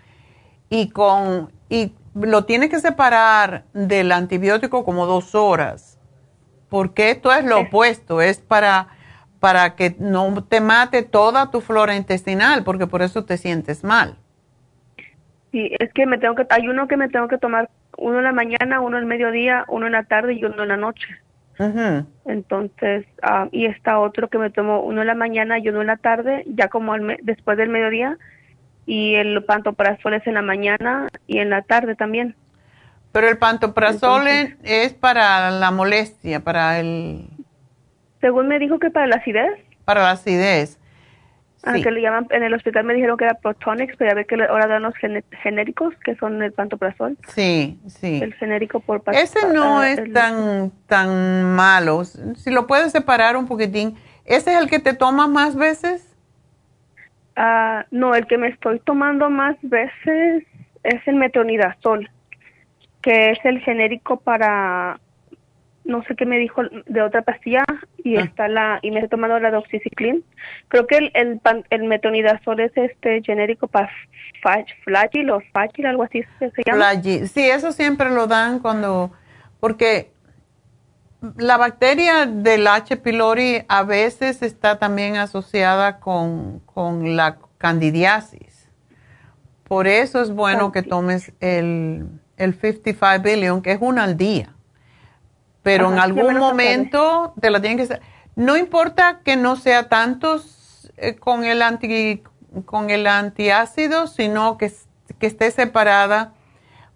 y 0.68 0.90
con 0.90 1.50
y 1.70 1.94
lo 2.14 2.44
tienes 2.44 2.68
que 2.68 2.80
separar 2.80 3.64
del 3.72 4.12
antibiótico 4.12 4.84
como 4.84 5.06
dos 5.06 5.34
horas, 5.34 5.98
porque 6.68 7.10
esto 7.10 7.32
es 7.32 7.44
lo 7.44 7.60
opuesto, 7.60 8.20
es 8.20 8.38
para 8.38 8.88
para 9.40 9.74
que 9.74 9.96
no 9.98 10.44
te 10.44 10.60
mate 10.60 11.02
toda 11.02 11.50
tu 11.50 11.60
flora 11.60 11.96
intestinal, 11.96 12.62
porque 12.62 12.86
por 12.86 13.02
eso 13.02 13.24
te 13.24 13.36
sientes 13.36 13.82
mal. 13.82 14.16
Sí, 15.52 15.70
es 15.78 15.92
que 15.92 16.06
me 16.06 16.18
tengo 16.18 16.34
que, 16.34 16.46
hay 16.50 16.66
uno 16.66 16.88
que 16.88 16.96
me 16.96 17.08
tengo 17.08 17.28
que 17.28 17.38
tomar, 17.38 17.68
uno 17.98 18.18
en 18.18 18.24
la 18.24 18.32
mañana, 18.32 18.80
uno 18.80 18.96
en 18.96 19.02
el 19.02 19.08
mediodía, 19.08 19.64
uno 19.68 19.86
en 19.86 19.92
la 19.92 20.02
tarde 20.04 20.32
y 20.34 20.44
uno 20.44 20.62
en 20.62 20.68
la 20.68 20.76
noche. 20.78 21.06
Entonces, 22.24 23.04
ah, 23.22 23.48
y 23.52 23.66
está 23.66 23.98
otro 24.00 24.28
que 24.28 24.38
me 24.38 24.50
tomo 24.50 24.80
uno 24.80 25.02
en 25.02 25.06
la 25.06 25.14
mañana 25.14 25.58
y 25.58 25.68
uno 25.68 25.80
en 25.82 25.86
la 25.88 25.96
tarde, 25.96 26.42
ya 26.46 26.68
como 26.68 26.92
al 26.92 27.02
me- 27.02 27.18
después 27.22 27.56
del 27.58 27.68
mediodía, 27.68 28.16
y 28.86 29.14
el 29.14 29.44
pantoprazol 29.44 30.14
es 30.14 30.26
en 30.26 30.34
la 30.34 30.42
mañana 30.42 31.08
y 31.26 31.38
en 31.38 31.50
la 31.50 31.62
tarde 31.62 31.94
también. 31.94 32.34
Pero 33.12 33.28
el 33.28 33.38
pantoprazol 33.38 34.26
Entonces- 34.26 34.56
es 34.64 34.94
para 34.94 35.50
la 35.50 35.70
molestia, 35.70 36.40
para 36.40 36.80
el 36.80 37.26
Según 38.20 38.48
me 38.48 38.58
dijo 38.58 38.78
que 38.78 38.90
para 38.90 39.06
la 39.06 39.16
acidez, 39.16 39.52
para 39.84 40.02
la 40.02 40.10
acidez. 40.12 40.78
Ah, 41.64 41.74
Sí. 41.74 41.82
que 41.82 41.90
le 41.90 42.02
llaman, 42.02 42.26
en 42.30 42.42
el 42.42 42.54
hospital 42.54 42.84
me 42.84 42.94
dijeron 42.94 43.16
que 43.16 43.24
era 43.24 43.34
Protonix, 43.34 43.94
pero 43.96 44.10
ya 44.10 44.14
ve 44.14 44.24
que 44.24 44.34
ahora 44.42 44.66
dan 44.66 44.82
los 44.82 44.94
genéricos, 45.42 45.94
que 46.04 46.14
son 46.16 46.42
el 46.42 46.52
pantoprazol, 46.52 47.16
Sí, 47.28 47.78
sí. 47.86 48.20
el 48.22 48.34
genérico 48.34 48.80
por 48.80 49.02
Ese 49.12 49.52
no 49.52 49.78
ah, 49.80 49.88
es 49.90 49.98
el- 49.98 50.12
tan 50.12 50.70
tan 50.86 51.54
malo. 51.54 52.04
Si 52.04 52.50
lo 52.50 52.66
puedes 52.66 52.92
separar 52.92 53.36
un 53.36 53.46
poquitín. 53.46 53.96
¿Ese 54.24 54.52
es 54.54 54.60
el 54.62 54.68
que 54.70 54.78
te 54.78 54.94
tomas 54.94 55.28
más 55.28 55.56
veces? 55.56 56.08
Ah, 57.34 57.86
no, 57.90 58.14
el 58.14 58.26
que 58.26 58.38
me 58.38 58.48
estoy 58.48 58.78
tomando 58.80 59.30
más 59.30 59.56
veces 59.62 60.44
es 60.84 61.00
el 61.08 61.16
metronidazol, 61.16 62.10
que 63.00 63.30
es 63.30 63.38
el 63.44 63.60
genérico 63.60 64.20
para, 64.20 65.00
no 65.84 66.02
sé 66.04 66.14
qué 66.14 66.26
me 66.26 66.38
dijo 66.38 66.62
de 66.86 67.02
otra 67.02 67.22
pastilla, 67.22 67.64
y 68.04 68.16
Ah. 68.16 68.22
está 68.22 68.48
la, 68.48 68.78
y 68.82 68.90
me 68.90 69.00
he 69.00 69.08
tomado 69.08 69.38
la 69.38 69.50
doxycycline. 69.50 70.22
Creo 70.68 70.86
que 70.86 70.96
el, 70.96 71.10
el, 71.14 71.38
pan- 71.38 71.64
el 71.70 71.84
metronidazol 71.84 72.60
es 72.60 72.72
este 72.76 73.22
genérico 73.22 73.68
para 73.68 73.90
Flagil 74.84 75.30
o 75.30 75.40
Fagil, 75.52 75.86
algo 75.86 76.02
así 76.02 76.22
se, 76.38 76.50
se 76.50 76.62
llama. 76.66 76.92
Flaggi- 76.92 77.26
Sí, 77.26 77.48
eso 77.48 77.72
siempre 77.72 78.10
lo 78.10 78.26
dan 78.26 78.58
cuando, 78.58 79.12
porque 79.60 80.10
la 81.36 81.56
bacteria 81.56 82.26
del 82.26 82.66
H. 82.66 82.96
pylori 82.96 83.62
a 83.68 83.84
veces 83.84 84.42
está 84.42 84.78
también 84.78 85.16
asociada 85.16 86.00
con, 86.00 86.58
con 86.60 87.14
la 87.16 87.38
candidiasis. 87.58 88.68
Por 89.64 89.86
eso 89.86 90.20
es 90.20 90.30
bueno 90.32 90.72
que 90.72 90.82
tomes 90.82 91.32
el, 91.40 92.06
el 92.36 92.54
55 92.54 93.22
billion, 93.22 93.62
que 93.62 93.72
es 93.72 93.78
uno 93.80 94.02
al 94.02 94.16
día. 94.16 94.52
Pero 95.62 95.86
Ajá, 95.86 95.94
en 95.94 96.00
algún 96.00 96.36
momento 96.38 97.34
te 97.40 97.50
la 97.50 97.60
tienen 97.60 97.78
que... 97.78 97.84
hacer. 97.84 98.02
No 98.34 98.56
importa 98.56 99.20
que 99.24 99.36
no 99.36 99.56
sea 99.56 99.88
tantos 99.88 100.90
eh, 100.96 101.16
con 101.16 101.44
el 101.44 101.62
anti 101.62 102.22
con 102.66 102.90
el 102.90 103.06
antiácido, 103.06 104.06
sino 104.06 104.58
que, 104.58 104.70
que 105.18 105.26
esté 105.26 105.50
separada, 105.50 106.32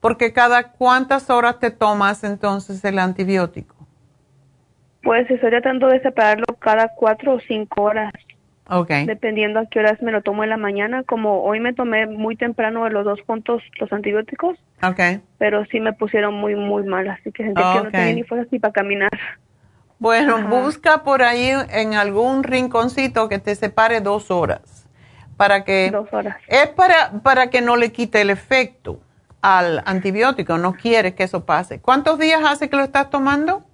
porque 0.01 0.33
cada 0.33 0.73
cuántas 0.73 1.31
horas 1.31 1.59
te 1.59 1.71
tomas 1.71 2.25
entonces 2.25 2.85
el 2.85 2.99
antibiótico. 2.99 3.75
Pues 5.03 5.31
estoy 5.31 5.51
tratando 5.51 5.89
de 5.89 6.01
separarlo 6.03 6.47
cada 6.59 6.89
cuatro 6.89 7.35
o 7.35 7.41
cinco 7.41 7.85
horas. 7.85 8.13
Ok. 8.69 8.91
dependiendo 9.07 9.61
a 9.61 9.67
qué 9.67 9.79
horas 9.79 10.01
me 10.03 10.13
lo 10.13 10.23
tomo 10.23 10.43
en 10.45 10.51
la 10.51 10.57
mañana. 10.57 11.03
Como 11.05 11.43
hoy 11.43 11.61
me 11.61 11.73
tomé 11.73 12.07
muy 12.07 12.37
temprano 12.37 12.89
los 12.89 13.05
dos 13.05 13.21
juntos 13.27 13.63
los 13.79 13.93
antibióticos, 13.93 14.59
Ok. 14.83 15.01
pero 15.39 15.65
sí 15.67 15.81
me 15.81 15.93
pusieron 15.93 16.35
muy, 16.35 16.57
muy 16.57 16.83
mal, 16.85 17.09
así 17.09 17.31
que 17.33 17.45
sentí 17.45 17.63
que 17.73 17.81
no 17.83 17.91
tenía 17.91 18.15
ni 18.15 18.23
fuerzas 18.25 18.51
ni 18.51 18.59
para 18.59 18.73
caminar. 18.73 19.11
Bueno, 19.99 20.37
Ajá. 20.37 20.49
busca 20.49 21.05
por 21.05 21.23
ahí 21.23 21.51
en 21.71 21.95
algún 21.95 22.43
rinconcito 22.43 23.29
que 23.29 23.39
te 23.39 23.55
separe 23.55 24.01
dos 24.01 24.31
horas. 24.31 24.89
Para 25.37 25.65
que. 25.65 25.91
Dos 25.91 26.13
horas. 26.13 26.37
Es 26.49 26.69
para, 26.69 27.13
para 27.23 27.49
que 27.51 27.61
no 27.63 27.77
le 27.77 27.93
quite 27.93 28.21
el 28.21 28.31
efecto 28.31 29.01
al 29.43 29.83
antibiótico. 29.87 30.59
No 30.59 30.75
quieres 30.75 31.15
que 31.15 31.25
eso 31.25 31.47
pase. 31.47 31.81
¿Cuántos 31.81 32.19
días 32.19 32.41
hace 32.45 32.69
que 32.69 32.77
lo 32.77 32.83
estás 32.83 33.11
tomando? 33.11 33.65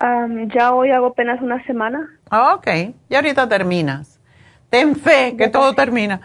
Am, 0.00 0.48
ya 0.50 0.72
hoy 0.74 0.90
hago 0.90 1.06
apenas 1.08 1.40
una 1.42 1.64
semana. 1.64 2.08
Ah, 2.30 2.54
ok. 2.54 2.66
Y 3.08 3.14
ahorita 3.14 3.48
terminas. 3.48 4.20
Ten 4.70 4.94
fe 4.96 5.34
que 5.36 5.44
Ya 5.46 5.50
todo 5.50 5.64
casi. 5.74 5.76
termina. 5.76 6.20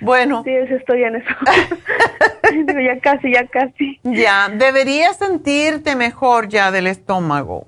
Bueno, 0.00 0.42
Sí, 0.44 0.50
estoy 0.50 1.04
en 1.04 1.16
eso. 1.16 1.28
Ya 2.84 3.00
casi, 3.00 3.32
ya 3.32 3.46
casi. 3.46 3.98
ya, 4.04 4.48
deberías 4.48 5.16
sentirte 5.16 5.96
mejor 5.96 6.48
ya 6.48 6.70
del 6.70 6.86
estómago 6.86 7.66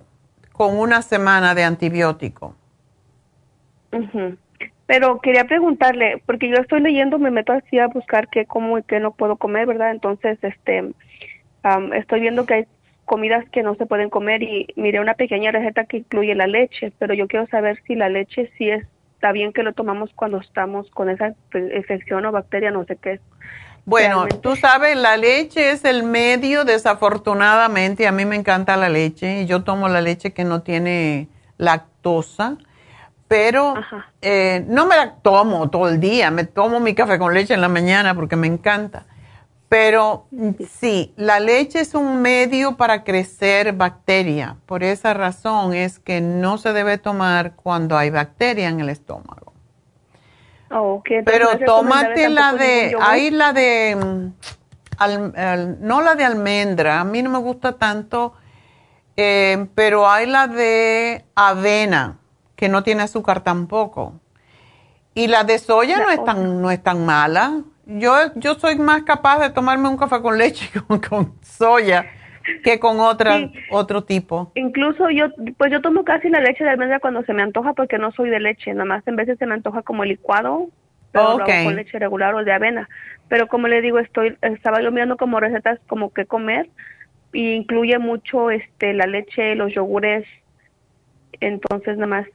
con 0.52 0.78
una 0.78 1.00
semana 1.02 1.54
de 1.54 1.64
antibiótico. 1.64 2.54
Ujú. 3.92 4.36
Pero 4.86 5.20
quería 5.20 5.44
preguntarle, 5.44 6.22
porque 6.26 6.48
yo 6.48 6.56
estoy 6.56 6.80
leyendo, 6.80 7.18
me 7.18 7.30
meto 7.30 7.52
así 7.52 7.78
a 7.78 7.88
buscar 7.88 8.28
qué 8.28 8.44
como 8.46 8.78
y 8.78 8.82
qué 8.82 9.00
no 9.00 9.12
puedo 9.12 9.36
comer, 9.36 9.66
¿verdad? 9.66 9.90
Entonces, 9.90 10.38
este, 10.42 10.92
estoy 11.94 12.20
viendo 12.20 12.46
que 12.46 12.54
hay 12.54 12.66
comidas 13.06 13.48
que 13.50 13.62
no 13.62 13.74
se 13.76 13.86
pueden 13.86 14.10
comer 14.10 14.42
y 14.42 14.66
miré 14.76 15.00
una 15.00 15.14
pequeña 15.14 15.50
receta 15.50 15.84
que 15.84 15.98
incluye 15.98 16.34
la 16.34 16.46
leche, 16.46 16.92
pero 16.98 17.14
yo 17.14 17.26
quiero 17.26 17.46
saber 17.46 17.80
si 17.86 17.94
la 17.94 18.10
leche 18.10 18.52
sí 18.58 18.68
es 18.68 18.86
está 19.16 19.32
bien 19.32 19.52
que 19.54 19.62
lo 19.62 19.72
tomamos 19.72 20.10
cuando 20.14 20.38
estamos 20.38 20.90
con 20.90 21.08
esa 21.08 21.32
infección 21.74 22.26
o 22.26 22.32
bacteria, 22.32 22.70
no 22.70 22.84
sé 22.84 22.96
qué 22.96 23.12
es. 23.12 23.20
Bueno, 23.86 24.26
tú 24.42 24.56
sabes, 24.56 24.96
la 24.96 25.16
leche 25.16 25.70
es 25.70 25.84
el 25.84 26.02
medio, 26.02 26.64
desafortunadamente, 26.64 28.06
a 28.06 28.12
mí 28.12 28.24
me 28.24 28.36
encanta 28.36 28.76
la 28.76 28.88
leche, 28.88 29.42
y 29.42 29.46
yo 29.46 29.64
tomo 29.64 29.88
la 29.88 30.00
leche 30.00 30.32
que 30.32 30.44
no 30.44 30.62
tiene 30.62 31.28
lactosa, 31.56 32.58
pero 33.28 33.74
eh, 34.20 34.64
no 34.68 34.86
me 34.86 34.96
la 34.96 35.14
tomo 35.14 35.70
todo 35.70 35.88
el 35.88 35.98
día, 35.98 36.30
me 36.30 36.44
tomo 36.44 36.78
mi 36.78 36.94
café 36.94 37.18
con 37.18 37.32
leche 37.32 37.54
en 37.54 37.60
la 37.60 37.68
mañana 37.68 38.14
porque 38.14 38.36
me 38.36 38.46
encanta. 38.46 39.06
Pero 39.68 40.26
sí, 40.70 41.12
la 41.16 41.40
leche 41.40 41.80
es 41.80 41.94
un 41.94 42.22
medio 42.22 42.76
para 42.76 43.02
crecer 43.02 43.72
bacteria. 43.72 44.56
Por 44.66 44.84
esa 44.84 45.12
razón 45.12 45.74
es 45.74 45.98
que 45.98 46.20
no 46.20 46.56
se 46.56 46.72
debe 46.72 46.98
tomar 46.98 47.56
cuando 47.56 47.98
hay 47.98 48.10
bacteria 48.10 48.68
en 48.68 48.80
el 48.80 48.90
estómago. 48.90 49.52
Oh, 50.70 51.02
Pero 51.24 51.58
tómate 51.64 52.28
la 52.28 52.52
de, 52.52 52.96
hay 53.00 53.30
la 53.30 53.52
de, 53.52 53.96
mm, 53.96 54.32
no 55.80 56.00
la 56.00 56.14
de 56.16 56.24
almendra, 56.24 57.00
a 57.00 57.04
mí 57.04 57.22
no 57.22 57.30
me 57.30 57.38
gusta 57.38 57.72
tanto, 57.72 58.34
eh, 59.16 59.68
pero 59.74 60.08
hay 60.08 60.26
la 60.26 60.48
de 60.48 61.24
avena, 61.34 62.18
que 62.56 62.68
no 62.68 62.82
tiene 62.82 63.04
azúcar 63.04 63.40
tampoco. 63.40 64.14
Y 65.14 65.28
la 65.28 65.44
de 65.44 65.58
soya 65.58 65.98
no 65.98 66.10
es 66.10 66.24
tan, 66.24 66.60
no 66.60 66.70
es 66.70 66.82
tan 66.82 67.06
mala. 67.06 67.62
Yo, 67.86 68.14
yo 68.34 68.54
soy 68.54 68.76
más 68.76 69.04
capaz 69.04 69.38
de 69.38 69.50
tomarme 69.50 69.88
un 69.88 69.96
café 69.96 70.20
con 70.20 70.36
leche 70.36 70.68
con, 71.08 71.34
soya 71.40 72.06
que 72.62 72.78
con 72.78 73.00
otra, 73.00 73.50
otro 73.70 74.04
tipo. 74.04 74.52
Incluso 74.54 75.08
yo, 75.10 75.26
pues 75.56 75.70
yo 75.72 75.80
tomo 75.80 76.04
casi 76.04 76.28
la 76.28 76.40
leche 76.40 76.64
de 76.64 76.70
almendra 76.70 77.00
cuando 77.00 77.22
se 77.22 77.32
me 77.32 77.42
antoja 77.42 77.72
porque 77.74 77.98
no 77.98 78.12
soy 78.12 78.30
de 78.30 78.40
leche, 78.40 78.72
nada 78.72 78.84
más 78.84 79.06
en 79.06 79.16
veces 79.16 79.38
se 79.38 79.46
me 79.46 79.54
antoja 79.54 79.82
como 79.82 80.04
licuado, 80.04 80.68
pero 81.12 81.38
con 81.38 81.76
leche 81.76 81.98
regular 81.98 82.34
o 82.34 82.44
de 82.44 82.52
avena. 82.52 82.88
Pero 83.28 83.48
como 83.48 83.68
le 83.68 83.80
digo, 83.80 83.98
estoy, 83.98 84.36
estaba 84.42 84.80
yo 84.80 84.92
mirando 84.92 85.16
como 85.16 85.40
recetas 85.40 85.80
como 85.88 86.12
que 86.12 86.26
comer 86.26 86.68
y 87.32 87.52
incluye 87.52 87.98
mucho 87.98 88.50
este 88.50 88.94
la 88.94 89.06
leche, 89.06 89.54
los 89.54 89.72
yogures, 89.72 90.26
entonces 91.40 91.96
nada 91.96 92.06
más, 92.06 92.26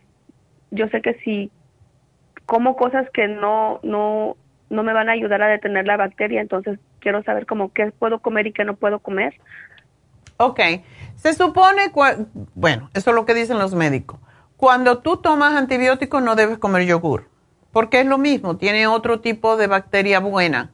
yo 0.71 0.87
sé 0.89 1.01
que 1.01 1.15
si 1.23 1.51
como 2.45 2.75
cosas 2.75 3.09
que 3.11 3.27
no, 3.27 3.79
no, 3.83 4.35
no 4.71 4.83
me 4.83 4.93
van 4.93 5.09
a 5.09 5.11
ayudar 5.11 5.41
a 5.41 5.47
detener 5.47 5.85
la 5.85 5.97
bacteria, 5.97 6.41
entonces 6.41 6.79
quiero 6.99 7.21
saber 7.23 7.45
cómo 7.45 7.71
qué 7.73 7.91
puedo 7.91 8.19
comer 8.19 8.47
y 8.47 8.53
qué 8.53 8.63
no 8.63 8.75
puedo 8.75 8.99
comer. 8.99 9.35
Ok, 10.37 10.59
se 11.15 11.33
supone, 11.33 11.91
bueno, 12.55 12.89
eso 12.95 13.11
es 13.11 13.15
lo 13.15 13.25
que 13.25 13.35
dicen 13.35 13.59
los 13.59 13.75
médicos. 13.75 14.19
Cuando 14.57 14.99
tú 14.99 15.17
tomas 15.17 15.53
antibióticos 15.55 16.23
no 16.23 16.35
debes 16.35 16.57
comer 16.57 16.85
yogur, 16.85 17.27
porque 17.71 17.99
es 17.99 18.05
lo 18.05 18.17
mismo, 18.17 18.57
tiene 18.57 18.87
otro 18.87 19.19
tipo 19.19 19.57
de 19.57 19.67
bacteria 19.67 20.19
buena. 20.19 20.71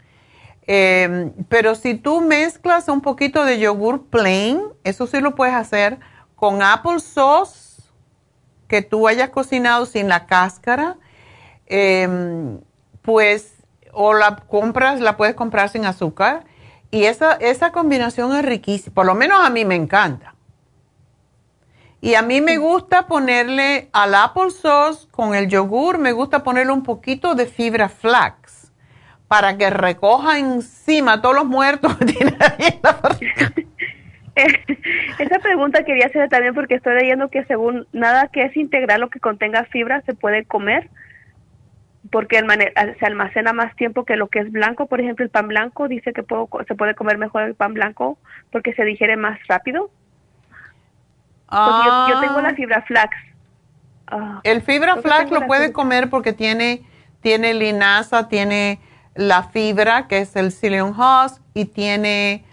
Em, 0.67 1.31
pero 1.49 1.75
si 1.75 1.95
tú 1.95 2.21
mezclas 2.21 2.87
un 2.89 3.01
poquito 3.01 3.45
de 3.45 3.59
yogur 3.59 4.07
plain, 4.07 4.61
eso 4.83 5.07
sí 5.07 5.19
lo 5.21 5.35
puedes 5.35 5.55
hacer 5.55 5.97
con 6.35 6.61
apple 6.61 6.99
sauce 6.99 7.81
que 8.67 8.81
tú 8.81 9.07
hayas 9.07 9.29
cocinado 9.29 9.85
sin 9.85 10.07
la 10.07 10.27
cáscara, 10.27 10.97
em, 11.65 12.59
pues 13.01 13.56
o 13.99 14.13
la 14.13 14.35
compras, 14.35 15.01
la 15.01 15.17
puedes 15.17 15.33
comprar 15.33 15.69
sin 15.69 15.83
azúcar. 15.85 16.43
Y 16.91 17.05
esa, 17.05 17.33
esa 17.33 17.71
combinación 17.71 18.33
es 18.37 18.45
riquísima, 18.45 18.93
por 18.93 19.07
lo 19.07 19.15
menos 19.15 19.43
a 19.43 19.49
mí 19.49 19.65
me 19.65 19.75
encanta. 19.75 20.35
Y 21.99 22.13
a 22.13 22.21
mí 22.21 22.39
me 22.41 22.57
gusta 22.57 23.07
ponerle 23.07 23.89
al 23.91 24.13
apple 24.13 24.51
sauce 24.51 25.07
con 25.09 25.33
el 25.33 25.49
yogur, 25.49 25.97
me 25.97 26.11
gusta 26.11 26.43
ponerle 26.43 26.71
un 26.71 26.83
poquito 26.83 27.33
de 27.33 27.47
fibra 27.47 27.89
flax 27.89 28.71
para 29.27 29.57
que 29.57 29.71
recoja 29.71 30.37
encima 30.37 31.19
todos 31.19 31.35
los 31.35 31.45
muertos 31.45 31.97
que 31.97 32.05
tiene 32.13 32.37
ahí 32.39 32.67
en 32.67 32.79
la 32.83 32.99
Esa 35.17 35.39
pregunta 35.39 35.83
quería 35.83 36.05
hacer 36.05 36.29
también 36.29 36.53
porque 36.53 36.75
estoy 36.75 36.93
leyendo 36.93 37.29
que 37.29 37.43
según 37.45 37.87
nada 37.91 38.27
que 38.27 38.43
es 38.43 38.55
integral 38.55 39.01
o 39.01 39.09
que 39.09 39.19
contenga 39.19 39.65
fibra 39.65 40.03
se 40.05 40.13
puede 40.13 40.45
comer 40.45 40.91
porque 42.11 42.43
se 42.99 43.05
almacena 43.05 43.53
más 43.53 43.75
tiempo 43.75 44.05
que 44.05 44.15
lo 44.15 44.27
que 44.27 44.39
es 44.39 44.51
blanco. 44.51 44.87
Por 44.87 45.01
ejemplo, 45.01 45.25
el 45.25 45.31
pan 45.31 45.47
blanco 45.47 45.87
dice 45.87 46.13
que 46.13 46.23
se 46.67 46.75
puede 46.75 46.95
comer 46.95 47.17
mejor 47.17 47.43
el 47.43 47.55
pan 47.55 47.73
blanco 47.73 48.17
porque 48.51 48.73
se 48.73 48.83
digiere 48.83 49.17
más 49.17 49.39
rápido. 49.47 49.89
yo, 51.51 52.19
tengo 52.21 52.41
la 52.41 52.49
ah. 52.49 52.55
fibra 52.55 52.81
flax. 52.83 53.15
Ah, 54.07 54.39
el 54.43 54.61
fibra 54.61 54.97
flax 54.97 55.31
lo 55.31 55.47
puede 55.47 55.73
comer 55.73 56.09
porque 56.09 56.33
tiene, 56.33 56.83
tiene 57.21 57.53
linaza, 57.53 58.27
tiene 58.29 58.79
la 59.15 59.43
fibra 59.43 60.07
que 60.07 60.19
es 60.19 60.35
el 60.35 60.51
psyllium 60.51 60.91
husk 60.97 61.41
y 61.53 61.65
tiene 61.65 62.45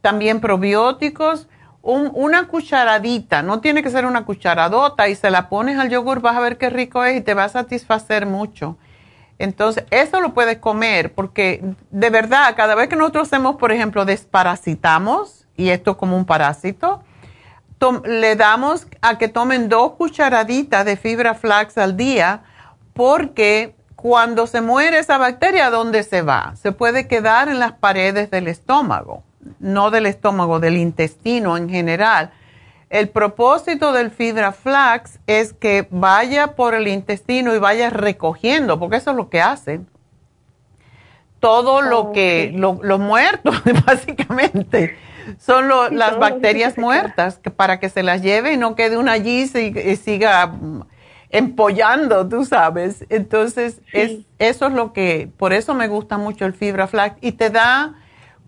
también 0.00 0.40
probióticos 0.40 1.48
una 1.82 2.46
cucharadita, 2.46 3.42
no 3.42 3.60
tiene 3.60 3.82
que 3.82 3.90
ser 3.90 4.04
una 4.04 4.24
cucharadota 4.24 5.08
y 5.08 5.14
se 5.14 5.30
la 5.30 5.48
pones 5.48 5.78
al 5.78 5.88
yogur, 5.88 6.20
vas 6.20 6.36
a 6.36 6.40
ver 6.40 6.58
qué 6.58 6.68
rico 6.68 7.04
es 7.04 7.16
y 7.16 7.20
te 7.22 7.34
va 7.34 7.44
a 7.44 7.48
satisfacer 7.48 8.26
mucho. 8.26 8.76
Entonces, 9.38 9.84
eso 9.90 10.20
lo 10.20 10.34
puedes 10.34 10.58
comer 10.58 11.14
porque 11.14 11.64
de 11.90 12.10
verdad, 12.10 12.54
cada 12.54 12.74
vez 12.74 12.88
que 12.88 12.96
nosotros 12.96 13.28
hacemos, 13.28 13.56
por 13.56 13.72
ejemplo, 13.72 14.04
desparasitamos, 14.04 15.46
y 15.56 15.70
esto 15.70 15.96
como 15.96 16.16
un 16.16 16.26
parásito, 16.26 17.02
le 18.04 18.36
damos 18.36 18.86
a 19.00 19.16
que 19.16 19.28
tomen 19.28 19.70
dos 19.70 19.92
cucharaditas 19.92 20.84
de 20.84 20.96
fibra 20.96 21.32
flax 21.32 21.78
al 21.78 21.96
día 21.96 22.42
porque 22.92 23.74
cuando 23.96 24.46
se 24.46 24.60
muere 24.60 24.98
esa 24.98 25.16
bacteria, 25.16 25.70
¿dónde 25.70 26.02
se 26.02 26.20
va? 26.20 26.54
Se 26.56 26.72
puede 26.72 27.08
quedar 27.08 27.48
en 27.48 27.58
las 27.58 27.72
paredes 27.72 28.30
del 28.30 28.48
estómago 28.48 29.22
no 29.58 29.90
del 29.90 30.06
estómago, 30.06 30.60
del 30.60 30.76
intestino 30.76 31.56
en 31.56 31.68
general. 31.68 32.32
El 32.90 33.08
propósito 33.08 33.92
del 33.92 34.10
fibra 34.10 34.50
flax 34.50 35.20
es 35.28 35.52
que 35.52 35.86
vaya 35.90 36.56
por 36.56 36.74
el 36.74 36.88
intestino 36.88 37.54
y 37.54 37.58
vaya 37.58 37.88
recogiendo, 37.88 38.80
porque 38.80 38.96
eso 38.96 39.12
es 39.12 39.16
lo 39.16 39.30
que 39.30 39.40
hace. 39.40 39.80
Todo 41.38 41.82
lo 41.82 42.10
que, 42.12 42.52
los 42.54 42.98
muertos, 42.98 43.62
básicamente, 43.86 44.96
son 45.38 45.68
las 45.96 46.18
bacterias 46.18 46.76
muertas, 46.78 47.38
que 47.38 47.50
para 47.50 47.78
que 47.78 47.88
se 47.88 48.02
las 48.02 48.22
lleve 48.22 48.54
y 48.54 48.56
no 48.56 48.74
quede 48.74 48.96
una 48.96 49.12
allí 49.12 49.42
y, 49.42 49.96
siga 49.96 50.52
empollando, 51.30 52.28
tú 52.28 52.44
sabes. 52.44 53.06
Entonces, 53.08 53.80
es, 53.92 54.18
eso 54.40 54.66
es 54.66 54.72
lo 54.72 54.92
que, 54.92 55.30
por 55.36 55.52
eso 55.52 55.74
me 55.74 55.86
gusta 55.86 56.18
mucho 56.18 56.44
el 56.44 56.54
fibra 56.54 56.88
flax 56.88 57.16
y 57.20 57.32
te 57.32 57.50
da 57.50 57.94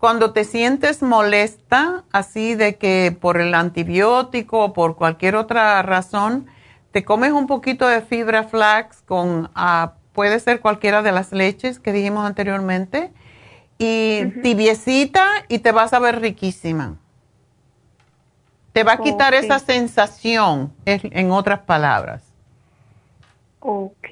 cuando 0.02 0.32
te 0.32 0.42
sientes 0.42 1.00
molesta, 1.00 2.02
así 2.10 2.56
de 2.56 2.74
que 2.74 3.16
por 3.20 3.40
el 3.40 3.54
antibiótico 3.54 4.64
o 4.64 4.72
por 4.72 4.96
cualquier 4.96 5.36
otra 5.36 5.80
razón, 5.82 6.46
te 6.90 7.04
comes 7.04 7.30
un 7.30 7.46
poquito 7.46 7.86
de 7.86 8.00
fibra 8.00 8.42
flax 8.42 9.00
con, 9.02 9.48
ah, 9.54 9.92
puede 10.12 10.40
ser 10.40 10.58
cualquiera 10.58 11.02
de 11.02 11.12
las 11.12 11.30
leches 11.30 11.78
que 11.78 11.92
dijimos 11.92 12.26
anteriormente, 12.26 13.12
y 13.78 14.24
tibiecita 14.42 15.24
y 15.46 15.60
te 15.60 15.70
vas 15.70 15.92
a 15.92 16.00
ver 16.00 16.20
riquísima. 16.20 16.96
Te 18.72 18.82
va 18.82 18.94
a 18.94 18.98
quitar 18.98 19.34
esa 19.34 19.60
sensación, 19.60 20.72
en 20.84 21.30
otras 21.30 21.60
palabras. 21.60 22.24
Ok. 23.60 24.08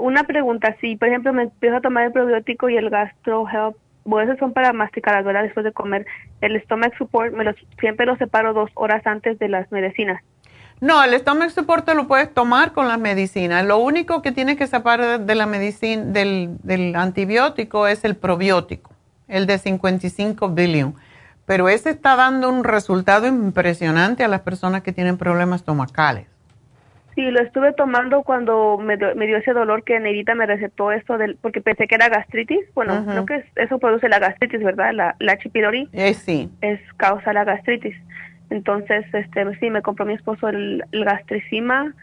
una 0.00 0.24
pregunta, 0.24 0.76
si 0.82 0.96
por 0.96 1.08
ejemplo 1.08 1.32
me 1.32 1.44
empiezo 1.44 1.76
a 1.76 1.80
tomar 1.80 2.04
el 2.04 2.12
probiótico 2.12 2.68
y 2.68 2.76
el 2.76 2.90
gastro 2.90 3.48
help 3.48 3.78
bueno, 4.06 4.30
esos 4.30 4.38
son 4.38 4.52
para 4.52 4.72
masticar 4.72 5.22
¿verdad? 5.24 5.42
Después 5.42 5.64
de 5.64 5.72
comer. 5.72 6.06
El 6.40 6.60
stomach 6.62 6.96
support 6.96 7.34
me 7.34 7.44
los, 7.44 7.56
siempre 7.78 8.06
lo 8.06 8.16
separo 8.16 8.54
dos 8.54 8.70
horas 8.74 9.06
antes 9.06 9.38
de 9.38 9.48
las 9.48 9.70
medicinas. 9.70 10.22
No, 10.80 11.02
el 11.02 11.18
stomach 11.18 11.50
support 11.50 11.86
te 11.86 11.94
lo 11.94 12.06
puedes 12.06 12.32
tomar 12.32 12.72
con 12.72 12.86
las 12.86 12.98
medicinas. 12.98 13.64
Lo 13.64 13.78
único 13.78 14.22
que 14.22 14.32
tienes 14.32 14.56
que 14.56 14.66
separar 14.66 15.20
de 15.20 15.34
la 15.34 15.46
medicina, 15.46 16.04
del, 16.04 16.56
del 16.62 16.94
antibiótico 16.96 17.86
es 17.86 18.04
el 18.04 18.14
probiótico, 18.14 18.90
el 19.26 19.46
de 19.46 19.58
55 19.58 20.50
billion. 20.50 20.94
Pero 21.46 21.68
ese 21.68 21.90
está 21.90 22.16
dando 22.16 22.50
un 22.50 22.62
resultado 22.62 23.26
impresionante 23.26 24.24
a 24.24 24.28
las 24.28 24.40
personas 24.40 24.82
que 24.82 24.92
tienen 24.92 25.16
problemas 25.16 25.60
estomacales. 25.60 26.26
Sí, 27.16 27.22
lo 27.30 27.40
estuve 27.40 27.72
tomando 27.72 28.22
cuando 28.24 28.76
me, 28.76 28.98
dio 28.98 29.38
ese 29.38 29.54
dolor 29.54 29.84
que 29.84 29.98
Neidita 29.98 30.34
me 30.34 30.44
recetó 30.44 30.92
esto 30.92 31.16
del, 31.16 31.36
porque 31.36 31.62
pensé 31.62 31.88
que 31.88 31.94
era 31.94 32.10
gastritis. 32.10 32.60
Bueno, 32.74 33.06
creo 33.06 33.24
que 33.24 33.42
eso 33.56 33.78
produce 33.78 34.10
la 34.10 34.18
gastritis, 34.18 34.62
¿verdad? 34.62 34.92
La, 34.92 35.16
la 35.18 35.38
chipidori. 35.38 35.88
Eh, 35.94 36.12
sí. 36.12 36.50
Es 36.60 36.78
causa 36.98 37.32
la 37.32 37.44
gastritis. 37.44 37.96
Entonces, 38.50 39.06
este, 39.14 39.58
sí, 39.58 39.70
me 39.70 39.80
compró 39.80 40.04
mi 40.04 40.12
esposo 40.12 40.48
el, 40.48 40.84
gastricima, 40.92 41.94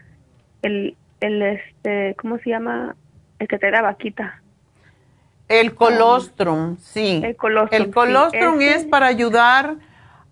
el, 0.62 0.96
el, 1.20 1.42
este, 1.42 2.16
¿cómo 2.18 2.38
se 2.38 2.50
llama? 2.50 2.96
El 3.38 3.46
que 3.46 3.60
te 3.60 3.70
da 3.70 3.82
vaquita. 3.82 4.42
El 5.48 5.76
colostrum, 5.76 6.76
sí. 6.78 7.22
El 7.24 7.36
colostrum. 7.36 7.82
El 7.82 7.90
colostrum 7.92 8.60
es 8.60 8.84
para 8.84 9.06
ayudar 9.06 9.76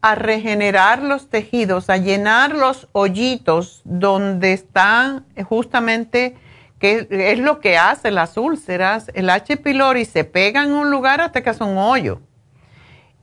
a 0.03 0.17
regenerar 0.17 1.01
los 1.01 1.31
tejidos, 1.31 1.89
a 1.89 1.97
llenar 1.97 2.57
los 2.57 2.89
hoyitos 2.91 3.83
donde 3.85 4.53
están 4.53 5.25
justamente, 5.49 6.35
que 6.81 7.07
es 7.09 7.39
lo 7.39 7.61
que 7.61 7.79
hace 7.79 8.11
las 8.11 8.37
úlceras, 8.37 9.13
el 9.15 9.31
H. 9.31 9.57
pylori 9.59 10.05
se 10.05 10.25
pega 10.25 10.65
en 10.65 10.73
un 10.73 10.91
lugar 10.91 11.21
hasta 11.21 11.41
que 11.41 11.51
hace 11.51 11.63
un 11.63 11.79
hoyo. 11.79 12.21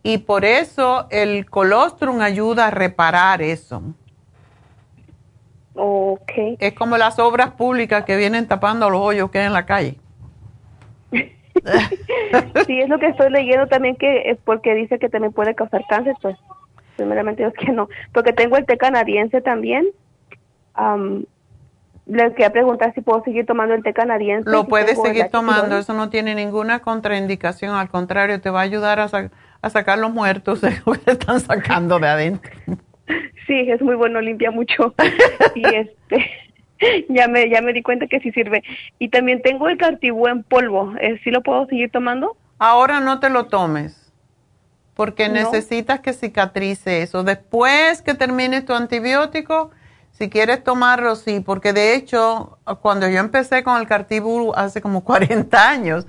Y 0.04 0.20
por 0.20 0.46
eso 0.46 1.08
el 1.12 1.50
colostrum 1.50 2.22
ayuda 2.22 2.68
a 2.68 2.72
reparar 2.72 3.42
eso. 3.42 3.84
Ok. 5.76 6.32
Es 6.60 6.74
como 6.74 6.98
las 6.98 7.20
obras 7.20 7.52
públicas 7.52 8.06
que 8.06 8.16
vienen 8.16 8.48
tapando 8.48 8.90
los 8.90 9.02
hoyos 9.02 9.30
que 9.32 9.40
hay 9.40 9.48
en 9.48 9.54
la 9.54 9.66
calle. 9.66 9.98
sí, 11.12 12.80
es 12.80 12.88
lo 12.88 13.00
que 13.00 13.08
estoy 13.08 13.30
leyendo 13.32 13.68
también 13.68 13.98
que 13.98 14.32
es 14.32 14.38
porque 14.46 14.74
dice 14.76 14.98
que 14.98 15.10
también 15.10 15.34
puede 15.34 15.56
causar 15.56 15.84
cáncer, 15.90 16.16
pues 16.22 16.38
primeramente 17.00 17.46
es 17.46 17.54
que 17.60 17.72
no, 17.72 17.90
porque 18.14 18.34
tengo 18.34 18.58
el 18.58 18.66
té 18.66 18.78
canadiense 18.78 19.42
también. 19.42 19.88
Um, 20.78 21.24
les 22.06 22.32
quería 22.32 22.52
preguntar 22.52 22.94
si 22.94 23.02
puedo 23.02 23.24
seguir 23.24 23.46
tomando 23.46 23.76
el 23.76 23.84
té 23.84 23.94
canadiense. 23.94 24.50
Lo 24.50 24.66
puedes 24.66 25.00
seguir 25.02 25.28
tomando, 25.32 25.78
eso 25.78 25.94
no 25.94 26.10
tiene 26.10 26.36
ninguna 26.36 26.80
contraindicación, 26.80 27.76
al 27.76 27.90
contrario, 27.90 28.42
te 28.42 28.50
va 28.50 28.62
a 28.62 28.64
ayudar 28.64 29.00
a, 29.00 29.08
a 29.62 29.70
sacar 29.70 30.00
los 30.00 30.12
muertos 30.12 30.62
de 30.62 30.72
lo 30.86 30.94
que 30.94 31.12
están 31.12 31.40
sacando 31.40 32.00
de 32.00 32.08
adentro. 32.08 32.52
Sí, 33.48 33.62
es 33.68 33.82
muy 33.82 33.96
bueno, 33.96 34.22
limpia 34.22 34.52
mucho. 34.52 34.94
y 35.56 35.66
este 35.66 36.30
ya 37.10 37.28
me 37.28 37.50
ya 37.50 37.62
me 37.62 37.74
di 37.74 37.82
cuenta 37.82 38.06
que 38.06 38.20
sí 38.20 38.32
sirve. 38.32 38.64
Y 39.00 39.10
también 39.10 39.42
tengo 39.42 39.68
el 39.70 39.78
cartibú 39.78 40.28
en 40.28 40.44
polvo. 40.44 40.94
Eh, 41.02 41.20
¿Sí 41.24 41.32
lo 41.32 41.42
puedo 41.42 41.66
seguir 41.66 41.90
tomando? 41.90 42.38
Ahora 42.60 43.00
no 43.00 43.20
te 43.20 43.32
lo 43.32 43.46
tomes. 43.46 43.99
Porque 45.00 45.30
necesitas 45.30 46.02
que 46.02 46.12
cicatrice 46.12 47.04
eso. 47.04 47.24
Después 47.24 48.02
que 48.02 48.16
termine 48.16 48.62
tu 48.64 48.74
antibiótico, 48.74 49.72
si 50.12 50.30
quieres 50.30 50.62
tomarlo, 50.62 51.16
sí. 51.16 51.40
Porque 51.40 51.72
de 51.72 51.96
hecho, 51.96 52.58
cuando 52.82 53.08
yo 53.08 53.22
empecé 53.22 53.64
con 53.64 53.80
el 53.80 53.88
cartibú 53.88 54.52
hace 54.58 54.82
como 54.82 55.04
40 55.06 55.70
años, 55.70 56.06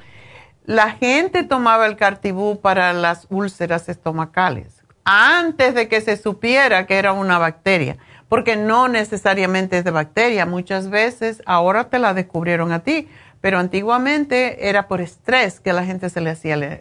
la 0.65 0.91
gente 0.91 1.45
tomaba 1.45 1.87
el 1.87 1.95
cartibú 1.95 2.61
para 2.61 2.93
las 2.93 3.29
úlceras 3.31 3.89
estomacales 3.89 4.83
antes 5.05 5.73
de 5.75 5.87
que 5.87 6.01
se 6.01 6.17
supiera 6.17 6.87
que 6.87 6.99
era 6.99 7.13
una 7.13 7.39
bacteria, 7.39 7.97
porque 8.29 8.57
no 8.57 8.89
necesariamente 8.89 9.79
es 9.79 9.85
de 9.85 9.91
bacteria, 9.93 10.47
muchas 10.47 10.91
veces 10.91 11.43
ahora 11.47 11.89
te 11.91 11.99
la 12.01 12.13
descubrieron 12.13 12.73
a 12.73 12.81
ti, 12.81 13.09
pero 13.41 13.59
antiguamente 13.59 14.69
era 14.69 14.87
por 14.89 15.01
estrés 15.01 15.61
que 15.61 15.71
a 15.71 15.75
la 15.75 15.85
gente 15.85 16.11
se 16.11 16.21
le 16.21 16.31
hacía 16.31 16.81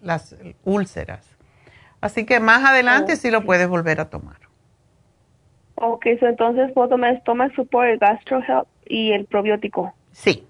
las 0.00 0.34
úlceras. 0.64 1.31
Así 2.02 2.26
que 2.26 2.38
más 2.38 2.62
adelante 2.62 3.16
sí 3.16 3.30
lo 3.30 3.42
puedes 3.44 3.66
volver 3.66 4.00
a 4.00 4.10
tomar. 4.10 4.36
Ok, 5.76 6.04
entonces 6.04 6.70
puedo 6.72 6.90
tomar 6.90 7.18
Stomach 7.20 7.54
Support, 7.54 7.98
Gastro 7.98 8.40
Help 8.46 8.68
y 8.86 9.12
el 9.12 9.24
probiótico. 9.24 9.94
Sí. 10.10 10.46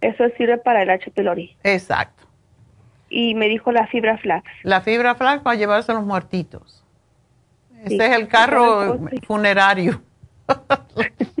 Eso 0.00 0.24
sirve 0.38 0.56
para 0.56 0.82
el 0.82 0.88
H. 0.88 1.10
pylori. 1.10 1.54
Exacto 1.62 2.22
y 3.12 3.34
me 3.34 3.48
dijo 3.48 3.70
la 3.72 3.86
fibra 3.86 4.16
flax. 4.18 4.50
La 4.62 4.80
fibra 4.80 5.14
flax 5.14 5.42
para 5.42 5.54
llevarse 5.56 5.92
a 5.92 5.94
los 5.94 6.04
muertitos. 6.04 6.82
Este 7.84 8.06
es 8.06 8.12
el 8.12 8.26
carro 8.26 8.98
funerario. 9.26 10.02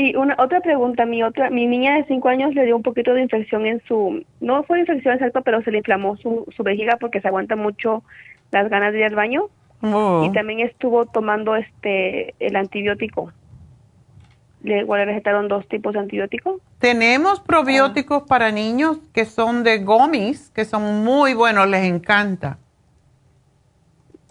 y 0.00 0.16
una 0.16 0.36
otra 0.38 0.60
pregunta, 0.60 1.06
mi 1.06 1.22
otra, 1.22 1.50
mi 1.50 1.66
niña 1.66 1.96
de 1.96 2.04
5 2.04 2.28
años 2.28 2.54
le 2.54 2.64
dio 2.64 2.76
un 2.76 2.82
poquito 2.82 3.14
de 3.14 3.22
infección 3.22 3.66
en 3.66 3.82
su, 3.88 4.24
no 4.40 4.62
fue 4.62 4.80
infección 4.80 5.14
exacta, 5.14 5.40
pero 5.40 5.62
se 5.62 5.70
le 5.70 5.78
inflamó 5.78 6.16
su, 6.16 6.46
su 6.56 6.62
vejiga 6.62 6.96
porque 7.00 7.20
se 7.20 7.28
aguanta 7.28 7.56
mucho 7.56 8.02
las 8.50 8.68
ganas 8.70 8.92
de 8.92 9.00
ir 9.00 9.04
al 9.04 9.14
baño. 9.14 9.48
Oh. 9.82 10.24
Y 10.24 10.32
también 10.32 10.60
estuvo 10.60 11.06
tomando 11.06 11.56
este 11.56 12.34
el 12.40 12.56
antibiótico 12.56 13.32
le, 14.62 14.84
le 14.84 15.04
recetaron 15.04 15.48
dos 15.48 15.66
tipos 15.68 15.92
de 15.92 16.00
antibióticos. 16.00 16.60
Tenemos 16.78 17.40
probióticos 17.40 18.24
para 18.24 18.50
niños 18.50 18.98
que 19.12 19.24
son 19.24 19.64
de 19.64 19.78
gomis, 19.78 20.50
que 20.50 20.64
son 20.64 21.04
muy 21.04 21.34
buenos, 21.34 21.68
les 21.68 21.84
encanta. 21.84 22.58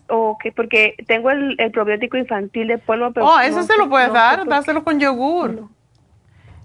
Ok, 0.09 0.45
porque 0.55 0.95
tengo 1.05 1.31
el, 1.31 1.57
probiótico 1.71 2.17
infantil 2.17 2.67
de 2.67 2.77
polvo. 2.77 3.11
Pero 3.11 3.25
oh, 3.25 3.39
eso 3.39 3.63
se 3.63 3.77
lo 3.77 3.89
puedes 3.89 4.11
dar, 4.13 4.45
dáselo 4.45 4.83
con 4.83 4.99
yogur. 4.99 5.67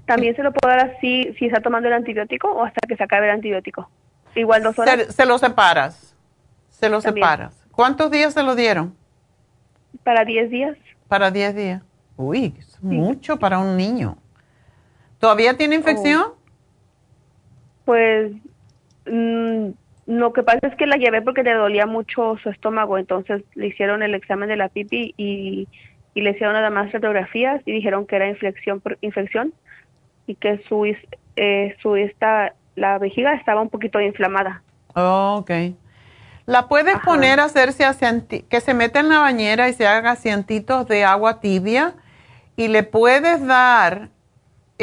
¿También 0.07 0.35
se 0.37 0.43
lo 0.43 0.53
puedo 0.53 0.75
dar 0.75 0.91
así 0.91 1.35
si 1.39 1.47
está 1.47 1.61
tomando 1.61 1.89
el 1.89 1.95
antibiótico 1.95 2.51
o 2.51 2.65
hasta 2.65 2.87
que 2.87 2.97
se 2.97 3.03
acabe 3.03 3.27
el 3.27 3.33
antibiótico? 3.33 3.89
Igual 4.35 4.63
dos 4.63 4.79
horas. 4.79 5.15
Se, 5.15 5.27
lo 5.27 5.39
separas, 5.39 6.17
se 6.69 6.89
lo 6.89 7.01
separas. 7.01 7.65
¿Cuántos 7.71 8.11
días 8.11 8.35
se 8.35 8.43
lo 8.43 8.55
dieron? 8.55 8.95
Para 10.05 10.25
10 10.25 10.51
días. 10.51 10.77
Para 11.09 11.31
10 11.31 11.55
días. 11.55 11.83
Uy, 12.17 12.55
mucho 12.81 13.39
para 13.39 13.59
un 13.59 13.77
niño. 13.77 14.17
¿Todavía 15.19 15.57
tiene 15.57 15.77
infección? 15.77 16.23
Oh. 16.23 16.37
Pues 17.85 18.33
mm, 19.07 19.71
lo 20.19 20.35
que 20.35 20.43
pasa 20.43 20.67
es 20.67 20.75
que 20.75 20.87
la 20.87 20.97
llevé 20.97 21.23
porque 21.23 21.43
le 21.43 21.55
dolía 21.55 21.87
mucho 21.87 22.37
su 22.43 22.51
estómago, 22.51 22.99
entonces 22.99 23.43
le 23.55 23.69
hicieron 23.69 24.03
el 24.03 24.15
examen 24.15 24.49
de 24.49 24.57
la 24.57 24.69
pipi 24.69 25.15
y, 25.17 25.69
le 26.15 26.31
hicieron 26.31 26.53
nada 26.53 26.69
más 26.69 26.93
radiografías 26.93 27.63
y 27.65 27.73
dijeron 27.73 28.07
que 28.07 28.17
era 28.17 28.29
infección 28.29 28.81
por 28.81 28.99
infección 29.01 29.55
y 30.27 30.35
que 30.35 30.63
su 30.69 30.85
eh, 31.37 31.77
su 31.81 31.97
esta 31.97 32.53
la 32.77 32.99
vejiga 32.99 33.33
estaba 33.33 33.63
un 33.63 33.71
poquito 33.71 33.99
inflamada. 33.99 34.63
Oh, 34.95 35.37
ok. 35.39 35.51
La 36.45 36.69
puedes 36.69 36.99
poner 36.99 37.41
a 37.41 37.45
hacerse 37.45 37.87
que 38.51 38.61
se 38.61 38.75
meta 38.75 39.01
en 39.01 39.09
la 39.09 39.21
bañera 39.21 39.71
y 39.71 39.73
se 39.73 39.87
haga 39.87 40.11
asientitos 40.11 40.87
de 40.89 41.05
agua 41.05 41.41
tibia 41.41 41.95
y 42.57 42.69
le 42.69 42.83
puedes 42.83 43.47
dar 43.47 44.11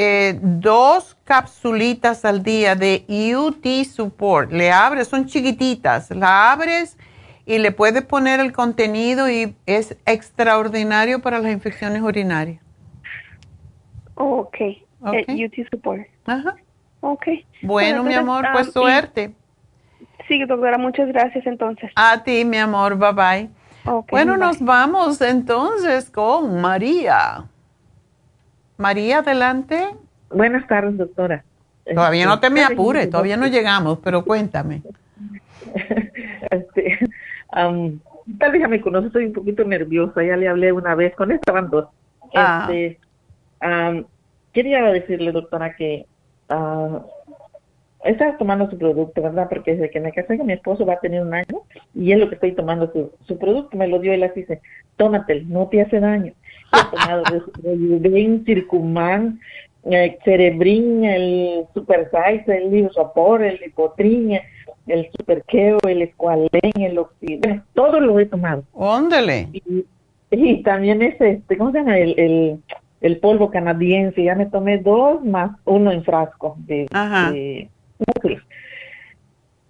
eh, 0.02 0.40
dos 0.42 1.18
capsulitas 1.26 2.24
al 2.24 2.42
día 2.42 2.74
de 2.74 3.04
UT 3.36 3.66
Support. 3.84 4.50
Le 4.50 4.72
abres, 4.72 5.10
son 5.10 5.26
chiquititas, 5.26 6.10
la 6.12 6.54
abres 6.54 6.98
y 7.46 7.58
le 7.58 7.74
puedes 7.74 8.04
poner 8.04 8.40
el 8.40 8.54
contenido 8.54 9.30
y 9.30 9.58
es 9.66 9.98
extraordinario 10.06 11.22
para 11.22 11.40
las 11.40 11.52
infecciones 11.52 12.02
urinarias. 12.02 12.62
ok, 14.16 14.56
eh, 14.62 14.86
okay. 15.02 15.46
UT 15.46 15.68
Support. 15.70 16.08
Ajá. 16.26 16.56
Ok. 17.02 17.28
Bueno, 17.62 18.02
mi 18.06 18.14
amor, 18.14 18.48
pues 18.54 18.70
ah, 18.70 18.72
suerte. 18.72 19.36
sí, 20.30 20.40
doctora, 20.46 20.78
muchas 20.78 21.10
gracias 21.10 21.46
entonces. 21.46 21.92
A 21.98 22.24
ti, 22.24 22.46
mi 22.46 22.58
amor, 22.58 22.98
bye 22.98 23.12
bye. 23.12 23.50
bueno, 24.10 24.38
nos 24.38 24.62
vamos 24.62 25.20
entonces 25.20 26.10
con 26.10 26.62
María. 26.62 27.50
María, 28.80 29.20
adelante. 29.20 29.90
Buenas 30.32 30.66
tardes, 30.66 30.98
doctora. 30.98 31.44
Todavía 31.84 32.26
no 32.26 32.40
te 32.40 32.50
me 32.50 32.62
este, 32.62 32.74
apures, 32.74 33.10
todavía 33.12 33.36
no 33.36 33.48
llegamos, 33.48 34.00
pero 34.02 34.24
cuéntame. 34.24 34.84
este, 36.50 36.98
tal 37.52 38.52
vez 38.52 38.62
ya 38.62 38.70
me 38.70 38.80
conoce, 38.80 39.08
estoy 39.08 39.26
un 39.26 39.34
poquito 39.34 39.66
nerviosa, 39.66 40.24
ya 40.24 40.38
le 40.38 40.48
hablé 40.48 40.72
una 40.72 40.96
vez, 40.96 41.14
con 41.16 41.30
esta 41.32 41.52
van 41.52 41.70
dos. 41.70 41.88
Ah. 42.34 42.70
Este, 42.72 44.06
quería 44.54 44.82
decirle, 44.94 45.34
doctora, 45.34 45.76
que 45.76 46.06
uh, 46.50 47.00
estaba 48.06 48.38
tomando 48.38 48.70
su 48.70 48.78
producto, 48.78 49.22
¿verdad? 49.22 49.50
Porque 49.50 49.74
desde 49.74 49.90
que 49.90 50.00
me 50.00 50.14
casé 50.14 50.38
con 50.38 50.48
mi 50.48 50.54
esposo 50.54 50.86
va 50.86 50.94
a 50.94 51.00
tener 51.02 51.22
un 51.22 51.34
año 51.34 51.64
y 51.94 52.14
es 52.14 52.18
lo 52.18 52.30
que 52.30 52.36
estoy 52.36 52.54
tomando 52.54 52.90
su, 52.94 53.12
su 53.28 53.38
producto, 53.38 53.76
me 53.76 53.90
lo 53.90 54.00
dio 54.00 54.14
él 54.14 54.24
así 54.24 54.40
dice, 54.40 54.62
tómatelo, 54.96 55.44
no 55.50 55.68
te 55.68 55.82
hace 55.82 56.00
daño 56.00 56.34
Rejuven, 57.26 58.44
Circuman, 58.46 59.40
el 59.84 60.18
Cerebrin, 60.24 61.06
el 61.06 61.66
Super 61.74 62.10
Size, 62.12 62.58
el 62.58 62.72
Liosopor, 62.72 63.44
el 63.44 63.60
Lipotrin, 63.60 64.40
el 64.88 65.10
Super 65.18 65.44
Keo, 65.48 65.78
el 65.88 66.02
Escualén, 66.02 66.72
el 66.76 66.98
Oxidén, 66.98 67.64
todo 67.74 68.00
lo 68.00 68.20
he 68.20 68.26
tomado. 68.26 68.64
Óndale. 68.74 69.50
Y, 70.32 70.64
también 70.64 71.02
ese, 71.02 71.32
este, 71.32 71.58
¿cómo 71.58 71.72
se 71.72 71.80
llama? 71.80 71.98
El, 71.98 72.20
el, 72.20 72.60
el, 73.02 73.18
polvo 73.18 73.50
canadiense, 73.50 74.24
ya 74.24 74.36
me 74.36 74.46
tomé 74.46 74.78
dos 74.78 75.24
más 75.24 75.52
uno 75.66 75.92
en 75.92 76.04
frasco 76.04 76.56
de, 76.60 76.86
de 77.32 77.70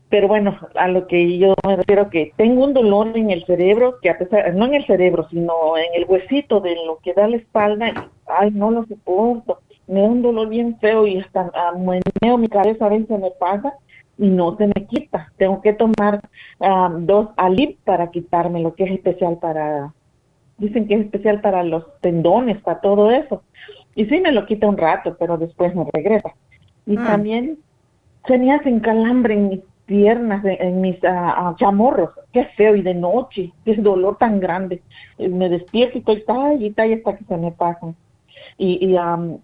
pero 0.10 0.28
bueno, 0.28 0.58
a 0.76 0.88
lo 0.88 1.08
que 1.08 1.38
yo 1.38 1.54
me 1.66 1.76
refiero 1.76 2.10
que 2.10 2.34
tengo 2.36 2.64
un 2.64 2.74
dolor 2.74 3.16
en 3.16 3.30
el 3.30 3.46
cerebro, 3.46 4.00
que 4.02 4.10
a 4.10 4.18
pesar, 4.18 4.54
no 4.56 4.66
en 4.66 4.74
el 4.74 4.86
cerebro, 4.86 5.28
sino 5.30 5.78
en 5.78 6.02
el 6.02 6.06
huesito 6.10 6.60
de 6.62 6.76
lo 6.86 6.98
que 6.98 7.14
da 7.14 7.28
la 7.28 7.38
espalda, 7.38 7.90
y, 7.90 7.94
ay, 8.26 8.52
no 8.52 8.72
lo 8.72 8.86
soporto, 8.86 9.60
me 9.88 10.02
da 10.02 10.08
un 10.08 10.22
dolor 10.22 10.50
bien 10.50 10.78
feo 10.80 11.06
y 11.08 11.18
hasta 11.18 11.52
mueneo 11.76 12.38
mi 12.38 12.48
cabeza 12.48 12.86
a 12.86 12.90
veces 12.90 13.20
me 13.20 13.32
pasa 13.32 13.74
y 14.18 14.28
no 14.28 14.56
se 14.58 14.68
me 14.68 14.86
quita. 14.88 15.32
Tengo 15.38 15.62
que 15.62 15.74
tomar 15.74 16.22
dos 17.00 17.30
alip 17.38 17.80
para 17.86 18.12
quitarme 18.12 18.62
lo 18.62 18.76
que 18.76 18.84
es 18.84 18.92
especial 18.92 19.38
para, 19.40 19.94
dicen 20.58 20.88
que 20.88 20.96
es 20.96 21.02
especial 21.02 21.42
para 21.42 21.64
los 21.64 21.86
tendones, 22.02 22.62
para 22.62 22.82
todo 22.82 23.12
eso. 23.12 23.44
Y 23.96 24.06
sí 24.06 24.20
me 24.22 24.32
lo 24.32 24.46
quita 24.46 24.68
un 24.68 24.78
rato, 24.78 25.18
pero 25.20 25.38
después 25.38 25.74
me 25.76 25.86
regresa. 25.92 26.34
Y 26.86 26.98
mm. 26.98 27.06
también 27.06 27.58
se 28.28 28.38
me 28.38 28.54
hacen 28.54 28.80
calambre 28.80 29.34
en 29.34 29.50
mis 29.50 29.60
piernas, 29.90 30.46
en, 30.46 30.82
mis 30.82 30.98
uh, 31.04 31.56
chamorros, 31.56 32.12
qué 32.32 32.46
feo, 32.56 32.76
y 32.76 32.84
de 32.84 32.94
noche, 32.94 33.52
qué 33.66 33.74
dolor 33.74 34.18
tan 34.18 34.40
grande. 34.40 34.84
Me 35.18 35.50
despierto 35.50 35.98
y 35.98 36.00
estoy 36.02 36.24
tal 36.26 36.64
y 36.64 36.70
tal 36.70 36.94
hasta 36.94 37.18
que 37.18 37.26
se 37.26 37.38
me 37.38 37.52
pasan. 37.52 37.96
Y, 38.60 38.78
y, 38.86 38.96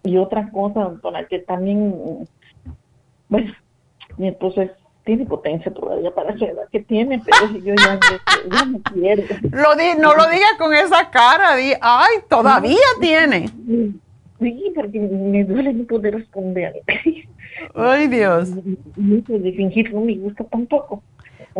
y 0.08 0.16
otra 0.18 0.48
cosa, 0.50 0.84
doctora, 0.84 1.26
que 1.26 1.40
también, 1.40 2.24
bueno, 3.28 3.52
mi 4.18 4.28
esposo 4.28 4.62
tiene 5.02 5.26
potencia 5.26 5.72
todavía 5.74 6.12
para 6.14 6.34
la 6.36 6.46
edad 6.46 6.68
que 6.70 6.80
tiene, 6.80 7.20
pero 7.24 7.58
yo 7.58 7.74
ya, 7.74 7.98
ya 8.52 8.64
no 8.66 8.80
quiero. 8.92 9.24
Lo 9.50 9.74
no 10.00 10.14
lo 10.14 10.30
digas 10.30 10.54
con 10.58 10.72
esa 10.72 11.10
cara, 11.10 11.56
di, 11.56 11.72
ay, 11.80 12.18
todavía 12.28 12.76
tiene. 13.00 13.48
Sí, 14.38 14.72
porque 14.74 15.00
me 15.00 15.44
duele 15.44 15.72
no 15.72 15.84
poder 15.86 16.14
responder. 16.14 16.82
Ay, 17.74 18.08
Dios. 18.08 18.50
de 18.54 19.52
fingir 19.52 19.92
no 19.92 20.00
me 20.00 20.16
gusta 20.16 20.44
tampoco. 20.44 21.02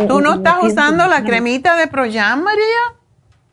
¿Tú 0.09 0.21
no 0.21 0.35
estás 0.35 0.63
usando 0.63 1.07
la 1.07 1.25
cremita 1.25 1.77
de 1.77 1.87
Proyam, 1.87 2.43
María? 2.43 2.97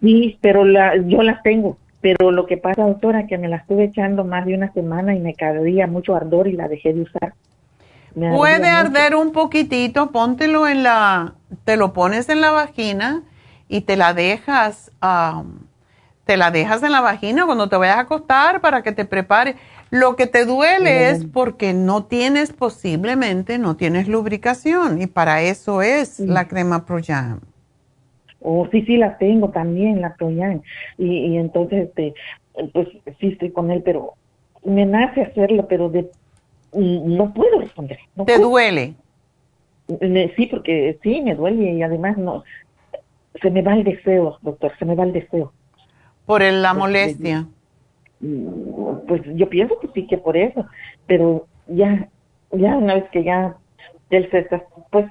Sí, 0.02 0.38
pero 0.42 0.66
la, 0.66 0.98
yo 0.98 1.24
las 1.24 1.42
tengo. 1.44 1.78
Pero 2.02 2.32
lo 2.32 2.46
que 2.46 2.58
pasa, 2.58 2.84
doctora, 2.84 3.28
que 3.28 3.38
me 3.38 3.48
la 3.48 3.58
estuve 3.58 3.86
echando 3.86 4.26
más 4.26 4.46
de 4.46 4.56
una 4.56 4.74
semana 4.74 5.16
y 5.16 5.20
me 5.20 5.36
caía 5.36 5.88
mucho 5.88 6.16
ardor 6.16 6.48
y 6.48 6.54
la 6.54 6.68
dejé 6.68 6.94
de 6.94 7.02
usar. 7.02 7.34
Puede 8.14 8.68
arder 8.68 9.16
un 9.16 9.32
poquitito, 9.32 10.12
póntelo 10.12 10.68
en 10.68 10.84
la, 10.84 11.34
te 11.64 11.78
lo 11.78 11.94
pones 11.94 12.30
en 12.30 12.42
la 12.42 12.52
vagina 12.52 13.24
y 13.68 13.82
te 13.82 13.96
la 13.96 14.14
dejas, 14.14 14.92
te 16.26 16.38
la 16.38 16.52
dejas 16.52 16.84
en 16.84 16.92
la 16.92 17.02
vagina 17.02 17.46
cuando 17.46 17.70
te 17.70 17.78
vayas 17.78 17.98
a 17.98 18.02
acostar 18.02 18.62
para 18.62 18.84
que 18.84 18.92
te 18.92 19.06
prepare. 19.06 19.56
Lo 19.94 20.16
que 20.16 20.26
te 20.26 20.44
duele 20.46 21.12
es 21.12 21.24
porque 21.24 21.72
no 21.72 22.06
tienes, 22.06 22.52
posiblemente, 22.52 23.60
no 23.60 23.76
tienes 23.76 24.08
lubricación 24.08 25.00
y 25.00 25.06
para 25.06 25.44
eso 25.44 25.84
es 25.84 26.20
la 26.20 26.48
crema 26.48 26.84
Proyam. 26.88 27.42
Oh, 28.42 28.68
sí, 28.72 28.82
sí, 28.88 28.98
la 28.98 29.20
tengo 29.20 29.52
también, 29.52 30.02
la 30.02 30.16
Proyam. 30.16 30.64
Y, 30.98 31.28
y 31.28 31.38
entonces, 31.38 31.90
este, 31.90 32.16
pues 32.74 32.88
sí 33.20 33.28
estoy 33.28 33.52
con 33.52 33.70
él, 33.70 33.84
pero 33.86 34.14
me 34.66 34.84
nace 34.88 35.22
hacerlo, 35.22 35.68
pero 35.68 35.90
de 35.90 36.10
no 36.74 37.32
puedo 37.32 37.60
responder. 37.60 38.00
¿Te 38.26 38.40
duele? 38.40 38.96
Sí, 40.36 40.48
porque 40.48 40.98
sí, 41.04 41.22
me 41.22 41.36
duele 41.36 41.72
y 41.72 41.84
además 41.84 42.18
no, 42.18 42.44
se 43.40 43.52
me 43.52 43.62
va 43.62 43.76
el 43.76 43.84
deseo, 43.84 44.40
doctor, 44.42 44.72
se 44.80 44.86
me 44.86 44.96
va 44.96 45.04
el 45.04 45.14
deseo. 45.14 45.54
¿Por 46.26 46.42
la 46.42 46.74
molestia? 46.74 47.46
Pues 49.08 49.22
yo 49.36 49.50
pienso 49.50 49.78
que 49.80 49.90
sí, 49.94 50.08
que 50.08 50.18
por 50.18 50.38
eso, 50.38 50.66
pero 51.08 51.46
ya, 51.68 52.08
ya 52.52 52.78
una 52.78 52.96
vez 52.96 53.06
que 53.12 53.24
ya 53.24 53.56
él 54.10 54.30
se 54.32 54.48
pues 54.92 55.08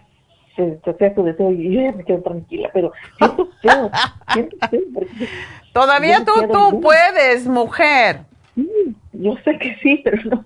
se, 0.56 0.78
se 0.84 1.14
su 1.14 1.22
deseo 1.22 1.50
y 1.50 1.74
yo 1.74 1.82
ya 1.82 1.92
me 1.92 2.04
quedo 2.04 2.22
tranquila, 2.22 2.70
pero 2.72 2.92
siento 3.18 3.48
feo, 3.60 3.90
siento 4.32 4.56
feo. 4.68 4.80
Todavía 5.72 6.24
tú, 6.24 6.32
tú 6.50 6.80
puedes, 6.80 7.46
mujer. 7.46 8.20
yo 9.12 9.36
sé 9.44 9.58
que 9.58 9.76
sí, 9.82 10.00
pero 10.04 10.18
no 10.24 10.44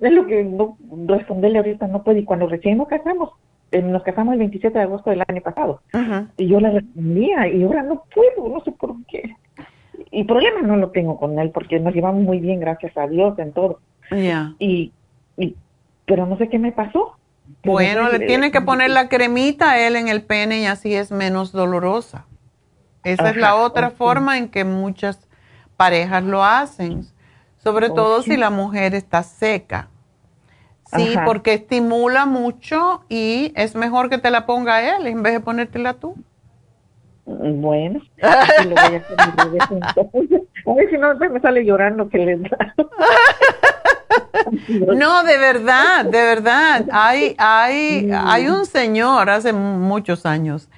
es 0.00 0.12
lo 0.12 0.26
que 0.26 0.44
no 0.44 0.76
responderle 1.06 1.58
ahorita 1.58 1.86
no 1.86 2.02
puede. 2.02 2.20
Y 2.20 2.24
cuando 2.24 2.46
recién 2.46 2.78
nos 2.78 2.88
casamos, 2.88 3.30
eh, 3.72 3.82
nos 3.82 4.02
casamos 4.02 4.32
el 4.32 4.38
27 4.40 4.76
de 4.76 4.84
agosto 4.84 5.10
del 5.10 5.22
año 5.26 5.40
pasado, 5.42 5.80
y 6.36 6.48
yo 6.48 6.60
le 6.60 6.70
respondía, 6.70 7.48
y 7.48 7.62
ahora 7.62 7.82
no 7.82 8.04
puedo, 8.14 8.48
no 8.48 8.60
sé 8.64 8.72
por 8.72 8.94
qué. 9.06 9.36
Y 10.10 10.24
problema 10.24 10.62
no 10.62 10.76
lo 10.76 10.90
tengo 10.90 11.18
con 11.18 11.38
él, 11.38 11.50
porque 11.50 11.78
nos 11.78 11.94
llevamos 11.94 12.22
muy 12.22 12.40
bien, 12.40 12.60
gracias 12.60 12.96
a 12.96 13.06
Dios, 13.06 13.38
en 13.38 13.52
todo. 13.52 13.80
Y, 14.58 14.92
y, 15.36 15.56
pero 16.04 16.26
no 16.26 16.36
sé 16.36 16.48
qué 16.48 16.58
me 16.58 16.72
pasó. 16.72 17.16
Bueno, 17.64 18.10
le 18.10 18.20
tiene 18.26 18.50
que 18.50 18.60
poner 18.60 18.90
la 18.90 19.08
cremita 19.08 19.72
a 19.72 19.86
él 19.86 19.96
en 19.96 20.08
el 20.08 20.22
pene 20.22 20.60
y 20.60 20.66
así 20.66 20.94
es 20.94 21.12
menos 21.12 21.52
dolorosa. 21.52 22.26
Esa 23.04 23.30
es 23.30 23.36
la 23.36 23.54
otra 23.56 23.90
forma 23.90 24.38
en 24.38 24.48
que 24.48 24.64
muchas 24.64 25.28
parejas 25.76 26.22
lo 26.24 26.44
hacen 26.44 27.06
sobre 27.62 27.90
todo 27.90 28.22
si 28.22 28.36
la 28.36 28.50
mujer 28.50 28.94
está 28.94 29.22
seca. 29.22 29.88
Sí, 30.96 31.14
porque 31.24 31.54
estimula 31.54 32.26
mucho 32.26 33.04
y 33.08 33.52
es 33.54 33.76
mejor 33.76 34.10
que 34.10 34.18
te 34.18 34.30
la 34.30 34.44
ponga 34.44 34.96
él 34.96 35.06
en 35.06 35.22
vez 35.22 35.34
de 35.34 35.40
ponértela 35.40 35.94
tú. 35.94 36.16
Bueno, 37.24 38.00
lo 38.64 38.70
voy 38.70 38.94
a, 38.94 38.98
hacer 38.98 39.16
a 40.66 40.74
ver 40.74 40.90
si 40.90 40.98
no 40.98 41.14
me 41.14 41.40
sale 41.40 41.64
llorando 41.64 42.08
que 42.08 42.18
le 42.18 42.36
da. 42.36 42.74
No, 44.68 45.22
de 45.22 45.38
verdad, 45.38 46.04
de 46.04 46.22
verdad. 46.22 46.84
Hay, 46.90 47.36
hay, 47.38 48.10
hay 48.12 48.48
un 48.48 48.66
señor 48.66 49.30
hace 49.30 49.52
muchos 49.52 50.26
años 50.26 50.68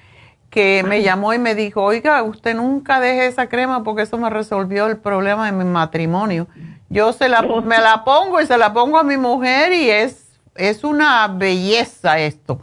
que 0.51 0.85
me 0.86 1.02
llamó 1.02 1.32
y 1.32 1.39
me 1.39 1.55
dijo, 1.55 1.82
oiga, 1.82 2.23
usted 2.23 2.55
nunca 2.55 3.01
deje 3.01 3.27
esa 3.27 3.48
crema 3.48 3.82
porque 3.82 4.02
eso 4.02 4.19
me 4.19 4.28
resolvió 4.28 4.86
el 4.86 4.98
problema 4.98 5.47
de 5.47 5.52
mi 5.52 5.64
matrimonio. 5.64 6.47
Yo 6.90 7.14
se 7.14 7.31
la, 7.31 7.40
me 7.40 7.78
la 7.78 8.05
pongo 8.05 8.39
y 8.40 8.47
se 8.47 8.59
la 8.59 8.74
pongo 8.74 8.98
a 8.98 9.02
mi 9.02 9.16
mujer 9.16 9.73
y 9.73 9.89
es, 9.89 10.39
es 10.55 10.85
una 10.85 11.27
belleza 11.28 12.19
esto. 12.19 12.60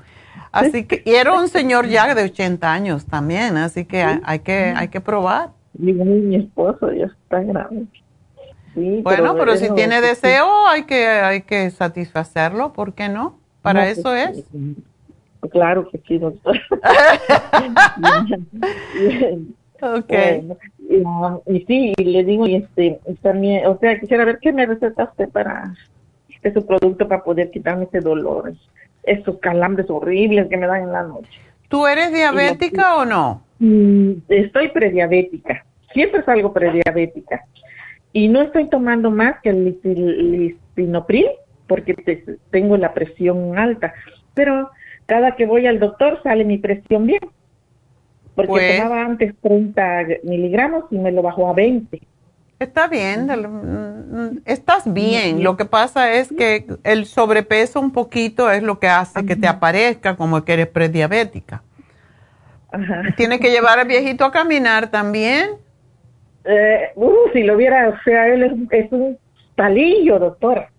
Así 0.51 0.85
que, 0.85 1.03
y 1.05 1.11
era 1.11 1.33
un 1.33 1.47
señor 1.47 1.87
ya 1.87 2.13
de 2.15 2.23
80 2.23 2.71
años 2.71 3.05
también, 3.05 3.57
así 3.57 3.85
que 3.85 4.01
hay, 4.01 4.39
que, 4.39 4.73
hay 4.75 4.87
que 4.87 5.01
probar. 5.01 5.51
Mi, 5.73 6.35
esposo 6.35 6.91
ya 6.91 7.05
está 7.05 7.41
grande. 7.41 7.85
bueno, 8.75 9.35
pero, 9.35 9.55
si 9.55 9.71
tiene 9.73 10.01
deseo, 10.01 10.67
hay 10.67 10.83
que, 10.83 11.07
hay 11.07 11.41
que 11.41 11.69
satisfacerlo, 11.69 12.73
¿por 12.73 12.93
qué 12.93 13.09
no? 13.09 13.37
Para 13.61 13.83
pues 13.83 13.99
eso 13.99 14.15
es. 14.15 14.43
Claro 15.51 15.87
que 15.89 16.01
sí, 16.07 16.17
doctor. 16.17 16.59
ok. 19.81 20.13
y, 21.47 21.65
sí, 21.65 21.93
y 21.95 22.03
le 22.03 22.23
digo, 22.23 22.47
y 22.47 22.55
este, 22.55 22.99
también, 23.21 23.65
o 23.67 23.77
sea, 23.79 23.99
quisiera 23.99 24.25
ver 24.25 24.39
qué 24.39 24.51
me 24.51 24.65
receta 24.65 25.05
usted 25.05 25.29
para 25.29 25.75
este 26.29 26.53
su 26.53 26.65
producto 26.65 27.07
para 27.07 27.23
poder 27.23 27.51
quitarme 27.51 27.85
ese 27.85 27.99
dolor, 27.99 28.53
esos 29.03 29.39
calambres 29.39 29.89
horribles 29.89 30.47
que 30.47 30.57
me 30.57 30.67
dan 30.67 30.83
en 30.83 30.91
la 30.91 31.03
noche. 31.03 31.39
¿Tú 31.67 31.85
eres 31.85 32.11
diabética 32.11 32.97
o 32.97 33.05
no? 33.05 33.43
Mm, 33.59 34.13
estoy 34.29 34.69
prediabética, 34.69 35.65
siempre 35.93 36.23
salgo 36.23 36.53
prediabética. 36.53 37.43
Y 38.11 38.27
no 38.27 38.41
estoy 38.41 38.67
tomando 38.69 39.11
más 39.11 39.39
que 39.41 39.49
el 39.49 39.65
listinopril 40.31 41.27
porque 41.67 41.95
tengo 42.49 42.75
la 42.75 42.93
presión 42.93 43.57
alta. 43.57 43.93
Pero 44.33 44.71
cada 45.05 45.35
que 45.35 45.45
voy 45.45 45.67
al 45.67 45.79
doctor 45.79 46.19
sale 46.23 46.43
mi 46.43 46.57
presión 46.57 47.05
bien 47.05 47.21
porque 48.35 48.51
pues 48.51 48.77
tomaba 48.77 49.03
antes 49.03 49.35
30 49.41 50.05
miligramos 50.23 50.85
y 50.91 50.97
me 50.97 51.11
lo 51.11 51.21
bajó 51.21 51.49
a 51.49 51.53
20. 51.53 51.99
Está 52.59 52.89
bien, 52.89 53.27
mm, 53.27 54.41
estás 54.45 54.91
bien. 54.91 55.43
Lo 55.43 55.55
que 55.55 55.63
pasa 55.63 56.11
es 56.11 56.27
que 56.27 56.67
el 56.83 57.05
sobrepeso 57.05 57.79
un 57.79 57.93
poquito 57.93 58.51
es 58.51 58.61
lo 58.61 58.79
que 58.79 58.89
hace 58.89 59.25
que 59.25 59.37
te 59.37 59.47
aparezca 59.47 60.17
como 60.17 60.43
que 60.43 60.53
eres 60.53 60.67
prediabética. 60.67 61.63
Tienes 63.15 63.39
que 63.39 63.49
llevar 63.49 63.79
al 63.79 63.87
viejito 63.87 64.25
a 64.25 64.31
caminar 64.31 64.91
también. 64.91 65.51
Eh, 66.43 66.91
uh, 66.95 67.29
si 67.31 67.43
lo 67.43 67.55
viera, 67.55 67.89
o 67.89 68.03
sea, 68.03 68.27
él 68.27 68.67
es, 68.71 68.91
un 68.91 69.17
palillo, 69.55 70.19
doctora. 70.19 70.69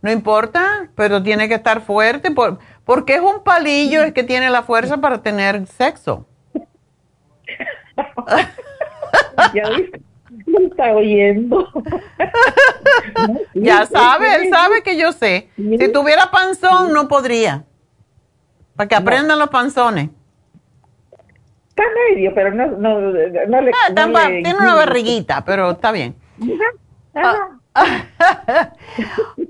No 0.00 0.10
importa, 0.10 0.88
pero 0.94 1.22
tiene 1.22 1.48
que 1.48 1.54
estar 1.54 1.82
fuerte. 1.82 2.30
Por, 2.30 2.58
porque 2.84 3.14
es 3.14 3.20
un 3.20 3.44
palillo, 3.44 4.04
es 4.04 4.12
que 4.12 4.24
tiene 4.24 4.48
la 4.48 4.62
fuerza 4.62 4.98
para 4.98 5.22
tener 5.22 5.66
sexo. 5.66 6.26
ya 9.54 9.68
viste, 9.70 10.00
me 10.46 10.66
está 10.66 10.92
oyendo. 10.94 11.68
ya 13.54 13.86
sabe, 13.86 14.36
él 14.36 14.50
sabe 14.50 14.82
que 14.82 14.96
yo 14.96 15.12
sé. 15.12 15.50
Si 15.56 15.92
tuviera 15.92 16.30
panzón, 16.30 16.92
no 16.92 17.08
podría. 17.08 17.64
Para 18.74 18.88
que 18.88 18.94
aprendan 18.94 19.38
los 19.38 19.48
panzones. 19.50 20.10
Está 21.70 21.82
medio, 22.10 22.34
pero 22.34 22.54
no, 22.54 22.66
no, 22.68 23.00
no 23.00 23.60
le, 23.60 23.70
ah, 23.70 23.92
Tiene 23.92 24.54
una 24.54 24.74
barriguita, 24.74 25.44
pero 25.44 25.72
está 25.72 25.92
bien. 25.92 26.14
Ah. 27.14 27.50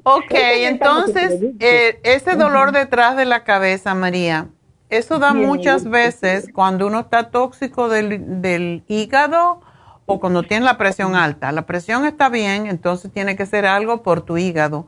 ok, 0.02 0.32
entonces, 0.32 1.40
eh, 1.60 2.00
ese 2.02 2.34
dolor 2.34 2.72
detrás 2.72 3.16
de 3.16 3.24
la 3.24 3.44
cabeza, 3.44 3.94
María, 3.94 4.48
eso 4.88 5.18
da 5.18 5.34
muchas 5.34 5.88
veces 5.88 6.48
cuando 6.52 6.86
uno 6.86 7.00
está 7.00 7.30
tóxico 7.30 7.88
del, 7.88 8.84
hígado 8.86 9.60
o 10.06 10.20
cuando 10.20 10.42
tiene 10.44 10.64
la 10.64 10.78
presión 10.78 11.14
alta. 11.14 11.52
La 11.52 11.62
presión 11.62 12.06
está 12.06 12.28
bien, 12.28 12.66
entonces 12.66 13.12
tiene 13.12 13.36
que 13.36 13.44
ser 13.44 13.66
algo 13.66 14.02
por 14.02 14.22
tu 14.22 14.38
hígado. 14.38 14.86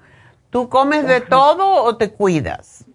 ¿Tú 0.50 0.68
comes 0.68 1.06
de 1.06 1.20
todo 1.20 1.84
o 1.84 1.96
te 1.96 2.10
cuidas? 2.10 2.86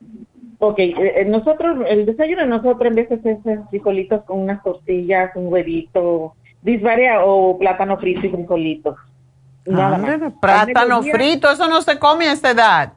Ok, 0.58 0.80
eh, 0.80 0.94
eh, 0.98 1.26
nosotros, 1.26 1.86
el 1.88 2.06
desayuno 2.06 2.42
de 2.42 2.48
nosotros 2.48 2.86
en 2.86 2.96
de 2.96 3.02
hacer 3.02 3.60
frijolitos 3.70 4.24
con 4.24 4.40
unas 4.40 4.64
tortillas, 4.64 5.32
un 5.36 5.52
huevito, 5.52 6.36
disvaria 6.62 7.24
o 7.24 7.60
plátano 7.60 7.98
frito 7.98 8.26
y 8.26 8.30
frijolitos. 8.30 8.96
Nada 9.66 10.32
plátano 10.42 11.04
frito, 11.04 11.52
eso 11.52 11.68
no 11.68 11.82
se 11.82 12.00
come 12.00 12.28
a 12.28 12.32
esta 12.32 12.52
edad. 12.52 12.94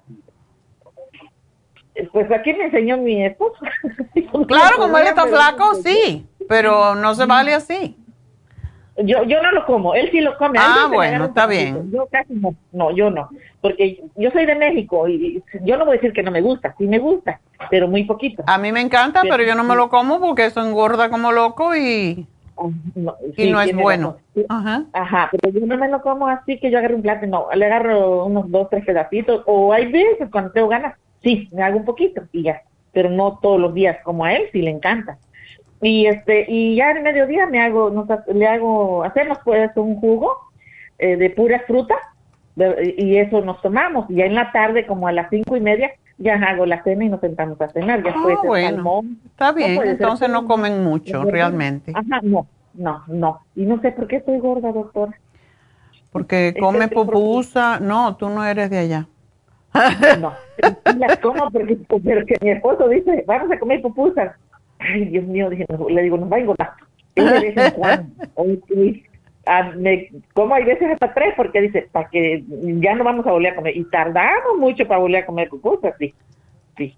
Pues 2.13 2.31
aquí 2.31 2.53
me 2.53 2.65
enseñó 2.65 2.99
mi 2.99 3.25
esposo. 3.25 3.59
claro, 4.47 4.77
como 4.79 4.99
él 4.99 5.07
está 5.07 5.27
flaco, 5.27 5.75
sí, 5.77 6.27
pero 6.49 6.95
no 6.95 7.15
se 7.15 7.27
vale 7.27 7.55
así. 7.55 7.97
Yo, 8.99 9.25
yo 9.25 9.43
no 9.43 9.53
lo 9.53 9.67
como, 9.67 9.95
él 9.95 10.11
sí 10.11 10.21
lo 10.21 10.39
come. 10.39 10.59
Ah, 10.61 10.89
bueno, 10.91 11.27
está 11.27 11.47
bien. 11.47 11.91
Yo 11.93 12.07
casi 12.07 12.33
no, 12.35 12.55
no, 12.73 12.91
yo 12.97 13.11
no, 13.11 13.29
porque 13.61 14.03
yo 14.17 14.31
soy 14.31 14.47
de 14.47 14.55
México 14.55 15.07
y 15.07 15.43
yo 15.63 15.77
no 15.77 15.85
voy 15.85 15.97
a 15.97 16.01
decir 16.01 16.15
que 16.15 16.23
no 16.23 16.31
me 16.31 16.41
gusta, 16.41 16.75
sí 16.79 16.87
me 16.87 16.99
gusta, 16.99 17.41
pero 17.69 17.89
muy 17.89 18.05
poquito. 18.05 18.43
A 18.47 18.57
mí 18.57 18.73
me 18.73 18.81
encanta, 18.81 19.21
pero, 19.23 19.43
yo 19.43 19.55
no 19.55 19.65
me 19.65 19.77
lo 19.77 19.91
como 19.91 20.19
porque 20.19 20.47
eso 20.47 20.65
engorda 20.65 21.11
como 21.11 21.31
loco 21.31 21.77
y 21.77 22.27
ah, 22.57 22.69
no, 22.95 23.17
y 23.37 23.51
no 23.51 23.61
es 23.61 23.77
bueno. 23.77 24.17
Ajá. 24.49 24.85
Ajá, 24.95 25.29
pero 25.31 25.53
yo 25.53 25.67
no 25.67 25.77
me 25.77 25.89
lo 25.89 26.01
como 26.01 26.29
así 26.29 26.59
que 26.59 26.71
yo 26.71 26.79
agarro 26.79 26.97
un 26.97 27.03
plato, 27.03 27.27
no, 27.27 27.49
le 27.55 27.67
agarro 27.67 28.25
unos 28.25 28.51
dos, 28.51 28.71
tres 28.71 28.87
pedacitos, 28.87 29.43
o 29.45 29.75
hay 29.75 29.93
veces 29.93 30.29
cuando 30.33 30.53
tengo 30.53 30.69
ganas, 30.69 30.97
sí, 31.23 31.51
me 31.53 31.63
hago 31.63 31.77
un 31.77 31.85
poquito 31.85 32.23
y 32.33 32.45
ya, 32.45 32.63
pero 32.93 33.11
no 33.11 33.41
todos 33.43 33.61
los 33.61 33.75
días 33.75 33.99
como 34.05 34.25
a 34.25 34.33
él, 34.33 34.45
sí 34.53 34.63
le 34.63 34.71
encanta 34.71 35.19
y 35.81 36.07
este 36.07 36.47
y 36.49 36.77
ya 36.77 36.91
en 36.91 37.03
mediodía 37.03 37.47
me 37.47 37.61
hago 37.61 37.91
nos, 37.91 38.09
le 38.33 38.47
hago 38.47 39.05
hacemos 39.05 39.39
pues 39.45 39.71
un 39.77 39.97
jugo 39.97 40.37
eh, 40.99 41.17
de 41.17 41.31
pura 41.31 41.61
fruta 41.67 41.95
y 42.97 43.17
eso 43.19 43.43
nos 43.43 43.61
tomamos. 43.61 44.07
Ya 44.09 44.25
en 44.25 44.35
la 44.35 44.51
tarde 44.51 44.87
como 44.87 45.09
a 45.09 45.13
las 45.13 45.29
cinco 45.29 45.57
y 45.57 45.61
media 45.61 45.91
ya 46.17 46.37
hago 46.37 46.65
la 46.65 46.83
cena 46.83 47.05
y 47.05 47.11
nos 47.11 47.21
sentamos 47.21 47.61
a 47.61 47.69
cenar. 47.69 48.03
Ya 48.03 48.15
ah, 48.17 48.41
bueno. 48.43 49.03
está 49.27 49.53
bien 49.53 49.79
entonces 49.85 50.31
no 50.31 50.47
comen 50.47 50.83
mucho 50.83 51.25
realmente. 51.25 51.93
Ajá 51.95 52.21
no 52.23 52.47
no 52.75 53.03
no. 53.07 53.41
Y 53.55 53.67
no 53.67 53.81
sé 53.81 53.93
por 53.93 54.07
qué 54.07 54.17
estoy 54.17 54.39
gorda 54.39 54.73
doctora. 54.73 55.13
Porque 56.11 56.55
come 56.59 56.89
pupusa. 56.89 57.79
No 57.81 58.17
tú 58.17 58.31
no 58.31 58.45
eres 58.45 58.71
de 58.71 58.79
allá. 58.79 59.07
No 60.19 60.33
la 60.99 61.17
como 61.17 61.51
porque, 61.51 61.77
porque 61.87 62.37
mi 62.41 62.51
esposo 62.51 62.89
dice 62.89 63.25
vamos 63.27 63.51
a 63.51 63.59
comer 63.59 63.83
pupusas 63.83 64.35
ay, 64.79 65.07
Dios 65.07 65.25
mío, 65.25 65.51
dije, 65.51 65.67
le 65.89 66.03
digo, 66.03 66.17
nos 66.17 66.31
va 66.31 66.37
a 66.37 66.41
engordar. 66.41 66.73
Y 67.15 67.25
de 67.25 67.41
vez 67.41 67.57
en 67.57 67.71
cuando, 67.73 68.13
ah, 69.47 69.73
me 69.77 70.11
como 70.35 70.55
hay 70.55 70.65
veces 70.65 70.91
hasta 70.93 71.15
tres 71.15 71.35
porque 71.37 71.63
dice, 71.63 71.89
para 71.91 72.09
que 72.11 72.45
ya 72.49 72.95
no 72.95 73.05
vamos 73.05 73.27
a 73.27 73.33
volver 73.33 73.53
a 73.53 73.57
comer. 73.57 73.77
Y 73.77 73.85
tardamos 73.85 74.59
mucho 74.59 74.87
para 74.87 75.01
volver 75.01 75.23
a 75.23 75.27
comer 75.27 75.49
cosas, 75.49 75.95
sí, 75.99 76.15
sí. 76.77 76.95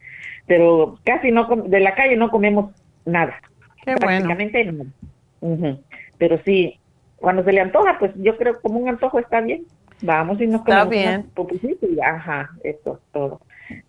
Pero 0.46 0.98
casi 1.04 1.30
no, 1.30 1.46
de 1.46 1.80
la 1.80 1.94
calle 1.94 2.16
no 2.16 2.30
comemos 2.30 2.72
nada. 3.04 3.40
Qué 3.84 3.94
Prácticamente 3.94 4.64
no. 4.64 5.78
Pero 6.18 6.40
sí, 6.44 6.78
cuando 7.16 7.44
se 7.44 7.52
le 7.52 7.60
antoja, 7.60 7.98
pues 7.98 8.12
yo 8.16 8.36
creo 8.36 8.54
que 8.54 8.62
como 8.62 8.80
un 8.80 8.88
antojo 8.88 9.18
está 9.18 9.40
bien. 9.40 9.64
Vamos 10.02 10.40
y 10.40 10.46
nos 10.46 10.62
comemos. 10.62 10.92
Está 10.92 11.42
bien. 11.52 11.76
Y, 11.96 12.00
ajá, 12.00 12.50
eso 12.62 12.94
es 12.94 13.12
todo. 13.12 13.40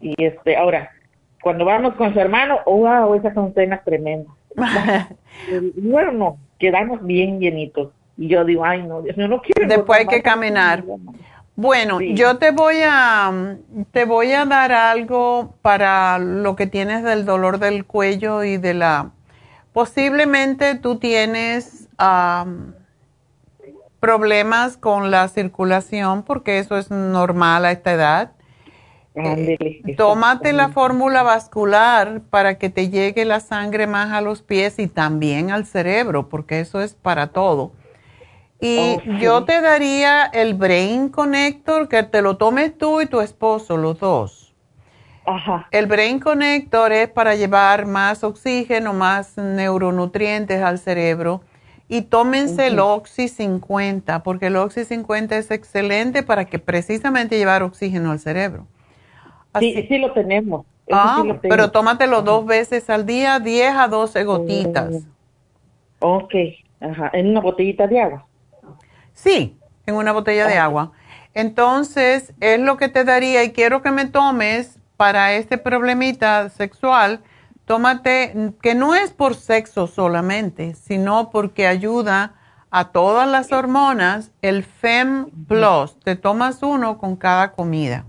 Y 0.02 0.16
este, 0.24 0.58
ahora, 0.58 0.92
cuando 1.42 1.66
vamos 1.66 1.96
con 1.96 2.14
su 2.14 2.20
hermano, 2.20 2.60
oh, 2.66 2.78
wow, 2.78 3.16
esas 3.16 3.34
son 3.34 3.54
cenas 3.54 3.84
tremendas. 3.84 4.34
bueno, 5.76 6.38
quedamos 6.58 7.04
bien 7.06 7.40
llenitos. 7.40 7.90
Y 8.18 8.28
yo 8.28 8.44
digo, 8.44 8.66
ay, 8.66 8.84
no, 8.84 9.02
Dios 9.02 9.18
no 9.18 9.42
quiero. 9.42 9.68
Después 9.68 10.00
hay 10.00 10.08
que 10.08 10.22
caminar. 10.22 10.84
Bueno, 11.56 12.00
yo 12.00 12.38
te 12.38 12.52
voy 12.52 12.78
a 12.86 13.58
te 13.92 14.06
voy 14.06 14.32
a 14.32 14.46
dar 14.46 14.72
algo 14.72 15.56
para 15.62 16.18
lo 16.18 16.56
que 16.56 16.68
tienes 16.68 17.04
del 17.04 17.26
dolor 17.26 17.60
del 17.60 17.84
cuello 17.84 18.46
y 18.46 18.56
de 18.56 18.74
la 18.74 19.12
posiblemente 19.74 20.76
tú 20.76 21.00
tienes 21.00 21.90
problemas 24.00 24.78
con 24.78 25.12
la 25.12 25.28
circulación 25.28 26.24
porque 26.24 26.60
eso 26.60 26.78
es 26.78 26.92
normal 26.92 27.66
a 27.66 27.72
esta 27.72 27.92
edad 27.92 28.32
eh, 29.16 29.96
tómate 29.98 30.54
la 30.54 30.70
fórmula 30.70 31.24
vascular 31.24 32.22
para 32.30 32.58
que 32.58 32.70
te 32.70 32.90
llegue 32.90 33.26
la 33.26 33.40
sangre 33.40 33.88
más 33.88 34.12
a 34.12 34.22
los 34.22 34.42
pies 34.42 34.80
y 34.80 34.88
también 34.88 35.52
al 35.52 35.66
cerebro, 35.66 36.30
porque 36.30 36.60
eso 36.60 36.82
es 36.82 36.94
para 36.94 37.28
todo. 37.28 37.72
Y 38.62 38.98
yo 39.20 39.46
te 39.46 39.62
daría 39.62 40.26
el 40.26 40.54
Brain 40.54 41.10
Connector, 41.10 41.88
que 41.88 42.04
te 42.04 42.22
lo 42.22 42.38
tomes 42.38 42.78
tú 42.78 43.00
y 43.02 43.06
tu 43.06 43.22
esposo, 43.22 43.78
los 43.78 44.00
dos. 44.00 44.54
Ajá. 45.26 45.68
El 45.72 45.88
Brain 45.88 46.20
Connector 46.20 46.92
es 46.92 47.10
para 47.10 47.36
llevar 47.36 47.86
más 47.86 48.24
oxígeno, 48.24 48.94
más 48.94 49.38
neuronutrientes 49.38 50.62
al 50.62 50.78
cerebro. 50.78 51.42
Y 51.88 52.04
tómense 52.04 52.68
el 52.68 52.80
Oxy 52.80 53.30
50, 53.30 54.24
porque 54.24 54.48
el 54.48 54.58
Oxy 54.58 54.84
50 54.86 55.38
es 55.38 55.50
excelente 55.50 56.22
para 56.22 56.46
que 56.46 56.60
precisamente 56.60 57.38
llevar 57.38 57.64
oxígeno 57.64 58.12
al 58.12 58.20
cerebro. 58.20 58.68
Sí, 59.58 59.86
sí 59.88 59.98
lo 59.98 60.12
tenemos. 60.14 60.66
ah, 60.92 61.24
pero 61.42 61.72
tómatelo 61.72 62.22
dos 62.22 62.46
veces 62.46 62.90
al 62.90 63.06
día, 63.06 63.40
10 63.40 63.76
a 63.76 63.88
12 63.88 64.24
gotitas. 64.24 65.04
ok, 66.00 66.34
ajá, 66.82 67.10
en 67.14 67.30
una 67.30 67.42
botellita 67.42 67.88
de 67.88 68.00
agua. 68.00 68.26
Sí, 69.14 69.58
en 69.86 69.96
una 69.96 70.12
botella 70.12 70.48
de 70.48 70.58
agua. 70.58 70.92
Entonces, 71.34 72.34
es 72.40 72.60
lo 72.60 72.78
que 72.78 72.90
te 72.90 73.04
daría 73.04 73.44
y 73.44 73.52
quiero 73.52 73.82
que 73.82 73.92
me 73.92 74.06
tomes 74.06 74.80
para 74.98 75.34
este 75.34 75.58
problemita 75.58 76.50
sexual, 76.50 77.22
tómate, 77.66 78.54
que 78.62 78.76
no 78.76 78.96
es 78.96 79.12
por 79.12 79.36
sexo 79.36 79.88
solamente, 79.88 80.74
sino 80.76 81.30
porque 81.30 81.68
ayuda 81.68 82.36
a 82.72 82.92
todas 82.92 83.28
las 83.28 83.52
hormonas, 83.52 84.32
el 84.42 84.64
FEM 84.64 85.30
Plus. 85.48 86.00
Te 86.00 86.16
tomas 86.16 86.62
uno 86.64 86.98
con 86.98 87.16
cada 87.16 87.52
comida. 87.54 88.06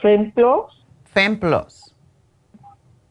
Femplos. 0.00 0.86
Femplos. 1.04 1.94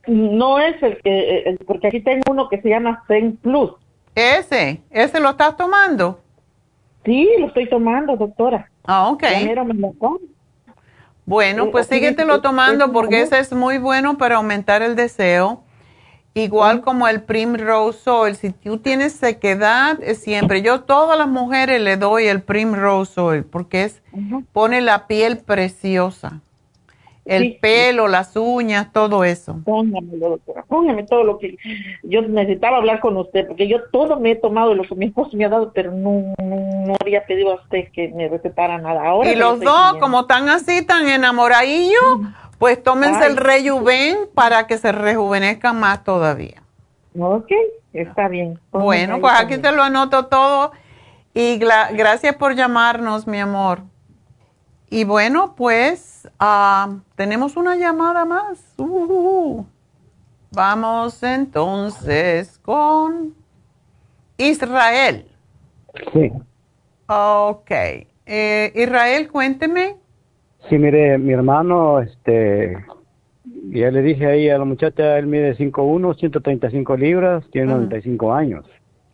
No 0.07 0.59
es 0.59 0.81
el 0.81 1.01
que, 1.01 1.57
porque 1.65 1.87
aquí 1.87 1.99
tengo 1.99 2.23
uno 2.31 2.47
que 2.47 2.61
se 2.61 2.69
llama 2.69 3.03
Femplus. 3.07 3.73
Ese, 4.15 4.81
ese 4.89 5.19
lo 5.19 5.31
estás 5.31 5.57
tomando. 5.57 6.21
Sí, 7.03 7.29
lo 7.39 7.47
estoy 7.47 7.69
tomando, 7.69 8.15
doctora. 8.15 8.69
Ah, 8.85 9.09
ok. 9.09 9.23
Bueno, 11.25 11.65
eh, 11.65 11.69
pues 11.71 11.87
síguetelo 11.87 12.41
tomando 12.41 12.91
porque 12.93 13.21
ese 13.21 13.39
es 13.39 13.51
muy 13.51 13.77
bueno 13.77 14.17
para 14.17 14.37
aumentar 14.37 14.81
el 14.81 14.95
deseo. 14.95 15.63
Igual 16.33 16.81
como 16.81 17.07
el 17.07 17.23
Primrose 17.23 18.09
Oil, 18.09 18.35
si 18.35 18.51
tú 18.51 18.77
tienes 18.77 19.13
sequedad, 19.13 19.99
siempre. 20.13 20.61
Yo 20.61 20.75
a 20.75 20.85
todas 20.85 21.17
las 21.17 21.27
mujeres 21.27 21.81
le 21.81 21.97
doy 21.97 22.27
el 22.27 22.41
Primrose 22.41 23.19
Oil 23.19 23.43
porque 23.43 23.83
es, 23.83 24.01
pone 24.53 24.81
la 24.81 25.07
piel 25.07 25.39
preciosa 25.39 26.41
el 27.27 27.57
pelo, 27.57 28.07
las 28.07 28.35
uñas, 28.35 28.91
todo 28.91 29.23
eso. 29.23 29.59
Póngamelo, 29.63 30.29
doctora, 30.29 30.63
póngame 30.67 31.03
todo 31.03 31.23
lo 31.23 31.37
que 31.37 31.57
yo 32.03 32.21
necesitaba 32.21 32.77
hablar 32.77 32.99
con 32.99 33.17
usted, 33.17 33.47
porque 33.47 33.67
yo 33.67 33.83
todo 33.91 34.19
me 34.19 34.31
he 34.31 34.35
tomado 34.35 34.73
lo 34.73 34.83
que 34.83 34.95
mi 34.95 35.07
esposo 35.07 35.35
me 35.35 35.45
ha 35.45 35.49
dado, 35.49 35.71
pero 35.73 35.91
no, 35.91 36.33
no, 36.41 36.95
había 36.99 37.25
pedido 37.25 37.51
a 37.51 37.55
usted 37.55 37.89
que 37.91 38.09
me 38.09 38.27
recetara 38.29 38.77
nada. 38.77 39.07
Ahora 39.07 39.31
y 39.31 39.35
los 39.35 39.59
dos, 39.59 39.97
como 39.99 40.21
están 40.21 40.49
así, 40.49 40.85
tan 40.85 41.07
enamoradillos, 41.07 42.19
pues 42.57 42.81
tómense 42.81 43.25
el 43.25 43.37
rejuven 43.37 44.17
para 44.33 44.67
que 44.67 44.77
se 44.77 44.91
rejuvenezcan 44.91 45.79
más 45.79 46.03
todavía. 46.03 46.61
Ok, 47.19 47.51
está 47.93 48.27
bien. 48.27 48.59
bueno, 48.71 49.19
pues 49.19 49.33
aquí 49.37 49.57
te 49.57 49.71
lo 49.71 49.83
anoto 49.83 50.27
todo 50.27 50.71
y 51.33 51.57
gracias 51.57 52.35
por 52.35 52.55
llamarnos, 52.55 53.27
mi 53.27 53.39
amor. 53.39 53.81
Y 54.89 55.03
bueno, 55.03 55.53
pues 55.55 56.29
ah, 56.39 56.97
tenemos 57.15 57.57
una 57.57 57.75
llamada 57.75 58.25
más. 58.25 58.73
Uh, 58.77 59.65
vamos 60.51 61.21
entonces 61.23 62.57
con 62.59 63.33
Israel. 64.37 65.25
Sí. 66.13 66.31
Ok. 67.07 67.71
Eh, 68.25 68.71
Israel, 68.75 69.29
cuénteme. 69.29 69.95
Sí, 70.69 70.77
mire, 70.77 71.17
mi 71.17 71.33
hermano, 71.33 72.01
este, 72.01 72.85
ya 73.69 73.91
le 73.91 74.01
dije 74.01 74.25
ahí 74.25 74.49
a 74.49 74.57
la 74.57 74.65
muchacha, 74.65 75.17
él 75.17 75.27
mide 75.27 75.55
5'1", 75.57 76.17
135 76.17 76.97
libras, 76.97 77.43
tiene 77.51 77.67
95 77.67 78.33
años. 78.33 78.65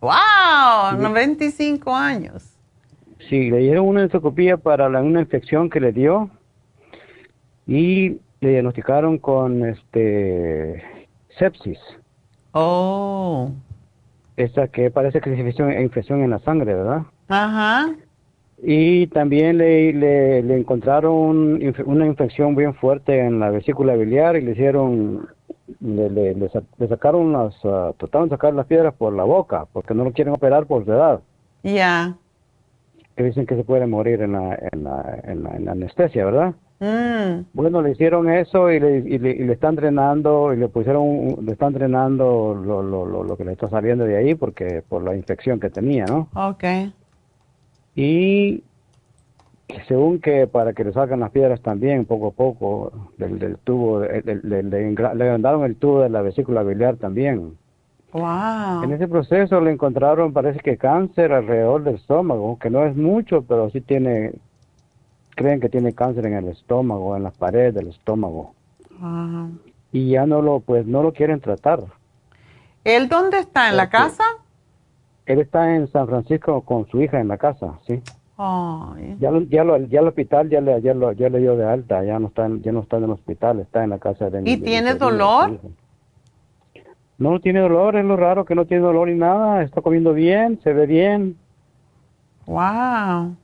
¡Wow! 0.01 0.99
95 0.99 1.95
años. 1.95 2.52
Sí, 3.29 3.49
le 3.49 3.59
dieron 3.59 3.87
una 3.87 4.03
endoscopía 4.03 4.57
para 4.57 4.89
la, 4.89 5.01
una 5.01 5.21
infección 5.21 5.69
que 5.69 5.79
le 5.79 5.91
dio 5.91 6.29
y 7.67 8.17
le 8.41 8.49
diagnosticaron 8.49 9.17
con 9.17 9.65
este 9.65 10.83
sepsis. 11.37 11.79
Oh. 12.51 13.51
Esa 14.35 14.67
que 14.67 14.91
parece 14.91 15.21
que 15.21 15.31
es 15.31 15.39
infección, 15.39 15.71
infección 15.81 16.23
en 16.23 16.31
la 16.31 16.39
sangre, 16.39 16.73
¿verdad? 16.73 17.03
Ajá. 17.29 17.95
Y 18.61 19.07
también 19.07 19.57
le, 19.57 19.93
le, 19.93 20.57
encontraron 20.57 21.59
una 21.85 22.05
infección 22.05 22.55
bien 22.55 22.73
fuerte 22.75 23.19
en 23.19 23.39
la 23.39 23.49
vesícula 23.49 23.95
biliar 23.95 24.37
y 24.37 24.41
le 24.41 24.51
hicieron, 24.51 25.27
le, 25.81 26.09
le, 26.09 26.87
sacaron 26.87 27.33
las, 27.33 27.53
uh, 27.65 27.93
trataron 27.97 28.29
de 28.29 28.35
sacar 28.35 28.53
las 28.53 28.65
piedras 28.65 28.93
por 28.93 29.13
la 29.13 29.23
boca 29.23 29.65
porque 29.73 29.93
no 29.93 30.05
lo 30.05 30.13
quieren 30.13 30.33
operar 30.33 30.65
por 30.65 30.85
su 30.85 30.91
edad. 30.91 31.19
Ya 31.63 32.15
que 33.15 33.23
dicen 33.23 33.45
que 33.45 33.55
se 33.55 33.63
puede 33.63 33.85
morir 33.85 34.21
en 34.21 34.33
la, 34.33 34.57
en 34.71 34.83
la, 34.83 35.21
en 35.23 35.65
la, 35.65 35.71
anestesia, 35.71 36.25
¿verdad? 36.25 36.53
Mm. 36.79 37.45
Bueno, 37.53 37.81
le 37.81 37.91
hicieron 37.91 38.29
eso 38.29 38.71
y 38.71 38.79
le, 38.79 38.97
y 38.97 39.19
le, 39.19 39.53
están 39.53 39.75
drenando 39.75 40.53
y 40.53 40.57
le 40.57 40.67
pusieron, 40.67 41.45
le 41.45 41.51
están 41.51 41.73
drenando 41.73 42.53
lo, 42.55 42.81
lo, 42.81 43.05
lo, 43.05 43.23
lo, 43.23 43.37
que 43.37 43.45
le 43.45 43.53
está 43.53 43.69
saliendo 43.69 44.05
de 44.05 44.17
ahí 44.17 44.35
porque 44.35 44.83
por 44.87 45.03
la 45.03 45.15
infección 45.15 45.59
que 45.59 45.69
tenía, 45.69 46.05
¿no? 46.05 46.27
Ok. 46.33 46.63
Y 47.95 48.63
según 49.87 50.19
que 50.19 50.47
para 50.47 50.73
que 50.73 50.83
le 50.83 50.93
salgan 50.93 51.19
las 51.19 51.31
piedras 51.31 51.61
también 51.61 52.05
poco 52.05 52.27
a 52.27 52.31
poco 52.31 53.09
del, 53.17 53.39
del 53.39 53.57
tubo, 53.57 54.01
le, 54.01 54.63
le, 54.63 54.87
agrandaron 54.87 55.63
el 55.65 55.75
tubo 55.75 56.01
de 56.01 56.09
la 56.09 56.21
vesícula 56.21 56.63
biliar 56.63 56.97
también. 56.97 57.57
Wow. 58.13 58.83
En 58.83 58.91
ese 58.91 59.07
proceso 59.07 59.59
le 59.59 59.71
encontraron, 59.71 60.33
parece 60.33 60.59
que 60.59 60.77
cáncer 60.77 61.33
alrededor 61.33 61.83
del 61.83 61.95
estómago, 61.95 62.59
que 62.59 62.69
no 62.69 62.85
es 62.85 62.95
mucho, 62.95 63.41
pero 63.41 63.69
sí 63.71 63.81
tiene 63.81 64.33
creen 65.35 65.59
que 65.59 65.69
tiene 65.69 65.93
cáncer 65.93 66.27
en 66.27 66.33
el 66.33 66.47
estómago, 66.47 67.15
en 67.17 67.23
las 67.23 67.35
paredes 67.35 67.73
del 67.73 67.87
estómago. 67.87 68.53
Y 69.91 70.11
ya 70.11 70.25
no 70.25 70.41
lo, 70.41 70.59
pues 70.59 70.85
no 70.85 71.03
lo 71.03 71.11
quieren 71.13 71.39
tratar. 71.39 71.79
¿Él 72.83 73.09
dónde 73.09 73.39
está? 73.39 73.69
¿En 73.69 73.77
la 73.77 73.89
casa? 73.89 74.23
Él 75.25 75.39
está 75.39 75.75
en 75.75 75.87
San 75.87 76.07
Francisco 76.07 76.61
con 76.61 76.87
su 76.87 77.01
hija 77.01 77.19
en 77.19 77.27
la 77.27 77.37
casa, 77.37 77.79
sí. 77.87 78.01
Ya, 79.19 79.31
lo, 79.31 79.41
ya, 79.43 79.63
lo, 79.63 79.77
ya 79.77 80.01
el 80.01 80.07
hospital 80.07 80.49
ya 80.49 80.59
le, 80.59 80.81
ya, 80.81 80.93
lo, 80.93 81.11
ya 81.13 81.29
le 81.29 81.39
dio 81.39 81.55
de 81.55 81.65
alta, 81.65 82.03
ya 82.03 82.19
no 82.19 82.27
está 82.27 82.45
en, 82.45 82.61
ya 82.61 82.71
no 82.71 82.81
está 82.81 82.97
en 82.97 83.03
el 83.05 83.11
hospital, 83.11 83.59
está 83.59 83.83
en 83.83 83.91
la 83.91 83.99
casa 83.99 84.29
de 84.29 84.41
¿Y 84.49 84.57
tiene 84.57 84.95
dolor? 84.95 85.59
No 87.17 87.39
tiene 87.39 87.59
dolor, 87.59 87.95
es 87.95 88.05
lo 88.05 88.17
raro 88.17 88.45
que 88.45 88.55
no 88.55 88.65
tiene 88.65 88.83
dolor 88.83 89.07
ni 89.07 89.15
nada, 89.15 89.63
está 89.63 89.81
comiendo 89.81 90.13
bien, 90.13 90.59
se 90.63 90.73
ve 90.73 90.85
bien. 90.85 91.37
Wow. 92.45 93.35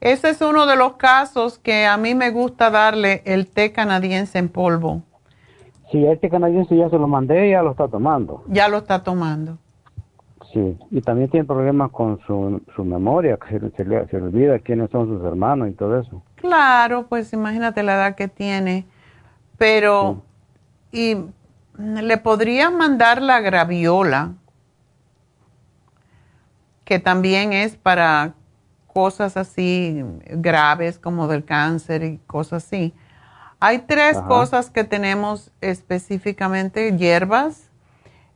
Ese 0.00 0.28
es 0.28 0.42
uno 0.42 0.66
de 0.66 0.76
los 0.76 0.94
casos 0.94 1.58
que 1.58 1.86
a 1.86 1.96
mí 1.96 2.14
me 2.14 2.30
gusta 2.30 2.70
darle 2.70 3.22
el 3.24 3.46
té 3.46 3.72
canadiense 3.72 4.38
en 4.38 4.50
polvo. 4.50 5.02
Sí, 5.90 6.04
el 6.04 6.18
té 6.18 6.28
canadiense 6.28 6.76
ya 6.76 6.90
se 6.90 6.98
lo 6.98 7.08
mandé 7.08 7.48
y 7.48 7.50
ya 7.52 7.62
lo 7.62 7.70
está 7.70 7.88
tomando. 7.88 8.42
Ya 8.48 8.68
lo 8.68 8.78
está 8.78 9.02
tomando. 9.02 9.56
Sí, 10.52 10.76
y 10.90 11.00
también 11.00 11.30
tiene 11.30 11.46
problemas 11.46 11.90
con 11.90 12.20
su, 12.26 12.60
su 12.76 12.84
memoria, 12.84 13.38
que 13.38 13.58
se, 13.76 13.84
le, 13.84 14.00
olvida 14.00 14.58
quiénes 14.58 14.90
son 14.90 15.08
sus 15.08 15.24
hermanos 15.24 15.68
y 15.70 15.72
todo 15.72 15.98
eso. 15.98 16.22
Claro, 16.34 17.06
pues 17.08 17.32
imagínate 17.32 17.82
la 17.82 17.94
edad 17.94 18.14
que 18.14 18.28
tiene. 18.28 18.84
Pero, 19.56 20.22
y 20.92 21.16
le 21.78 22.16
podrías 22.18 22.72
mandar 22.72 23.20
la 23.20 23.40
graviola, 23.40 24.32
que 26.84 26.98
también 26.98 27.52
es 27.52 27.76
para 27.76 28.34
cosas 28.86 29.36
así 29.36 30.04
graves 30.26 30.98
como 30.98 31.26
del 31.26 31.44
cáncer 31.44 32.04
y 32.04 32.18
cosas 32.26 32.64
así. 32.64 32.94
Hay 33.60 33.78
tres 33.78 34.18
cosas 34.18 34.70
que 34.70 34.84
tenemos 34.84 35.50
específicamente, 35.60 36.96
hierbas, 36.96 37.70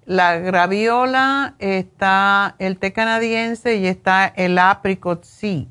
la 0.07 0.39
graviola, 0.39 1.55
está 1.59 2.55
el 2.59 2.79
té 2.79 2.95
canadiense 2.95 3.77
y 3.77 3.87
está 3.87 4.27
el 4.27 4.59
apricot 4.59 5.25
seed. 5.25 5.69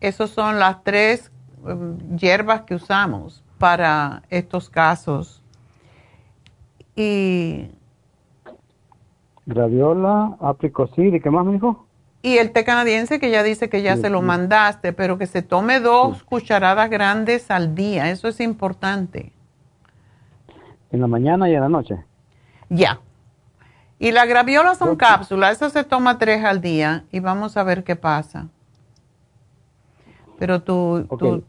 Esas 0.00 0.30
son 0.30 0.58
las 0.58 0.82
tres 0.82 1.30
um, 1.62 1.98
hierbas 2.16 2.62
que 2.62 2.74
usamos 2.74 3.44
para 3.58 4.22
estos 4.30 4.70
casos. 4.70 5.37
Y... 6.98 7.70
Graviola, 9.46 10.36
apricot 10.40 10.92
seed, 10.96 11.14
¿y 11.14 11.20
qué 11.20 11.30
más 11.30 11.46
me 11.46 11.52
dijo? 11.52 11.86
Y 12.22 12.38
el 12.38 12.50
té 12.50 12.64
canadiense 12.64 13.20
que 13.20 13.30
ya 13.30 13.44
dice 13.44 13.70
que 13.70 13.82
ya 13.82 13.96
se 13.96 14.10
lo 14.10 14.20
mandaste, 14.20 14.92
pero 14.92 15.16
que 15.16 15.26
se 15.26 15.42
tome 15.42 15.78
dos 15.78 16.24
cucharadas 16.24 16.90
grandes 16.90 17.52
al 17.52 17.76
día, 17.76 18.10
eso 18.10 18.26
es 18.26 18.40
importante. 18.40 19.32
¿En 20.90 21.00
la 21.00 21.06
mañana 21.06 21.48
y 21.48 21.54
en 21.54 21.60
la 21.60 21.68
noche? 21.68 22.04
Ya. 22.68 22.98
Y 24.00 24.10
la 24.10 24.26
graviola 24.26 24.74
son 24.74 24.96
cápsulas, 24.96 25.52
eso 25.52 25.70
se 25.70 25.84
toma 25.84 26.18
tres 26.18 26.44
al 26.44 26.60
día 26.60 27.04
y 27.12 27.20
vamos 27.20 27.56
a 27.56 27.62
ver 27.62 27.84
qué 27.84 27.94
pasa. 27.94 28.48
Pero 30.40 30.62
tu, 30.62 31.06
tu, 31.16 31.44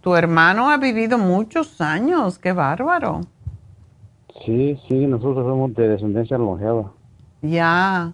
tu, 0.00 0.16
hermano 0.16 0.68
ha 0.68 0.78
vivido 0.78 1.16
muchos 1.16 1.80
años, 1.80 2.40
qué 2.40 2.52
bárbaro. 2.52 3.20
Sí, 4.44 4.78
sí, 4.88 5.06
nosotros 5.06 5.44
somos 5.46 5.74
de 5.74 5.88
descendencia 5.88 6.38
longeva. 6.38 6.92
Ya 7.42 8.12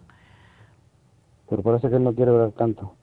pero 1.48 1.62
parece 1.62 1.88
que 1.88 1.96
él 1.96 2.04
no 2.04 2.14
quiere 2.14 2.30
ver 2.30 2.52
tanto. 2.52 2.94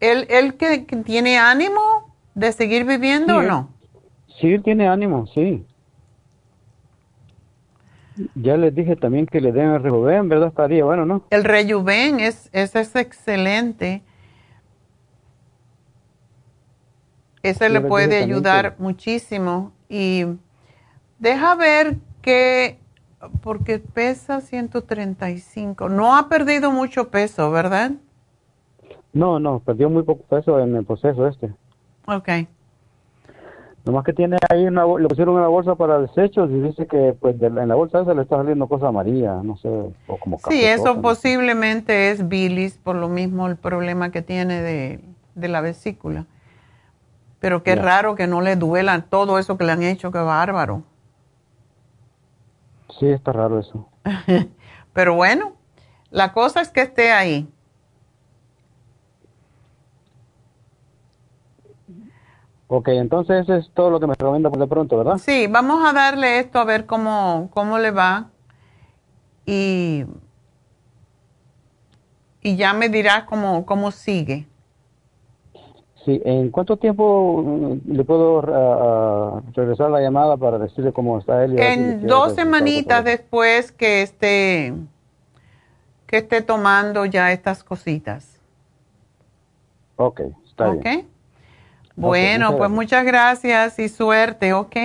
¿Él, 0.00 0.26
él 0.30 0.54
que, 0.54 0.78
tiene 1.04 1.38
ánimo 1.38 2.14
de 2.34 2.52
seguir 2.52 2.84
viviendo 2.84 3.36
o 3.36 3.42
no? 3.42 3.70
Sí, 4.40 4.52
él 4.52 4.62
tiene 4.62 4.88
ánimo, 4.88 5.26
sí. 5.26 5.64
Ya 8.36 8.56
les 8.56 8.74
dije 8.74 8.94
también 8.94 9.26
que 9.26 9.40
le 9.40 9.50
den 9.52 9.70
el 9.70 9.82
Rejuven, 9.82 10.28
¿verdad? 10.28 10.48
Estaría 10.48 10.84
bueno, 10.84 11.04
¿no? 11.04 11.24
El 11.30 11.42
Rejuven 11.42 12.20
es, 12.20 12.48
es, 12.52 12.76
es 12.76 12.94
excelente. 12.94 14.02
Ese 17.42 17.68
le 17.68 17.80
puede 17.80 18.18
ayudar 18.18 18.76
muchísimo. 18.78 19.72
Y 19.88 20.24
deja 21.18 21.56
ver 21.56 21.96
que 22.24 22.78
porque 23.42 23.78
pesa 23.78 24.40
135. 24.40 25.88
No 25.88 26.16
ha 26.16 26.28
perdido 26.28 26.72
mucho 26.72 27.10
peso, 27.10 27.50
¿verdad? 27.50 27.92
No, 29.12 29.38
no, 29.38 29.60
perdió 29.60 29.90
muy 29.90 30.02
poco 30.02 30.24
peso 30.24 30.58
en 30.58 30.74
el 30.74 30.84
proceso 30.84 31.26
este. 31.26 31.52
Ok. 32.06 32.28
Nomás 33.84 34.04
que 34.04 34.14
tiene 34.14 34.38
ahí 34.50 34.66
una, 34.66 34.86
le 34.86 35.08
pusieron 35.08 35.36
una 35.36 35.46
bolsa 35.46 35.74
para 35.74 36.00
desechos 36.00 36.50
y 36.50 36.58
dice 36.60 36.86
que 36.86 37.14
pues 37.20 37.40
en 37.40 37.68
la 37.68 37.74
bolsa 37.74 38.00
esa 38.00 38.14
le 38.14 38.22
está 38.22 38.36
saliendo 38.36 38.66
cosa 38.66 38.88
amarilla, 38.88 39.42
no 39.42 39.58
sé, 39.58 39.68
o 39.68 40.16
como 40.18 40.38
Sí, 40.48 40.64
eso 40.64 41.02
posiblemente 41.02 42.10
es 42.10 42.26
bilis, 42.26 42.78
por 42.78 42.96
lo 42.96 43.10
mismo 43.10 43.46
el 43.46 43.56
problema 43.56 44.10
que 44.10 44.22
tiene 44.22 44.62
de, 44.62 45.00
la 45.48 45.60
vesícula. 45.60 46.24
Pero 47.40 47.62
qué 47.62 47.74
raro 47.74 48.14
que 48.14 48.26
no 48.26 48.40
le 48.40 48.56
duela 48.56 49.02
todo 49.02 49.38
eso 49.38 49.58
que 49.58 49.64
le 49.64 49.72
han 49.72 49.82
hecho, 49.82 50.10
qué 50.10 50.18
bárbaro. 50.18 50.82
Sí, 52.98 53.06
está 53.08 53.32
raro 53.32 53.58
eso. 53.58 53.88
Pero 54.92 55.14
bueno, 55.14 55.52
la 56.10 56.32
cosa 56.32 56.60
es 56.60 56.70
que 56.70 56.82
esté 56.82 57.12
ahí. 57.12 57.48
Ok, 62.66 62.88
entonces 62.88 63.42
eso 63.42 63.54
es 63.54 63.70
todo 63.74 63.90
lo 63.90 64.00
que 64.00 64.06
me 64.06 64.14
recomienda 64.14 64.50
por 64.50 64.58
de 64.58 64.66
pronto, 64.66 64.96
¿verdad? 64.96 65.18
Sí, 65.18 65.46
vamos 65.46 65.84
a 65.84 65.92
darle 65.92 66.38
esto 66.38 66.58
a 66.58 66.64
ver 66.64 66.86
cómo, 66.86 67.50
cómo 67.52 67.78
le 67.78 67.90
va. 67.90 68.30
Y, 69.46 70.04
y 72.40 72.56
ya 72.56 72.72
me 72.72 72.88
dirás 72.88 73.24
cómo, 73.24 73.66
cómo 73.66 73.90
sigue. 73.90 74.48
Sí, 76.04 76.20
¿en 76.24 76.50
cuánto 76.50 76.76
tiempo 76.76 77.42
mm, 77.42 77.92
le 77.92 78.04
puedo 78.04 78.38
uh, 78.40 79.42
regresar 79.54 79.90
la 79.90 80.00
llamada 80.00 80.36
para 80.36 80.58
decirle 80.58 80.92
cómo 80.92 81.18
está 81.18 81.44
él? 81.44 81.58
en 81.58 82.06
dos 82.06 82.34
semanitas 82.34 83.04
después 83.04 83.72
que 83.72 84.02
esté, 84.02 84.74
que 86.06 86.18
esté 86.18 86.42
tomando 86.42 87.06
ya 87.06 87.32
estas 87.32 87.64
cositas. 87.64 88.38
Ok, 89.96 90.20
está 90.44 90.72
bien. 90.72 91.08
Bueno, 91.96 92.56
pues 92.58 92.70
muchas 92.70 93.04
gracias 93.04 93.78
y 93.78 93.88
suerte, 93.88 94.52
¿ok? 94.52 94.76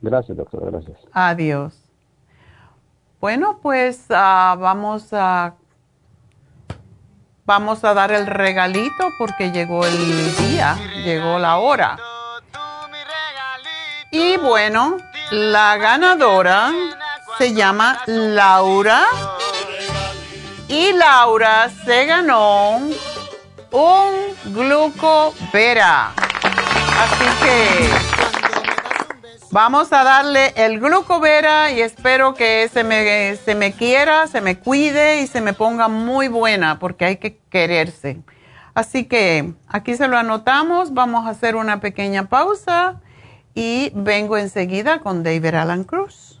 Gracias, 0.00 0.36
doctor, 0.36 0.70
gracias. 0.70 0.98
Adiós. 1.12 1.88
Bueno, 3.20 3.58
pues 3.60 4.06
uh, 4.10 4.58
vamos 4.58 5.08
a 5.12 5.54
vamos 7.48 7.82
a 7.82 7.94
dar 7.94 8.12
el 8.12 8.26
regalito 8.26 9.14
porque 9.16 9.50
llegó 9.50 9.86
el 9.86 10.36
día, 10.36 10.76
llegó 11.02 11.38
la 11.38 11.56
hora. 11.56 11.96
Y 14.10 14.36
bueno, 14.36 14.98
la 15.30 15.78
ganadora 15.78 16.70
se 17.38 17.54
llama 17.54 18.02
Laura. 18.04 19.06
Y 20.68 20.92
Laura 20.92 21.70
se 21.86 22.04
ganó 22.04 22.82
un 23.70 24.12
glucovera. 24.44 26.12
Así 27.00 27.24
que 27.42 28.27
Vamos 29.50 29.92
a 29.94 30.04
darle 30.04 30.52
el 30.56 30.78
glucovera 30.78 31.72
y 31.72 31.80
espero 31.80 32.34
que 32.34 32.68
se 32.72 32.84
me, 32.84 33.36
se 33.36 33.54
me 33.54 33.72
quiera, 33.72 34.26
se 34.26 34.42
me 34.42 34.58
cuide 34.58 35.22
y 35.22 35.26
se 35.26 35.40
me 35.40 35.54
ponga 35.54 35.88
muy 35.88 36.28
buena 36.28 36.78
porque 36.78 37.06
hay 37.06 37.16
que 37.16 37.38
quererse. 37.50 38.20
Así 38.74 39.06
que 39.06 39.54
aquí 39.66 39.96
se 39.96 40.06
lo 40.06 40.18
anotamos, 40.18 40.92
vamos 40.92 41.26
a 41.26 41.30
hacer 41.30 41.56
una 41.56 41.80
pequeña 41.80 42.28
pausa 42.28 43.00
y 43.54 43.90
vengo 43.94 44.36
enseguida 44.36 45.00
con 45.00 45.22
David 45.22 45.54
Alan 45.54 45.84
Cruz. 45.84 46.40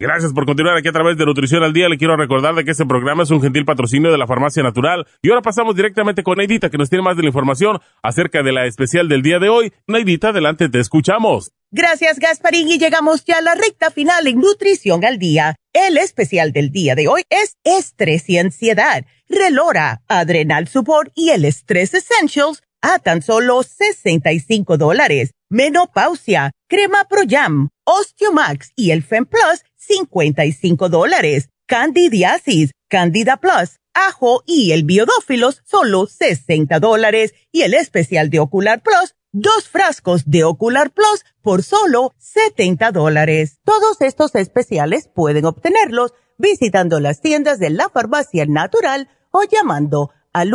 Gracias 0.00 0.32
por 0.32 0.46
continuar 0.46 0.76
aquí 0.76 0.86
a 0.86 0.92
través 0.92 1.16
de 1.16 1.26
Nutrición 1.26 1.64
al 1.64 1.72
Día. 1.72 1.88
Le 1.88 1.98
quiero 1.98 2.16
recordar 2.16 2.54
de 2.54 2.64
que 2.64 2.70
este 2.70 2.86
programa 2.86 3.24
es 3.24 3.32
un 3.32 3.42
gentil 3.42 3.64
patrocinio 3.64 4.12
de 4.12 4.18
la 4.18 4.28
Farmacia 4.28 4.62
Natural. 4.62 5.04
Y 5.22 5.30
ahora 5.30 5.42
pasamos 5.42 5.74
directamente 5.74 6.22
con 6.22 6.38
Neidita, 6.38 6.70
que 6.70 6.78
nos 6.78 6.88
tiene 6.88 7.02
más 7.02 7.16
de 7.16 7.22
la 7.22 7.30
información 7.30 7.80
acerca 8.00 8.44
de 8.44 8.52
la 8.52 8.66
especial 8.66 9.08
del 9.08 9.22
día 9.22 9.40
de 9.40 9.48
hoy. 9.48 9.72
Neidita, 9.88 10.28
adelante, 10.28 10.68
te 10.68 10.78
escuchamos. 10.78 11.50
Gracias, 11.72 12.20
Gasparín, 12.20 12.68
y 12.68 12.78
llegamos 12.78 13.24
ya 13.24 13.38
a 13.38 13.42
la 13.42 13.56
recta 13.56 13.90
final 13.90 14.28
en 14.28 14.38
Nutrición 14.38 15.04
al 15.04 15.18
Día. 15.18 15.56
El 15.72 15.98
especial 15.98 16.52
del 16.52 16.70
día 16.70 16.94
de 16.94 17.08
hoy 17.08 17.22
es 17.28 17.56
Estrés 17.64 18.30
y 18.30 18.38
Ansiedad, 18.38 19.04
Relora, 19.28 20.02
Adrenal 20.06 20.68
Support 20.68 21.10
y 21.16 21.30
el 21.30 21.44
Stress 21.44 21.94
Essentials 21.94 22.62
a 22.80 22.98
tan 22.98 23.22
solo 23.22 23.62
65 23.62 24.76
dólares. 24.76 25.32
Menopausia, 25.48 26.52
Crema 26.68 27.04
Pro 27.08 27.22
Jam, 27.28 27.70
Osteomax 27.84 28.72
y 28.76 28.90
el 28.90 29.02
Fem 29.02 29.26
Plus 29.26 29.64
55 29.76 30.88
dólares. 30.88 31.48
Candidiasis, 31.66 32.72
Candida 32.88 33.38
Plus, 33.38 33.78
Ajo 33.92 34.42
y 34.46 34.72
el 34.72 34.84
Biodófilos, 34.84 35.62
solo 35.64 36.06
60 36.06 36.78
dólares. 36.80 37.34
Y 37.52 37.62
el 37.62 37.74
especial 37.74 38.30
de 38.30 38.40
Ocular 38.40 38.82
Plus, 38.82 39.14
dos 39.32 39.68
frascos 39.68 40.24
de 40.26 40.44
Ocular 40.44 40.90
Plus 40.90 41.24
por 41.42 41.62
solo 41.62 42.14
70 42.18 42.92
dólares. 42.92 43.58
Todos 43.64 44.00
estos 44.00 44.34
especiales 44.34 45.08
pueden 45.14 45.44
obtenerlos 45.44 46.14
visitando 46.38 47.00
las 47.00 47.20
tiendas 47.20 47.58
de 47.58 47.70
la 47.70 47.88
farmacia 47.88 48.46
natural 48.46 49.08
o 49.30 49.42
llamando 49.44 50.10
al 50.32 50.54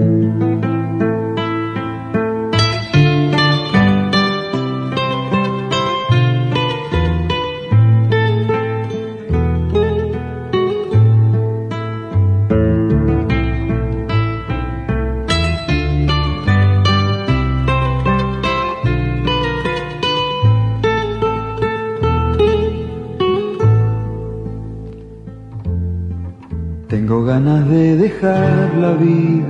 Ganas 27.31 27.65
de 27.69 27.95
dejar 27.95 28.73
la 28.73 28.91
vida 28.91 29.47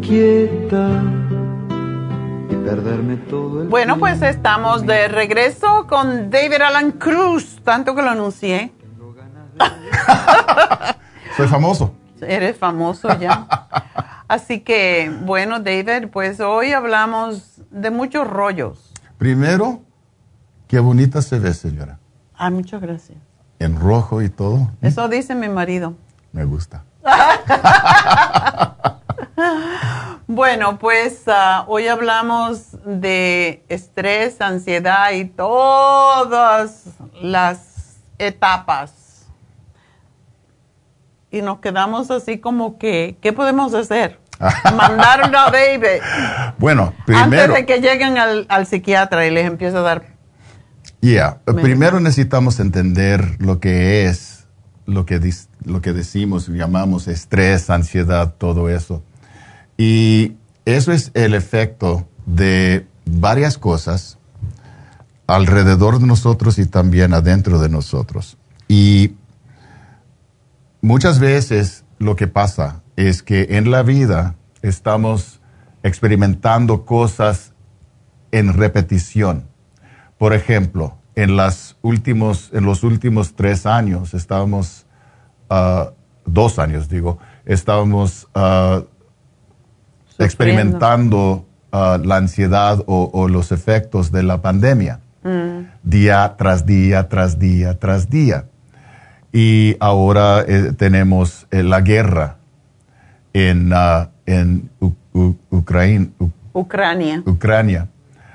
quieta 0.00 1.02
y 2.48 2.54
perderme 2.64 3.16
todo 3.28 3.62
el 3.62 3.68
Bueno, 3.68 3.98
pues 3.98 4.22
estamos 4.22 4.86
de 4.86 5.08
regreso 5.08 5.88
con 5.88 6.30
David 6.30 6.62
Alan 6.62 6.92
Cruz, 6.92 7.58
tanto 7.64 7.96
que 7.96 8.02
lo 8.02 8.10
anuncié. 8.10 8.72
Soy 11.36 11.48
famoso. 11.48 11.92
Eres 12.20 12.56
famoso 12.56 13.08
ya. 13.18 13.48
Así 14.28 14.60
que, 14.60 15.12
bueno, 15.24 15.58
David, 15.58 16.06
pues 16.12 16.38
hoy 16.38 16.70
hablamos 16.70 17.62
de 17.72 17.90
muchos 17.90 18.28
rollos. 18.28 18.92
Primero, 19.18 19.82
qué 20.68 20.78
bonita 20.78 21.20
se 21.20 21.40
ve, 21.40 21.52
señora. 21.52 21.98
Ah, 22.36 22.50
muchas 22.50 22.80
gracias. 22.80 23.18
En 23.58 23.80
rojo 23.80 24.22
y 24.22 24.28
todo. 24.28 24.70
Eso 24.82 25.08
dice 25.08 25.34
mi 25.34 25.48
marido. 25.48 25.94
Me 26.34 26.44
gusta. 26.44 26.82
bueno, 30.26 30.80
pues 30.80 31.22
ah, 31.28 31.64
hoy 31.68 31.86
hablamos 31.86 32.76
de 32.84 33.64
estrés, 33.68 34.40
ansiedad 34.40 35.12
y 35.12 35.26
todas 35.26 36.86
las 37.22 37.98
etapas. 38.18 39.26
Y 41.30 41.40
nos 41.40 41.60
quedamos 41.60 42.10
así 42.10 42.38
como 42.38 42.78
que, 42.78 43.16
¿qué 43.22 43.32
podemos 43.32 43.72
hacer? 43.72 44.18
Mandarlo 44.76 45.38
a 45.38 45.50
David. 45.52 46.02
Bueno, 46.58 46.92
primero. 47.06 47.54
Antes 47.54 47.54
de 47.54 47.64
que 47.64 47.80
lleguen 47.80 48.18
al, 48.18 48.46
al 48.48 48.66
psiquiatra 48.66 49.24
y 49.24 49.30
les 49.30 49.46
empiece 49.46 49.76
a 49.76 49.82
dar. 49.82 50.02
Yeah, 51.00 51.38
primero 51.44 52.00
necesitamos 52.00 52.58
entender 52.58 53.36
lo 53.38 53.60
que 53.60 54.06
es, 54.06 54.33
lo 54.86 55.06
que, 55.06 55.20
lo 55.64 55.80
que 55.80 55.92
decimos, 55.92 56.48
llamamos 56.48 57.08
estrés, 57.08 57.70
ansiedad, 57.70 58.34
todo 58.36 58.68
eso. 58.68 59.02
Y 59.76 60.34
eso 60.64 60.92
es 60.92 61.10
el 61.14 61.34
efecto 61.34 62.06
de 62.26 62.86
varias 63.06 63.58
cosas 63.58 64.18
alrededor 65.26 65.98
de 65.98 66.06
nosotros 66.06 66.58
y 66.58 66.66
también 66.66 67.14
adentro 67.14 67.58
de 67.58 67.68
nosotros. 67.68 68.36
Y 68.68 69.14
muchas 70.80 71.18
veces 71.18 71.84
lo 71.98 72.16
que 72.16 72.26
pasa 72.26 72.82
es 72.96 73.22
que 73.22 73.48
en 73.50 73.70
la 73.70 73.82
vida 73.82 74.36
estamos 74.62 75.40
experimentando 75.82 76.84
cosas 76.84 77.52
en 78.32 78.52
repetición. 78.52 79.46
Por 80.18 80.32
ejemplo, 80.32 80.98
en, 81.14 81.36
las 81.36 81.76
últimos, 81.82 82.50
en 82.52 82.64
los 82.64 82.82
últimos 82.82 83.34
tres 83.34 83.66
años 83.66 84.14
estábamos, 84.14 84.86
uh, 85.50 85.90
dos 86.24 86.58
años 86.58 86.88
digo, 86.88 87.18
estábamos 87.44 88.28
uh, 88.34 88.84
experimentando 90.18 91.46
uh, 91.72 91.98
la 92.04 92.16
ansiedad 92.16 92.82
o, 92.86 93.10
o, 93.12 93.28
los 93.28 93.52
efectos 93.52 94.12
de 94.12 94.22
la 94.22 94.40
pandemia, 94.40 95.00
mm. 95.22 95.58
día 95.82 96.34
tras 96.36 96.66
día, 96.66 97.08
tras 97.08 97.38
día, 97.38 97.78
tras 97.78 98.08
día. 98.10 98.46
Y 99.32 99.76
ahora 99.80 100.44
eh, 100.46 100.72
tenemos 100.78 101.48
eh, 101.50 101.64
la 101.64 101.80
guerra 101.80 102.36
en, 103.32 103.72
en 104.26 104.70
Ucrania. 105.50 106.08
Ucrania. 106.52 107.22
Ucrania. 107.26 107.88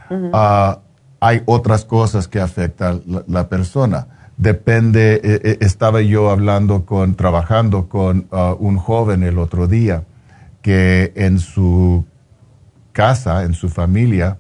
-huh. 0.10 0.80
Hay 1.20 1.42
otras 1.46 1.86
cosas 1.86 2.28
que 2.28 2.40
afectan 2.40 3.02
la, 3.06 3.24
la 3.28 3.50
persona. 3.50 4.08
Depende, 4.38 5.20
eh, 5.24 5.58
estaba 5.60 6.02
yo 6.02 6.30
hablando 6.30 6.86
con, 6.86 7.16
trabajando 7.16 7.90
con 7.90 8.28
uh, 8.32 8.56
un 8.58 8.78
joven 8.78 9.24
el 9.24 9.38
otro 9.38 9.68
día 9.68 10.04
que 10.62 11.12
en 11.16 11.40
su 11.40 12.06
casa, 12.94 13.44
en 13.44 13.54
su 13.54 13.70
familia, 13.70 14.38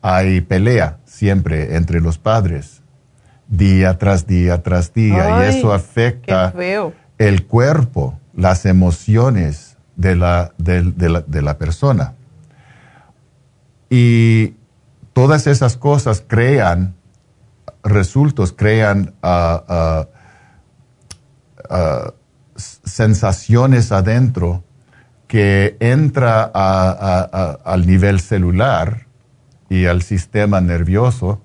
hay 0.00 0.40
pelea 0.40 0.98
siempre 1.04 1.76
entre 1.76 2.00
los 2.00 2.18
padres, 2.18 2.82
día 3.48 3.98
tras 3.98 4.26
día 4.26 4.62
tras 4.62 4.92
día, 4.92 5.40
y 5.40 5.56
eso 5.56 5.72
afecta 5.72 6.52
el 7.18 7.46
cuerpo, 7.46 8.18
las 8.34 8.64
emociones 8.64 9.76
de 9.96 10.16
la, 10.16 10.52
de 10.56 11.42
la 11.42 11.58
persona. 11.58 12.14
Y 13.90 14.54
todas 15.12 15.46
esas 15.46 15.76
cosas 15.76 16.24
crean 16.26 16.94
resultados, 17.82 18.52
crean 18.52 19.14
ah, 19.22 20.06
sensaciones 22.56 23.92
adentro 23.92 24.64
que 25.26 25.76
entra 25.80 26.42
al 26.44 27.86
nivel 27.86 28.20
celular 28.20 29.06
y 29.68 29.86
al 29.86 30.02
sistema 30.02 30.60
nervioso. 30.60 31.40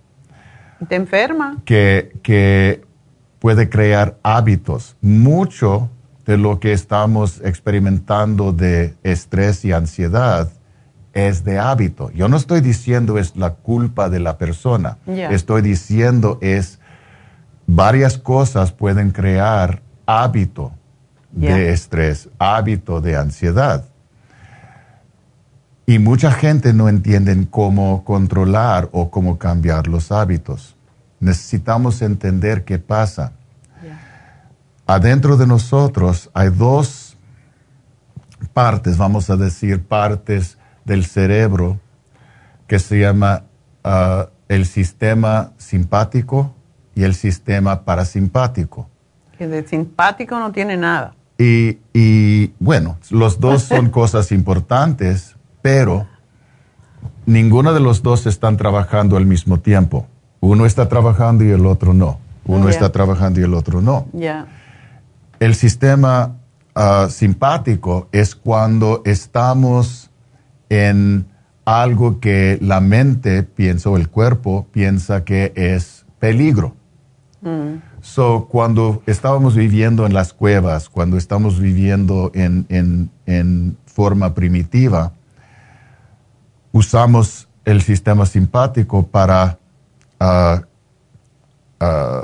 Te 0.89 0.95
enferma. 0.95 1.57
Que, 1.63 2.11
que 2.21 2.83
puede 3.39 3.69
crear 3.69 4.17
hábitos. 4.23 4.97
Mucho 5.01 5.89
de 6.25 6.37
lo 6.37 6.59
que 6.59 6.73
estamos 6.73 7.39
experimentando 7.41 8.51
de 8.51 8.95
estrés 9.03 9.63
y 9.63 9.71
ansiedad 9.71 10.49
es 11.17 11.43
de 11.43 11.57
hábito. 11.57 12.11
Yo 12.11 12.27
no 12.27 12.37
estoy 12.37 12.61
diciendo 12.61 13.17
es 13.17 13.35
la 13.35 13.55
culpa 13.55 14.07
de 14.07 14.19
la 14.19 14.37
persona. 14.37 14.99
Estoy 15.07 15.63
diciendo 15.63 16.37
es 16.41 16.79
varias 17.65 18.19
cosas 18.19 18.71
pueden 18.71 19.09
crear 19.09 19.81
hábito 20.05 20.71
de 21.31 21.71
estrés, 21.71 22.29
hábito 22.37 23.01
de 23.01 23.17
ansiedad. 23.17 23.83
Y 25.87 25.97
mucha 25.97 26.31
gente 26.31 26.71
no 26.71 26.87
entiende 26.87 27.47
cómo 27.49 28.03
controlar 28.03 28.87
o 28.91 29.09
cómo 29.09 29.39
cambiar 29.39 29.87
los 29.87 30.11
hábitos. 30.11 30.75
Necesitamos 31.19 32.03
entender 32.03 32.63
qué 32.63 32.77
pasa. 32.77 33.31
Adentro 34.85 35.35
de 35.35 35.47
nosotros 35.47 36.29
hay 36.33 36.49
dos 36.49 37.17
partes, 38.53 38.97
vamos 38.97 39.31
a 39.31 39.35
decir, 39.35 39.83
partes 39.83 40.57
del 40.87 41.05
cerebro 41.05 41.79
que 42.65 42.79
se 42.79 42.99
llama 42.99 43.43
ah, 43.83 44.29
el 44.47 44.65
sistema 44.65 45.51
simpático 45.57 46.55
y 46.95 47.03
el 47.03 47.13
sistema 47.13 47.83
parasimpático. 47.83 48.89
Que 49.37 49.47
de 49.47 49.67
simpático 49.67 50.39
no 50.39 50.51
tiene 50.51 50.77
nada. 50.77 51.13
Y, 51.37 51.77
y 51.93 52.53
bueno, 52.59 52.97
los 53.11 53.39
dos 53.39 53.63
son 53.63 53.89
cosas 54.01 54.31
importantes, 54.31 55.35
pero 55.61 56.07
ninguno 57.25 57.73
de 57.73 57.81
los 57.81 58.01
dos 58.01 58.25
están 58.25 58.57
trabajando 58.57 59.17
al 59.17 59.25
mismo 59.25 59.59
tiempo. 59.59 60.07
Uno 60.39 60.65
está 60.65 60.87
trabajando 60.87 61.43
y 61.43 61.51
el 61.51 61.65
otro 61.65 61.93
no. 61.93 62.19
Uno 62.45 62.69
está 62.69 62.93
trabajando 62.93 63.41
y 63.41 63.43
el 63.43 63.53
otro 63.53 63.81
no. 63.81 64.07
El 65.39 65.53
sistema 65.53 66.37
ah, 66.73 67.07
simpático 67.09 68.07
es 68.13 68.35
cuando 68.35 69.01
estamos 69.03 70.06
en 70.69 71.25
algo 71.65 72.19
que 72.19 72.57
la 72.61 72.79
mente 72.79 73.43
piensa 73.43 73.89
o 73.89 73.97
el 73.97 74.09
cuerpo 74.09 74.67
piensa 74.71 75.23
que 75.25 75.51
es 75.55 76.05
peligro. 76.19 76.75
Mm. 77.41 77.81
So, 78.01 78.47
cuando 78.49 79.03
estábamos 79.05 79.55
viviendo 79.55 80.05
en 80.05 80.13
las 80.13 80.33
cuevas, 80.33 80.87
cuando 80.87 81.17
estamos 81.17 81.59
viviendo 81.59 82.31
en, 82.33 83.09
forma 83.85 84.33
primitiva, 84.35 85.11
usamos 86.71 87.47
el 87.65 87.81
sistema 87.81 88.25
simpático 88.25 89.07
para 89.07 89.57
ah, 90.19 90.61
ah, 91.79 92.23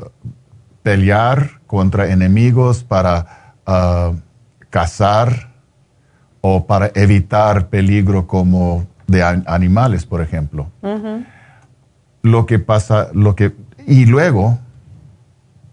pelear 0.83 1.61
contra 1.65 2.11
enemigos, 2.11 2.83
para 2.83 3.55
uh, 3.65 4.15
cazar 4.69 5.52
o 6.45 6.67
para 6.67 6.91
evitar 6.93 7.69
peligro 7.69 8.27
como 8.27 8.85
de 9.07 9.23
animales, 9.23 10.05
por 10.05 10.21
ejemplo. 10.21 10.69
Lo 12.21 12.45
que 12.45 12.59
pasa, 12.59 13.07
lo 13.13 13.33
que, 13.33 13.55
y 13.87 14.05
luego 14.05 14.59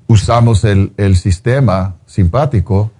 usamos 0.06 0.62
el, 0.62 1.16
sistema 1.16 1.96
simpático 2.06 2.92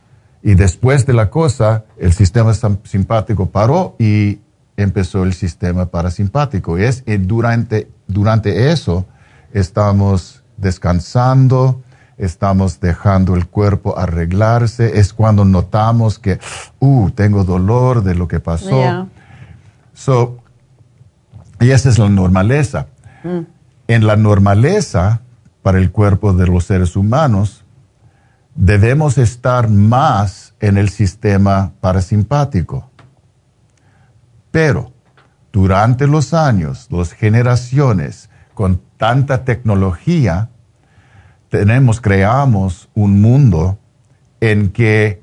y 0.43 0.55
después 0.55 1.07
de 1.07 1.13
la 1.13 1.31
cosa, 1.31 1.85
el 1.97 2.13
sistema 2.13 2.53
simpático 2.83 3.47
paró 3.47 3.95
y 4.01 4.41
empezó 4.77 5.23
el 5.23 5.33
sistema 5.33 5.87
parasimpático. 5.87 6.77
Y 6.77 6.83
es 6.83 7.05
durante, 7.07 7.89
durante 8.09 8.73
eso 8.73 9.07
estamos 9.53 10.43
descansando, 10.57 11.83
estamos 12.21 12.81
dejando 12.81 13.35
el 13.35 13.47
cuerpo 13.47 13.99
arreglarse, 13.99 14.99
es 14.99 15.13
cuando 15.13 15.45
notamos 15.45 16.19
que, 16.19 16.39
uh, 16.79 17.11
tengo 17.11 17.45
dolor 17.45 18.03
de 18.03 18.15
lo 18.15 18.29
que 18.29 18.41
pasó. 18.41 19.09
So, 19.95 20.39
y 21.61 21.71
esa 21.71 21.89
es 21.89 21.99
la 21.99 22.09
normaleza. 22.09 22.87
Mm. 23.25 23.41
En 23.89 24.07
la 24.07 24.17
normaleza, 24.17 25.23
para 25.63 25.79
el 25.79 25.91
cuerpo 25.91 26.33
de 26.33 26.47
los 26.47 26.65
seres 26.65 26.95
humanos, 26.95 27.65
debemos 28.55 29.19
estar 29.19 29.69
más 29.69 30.55
en 30.61 30.79
el 30.79 30.91
sistema 30.91 31.73
parasimpático. 31.81 32.91
Pero 34.51 34.93
durante 35.53 36.07
los 36.07 36.35
años, 36.35 36.87
las 36.91 37.13
generaciones, 37.13 38.31
con 38.55 38.81
tanta 38.97 39.45
tecnología, 39.45 40.51
tenemos, 41.51 42.01
creamos 42.01 42.89
un 42.95 43.21
mundo 43.21 43.79
en 44.41 44.71
que 44.71 45.21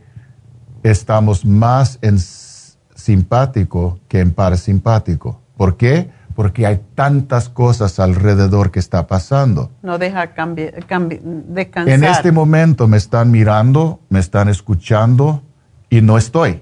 estamos 0.83 1.45
más 1.45 1.97
en 2.01 2.19
simpático 2.19 3.99
que 4.07 4.19
en 4.19 4.31
parasimpático. 4.31 5.41
¿Por 5.55 5.77
qué? 5.77 6.11
Porque 6.35 6.67
hay 6.67 6.81
tantas 6.93 7.49
cosas 7.49 7.99
alrededor 7.99 8.69
que 8.69 8.79
está 8.79 9.07
pasando. 9.07 9.71
No 9.81 9.97
deja 9.97 10.27
descansar. 10.27 11.89
En 11.89 12.03
este 12.03 12.31
momento 12.31 12.87
me 12.87 12.97
están 12.97 13.31
mirando, 13.31 14.01
me 14.09 14.19
están 14.19 14.49
escuchando 14.49 15.41
y 15.89 16.01
no 16.01 16.17
estoy. 16.17 16.61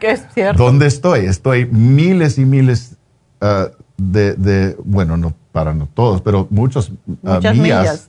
¿Qué 0.00 0.10
es 0.10 0.26
cierto. 0.32 0.64
¿Dónde 0.64 0.86
estoy? 0.86 1.26
Estoy 1.26 1.66
miles 1.66 2.38
y 2.38 2.46
miles 2.46 2.96
uh, 3.42 3.70
de, 3.96 4.34
de, 4.34 4.76
bueno, 4.84 5.16
no 5.16 5.34
para 5.52 5.72
no 5.72 5.88
todos, 5.92 6.20
pero 6.20 6.46
muchos 6.50 6.92
uh, 7.22 7.54
millas, 7.54 8.06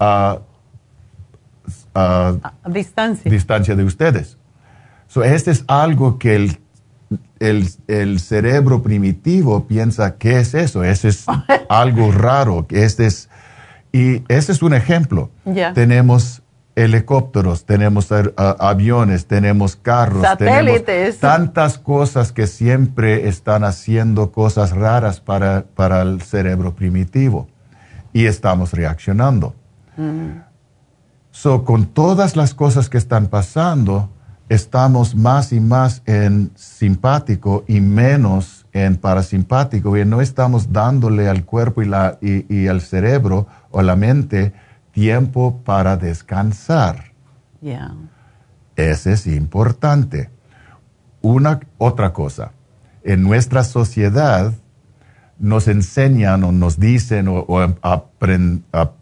a, 0.00 0.40
distancia. 2.68 3.30
distancia 3.30 3.76
de 3.76 3.84
ustedes. 3.84 4.36
So, 5.06 5.22
este 5.22 5.52
es 5.52 5.64
algo 5.68 6.18
que 6.18 6.34
el, 6.34 6.58
el, 7.38 7.68
el, 7.86 8.18
cerebro 8.18 8.82
primitivo 8.82 9.66
piensa, 9.68 10.16
¿qué 10.16 10.40
es 10.40 10.54
eso? 10.54 10.82
Ese 10.82 11.08
es 11.08 11.26
algo 11.68 12.10
raro. 12.10 12.66
Este 12.70 13.06
es, 13.06 13.28
y 13.92 14.24
este 14.28 14.50
es 14.52 14.62
un 14.62 14.74
ejemplo. 14.74 15.30
Tenemos 15.74 16.41
helicópteros, 16.74 17.66
tenemos 17.66 18.08
aviones, 18.36 19.26
tenemos 19.26 19.76
carros, 19.76 20.24
tenemos 20.38 20.82
tantas 21.20 21.78
cosas 21.78 22.32
que 22.32 22.46
siempre 22.46 23.28
están 23.28 23.64
haciendo 23.64 24.32
cosas 24.32 24.70
raras 24.70 25.20
para, 25.20 25.64
para 25.74 26.02
el 26.02 26.22
cerebro 26.22 26.74
primitivo 26.74 27.48
y 28.12 28.26
estamos 28.26 28.72
reaccionando. 28.72 29.54
Mm. 29.96 30.40
So, 31.30 31.64
con 31.64 31.86
todas 31.86 32.36
las 32.36 32.54
cosas 32.54 32.88
que 32.88 32.98
están 32.98 33.26
pasando, 33.26 34.10
estamos 34.48 35.14
más 35.14 35.52
y 35.52 35.60
más 35.60 36.02
en 36.06 36.52
simpático 36.54 37.64
y 37.66 37.80
menos 37.80 38.66
en 38.72 38.96
parasimpático 38.96 39.96
y 39.96 40.04
no 40.04 40.20
estamos 40.20 40.72
dándole 40.72 41.28
al 41.28 41.44
cuerpo 41.44 41.82
y, 41.82 41.86
la, 41.86 42.18
y, 42.20 42.54
y 42.54 42.68
al 42.68 42.80
cerebro 42.80 43.46
o 43.70 43.80
a 43.80 43.82
la 43.82 43.96
mente 43.96 44.52
tiempo 44.92 45.62
para 45.64 45.96
descansar. 45.96 47.12
Ese 48.76 49.12
es 49.12 49.26
importante. 49.26 50.30
Una 51.20 51.60
otra 51.78 52.12
cosa, 52.12 52.52
en 53.02 53.22
nuestra 53.22 53.64
sociedad 53.64 54.52
nos 55.38 55.68
enseñan 55.68 56.44
o 56.44 56.52
nos 56.52 56.78
dicen 56.78 57.26
o, 57.28 57.46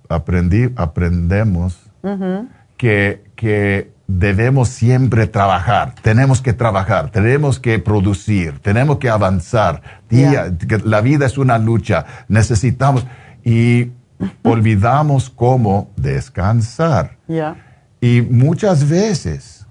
aprendemos 0.08 1.78
que, 2.76 3.24
que, 3.36 3.92
debemos 4.12 4.68
siempre 4.70 5.28
trabajar, 5.28 5.94
tenemos 6.02 6.42
que 6.42 6.52
trabajar, 6.52 7.10
tenemos 7.10 7.60
que 7.60 7.78
producir, 7.78 8.58
tenemos 8.58 8.98
que 8.98 9.08
avanzar. 9.08 9.82
la 10.10 11.00
vida 11.00 11.26
es 11.26 11.38
una 11.38 11.58
lucha, 11.58 12.06
necesitamos. 12.26 13.06
Y 13.44 13.92
olvidamos 14.42 15.30
cómo 15.30 15.90
descansar. 15.96 17.16
Y 18.00 18.22
muchas 18.22 18.88
veces 18.88 19.66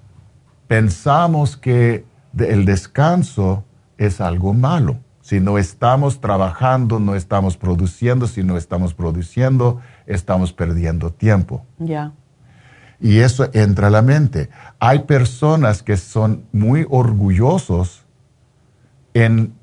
pensamos 0.68 1.58
que 1.58 2.06
el 2.38 2.66
descanso 2.66 3.64
es 3.98 4.22
algo 4.22 4.54
malo. 4.54 5.00
Si 5.22 5.40
no 5.40 5.58
estamos 5.58 6.22
trabajando, 6.22 7.00
no 7.00 7.16
estamos 7.16 7.58
produciendo. 7.58 8.28
Si 8.28 8.44
no 8.44 8.58
estamos 8.58 8.94
produciendo, 8.94 9.80
estamos 10.08 10.54
perdiendo 10.54 11.12
tiempo. 11.12 11.66
Y 13.02 13.20
eso 13.20 13.50
entra 13.54 13.88
a 13.88 13.92
la 13.92 14.02
mente. 14.02 14.50
Hay 14.80 15.00
personas 15.00 15.84
que 15.84 15.98
son 15.98 16.44
muy 16.52 16.86
orgullosos 16.90 18.06
en, 19.14 19.54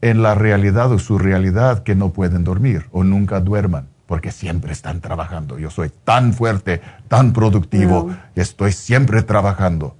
en 0.00 0.22
la 0.22 0.34
realidad 0.34 0.92
o 0.92 0.98
su 0.98 1.18
realidad 1.18 1.82
que 1.82 1.94
no 1.94 2.12
pueden 2.12 2.44
dormir 2.44 2.86
o 2.92 3.04
nunca 3.04 3.40
duerman 3.40 3.91
porque 4.12 4.30
siempre 4.30 4.72
están 4.72 5.00
trabajando. 5.00 5.58
Yo 5.58 5.70
soy 5.70 5.90
tan 6.04 6.34
fuerte, 6.34 6.82
tan 7.08 7.32
productivo, 7.32 8.14
estoy 8.34 8.72
siempre 8.72 9.22
trabajando. 9.22 9.96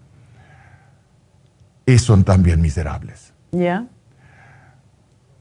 Y 1.86 1.97
son 1.97 2.22
también 2.22 2.60
miserables. 2.60 3.32
Ya. 3.52 3.86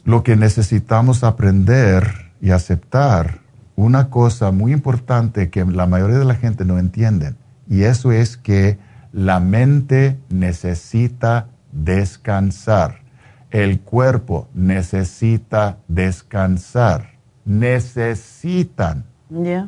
Lo 0.06 0.24
que 0.24 0.38
necesitamos 0.38 1.26
aprender 1.26 2.32
y 2.40 2.52
aceptar, 2.52 3.40
una 3.76 4.10
cosa 4.10 4.52
muy 4.52 4.72
importante 4.72 5.50
que 5.50 5.66
la 5.66 5.86
mayoría 5.86 6.20
de 6.20 6.24
la 6.24 6.36
gente 6.36 6.64
no 6.64 6.80
entiende, 6.80 7.36
y 7.68 7.84
eso 7.84 8.14
es 8.14 8.38
que 8.38 8.80
la 9.12 9.42
mente 9.42 10.18
necesita 10.30 11.48
descansar. 11.74 13.02
El 13.50 13.82
cuerpo 13.82 14.48
necesita 14.54 15.76
descansar 15.90 17.12
necesitan 17.46 19.06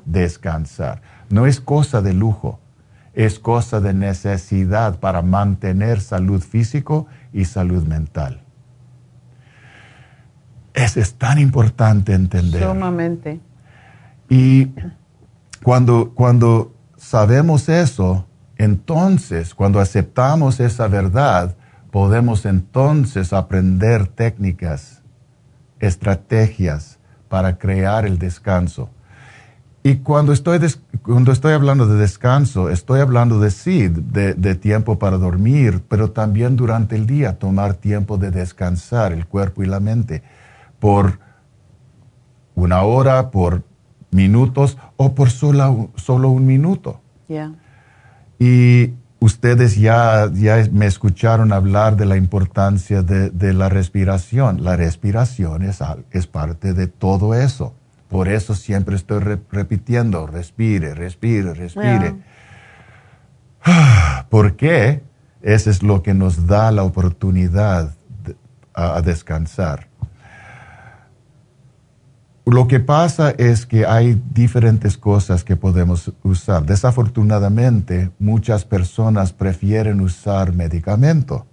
descansar. 0.05 1.01
No 1.29 1.45
es 1.45 1.59
cosa 1.59 2.01
de 2.01 2.13
lujo, 2.13 2.59
es 3.13 3.39
cosa 3.39 3.79
de 3.79 3.93
necesidad 3.93 4.99
para 4.99 5.21
mantener 5.21 6.01
salud 6.01 6.41
físico 6.41 7.07
y 7.31 7.45
salud 7.45 7.83
mental. 7.83 8.41
Eso 10.73 10.99
es 10.99 11.13
tan 11.13 11.39
importante 11.39 12.13
entender. 12.13 12.63
Sumamente. 12.63 13.39
Y 14.27 14.71
cuando, 15.61 16.11
cuando 16.15 16.73
sabemos 16.97 17.69
eso, 17.69 18.25
entonces, 18.57 19.53
cuando 19.53 19.79
aceptamos 19.79 20.59
esa 20.59 20.87
verdad, 20.87 21.55
podemos 21.91 22.45
entonces 22.45 23.33
aprender 23.33 24.07
técnicas, 24.07 25.03
estrategias, 25.79 26.99
para 27.33 27.57
crear 27.57 28.05
el 28.05 28.19
descanso. 28.19 28.91
Y 29.81 29.95
cuando 29.95 30.33
estoy, 30.33 30.59
cuando 31.01 31.31
estoy 31.31 31.53
hablando 31.53 31.87
de 31.87 31.95
descanso, 31.95 32.69
estoy 32.69 32.99
hablando 32.99 33.39
de 33.39 33.49
sí, 33.49 33.87
de, 33.87 34.35
de, 34.35 34.53
tiempo 34.53 34.99
para 34.99 35.17
dormir, 35.17 35.81
pero 35.87 36.11
también 36.11 36.55
durante 36.55 36.95
el 36.95 37.07
día 37.07 37.39
tomar 37.39 37.73
tiempo 37.73 38.19
de 38.19 38.29
descansar 38.29 39.13
el 39.13 39.25
cuerpo 39.25 39.63
y 39.63 39.65
la 39.65 39.79
mente 39.79 40.21
por 40.79 41.17
una 42.53 42.83
hora, 42.83 43.31
por 43.31 43.63
minutos 44.11 44.77
o 44.95 45.15
por 45.15 45.31
solo, 45.31 45.89
solo 45.95 46.29
un 46.29 46.45
minuto. 46.45 47.01
Y 48.37 48.93
ustedes 49.23 49.77
ya, 49.77 50.29
ya 50.33 50.67
me 50.71 50.85
escucharon 50.85 51.53
hablar 51.53 51.95
de 51.95 52.05
la 52.05 52.17
importancia 52.17 53.03
de, 53.03 53.53
la 53.53 53.69
respiración. 53.69 54.65
La 54.65 54.75
respiración 54.75 55.63
es, 55.63 55.79
es, 56.11 56.27
parte 56.27 56.73
de 56.73 56.87
todo 56.87 57.33
eso. 57.33 57.73
Por 58.09 58.27
eso 58.27 58.53
siempre 58.53 58.97
estoy 58.97 59.19
repitiendo, 59.49 60.27
respire, 60.27 60.93
respire, 60.93 61.53
respire. 61.53 62.15
¿Por 64.29 64.57
qué? 64.57 65.03
Eso 65.41 65.69
es 65.69 65.83
lo 65.83 66.03
que 66.03 66.13
nos 66.13 66.45
da 66.45 66.71
la 66.71 66.83
oportunidad 66.83 67.95
a 68.73 69.01
descansar. 69.01 69.87
Lo 72.45 72.67
que 72.67 72.81
pasa 72.81 73.31
es 73.31 73.65
que 73.65 73.85
hay 73.85 74.21
diferentes 74.33 74.97
cosas 74.97 75.45
que 75.45 75.55
podemos 75.55 76.11
usar. 76.23 76.65
Desafortunadamente, 76.65 78.11
muchas 78.19 78.65
personas 78.65 79.31
prefieren 79.31 80.01
usar 80.01 80.53
medicamento. 80.53 81.45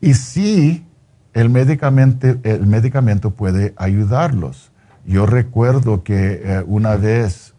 Y 0.00 0.14
sí, 0.14 0.86
el 1.34 1.50
medicamento, 1.50 2.28
el 2.42 2.66
medicamento 2.66 3.32
puede 3.32 3.74
ayudarlos. 3.76 4.72
Yo 5.04 5.26
recuerdo 5.26 6.02
que 6.02 6.40
eh, 6.42 6.64
una 6.66 6.96
vez 6.96 7.54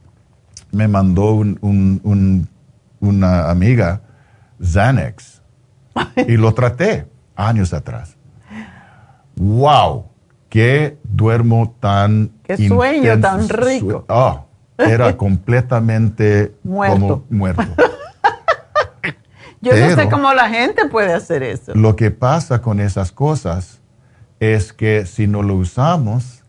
me 0.72 0.88
mandó 0.88 1.34
una 3.00 3.50
amiga 3.52 4.02
Xanax 4.60 5.42
y 6.28 6.38
lo 6.38 6.54
traté 6.56 7.08
años 7.36 7.74
atrás. 7.74 8.16
¡Wow! 9.36 10.11
Qué 10.52 10.98
duermo 11.04 11.78
tan... 11.80 12.30
Qué 12.44 12.58
sueño 12.58 13.20
tan 13.22 13.48
rico. 13.48 14.04
Ah, 14.10 14.44
era 14.78 15.16
completamente 15.18 16.54
muerto. 16.62 17.00
Como 17.00 17.24
muerto. 17.30 17.64
Yo 19.62 19.72
no 19.76 19.96
sé 19.96 20.10
cómo 20.10 20.34
la 20.34 20.50
gente 20.50 20.90
puede 20.90 21.14
hacer 21.14 21.42
eso. 21.42 21.74
Lo 21.74 21.96
que 21.96 22.12
pasa 22.12 22.62
con 22.62 22.82
esas 22.82 23.14
cosas 23.14 23.80
es 24.42 24.74
que 24.74 25.06
si 25.06 25.26
no 25.26 25.42
lo 25.42 25.56
usamos, 25.56 26.44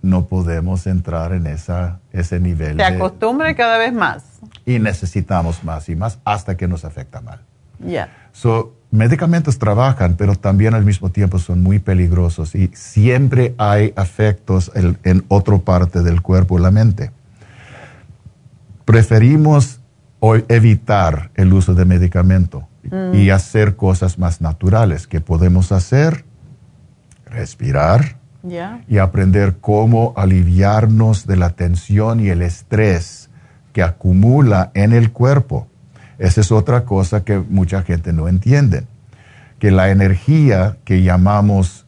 no 0.00 0.26
podemos 0.26 0.86
entrar 0.86 1.34
en 1.34 1.48
esa, 1.48 2.00
ese 2.12 2.40
nivel. 2.40 2.76
Se 2.76 2.84
acostumbre 2.84 3.54
cada 3.54 3.76
vez 3.76 3.92
más. 3.92 4.24
Y 4.64 4.78
necesitamos 4.78 5.64
más 5.64 5.88
y 5.90 5.96
más 5.96 6.18
hasta 6.24 6.56
que 6.56 6.66
nos 6.66 6.86
afecta 6.86 7.20
mal. 7.20 7.42
Ya 7.80 8.08
medicamentos 8.90 9.58
trabajan, 9.58 10.14
pero 10.16 10.34
también 10.34 10.74
al 10.74 10.84
mismo 10.84 11.10
tiempo 11.10 11.38
son 11.38 11.62
muy 11.62 11.78
peligrosos 11.78 12.54
y 12.54 12.70
siempre 12.74 13.54
hay 13.58 13.92
efectos 13.96 14.70
en, 14.74 15.24
otra 15.28 15.58
parte 15.58 16.02
del 16.02 16.22
cuerpo 16.22 16.58
y 16.58 16.62
la 16.62 16.70
mente. 16.70 17.10
Preferimos 18.84 19.80
evitar 20.48 21.30
el 21.34 21.52
uso 21.52 21.74
de 21.74 21.84
medicamento 21.84 22.66
y 23.12 23.28
mm. 23.28 23.30
hacer 23.32 23.76
cosas 23.76 24.18
más 24.18 24.40
naturales 24.40 25.06
que 25.06 25.20
podemos 25.20 25.72
hacer, 25.72 26.24
respirar 27.26 28.16
y 28.88 28.98
aprender 28.98 29.58
cómo 29.60 30.14
aliviarnos 30.16 31.26
de 31.26 31.36
la 31.36 31.50
tensión 31.50 32.20
y 32.20 32.28
el 32.30 32.40
estrés 32.40 33.28
que 33.74 33.82
acumula 33.82 34.70
en 34.74 34.94
el 34.94 35.12
cuerpo 35.12 35.68
esa 36.18 36.40
es 36.40 36.52
otra 36.52 36.84
cosa 36.84 37.24
que 37.24 37.38
mucha 37.38 37.82
gente 37.82 38.12
no 38.12 38.28
entiende, 38.28 38.86
que 39.58 39.70
la 39.70 39.90
energía 39.90 40.78
que 40.84 41.02
llamamos 41.02 41.86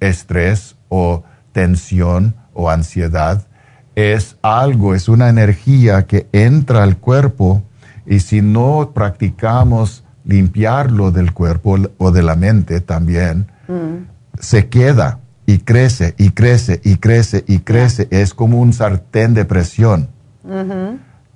estrés 0.00 0.76
o 0.88 1.24
tensión 1.52 2.36
o 2.52 2.70
ansiedad 2.70 3.46
es 3.94 4.36
algo, 4.42 4.94
es 4.94 5.08
una 5.08 5.28
energía 5.28 6.06
que 6.06 6.28
entra 6.32 6.84
al 6.84 6.98
cuerpo 6.98 7.62
y 8.06 8.20
si 8.20 8.42
no 8.42 8.92
practicamos 8.94 10.04
limpiarlo 10.24 11.10
del 11.10 11.32
cuerpo 11.32 11.78
o 11.98 12.10
de 12.12 12.22
la 12.22 12.36
mente 12.36 12.80
también, 12.80 13.50
mm. 13.66 14.38
se 14.38 14.68
queda 14.68 15.18
y 15.46 15.58
crece 15.58 16.14
y 16.16 16.30
crece 16.30 16.80
y 16.84 16.96
crece 16.96 17.44
y 17.48 17.58
crece. 17.60 18.06
Es 18.10 18.34
como 18.34 18.60
un 18.60 18.72
sartén 18.72 19.34
de 19.34 19.44
presión 19.44 20.10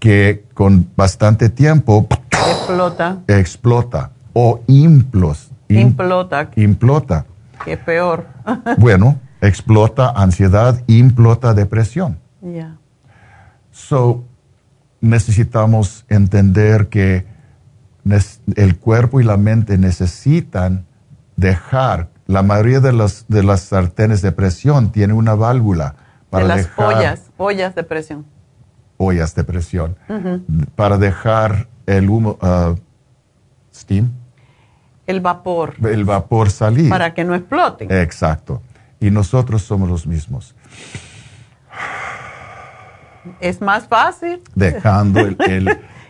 que 0.03 0.47
con 0.53 0.91
bastante 0.97 1.49
tiempo 1.49 2.09
explota. 2.29 3.21
Explota. 3.29 4.11
O 4.33 4.61
implos. 4.67 5.53
implota. 5.69 6.51
Implota. 6.57 7.25
Qué 7.65 7.77
peor. 7.77 8.27
bueno, 8.79 9.21
explota 9.41 10.11
ansiedad, 10.11 10.83
implota 10.89 11.55
depresión. 11.55 12.19
Ya. 12.41 12.79
So, 13.71 14.25
necesitamos 15.01 16.05
entender 16.09 16.89
que 16.89 17.25
el 18.57 18.79
cuerpo 18.81 19.21
y 19.21 19.25
la 19.25 19.37
mente 19.37 19.79
necesitan 19.79 20.85
dejar, 21.37 22.09
la 22.27 22.43
mayoría 22.43 22.81
de, 22.81 22.93
los, 22.93 23.27
de 23.29 23.45
las 23.45 23.61
sartenes 23.61 24.21
de 24.21 24.33
presión 24.33 24.91
tiene 24.91 25.13
una 25.13 25.37
válvula 25.37 25.95
para 26.29 26.43
de 26.43 26.49
las 26.49 26.57
dejar, 26.57 26.87
ollas, 26.87 27.31
ollas 27.37 27.75
de 27.77 27.85
presión 27.85 28.32
ollas 29.05 29.35
de 29.35 29.45
presión, 29.45 29.97
para 30.77 30.99
dejar 30.99 31.69
el 31.87 32.09
humo, 32.09 32.39
uh, 32.41 32.77
steam. 33.75 34.13
El 35.07 35.21
vapor. 35.21 35.75
El 35.83 36.05
vapor 36.05 36.51
salir. 36.51 36.89
Para 36.89 37.13
que 37.15 37.25
no 37.25 37.35
exploten. 37.35 37.91
Exacto. 37.91 38.63
Y 39.01 39.11
nosotros 39.11 39.63
somos 39.63 39.89
los 39.89 40.07
mismos. 40.07 40.55
Es 43.41 43.61
más 43.61 43.87
fácil. 43.87 44.41
Dejando 44.55 45.21
el, 45.21 45.37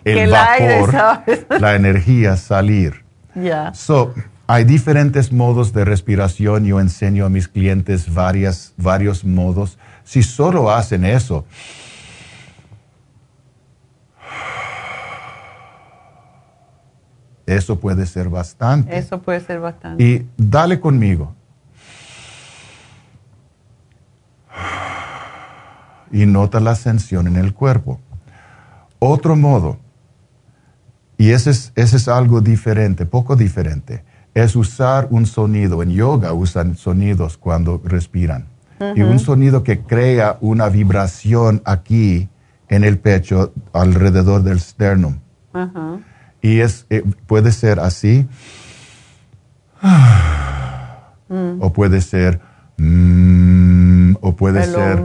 el, 0.05 0.31
vapor, 0.31 0.95
la 1.61 1.75
energía 1.75 2.37
salir. 2.37 3.03
Ya. 3.35 3.73
So, 3.73 4.15
hay 4.47 4.65
diferentes 4.65 5.33
modos 5.33 5.73
de 5.73 5.85
respiración. 5.85 6.65
Yo 6.65 6.81
enseño 6.81 7.25
a 7.25 7.31
mis 7.31 7.49
clientes 7.49 8.13
varias, 8.13 8.75
varios 8.77 9.25
modos. 9.25 9.79
Si 10.05 10.23
solo 10.23 10.71
hacen 10.71 11.05
eso, 11.05 11.47
Eso 17.57 17.79
puede 17.79 18.07
ser 18.07 18.29
bastante. 18.29 18.97
Eso 18.97 19.21
puede 19.23 19.41
ser 19.41 19.61
bastante. 19.61 20.03
Y 20.03 20.27
dale 20.37 20.81
conmigo. 20.81 21.35
Y 26.11 26.27
nota 26.27 26.61
la 26.61 26.73
ascensión 26.73 27.27
en 27.27 27.37
el 27.37 27.55
cuerpo. 27.55 28.01
Otro 28.99 29.35
modo, 29.35 29.79
y 31.17 31.31
ese 31.31 31.51
es, 31.51 31.73
ese 31.75 31.97
es 31.97 32.09
algo 32.09 32.41
diferente, 32.41 33.07
poco 33.07 33.35
diferente, 33.37 34.05
es 34.35 34.57
usar 34.57 35.09
un 35.11 35.27
sonido. 35.27 35.83
En 35.83 35.91
yoga 35.91 36.33
usan 36.33 36.77
sonidos 36.77 37.37
cuando 37.37 37.81
respiran. 37.85 38.47
Y 38.97 39.03
un 39.03 39.21
sonido 39.21 39.63
que 39.63 39.81
crea 39.81 40.39
una 40.41 40.69
vibración 40.69 41.63
aquí 41.65 42.29
en 42.69 42.83
el 42.83 42.99
pecho 42.99 43.53
alrededor 43.73 44.43
del 44.43 44.59
sternum. 44.59 45.19
Y 46.43 46.61
es, 46.61 46.87
eh, 46.91 47.03
puede 47.27 47.53
ser 47.53 47.81
así. 47.81 48.29
Mm. 51.29 51.63
O 51.63 51.73
puede 51.73 52.01
ser. 52.01 52.41
Mm, 52.77 54.17
o 54.21 54.37
puede 54.37 54.65
ser. 54.65 55.03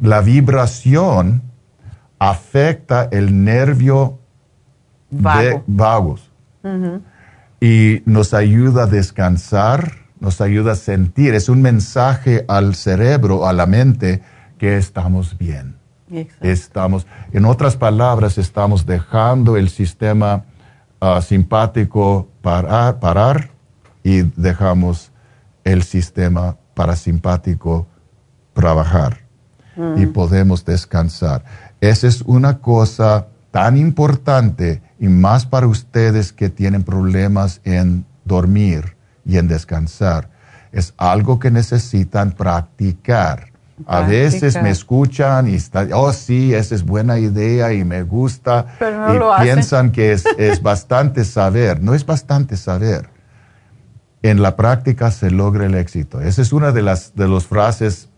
La 0.00 0.20
vibración 0.20 1.42
afecta 2.18 3.08
el 3.10 3.44
nervio 3.44 4.18
de 5.10 5.62
vagos 5.66 6.30
y 7.60 8.02
nos 8.06 8.34
ayuda 8.34 8.84
a 8.84 8.86
descansar, 8.86 9.92
nos 10.20 10.40
ayuda 10.40 10.72
a 10.72 10.76
sentir. 10.76 11.34
Es 11.34 11.48
un 11.48 11.62
mensaje 11.62 12.44
al 12.48 12.74
cerebro, 12.74 13.46
a 13.46 13.52
la 13.52 13.66
mente, 13.66 14.22
que 14.58 14.76
estamos 14.76 15.38
bien. 15.38 15.75
Estamos, 16.40 17.06
en 17.32 17.44
otras 17.44 17.76
palabras, 17.76 18.38
estamos 18.38 18.86
dejando 18.86 19.56
el 19.56 19.68
sistema 19.68 20.44
ah, 21.00 21.20
simpático 21.20 22.28
parar, 22.42 23.00
parar 23.00 23.50
y 24.04 24.22
dejamos 24.22 25.10
el 25.64 25.82
sistema 25.82 26.56
parasimpático 26.74 27.86
trabajar 28.52 29.26
y 29.76 30.06
mm. 30.06 30.12
podemos 30.12 30.64
descansar. 30.64 31.44
Esa 31.80 32.06
es 32.06 32.22
una 32.22 32.58
cosa 32.58 33.26
tan 33.50 33.76
importante 33.76 34.82
y 34.98 35.08
más 35.08 35.44
para 35.44 35.66
ustedes 35.66 36.32
que 36.32 36.48
tienen 36.48 36.82
problemas 36.82 37.60
en 37.64 38.06
dormir 38.24 38.96
y 39.24 39.38
en 39.38 39.48
descansar. 39.48 40.30
Es 40.72 40.94
algo 40.96 41.38
que 41.38 41.50
necesitan 41.50 42.32
practicar. 42.32 43.52
A 43.86 44.00
veces 44.02 44.60
me 44.62 44.70
escuchan 44.70 45.48
y 45.48 45.54
están, 45.54 45.92
oh 45.92 46.12
sí, 46.12 46.54
esa 46.54 46.74
es 46.74 46.84
buena 46.84 47.18
idea 47.18 47.74
y 47.74 47.84
me 47.84 48.02
gusta. 48.02 48.66
y 48.80 49.42
piensan 49.42 49.92
que 49.92 50.12
es, 50.12 50.24
es 50.38 50.62
bastante 50.62 51.24
saber. 51.24 51.82
No 51.82 51.94
es 51.94 52.06
bastante 52.06 52.56
saber. 52.56 53.10
En 54.22 54.40
la 54.40 54.56
práctica 54.56 55.10
se 55.10 55.30
logra 55.30 55.66
el 55.66 55.74
éxito. 55.74 56.20
Esa 56.22 56.40
es 56.40 56.52
una 56.52 56.72
de 56.72 56.82
las 56.82 57.14
de 57.14 57.28
las 57.28 57.44
frases 57.44 58.08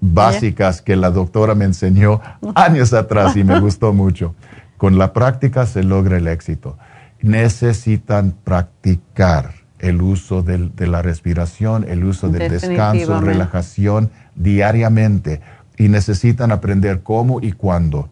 básicas 0.00 0.82
que 0.82 0.96
la 0.96 1.10
doctora 1.10 1.54
me 1.54 1.66
enseñó 1.66 2.20
años 2.54 2.92
atrás 2.92 3.36
y 3.36 3.44
me 3.44 3.60
gustó 3.66 3.92
mucho. 3.92 4.34
Con 4.78 4.98
la 4.98 5.12
práctica 5.12 5.66
se 5.66 5.82
logra 5.82 6.16
el 6.16 6.26
éxito. 6.26 6.78
Necesitan 7.20 8.34
practicar 8.44 9.55
el 9.78 10.00
uso 10.00 10.42
de 10.42 10.86
la 10.86 11.02
respiración, 11.02 11.84
el 11.88 12.04
uso 12.04 12.28
del 12.28 12.50
descanso, 12.50 13.20
relajación 13.20 14.10
diariamente 14.34 15.40
y 15.76 15.88
necesitan 15.88 16.52
aprender 16.52 17.02
cómo 17.02 17.40
y 17.40 17.52
cuándo. 17.52 18.08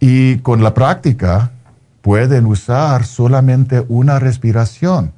Y 0.00 0.38
con 0.38 0.62
la 0.62 0.74
práctica 0.74 1.50
pueden 2.00 2.46
usar 2.46 3.04
solamente 3.04 3.84
una 3.88 4.18
respiración. 4.18 5.12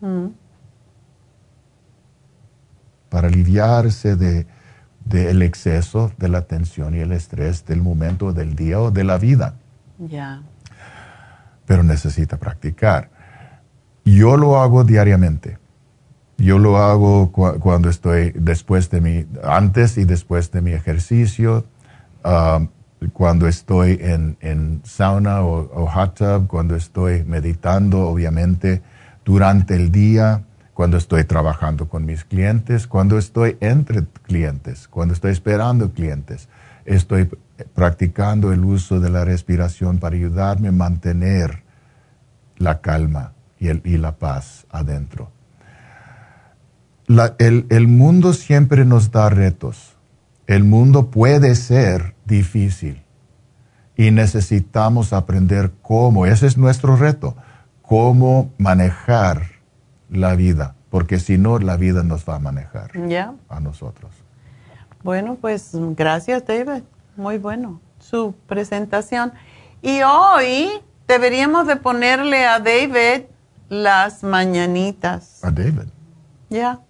Mm. 0.00 0.26
Para 3.08 3.28
aliviarse 3.28 4.16
de, 4.16 4.46
del 5.04 5.42
exceso 5.42 6.12
de 6.18 6.28
la 6.28 6.42
tensión 6.42 6.94
y 6.94 6.98
el 6.98 7.12
estrés 7.12 7.64
del 7.66 7.82
momento 7.82 8.32
del 8.32 8.56
día 8.56 8.80
o 8.80 8.90
de 8.90 9.04
la 9.04 9.18
vida. 9.18 9.54
Pero 11.66 11.82
necesita 11.82 12.36
practicar. 12.36 13.10
Yo 14.04 14.36
lo 14.36 14.60
hago 14.60 14.84
diariamente. 14.84 15.58
Yo 16.38 16.58
lo 16.58 16.76
hago 16.78 17.30
cuando 17.30 17.88
estoy 17.88 18.32
después 18.34 18.90
de 18.90 19.00
mi, 19.00 19.26
antes 19.44 19.96
y 19.96 20.04
después 20.04 20.50
de 20.50 20.60
mi 20.60 20.72
ejercicio, 20.72 21.66
um, 22.24 22.68
cuando 23.12 23.46
estoy 23.46 23.98
en, 24.00 24.80
sauna 24.84 25.42
o, 25.42 25.86
hot 25.86 26.14
tub, 26.16 26.46
cuando 26.46 26.76
estoy 26.76 27.24
meditando, 27.24 28.08
obviamente, 28.08 28.82
durante 29.24 29.74
el 29.74 29.90
día, 29.92 30.42
cuando 30.74 30.96
estoy 30.96 31.24
trabajando 31.24 31.88
con 31.88 32.04
mis 32.04 32.24
clientes, 32.24 32.86
cuando 32.86 33.18
estoy 33.18 33.56
entre 33.60 34.04
clientes, 34.22 34.88
cuando 34.88 35.14
estoy 35.14 35.32
esperando 35.32 35.92
clientes. 35.92 36.48
Estoy 36.84 37.28
practicando 37.74 38.52
el 38.52 38.64
uso 38.64 39.00
de 39.00 39.10
la 39.10 39.24
respiración 39.24 39.98
para 39.98 40.16
ayudarme 40.16 40.68
a 40.68 40.72
mantener 40.72 41.62
la 42.56 42.80
calma 42.80 43.32
y, 43.58 43.96
la 43.96 44.16
paz 44.16 44.66
adentro. 44.70 45.30
el, 47.38 47.66
el 47.68 47.88
mundo 47.88 48.32
siempre 48.32 48.84
nos 48.84 49.10
da 49.10 49.28
retos. 49.28 49.96
El 50.46 50.64
mundo 50.64 51.10
puede 51.10 51.54
ser 51.54 52.14
difícil 52.24 53.02
y 53.96 54.10
necesitamos 54.10 55.12
aprender 55.12 55.72
cómo. 55.82 56.26
Ese 56.26 56.46
es 56.46 56.56
nuestro 56.56 56.96
reto, 56.96 57.36
cómo 57.82 58.50
manejar 58.58 59.42
la 60.10 60.34
vida, 60.34 60.74
porque 60.90 61.18
si 61.18 61.38
no, 61.38 61.58
la 61.58 61.76
vida 61.76 62.02
nos 62.02 62.28
va 62.28 62.36
a 62.36 62.38
manejar 62.38 62.90
a 63.48 63.60
nosotros. 63.60 64.12
Bueno, 65.02 65.36
pues 65.40 65.70
gracias, 65.72 66.44
David. 66.46 66.82
Muy 67.16 67.38
bueno 67.38 67.80
su 68.00 68.34
presentación. 68.46 69.32
Y 69.80 70.02
hoy 70.02 70.70
deberíamos 71.06 71.66
de 71.66 71.76
ponerle 71.76 72.46
a 72.46 72.58
David 72.58 73.24
las 73.68 74.22
mañanitas. 74.22 75.44
A 75.44 75.50
David. 75.50 75.88
Ya. 76.48 76.80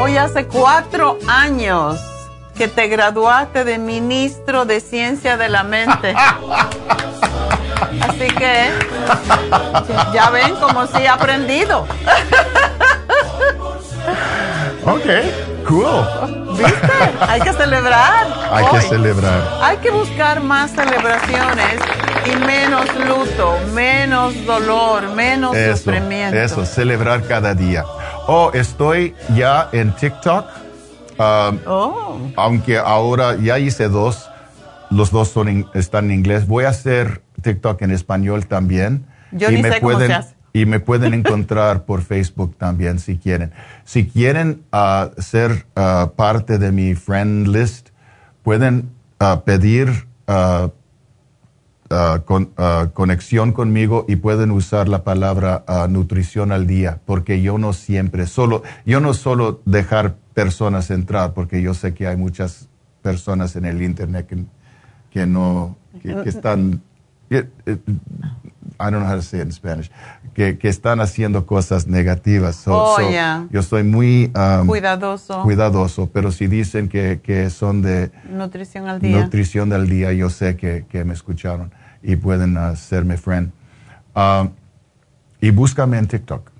Hoy 0.00 0.16
hace 0.16 0.46
cuatro 0.46 1.18
años 1.28 2.00
que 2.56 2.68
te 2.68 2.88
graduaste 2.88 3.64
de 3.64 3.78
ministro 3.78 4.64
de 4.64 4.80
ciencia 4.80 5.36
de 5.36 5.48
la 5.48 5.62
mente. 5.62 6.14
Así 8.00 8.26
que 8.38 8.70
ya 10.12 10.30
ven 10.30 10.54
como 10.56 10.86
si 10.86 10.98
he 10.98 11.08
aprendido. 11.08 11.86
ok, 14.84 15.06
cool. 15.62 16.56
¿Viste? 16.56 16.92
Hay 17.20 17.40
que 17.40 17.52
celebrar. 17.52 18.26
Hay 18.52 18.64
que 18.66 18.80
celebrar. 18.82 19.42
Hay 19.62 19.76
que 19.78 19.90
buscar 19.90 20.42
más 20.42 20.70
celebraciones 20.72 21.80
y 22.26 22.36
menos 22.44 22.86
luto, 23.06 23.58
menos 23.72 24.46
dolor, 24.46 25.14
menos 25.14 25.56
sufrimiento. 25.56 26.36
Eso, 26.36 26.64
celebrar 26.64 27.26
cada 27.26 27.54
día. 27.54 27.84
Oh, 28.26 28.50
estoy 28.54 29.14
ya 29.34 29.68
en 29.72 29.92
TikTok. 29.92 30.46
Um, 31.18 31.58
oh. 31.66 32.18
Aunque 32.36 32.78
ahora 32.78 33.36
ya 33.36 33.58
hice 33.58 33.88
dos, 33.88 34.30
los 34.90 35.10
dos 35.10 35.28
son 35.28 35.68
están 35.74 36.06
en 36.06 36.18
inglés. 36.18 36.46
Voy 36.46 36.64
a 36.64 36.68
hacer 36.68 37.22
TikTok 37.42 37.82
en 37.82 37.90
español 37.90 38.46
también. 38.46 39.06
Yo 39.32 39.50
y 39.50 39.62
me 39.62 39.80
pueden, 39.80 40.24
Y 40.52 40.66
me 40.66 40.80
pueden 40.80 41.14
encontrar 41.14 41.84
por 41.84 42.02
Facebook 42.02 42.56
también 42.56 42.98
si 42.98 43.16
quieren. 43.16 43.52
Si 43.84 44.06
quieren 44.06 44.62
uh, 44.72 45.20
ser 45.20 45.66
uh, 45.76 46.08
parte 46.14 46.58
de 46.58 46.72
mi 46.72 46.94
friend 46.94 47.48
list, 47.48 47.88
pueden 48.42 48.90
uh, 49.20 49.40
pedir 49.44 50.06
con, 52.24 52.52
conexión 52.94 53.52
conmigo 53.52 54.06
y 54.08 54.16
pueden 54.16 54.50
usar 54.50 54.88
la 54.88 55.04
palabra 55.04 55.64
nutrición 55.90 56.50
al 56.50 56.66
día, 56.66 57.00
porque 57.04 57.42
yo 57.42 57.58
no 57.58 57.74
siempre, 57.74 58.26
solo, 58.26 58.62
yo 58.86 59.00
no 59.00 59.12
solo 59.12 59.60
dejar 59.66 60.16
personas 60.32 60.90
entrar, 60.90 61.34
porque 61.34 61.60
yo 61.60 61.74
sé 61.74 61.92
que 61.92 62.06
hay 62.06 62.16
muchas 62.16 62.70
personas 63.02 63.56
en 63.56 63.66
el 63.66 63.82
Internet 63.82 64.26
que, 65.10 65.26
no, 65.26 65.76
que 66.00 66.28
están 66.28 66.80
I 68.78 68.90
don't 68.90 69.00
know 69.00 69.06
how 69.06 69.16
to 69.16 69.22
say 69.22 69.40
it 69.40 69.46
in 69.46 69.52
Spanish, 69.52 69.90
que, 70.34 70.58
que 70.58 70.68
están 70.68 71.00
haciendo 71.00 71.46
cosas 71.46 71.86
negativas. 71.86 72.64
oh, 72.66 72.98
Yo 73.50 73.62
soy 73.62 73.82
muy 73.82 74.32
um, 74.34 74.66
cuidadoso. 74.66 75.42
cuidadoso, 75.42 76.10
pero 76.12 76.32
si 76.32 76.46
dicen 76.46 76.88
que, 76.88 77.20
que, 77.22 77.50
son 77.50 77.82
de 77.82 78.10
nutrición 78.28 78.88
al 78.88 79.00
día, 79.00 79.22
nutrición 79.22 79.68
del 79.68 79.88
día, 79.88 80.12
yo 80.12 80.30
sé 80.30 80.56
que, 80.56 80.86
que 80.88 81.04
me 81.04 81.14
escucharon 81.14 81.72
y 82.02 82.16
pueden 82.16 82.56
hacerme 82.56 83.16
friend. 83.16 83.52
Um, 84.14 84.50
y 85.40 85.50
búscame 85.50 85.98
en 85.98 86.06
TikTok. 86.06 86.50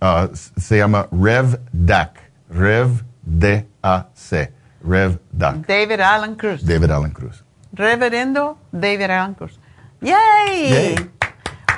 Uh, 0.00 0.34
se 0.34 0.78
llama 0.78 1.08
Rev 1.10 1.60
DAC. 1.72 2.28
Rev 2.50 3.02
D-A-C. 3.22 4.52
Rev 4.82 5.18
DAC. 5.32 5.66
David 5.66 6.00
Allen 6.00 6.34
Cruz. 6.36 6.64
David 6.64 6.90
Allen 6.90 7.10
Cruz. 7.10 7.44
Reverendo 7.72 8.58
David 8.72 9.10
Allen 9.10 9.34
Cruz. 9.34 9.58
¡Yay! 10.00 11.10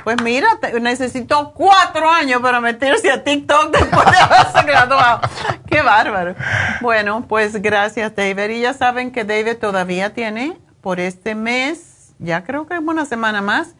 Pues 0.03 0.21
mira, 0.21 0.47
necesitó 0.81 1.53
cuatro 1.53 2.09
años 2.09 2.41
para 2.41 2.59
meterse 2.59 3.11
a 3.11 3.23
TikTok 3.23 3.71
después 3.71 4.05
de 4.05 4.17
haberse 4.17 4.63
graduado. 4.63 5.21
Qué 5.67 5.81
bárbaro. 5.81 6.35
Bueno, 6.81 7.25
pues 7.27 7.61
gracias, 7.61 8.15
David. 8.15 8.49
Y 8.49 8.61
ya 8.61 8.73
saben 8.73 9.11
que 9.11 9.23
David 9.23 9.57
todavía 9.57 10.13
tiene 10.13 10.57
por 10.81 10.99
este 10.99 11.35
mes, 11.35 12.13
ya 12.19 12.43
creo 12.43 12.65
que 12.65 12.73
es 12.73 12.79
una 12.79 13.05
semana 13.05 13.41
más, 13.41 13.75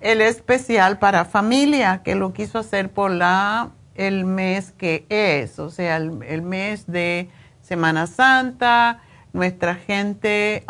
el 0.00 0.20
especial 0.20 0.98
para 0.98 1.24
familia, 1.24 2.02
que 2.02 2.16
lo 2.16 2.32
quiso 2.32 2.58
hacer 2.58 2.90
por 2.90 3.10
la 3.12 3.70
el 3.94 4.24
mes 4.24 4.72
que 4.72 5.06
es, 5.08 5.58
o 5.58 5.70
sea, 5.70 5.96
el, 5.96 6.42
mes 6.42 6.86
de 6.86 7.30
Semana 7.60 8.06
Santa. 8.06 9.00
Nuestra 9.32 9.74
gente 9.74 10.64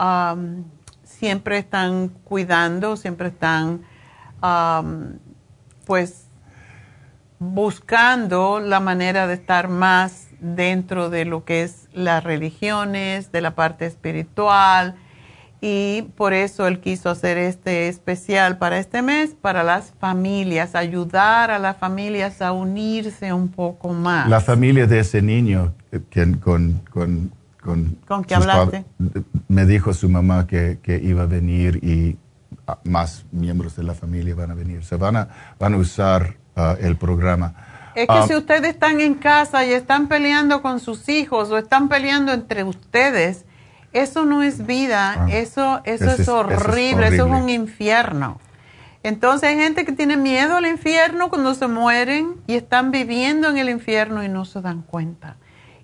siempre 1.04 1.58
están 1.58 2.08
cuidando, 2.08 2.96
siempre 2.96 3.28
están 3.28 3.82
pues 5.86 6.26
buscando 7.38 8.60
la 8.60 8.80
manera 8.80 9.26
de 9.26 9.34
estar 9.34 9.68
más 9.68 10.28
dentro 10.40 11.10
de 11.10 11.24
lo 11.24 11.44
que 11.44 11.62
es 11.62 11.88
las 11.92 12.22
religiones, 12.22 13.32
de 13.32 13.40
la 13.40 13.54
parte 13.54 13.86
espiritual, 13.86 14.96
y 15.60 16.02
por 16.16 16.32
eso 16.32 16.66
él 16.66 16.80
quiso 16.80 17.08
hacer 17.08 17.38
este 17.38 17.86
especial 17.88 18.58
para 18.58 18.78
este 18.78 19.00
mes, 19.00 19.36
para 19.40 19.62
las 19.62 19.92
familias, 20.00 20.74
ayudar 20.74 21.52
a 21.52 21.60
las 21.60 21.76
familias 21.76 22.42
a 22.42 22.50
unirse 22.50 23.32
un 23.32 23.48
poco 23.48 23.92
más. 23.92 24.28
La 24.28 24.40
familia 24.40 24.88
de 24.88 24.98
ese 24.98 25.22
niño, 25.22 25.72
eh, 25.92 26.00
que 26.10 26.32
con, 26.40 26.80
con, 26.90 27.32
con, 27.62 27.96
¿Con 28.08 28.24
qué 28.24 28.34
hablaste? 28.34 28.84
Me 29.46 29.64
dijo 29.64 29.94
su 29.94 30.08
mamá 30.08 30.48
que, 30.48 30.80
que 30.82 30.96
iba 30.96 31.22
a 31.22 31.26
venir 31.26 31.78
y 31.84 32.16
más 32.84 33.24
miembros 33.31 33.76
de 33.76 33.82
la 33.82 33.94
familia 33.94 34.34
van 34.34 34.50
a 34.50 34.55
venir. 34.55 34.84
Se 34.84 34.97
van 34.97 35.16
a, 35.16 35.28
van 35.58 35.74
a 35.74 35.76
usar 35.76 36.36
ah, 36.57 36.76
el 36.81 36.97
programa. 36.97 37.55
Es 37.94 38.07
que 38.07 38.15
ah, 38.15 38.26
si 38.26 38.34
ustedes 38.34 38.70
están 38.70 39.00
en 39.00 39.15
casa 39.15 39.65
y 39.66 39.73
están 39.73 40.08
peleando 40.08 40.62
con 40.62 40.81
sus 40.81 41.08
hijos 41.08 41.50
o 41.50 41.58
están 41.58 41.89
peleando 41.89 42.32
entre 42.32 42.65
ustedes, 42.65 43.44
eso 43.92 44.24
no 44.24 44.42
es 44.42 44.65
vida, 44.65 45.15
ah, 45.18 45.26
eso, 45.31 45.82
eso, 45.84 46.10
es, 46.10 46.28
horrible, 46.28 47.08
eso 47.08 47.26
es, 47.26 47.32
un 47.32 47.50
infierno. 47.50 48.41
Entonces 49.02 49.50
hay 49.50 49.57
gente 49.57 49.84
que 49.84 49.92
tiene 49.92 50.16
miedo 50.16 50.57
al 50.57 50.66
infierno 50.66 51.28
cuando 51.28 51.55
se 51.55 51.66
mueren 51.66 52.36
y 52.47 52.55
están 52.55 52.91
viviendo 52.92 53.50
en 53.50 53.58
el 53.58 53.68
infierno 53.68 54.23
y 54.23 54.28
no 54.28 54.44
se 54.44 54.60
dan 54.62 54.82
cuenta. 54.82 55.36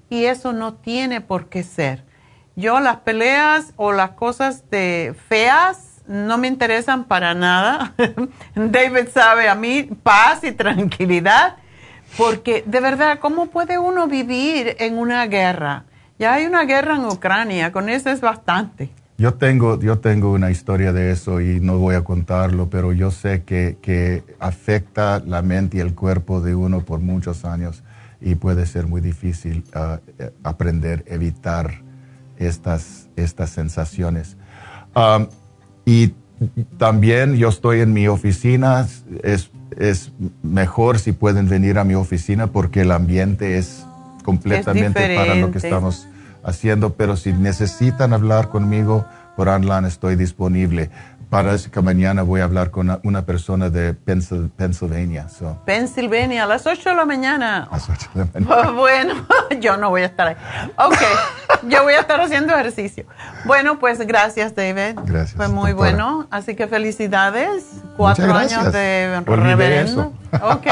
Y 0.08 0.24
eso 0.24 0.52
no 0.52 0.74
tiene 0.74 1.20
por 1.20 1.48
qué 1.48 1.62
ser. 1.62 2.04
Yo 2.56 2.80
las 2.80 2.98
peleas 2.98 3.74
o 3.76 3.92
las 3.92 4.12
cosas 4.12 4.70
de 4.70 5.14
feas 5.28 5.87
no 6.08 6.38
me 6.38 6.48
interesan 6.48 7.04
para 7.04 7.34
nada. 7.34 7.94
David 8.54 9.08
sabe 9.12 9.48
a 9.48 9.54
mí 9.54 9.84
paz 10.02 10.42
y 10.42 10.52
tranquilidad, 10.52 11.56
porque 12.16 12.64
de 12.66 12.80
verdad, 12.80 13.18
¿cómo 13.20 13.46
puede 13.46 13.78
uno 13.78 14.08
vivir 14.08 14.76
en 14.80 14.98
una 14.98 15.26
guerra? 15.26 15.84
Ya 16.18 16.34
hay 16.34 16.46
una 16.46 16.64
guerra 16.64 16.96
en 16.96 17.04
Ucrania, 17.04 17.70
con 17.70 17.88
eso 17.88 18.10
es 18.10 18.20
bastante. 18.20 18.90
Yo 19.18 19.34
tengo, 19.34 19.80
yo 19.80 19.98
tengo 19.98 20.32
una 20.32 20.50
historia 20.50 20.92
de 20.92 21.10
eso 21.10 21.40
y 21.40 21.60
no 21.60 21.78
voy 21.78 21.96
a 21.96 22.04
contarlo, 22.04 22.70
pero 22.70 22.92
yo 22.92 23.10
sé 23.10 23.42
que, 23.42 23.76
que 23.82 24.22
afecta 24.38 25.20
la 25.24 25.42
mente 25.42 25.78
y 25.78 25.80
el 25.80 25.94
cuerpo 25.94 26.40
de 26.40 26.54
uno 26.54 26.80
por 26.84 27.00
muchos 27.00 27.44
años 27.44 27.82
y 28.20 28.36
puede 28.36 28.66
ser 28.66 28.86
muy 28.86 29.00
difícil 29.00 29.64
uh, 29.74 29.98
aprender, 30.44 31.04
evitar 31.08 31.82
estas, 32.36 33.08
estas 33.16 33.50
sensaciones. 33.50 34.36
Um, 34.94 35.26
y 35.88 36.12
también 36.76 37.36
yo 37.36 37.48
estoy 37.48 37.80
en 37.80 37.94
mi 37.94 38.08
oficina, 38.08 38.86
es, 39.22 39.50
es 39.78 40.12
mejor 40.42 40.98
si 40.98 41.12
pueden 41.12 41.48
venir 41.48 41.78
a 41.78 41.84
mi 41.84 41.94
oficina 41.94 42.48
porque 42.48 42.82
el 42.82 42.92
ambiente 42.92 43.56
es 43.56 43.86
completamente 44.22 45.16
para 45.16 45.34
lo 45.34 45.50
que 45.50 45.56
estamos 45.56 46.06
haciendo, 46.44 46.92
pero 46.92 47.16
si 47.16 47.32
necesitan 47.32 48.12
hablar 48.12 48.50
conmigo 48.50 49.06
por 49.34 49.48
online 49.48 49.88
estoy 49.88 50.16
disponible. 50.16 50.90
Parece 51.30 51.70
que 51.70 51.82
mañana 51.82 52.22
voy 52.22 52.40
a 52.40 52.44
hablar 52.44 52.70
con 52.70 53.00
una, 53.02 53.26
persona 53.26 53.68
de 53.68 53.92
Pennsylvania. 53.92 55.28
So. 55.28 55.60
Pennsylvania, 55.66 56.44
a 56.44 56.46
las 56.46 56.66
8 56.66 56.88
de 56.88 56.96
la 56.96 57.04
mañana. 57.04 57.68
A 57.70 57.76
las 57.76 57.90
8 57.90 58.10
de 58.14 58.24
la 58.24 58.40
mañana. 58.40 58.70
bueno, 58.70 59.14
yo 59.60 59.76
no 59.76 59.90
voy 59.90 60.02
a 60.02 60.06
estar 60.06 60.28
ahí. 60.28 60.36
Ok, 60.76 60.96
yo 61.68 61.82
voy 61.82 61.92
a 61.92 62.00
estar 62.00 62.18
haciendo 62.20 62.54
ejercicio. 62.54 63.04
Bueno, 63.44 63.78
pues 63.78 63.98
gracias, 64.06 64.54
David. 64.54 64.98
Gracias. 65.04 65.34
Fue 65.34 65.48
muy 65.48 65.74
bueno. 65.74 66.26
Así 66.30 66.54
que 66.54 66.66
felicidades. 66.66 67.82
Cuatro 67.98 68.32
años 68.34 68.72
de 68.72 69.22
reverendo. 69.26 70.14
Ok. 70.40 70.66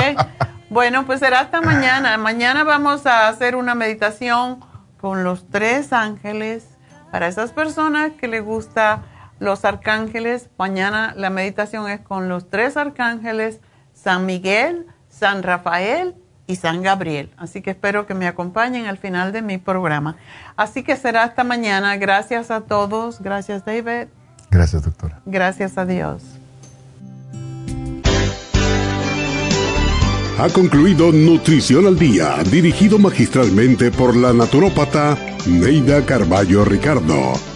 bueno, 0.70 1.04
pues 1.04 1.20
será 1.20 1.40
hasta 1.40 1.60
mañana. 1.60 2.16
Mañana 2.16 2.64
vamos 2.64 3.04
a 3.04 3.28
hacer 3.28 3.56
una 3.56 3.74
meditación 3.74 4.64
con 4.98 5.22
los 5.22 5.46
tres 5.50 5.92
ángeles 5.92 6.64
para 7.12 7.28
esas 7.28 7.52
personas 7.52 8.12
que 8.12 8.26
les 8.26 8.42
gusta 8.42 9.02
los 9.38 9.64
arcángeles. 9.64 10.48
Mañana 10.58 11.14
la 11.16 11.30
meditación 11.30 11.88
es 11.90 12.00
con 12.00 12.28
los 12.28 12.48
tres 12.50 12.76
arcángeles, 12.76 13.60
San 13.94 14.26
Miguel, 14.26 14.86
San 15.08 15.42
Rafael 15.42 16.14
y 16.46 16.56
San 16.56 16.82
Gabriel. 16.82 17.30
Así 17.36 17.62
que 17.62 17.70
espero 17.70 18.06
que 18.06 18.14
me 18.14 18.26
acompañen 18.26 18.86
al 18.86 18.98
final 18.98 19.32
de 19.32 19.42
mi 19.42 19.58
programa. 19.58 20.16
Así 20.56 20.82
que 20.82 20.96
será 20.96 21.24
hasta 21.24 21.44
mañana. 21.44 21.96
Gracias 21.96 22.50
a 22.50 22.62
todos. 22.62 23.20
Gracias, 23.20 23.64
David. 23.64 24.08
Gracias, 24.50 24.82
doctora. 24.84 25.20
Gracias 25.26 25.76
a 25.76 25.84
Dios. 25.84 26.22
Ha 30.38 30.50
concluido 30.50 31.12
Nutrición 31.12 31.86
al 31.86 31.98
Día, 31.98 32.36
dirigido 32.50 32.98
magistralmente 32.98 33.90
por 33.90 34.14
la 34.14 34.34
naturópata 34.34 35.16
Neida 35.46 36.04
Carballo 36.04 36.62
Ricardo. 36.62 37.55